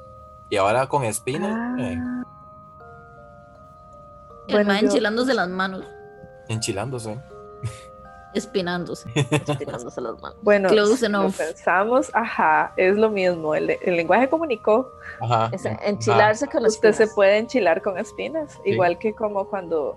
Y 0.50 0.56
ahora 0.56 0.86
con 0.86 1.04
espinas, 1.04 1.78
eh, 1.80 1.96
Ah, 1.98 2.22
El 4.46 4.54
Bueno, 4.54 4.72
yo- 4.74 4.78
enchilándose 4.86 5.34
las 5.34 5.48
manos. 5.48 5.84
enchilándose. 6.48 7.18
Espinándose. 8.34 9.08
espinándose 9.30 10.00
las 10.00 10.20
manos. 10.20 10.36
Bueno, 10.42 10.68
si 10.68 11.08
lo 11.08 11.30
pensamos, 11.30 12.10
ajá, 12.14 12.72
es 12.76 12.96
lo 12.96 13.08
mismo. 13.10 13.54
El, 13.54 13.70
el 13.70 13.96
lenguaje 13.96 14.28
comunicó. 14.28 14.92
Ajá. 15.20 15.48
Es 15.52 15.64
ajá. 15.64 15.78
enchilarse 15.84 16.46
con 16.48 16.66
Usted 16.66 16.92
se 16.92 17.06
puede 17.06 17.38
enchilar 17.38 17.80
con 17.80 17.96
espinas, 17.96 18.60
igual 18.64 18.98
que 18.98 19.14
como 19.14 19.46
cuando 19.46 19.96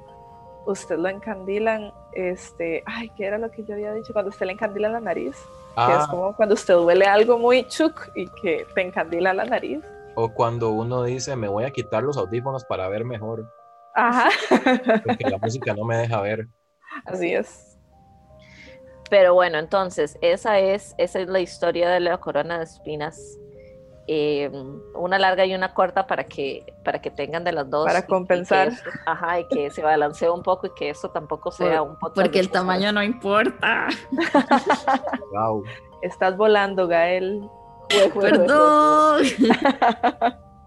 usted 0.68 0.98
lo 0.98 1.10
encandilan, 1.10 1.91
este, 2.14 2.84
ay, 2.85 3.10
¿qué 3.18 3.26
era 3.26 3.38
lo 3.38 3.49
que 3.49 3.64
yo 3.64 3.73
había 3.73 3.94
dicho? 3.94 4.14
Cuando 4.14 4.30
usted 4.30 4.45
le 4.45 4.53
encandila 4.53 4.89
la 4.89 4.99
nariz, 4.99 5.35
que 5.76 5.94
es 5.94 6.03
Ah, 6.03 6.07
como 6.10 6.35
cuando 6.35 6.53
usted 6.56 6.76
huele 6.77 7.06
algo 7.06 7.38
muy 7.38 7.65
chuc 7.68 8.10
y 8.15 8.27
que 8.41 8.65
te 8.76 8.81
encandila 8.81 9.34
la 9.34 9.45
nariz. 9.45 9.80
o 10.15 10.30
cuando 10.34 10.69
uno 10.72 11.03
dice, 11.03 11.35
me 11.35 11.48
voy 11.48 11.64
a 11.65 11.72
quitar 11.72 12.03
los 12.03 12.18
audífonos 12.18 12.65
para 12.65 12.88
ver 12.89 13.03
mejor, 13.06 13.45
Ajá, 13.95 14.30
porque 15.03 15.30
la 15.30 15.38
música 15.39 15.73
no 15.73 15.84
me 15.85 15.98
deja 15.98 16.22
ver. 16.22 16.48
así 17.06 17.34
es. 17.34 17.77
Pero 19.10 19.34
bueno, 19.35 19.57
entonces, 19.57 20.18
esa 20.22 20.60
es, 20.60 20.94
esa 20.98 21.19
es 21.22 21.30
la 21.30 21.39
historia 21.39 21.89
de 21.89 21.99
la 22.02 22.18
corona 22.18 22.57
de 22.57 22.65
espinas. 22.65 23.38
Eh, 24.10 24.50
una 24.96 25.20
larga 25.20 25.46
y 25.46 25.54
una 25.54 25.74
corta 25.74 26.08
para 26.08 26.24
que, 26.24 26.74
para 26.86 27.02
que 27.02 27.12
tengan 27.12 27.44
de 27.44 27.52
las 27.52 27.70
dos. 27.70 27.86
Para 27.86 28.00
y- 28.00 28.02
y 28.02 28.04
que 28.04 28.08
compensar. 28.08 28.72
ajá, 29.06 29.40
y 29.42 29.48
que 29.50 29.70
se 29.70 29.84
balancee 29.84 30.30
un 30.30 30.44
poco 30.44 30.68
y 30.68 30.74
que 30.74 30.90
eso 30.92 31.10
tampoco 31.10 31.52
sea 31.52 31.82
un 31.82 31.98
podcast 32.00 32.16
Porque 32.16 32.40
el 32.40 32.50
tamaño 32.50 32.92
no 32.94 33.04
importa. 33.04 33.88
Wow. 35.34 35.64
Estás 36.02 36.38
volando, 36.38 36.88
Gael. 36.88 37.42
Jue- 37.90 38.12
jue- 38.12 38.14
jue- 38.14 38.32
Perdón. 38.32 39.24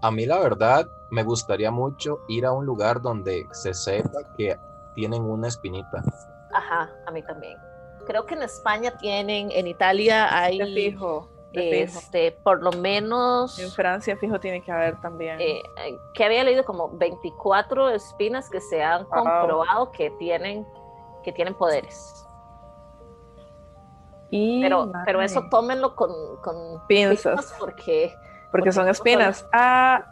A 0.03 0.11
mí 0.11 0.27
la 0.27 0.39
verdad 0.39 0.87
me 1.11 1.23
gustaría 1.23 1.71
mucho 1.71 2.21
ir 2.29 2.47
a 2.47 2.53
un 2.53 2.65
lugar 2.67 3.01
donde 3.03 3.47
se 3.53 3.75
sepa 3.75 4.21
que 4.37 4.57
tienen 4.95 5.23
una 5.23 5.49
espinita. 5.49 6.03
Ajá, 6.53 6.91
a 7.07 7.11
mí 7.11 7.23
también. 7.23 7.57
Creo 8.07 8.25
que 8.27 8.35
en 8.35 8.43
España 8.43 8.93
tienen, 8.99 9.51
en 9.53 9.67
Italia 9.67 10.35
hay, 10.37 10.59
fijo. 10.75 11.29
Este, 11.53 12.33
por 12.45 12.63
lo 12.63 12.73
menos, 12.73 13.59
En 13.59 13.71
Francia, 13.73 14.17
fijo, 14.17 14.39
tiene 14.41 14.63
que 14.63 14.71
haber 14.73 15.01
también. 15.01 15.41
eh, 15.41 15.63
que 16.15 16.25
había 16.25 16.45
leído 16.45 16.65
como 16.65 16.91
24 16.97 17.91
espinas 17.91 18.49
que 18.51 18.61
se 18.61 18.83
han 18.83 19.05
Wow. 19.09 19.23
comprobado 19.25 19.91
que 19.93 20.11
tienen, 20.13 20.67
que 21.25 21.33
tienen 21.33 21.55
poderes. 21.55 22.27
y, 24.31 24.61
Pero, 24.63 24.93
pero 25.05 25.21
eso 25.23 25.43
tómenlo 25.51 25.97
con, 25.97 26.11
con 26.43 26.87
Pinzas. 26.87 27.55
porque 27.59 28.15
porque 28.53 28.71
son 28.73 28.89
espinas. 28.89 29.45
Ah, 29.53 30.05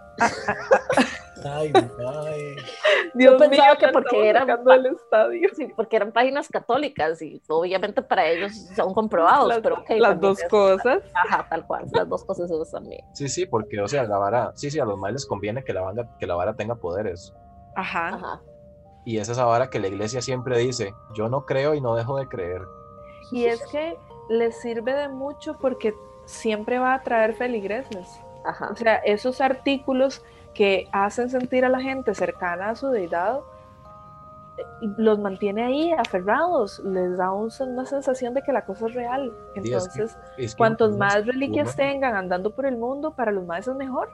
Ay, 1.45 1.73
ay. 1.75 2.57
Dios 3.15 3.37
pensaba 3.39 3.69
mío, 3.71 3.79
que 3.79 3.89
porque 3.89 4.29
eran 4.29 4.49
estadio. 4.51 5.49
sí, 5.55 5.73
porque 5.77 5.97
eran 5.97 6.11
páginas 6.13 6.49
católicas 6.49 7.23
y 7.23 7.41
obviamente 7.49 8.03
para 8.03 8.27
ellos 8.27 8.53
son 8.75 8.93
comprobados, 8.93 9.49
Las, 9.49 9.61
pero 9.61 9.85
las 9.99 10.21
dos 10.21 10.43
es- 10.43 10.49
cosas. 10.49 11.03
Ajá, 11.15 11.47
tal 11.49 11.65
cual, 11.67 11.87
las 11.93 12.09
dos 12.09 12.25
cosas 12.25 12.51
esas 12.51 12.71
también. 12.73 13.01
Sí, 13.15 13.29
sí, 13.29 13.47
porque, 13.47 13.81
o 13.81 13.87
sea, 13.87 14.03
la 14.05 14.19
vara, 14.19 14.53
sí, 14.57 14.71
sí, 14.71 14.81
a 14.81 14.85
los 14.85 14.99
males 14.99 15.15
les 15.23 15.27
conviene 15.27 15.63
que 15.63 15.73
la, 15.73 15.83
banda, 15.83 16.09
que 16.19 16.27
la 16.27 16.35
vara 16.35 16.55
tenga 16.55 16.75
poderes. 16.75 17.33
Ajá. 17.77 18.09
Ajá. 18.09 18.41
Y 19.05 19.19
es 19.19 19.29
esa 19.29 19.45
vara 19.45 19.71
que 19.71 19.79
la 19.79 19.87
iglesia 19.89 20.21
siempre 20.21 20.59
dice, 20.59 20.93
yo 21.15 21.29
no 21.29 21.47
creo 21.47 21.75
y 21.75 21.81
no 21.81 21.95
dejo 21.95 22.19
de 22.19 22.27
creer. 22.27 22.63
Y 23.31 23.45
es 23.45 23.65
que 23.69 23.97
les 24.29 24.61
sirve 24.61 24.93
de 24.93 25.09
mucho 25.09 25.57
porque 25.59 25.95
siempre 26.27 26.79
va 26.79 26.95
a 26.95 27.03
traer 27.03 27.35
feligreses. 27.35 28.21
Ajá. 28.49 28.71
O 28.73 28.77
sea, 28.77 28.97
esos 28.97 29.41
artículos 29.41 30.25
que 30.55 30.89
hacen 30.93 31.29
sentir 31.31 31.65
a 31.65 31.69
la 31.69 31.81
gente 31.81 32.15
cercana 32.15 32.71
a 32.71 32.75
su 32.75 32.89
deidad, 32.89 33.41
eh, 34.57 34.63
los 34.97 35.19
mantiene 35.19 35.65
ahí 35.65 35.93
aferrados, 35.93 36.81
les 36.81 37.17
da 37.19 37.31
un- 37.33 37.51
una 37.61 37.87
sensación 37.87 38.35
de 38.35 38.43
que 38.43 38.53
la 38.53 38.65
cosa 38.65 38.87
es 38.87 38.95
real. 38.95 39.33
Sí, 39.55 39.61
es 39.61 39.63
que- 39.63 39.69
Entonces, 39.69 40.19
Es 40.37 40.55
que 40.55 40.59
cuantos 40.59 40.97
más 40.97 41.27
reliquias 41.27 41.69
uno- 41.69 41.77
tengan 41.77 42.15
andando 42.17 42.51
por 42.51 42.67
el 42.67 42.77
mundo, 42.77 43.13
para 43.13 43.31
los 43.33 43.45
más 43.47 43.69
es 43.69 43.75
mejor. 43.77 44.09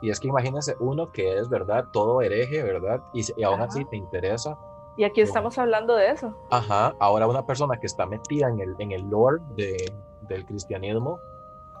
Y 0.00 0.10
es 0.10 0.20
que 0.20 0.28
imagínense 0.28 0.76
uno 0.78 1.10
que 1.10 1.38
es, 1.38 1.48
¿verdad? 1.48 1.86
Todo 1.92 2.20
hereje, 2.22 2.62
¿verdad? 2.62 3.00
Y, 3.12 3.22
y 3.36 3.42
aún 3.42 3.56
Ajá. 3.56 3.64
así 3.64 3.84
te 3.86 3.96
interesa. 3.96 4.56
Y 4.96 5.04
aquí 5.04 5.20
No. 5.20 5.26
estamos 5.26 5.58
hablando 5.58 5.94
de 5.96 6.10
eso. 6.10 6.36
Ajá, 6.50 6.94
ahora 7.00 7.26
una 7.26 7.44
persona 7.46 7.78
que 7.80 7.86
está 7.86 8.04
metida 8.06 8.48
en 8.48 8.60
el, 8.60 8.74
en 8.78 8.92
el 8.92 9.08
lore 9.08 9.42
de, 9.56 9.92
del 10.28 10.44
cristianismo, 10.44 11.18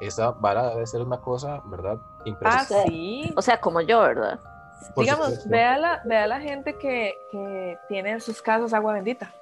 esa 0.00 0.30
vara 0.32 0.68
debe 0.70 0.86
ser 0.86 1.02
una 1.02 1.20
cosa, 1.20 1.60
¿verdad? 1.66 1.98
Ah, 2.00 2.22
Impresionante. 2.24 2.82
sí. 2.88 3.32
O 3.36 3.42
sea, 3.42 3.60
como 3.60 3.80
yo, 3.80 4.00
¿verdad? 4.00 4.38
Por 4.94 5.04
Digamos, 5.04 5.26
supuesto. 5.26 5.50
ve 5.50 5.64
a 5.64 5.76
la, 5.78 6.00
ve 6.04 6.16
a 6.16 6.26
la 6.26 6.40
gente 6.40 6.76
que, 6.76 7.14
que 7.30 7.78
tiene 7.88 8.10
en 8.12 8.20
sus 8.20 8.40
casas 8.40 8.72
agua 8.72 8.92
bendita. 8.94 9.32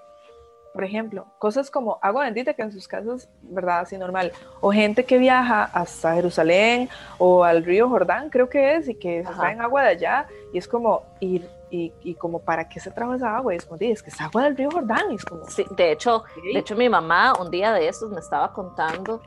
Por 0.73 0.85
ejemplo, 0.85 1.25
cosas 1.39 1.71
como 1.71 1.99
agua 2.03 2.25
bendita 2.25 2.53
que 2.53 2.61
en 2.63 2.71
sus 2.71 2.87
casas, 2.87 3.29
¿verdad? 3.41 3.81
Así 3.81 3.97
normal. 3.97 4.31
O 4.61 4.71
gente 4.73 5.05
que 5.07 5.17
viaja 5.17 5.65
hasta 5.73 6.15
Jerusalén 6.15 6.91
o 7.17 7.45
al 7.45 7.65
río 7.65 7.89
Jordán, 7.89 8.29
creo 8.29 8.49
que 8.51 8.75
es, 8.77 8.87
y 8.89 8.95
que 8.95 9.25
se 9.25 9.33
traen 9.35 9.63
agua 9.63 9.83
de 9.83 9.89
allá. 9.89 10.27
Y 10.53 10.59
es 10.59 10.69
como 10.69 11.03
ir, 11.21 11.49
y, 11.71 11.95
y 12.03 12.15
como, 12.15 12.41
¿para 12.41 12.69
qué 12.69 12.79
se 12.79 12.91
trajo 12.91 13.15
esa 13.15 13.37
agua? 13.39 13.55
Y 13.55 13.57
es 13.57 13.65
como, 13.65 13.79
"Di, 13.79 13.91
es 13.91 14.03
que 14.03 14.11
es 14.11 14.21
agua 14.21 14.45
del 14.45 14.57
río 14.57 14.71
Jordán. 14.71 15.11
Y 15.13 15.15
es 15.15 15.25
como, 15.25 15.47
Sí, 15.49 15.65
de 15.71 15.93
hecho, 15.93 16.17
"Ok". 16.17 16.43
de 16.53 16.59
hecho 16.59 16.77
mi 16.77 16.91
mamá 16.91 17.33
un 17.41 17.51
día 17.51 17.73
de 17.73 17.89
estos 17.89 18.11
me 18.11 18.21
estaba 18.21 18.53
contando 18.53 19.23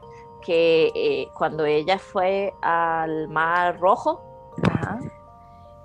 que 0.46 0.92
eh, 0.96 1.30
cuando 1.38 1.66
ella 1.66 1.98
fue 2.00 2.54
al 2.62 3.28
Mar 3.28 3.80
Rojo, 3.80 4.22
Ajá. 4.70 5.00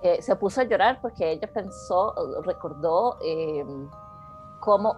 eh, 0.03 0.21
se 0.23 0.35
puso 0.37 0.61
a 0.61 0.65
llorar 0.65 1.01
porque 1.01 1.31
ella 1.33 1.49
pensó, 1.53 2.15
recordó 2.45 3.19
eh, 3.23 3.65
cómo 4.61 4.97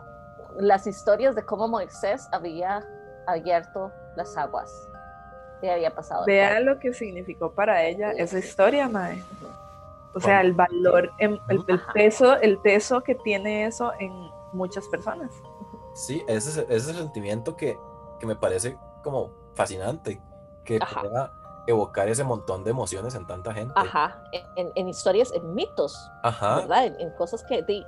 las 0.58 0.86
historias 0.86 1.34
de 1.34 1.44
cómo 1.44 1.68
Moisés 1.68 2.28
había 2.32 2.84
abierto 3.26 3.90
las 4.16 4.36
aguas 4.36 4.70
y 5.62 5.68
había 5.68 5.94
pasado. 5.94 6.24
Vea 6.26 6.60
lo 6.60 6.78
que 6.78 6.92
significó 6.92 7.52
para 7.52 7.82
ella 7.84 8.12
Sí, 8.12 8.20
esa 8.22 8.38
historia, 8.38 8.88
Mae. 8.88 9.22
O 10.14 10.20
sea, 10.20 10.40
el 10.40 10.52
valor, 10.54 11.10
em- 11.18 11.38
el, 11.48 11.62
el 11.68 11.80
peso, 11.92 12.36
el 12.38 12.58
peso 12.58 13.02
que 13.02 13.14
tiene 13.16 13.66
eso 13.66 13.92
en 13.98 14.12
muchas 14.52 14.86
personas. 14.88 15.30
Sí, 15.94 16.22
ese 16.26 16.50
es, 16.50 16.56
ese 16.58 16.74
es 16.76 16.88
el 16.88 16.96
sentimiento 16.96 17.54
que, 17.56 17.78
que 18.18 18.26
me 18.26 18.36
parece 18.36 18.78
como 19.02 19.30
fascinante, 19.56 20.20
que 20.64 20.78
Ajá. 20.80 21.00
pueda 21.00 21.32
evocar 21.66 22.08
ese 22.08 22.22
montón 22.22 22.62
de 22.62 22.70
emociones 22.70 23.14
en 23.16 23.26
tanta 23.26 23.52
gente. 23.52 23.72
Ajá, 23.74 24.22
en, 24.56 24.70
en 24.74 24.88
historias, 24.88 25.32
en 25.32 25.54
mitos, 25.54 26.10
Ajá. 26.22 26.60
¿verdad? 26.60 26.86
En, 26.86 27.00
en 27.00 27.10
cosas 27.12 27.42
que 27.42 27.62
di, 27.62 27.84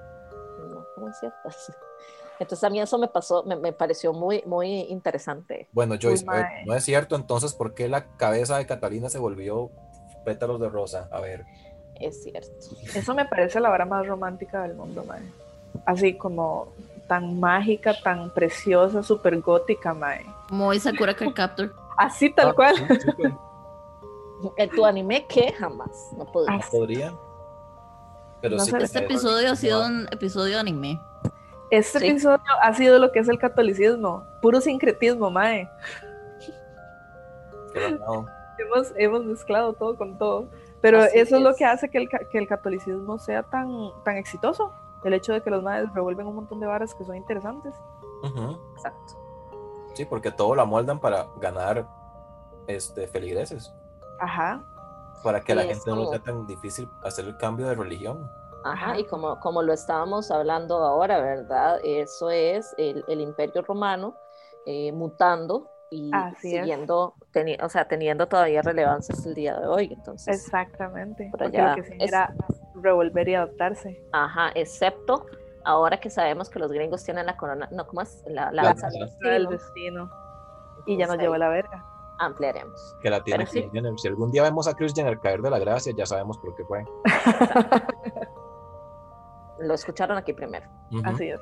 no 0.69 0.85
fueron 0.95 1.15
ciertas. 1.15 1.73
Entonces 2.41 2.63
a 2.65 2.71
mí 2.71 2.81
eso 2.81 2.99
me 2.99 3.09
pasó, 3.09 3.43
me, 3.45 3.57
me 3.57 3.73
pareció 3.73 4.13
muy, 4.13 4.43
muy 4.47 4.83
interesante. 4.83 5.69
Bueno, 5.73 5.97
Joyce, 6.01 6.25
ver, 6.25 6.47
no 6.67 6.75
es 6.75 6.85
cierto 6.85 7.17
entonces 7.17 7.53
por 7.53 7.75
qué 7.75 7.89
la 7.89 8.07
cabeza 8.17 8.57
de 8.59 8.67
Catalina 8.67 9.09
se 9.09 9.19
volvió 9.19 9.71
pétalos 10.25 10.61
de 10.61 10.69
rosa. 10.69 11.09
A 11.11 11.21
ver, 11.21 11.45
Es 11.97 12.23
cierto. 12.23 12.49
Eso 12.95 13.13
me 13.13 13.25
parece 13.25 13.59
la 13.59 13.71
hora 13.71 13.87
más 13.87 14.07
romántica 14.07 14.63
del 14.63 14.75
mundo, 14.77 15.03
mae. 15.05 15.23
Así 15.85 16.17
como 16.17 16.69
tan 17.09 17.41
mágica, 17.41 17.95
tan 18.03 18.31
preciosa, 18.31 19.03
súper 19.03 19.41
gótica, 19.41 19.93
mae. 19.95 20.27
Muy 20.51 20.79
Sakura 20.79 21.15
Card 21.15 21.33
Captor. 21.35 21.75
Así 21.97 22.31
tal 22.31 22.51
Ah, 22.51 22.53
cual. 22.55 22.77
sí, 22.77 23.01
súper, 23.01 23.33
En 24.57 24.71
tu 24.71 24.85
anime, 24.87 25.27
¿qué? 25.29 25.53
Jamás. 25.53 26.11
No 26.17 26.25
podía. 26.27 26.55
Ah, 26.55 26.61
podría. 26.71 27.13
Pero 28.41 28.57
No 28.57 28.65
sí, 28.65 28.71
sé, 28.71 28.79
que 28.79 28.85
Este 28.85 28.99
episodio 29.01 29.51
ha 29.53 29.57
sido 29.57 29.85
un 29.85 30.07
episodio 30.13 30.55
de 30.55 30.61
anime. 30.61 31.01
Este 31.71 31.99
Sí. 31.99 32.07
episodio 32.07 32.41
ha 32.63 32.73
sido 32.75 32.99
lo 33.01 33.11
que 33.11 33.19
es 33.19 33.29
el 33.29 33.39
catolicismo, 33.39 34.25
puro 34.41 34.61
sincretismo, 34.61 35.29
mae. 35.31 35.69
que 37.75 37.91
no, 37.99 38.27
Hemos, 38.59 38.93
hemos 38.97 39.25
mezclado 39.25 39.73
todo 39.73 39.97
con 39.97 40.19
todo. 40.19 40.49
Pero 40.81 41.01
Así 41.01 41.19
eso 41.19 41.37
es. 41.37 41.43
lo 41.43 41.51
es. 41.51 41.57
que 41.57 41.65
hace 41.65 41.89
que 41.89 41.99
el, 41.99 42.09
que 42.09 42.39
el 42.39 42.47
catolicismo 42.49 43.19
sea 43.19 43.43
tan, 43.43 43.69
tan 44.05 44.17
exitoso. 44.17 44.73
El 45.05 45.15
hecho 45.15 45.33
de 45.33 45.43
que 45.43 45.51
los 45.51 45.63
maes 45.63 45.93
revuelven 45.95 46.27
un 46.27 46.35
montón 46.37 46.61
de 46.61 46.67
varas 46.67 46.95
que 46.95 47.05
son 47.05 47.17
interesantes. 47.17 47.75
Exacto. 48.75 49.15
Sí, 49.95 50.05
porque 50.05 50.31
todo 50.31 50.55
lo 50.55 50.63
amoldan 50.63 51.01
para 51.01 51.29
ganar 51.41 51.87
este, 52.67 53.07
feligreses. 53.09 53.73
Ajá. 54.21 54.63
Para 55.23 55.41
que 55.41 55.53
a 55.53 55.57
la 55.57 55.63
gente 55.63 55.91
no 55.91 56.07
sea 56.07 56.21
tan 56.21 56.47
difícil 56.47 56.89
hacer 57.05 57.25
el 57.25 57.37
cambio 57.39 57.67
de 57.67 57.75
religión. 57.75 58.29
Ajá, 58.65 58.99
y 58.99 59.05
como, 59.05 59.39
como 59.41 59.63
lo 59.63 59.73
estábamos 59.73 60.31
hablando 60.31 60.79
ahora, 60.79 61.21
¿verdad? 61.21 61.79
Eso 61.85 62.31
es 62.31 62.75
el, 62.77 63.05
el 63.09 63.21
imperio 63.21 63.63
romano 63.63 64.15
eh, 64.67 64.93
mutando 64.93 65.71
y 65.91 66.11
Así 66.13 66.51
siguiendo, 66.51 67.15
teni- 67.33 67.57
o 67.63 67.69
sea, 67.69 67.89
teniendo 67.89 68.27
todavía 68.27 68.61
relevancia 68.63 69.15
hasta 69.15 69.29
el 69.29 69.35
día 69.35 69.59
de 69.59 69.67
hoy. 69.67 69.91
Entonces, 69.93 70.45
Exactamente. 70.45 71.29
por 71.31 71.41
Porque 71.41 71.57
allá 71.57 71.71
lo 71.71 71.75
que 71.77 71.81
hacían 71.83 72.01
es- 72.01 72.09
era 72.09 72.35
revolver 72.83 73.29
y 73.29 73.35
adaptarse. 73.35 74.03
ajá, 74.13 74.51
excepto 74.55 75.27
ahora 75.65 76.01
que 76.01 76.09
sabemos 76.09 76.49
que 76.49 76.59
los 76.59 76.73
gringos 76.73 77.05
tienen 77.05 77.27
la 77.27 77.37
corona, 77.37 77.69
no, 77.71 77.87
¿cómo 77.87 78.01
es? 78.01 78.25
La, 78.27 78.51
la 78.53 78.63
del 78.63 78.71
lanza 78.81 78.89
El 78.89 79.47
destino. 79.47 79.51
destino. 79.51 80.11
Y 80.87 80.97
ya 80.97 81.07
nos 81.07 81.19
llevó 81.19 81.37
la 81.37 81.51
verga. 81.51 81.85
Ampliaremos. 82.21 82.97
Que 83.03 83.11
la 83.11 83.23
tiene 83.23 83.45
sí. 83.47 83.69
Si 83.97 84.09
algún 84.09 84.31
día 84.31 84.43
vemos 84.43 84.67
a 84.67 84.75
Chris 84.75 84.95
Jenner 84.95 85.19
caer 85.21 85.41
de 85.43 85.51
la 85.51 85.59
gracia, 85.59 85.93
ya 85.97 86.07
sabemos 86.07 86.39
por 86.39 86.55
qué 86.57 86.65
fue. 86.65 86.85
Lo 89.61 89.75
escucharon 89.75 90.17
aquí 90.17 90.33
primero. 90.33 90.67
Así 91.05 91.29
es. 91.29 91.41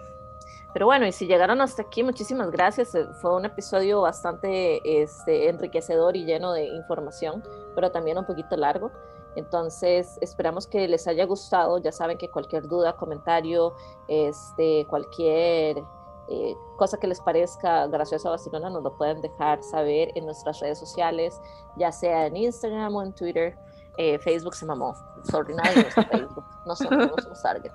Pero 0.72 0.86
bueno, 0.86 1.06
y 1.06 1.12
si 1.12 1.26
llegaron 1.26 1.60
hasta 1.60 1.82
aquí, 1.82 2.02
muchísimas 2.02 2.50
gracias. 2.50 2.94
Eh, 2.94 3.06
Fue 3.22 3.34
un 3.34 3.44
episodio 3.44 4.02
bastante 4.02 5.02
este, 5.02 5.48
enriquecedor 5.48 6.16
y 6.16 6.24
lleno 6.24 6.52
de 6.52 6.66
información, 6.66 7.42
pero 7.74 7.90
también 7.90 8.18
un 8.18 8.26
poquito 8.26 8.56
largo. 8.56 8.90
Entonces, 9.36 10.18
esperamos 10.20 10.66
que 10.66 10.88
les 10.88 11.06
haya 11.06 11.24
gustado. 11.26 11.78
Ya 11.78 11.92
saben 11.92 12.18
que 12.18 12.28
cualquier 12.30 12.66
duda, 12.66 12.96
comentario, 12.96 13.74
este, 14.08 14.86
cualquier 14.88 15.82
eh, 16.28 16.54
cosa 16.76 16.96
que 16.98 17.06
les 17.06 17.20
parezca 17.20 17.86
graciosa 17.86 18.28
o 18.28 18.32
vacilona, 18.32 18.70
nos 18.70 18.82
lo 18.82 18.96
pueden 18.96 19.20
dejar 19.20 19.62
saber 19.62 20.10
en 20.14 20.24
nuestras 20.24 20.58
redes 20.60 20.78
sociales, 20.78 21.40
ya 21.76 21.92
sea 21.92 22.26
en 22.26 22.36
Instagram 22.36 22.96
o 22.96 23.02
en 23.02 23.12
Twitter. 23.12 23.56
Eh, 23.98 24.18
Facebook 24.18 24.54
se 24.54 24.66
mamó. 24.66 24.94
Sorry, 25.30 25.54
nadie 25.54 25.86
usa 25.86 26.02
Facebook. 26.04 26.44
No 26.66 26.74
somos, 26.74 27.10
no 27.10 27.14
somos 27.22 27.42
target. 27.42 27.72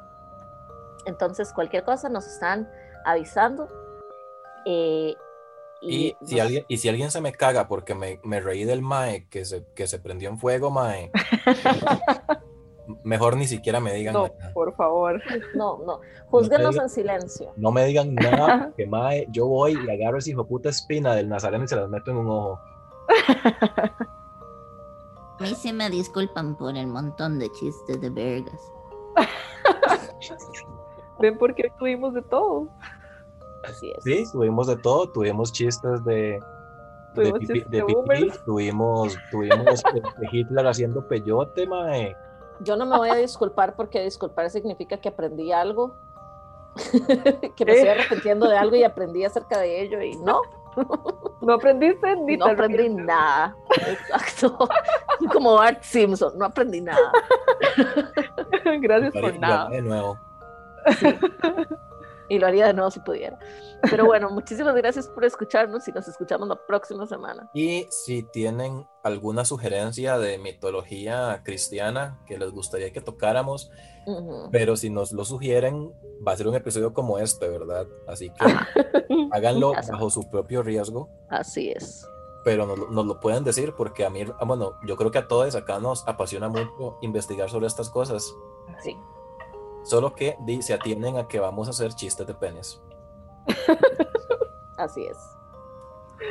Entonces, 1.06 1.52
cualquier 1.54 1.84
cosa 1.84 2.10
nos 2.10 2.28
están 2.28 2.70
avisando. 3.06 3.68
eh, 4.66 5.16
Y, 5.82 6.16
si 6.24 6.36
nos- 6.36 6.46
alguien, 6.46 6.66
y 6.68 6.78
si 6.78 6.90
alguien 6.90 7.12
se 7.12 7.22
me 7.22 7.32
caga 7.34 7.68
porque 7.68 7.96
me, 7.96 8.20
me 8.24 8.40
reí 8.40 8.66
del 8.66 8.82
Mae 8.82 9.28
que 9.30 9.46
se, 9.46 9.66
que 9.74 9.88
se 9.88 10.00
prendió 10.00 10.30
en 10.30 10.38
fuego, 10.38 10.70
Mae, 10.70 11.12
mejor 13.04 13.38
ni 13.38 13.48
siquiera 13.48 13.80
me 13.80 13.94
digan 13.94 14.14
No, 14.14 14.28
nada. 14.28 14.54
por 14.54 14.76
favor. 14.76 15.22
No, 15.56 15.80
no. 15.86 16.02
Júzguenos 16.30 16.76
diga- 16.76 16.84
en 16.84 16.90
silencio. 16.90 17.54
No 17.56 17.72
me 17.72 17.86
digan 17.86 18.14
nada, 18.16 18.72
que 18.78 18.86
Mae, 18.86 19.28
yo 19.32 19.48
voy 19.48 19.74
y 19.74 19.90
agarro 19.90 20.18
ese 20.20 20.32
hijo 20.32 20.46
puta 20.46 20.70
espina 20.70 21.16
del 21.16 21.30
Nazareno 21.30 21.64
y 21.64 21.68
se 21.68 21.76
las 21.76 21.90
meto 21.90 22.12
en 22.12 22.18
un 22.18 22.28
ojo. 22.30 22.60
A 25.40 25.44
mí 25.44 25.56
se 25.56 25.74
me 25.74 25.90
disculpan 25.90 26.56
por 26.56 26.76
el 26.78 26.86
montón 26.88 27.40
de 27.40 27.50
chistes 27.52 28.00
de 28.00 28.10
vergas. 28.12 28.62
Ven 31.20 31.38
porque 31.38 31.64
hoy 31.64 31.72
tuvimos 31.80 32.14
de 32.14 32.22
todo. 32.22 32.68
Así 33.64 33.92
es. 33.92 34.04
Sí, 34.04 34.24
tuvimos 34.32 34.68
de 34.68 34.78
todo, 34.78 35.10
tuvimos 35.10 35.52
chistes 35.52 36.04
de, 36.04 36.40
de, 37.14 37.32
Tuvimos 37.32 37.48
de 37.70 37.84
pipí, 37.84 38.32
este, 39.68 40.02
Hitler 40.32 40.68
haciendo 40.68 41.08
peyote, 41.08 41.68
Mae. 41.68 42.16
Yo 42.62 42.76
no 42.76 42.86
me 42.86 42.98
voy 42.98 43.10
a 43.10 43.16
disculpar 43.16 43.76
porque 43.76 44.04
disculpar 44.04 44.50
significa 44.50 44.98
que 44.98 45.10
aprendí 45.10 45.52
algo, 45.52 45.96
que 47.56 47.66
me 47.66 47.72
Eh. 47.72 47.76
estoy 47.76 47.90
arrepintiendo 47.90 48.48
de 48.48 48.58
algo 48.58 48.76
y 48.76 48.84
aprendí 48.84 49.26
acerca 49.26 49.60
de 49.60 49.82
ello 49.82 50.02
y 50.02 50.16
no, 50.18 50.42
No 51.42 51.54
aprendiste 51.54 52.16
ni 52.18 52.38
no 52.38 52.46
aprendí 52.46 52.90
nada. 52.90 53.56
Exacto. 53.88 54.58
Como 55.34 55.56
Bart 55.56 55.82
Simpson, 55.82 56.38
no 56.38 56.46
aprendí 56.46 56.82
nada. 56.82 57.12
Gracias 58.80 59.14
por 59.14 59.40
nada. 59.40 59.70
de 59.70 59.82
nuevo. 59.82 60.18
Y 62.32 62.40
lo 62.40 62.48
haría 62.48 62.68
de 62.68 62.74
nuevo 62.74 62.90
si 62.90 63.02
pudiera. 63.02 63.38
Pero 63.90 64.06
bueno, 64.06 64.30
muchísimas 64.30 64.74
gracias 64.76 65.08
por 65.10 65.26
escucharnos 65.26 65.86
y 65.88 65.92
nos 65.92 66.08
escuchamos 66.08 66.48
la 66.48 66.56
próxima 66.66 67.06
semana. 67.06 67.50
Y 67.54 67.88
si 67.90 68.24
tienen 68.24 68.88
alguna 69.04 69.44
sugerencia 69.44 70.18
de 70.18 70.38
mitología 70.38 71.42
cristiana 71.44 72.22
que 72.26 72.38
les 72.38 72.52
gustaría 72.52 72.94
que 72.94 73.02
tocáramos, 73.02 73.70
Ujú. 74.08 74.48
pero 74.50 74.78
si 74.78 74.90
nos 74.90 75.12
lo 75.12 75.26
sugieren, 75.26 75.92
va 76.26 76.32
a 76.32 76.38
ser 76.38 76.48
un 76.48 76.56
episodio 76.56 76.94
como 76.94 77.18
este, 77.20 77.50
¿verdad? 77.50 77.86
Así 78.08 78.30
que 78.30 78.46
háganlo 79.32 79.74
bajo 79.74 80.10
su 80.10 80.30
propio 80.30 80.64
riesgo, 80.64 81.10
Así 81.30 81.70
es. 81.72 82.08
pero 82.46 82.66
nos, 82.66 82.80
lo- 82.80 82.90
nos 82.92 83.06
lo 83.06 83.20
pueden 83.20 83.44
decir 83.44 83.74
porque 83.76 84.06
a 84.06 84.10
mí, 84.10 84.24
ah, 84.40 84.46
bueno, 84.46 84.74
yo 84.88 84.96
creo 84.96 85.12
que 85.12 85.18
a 85.20 85.28
todos 85.28 85.54
acá 85.56 85.80
nos 85.80 86.08
apasiona 86.08 86.48
mucho 86.48 86.98
investigar 87.02 87.50
sobre 87.50 87.68
estas 87.68 87.90
cosas, 87.90 88.34
Sí. 88.82 88.96
Solo 89.84 90.14
que 90.14 90.38
se 90.62 90.74
atienden 90.74 91.18
a 91.18 91.28
que 91.28 91.40
vamos 91.40 91.68
a 91.68 91.72
hacer 91.72 91.94
chistes 91.94 92.26
de 92.28 92.34
penes. 92.34 92.82
Así 94.78 95.06
es. 95.06 95.18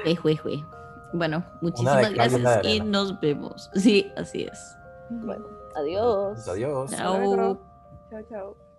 Jue, 0.04 0.16
jue, 0.16 0.36
jue. 0.36 0.64
Bueno, 1.12 1.44
muchísimas 1.60 2.12
gracias 2.12 2.64
y 2.64 2.80
nos 2.80 3.18
vemos. 3.20 3.70
Sí, 3.74 4.10
así 4.16 4.44
es. 4.44 4.76
Bueno, 5.10 5.44
adiós. 5.74 6.32
Pues 6.34 6.48
adiós. 6.48 6.90
Chao. 6.90 7.58
Chao, 8.10 8.22
chao. 8.28 8.69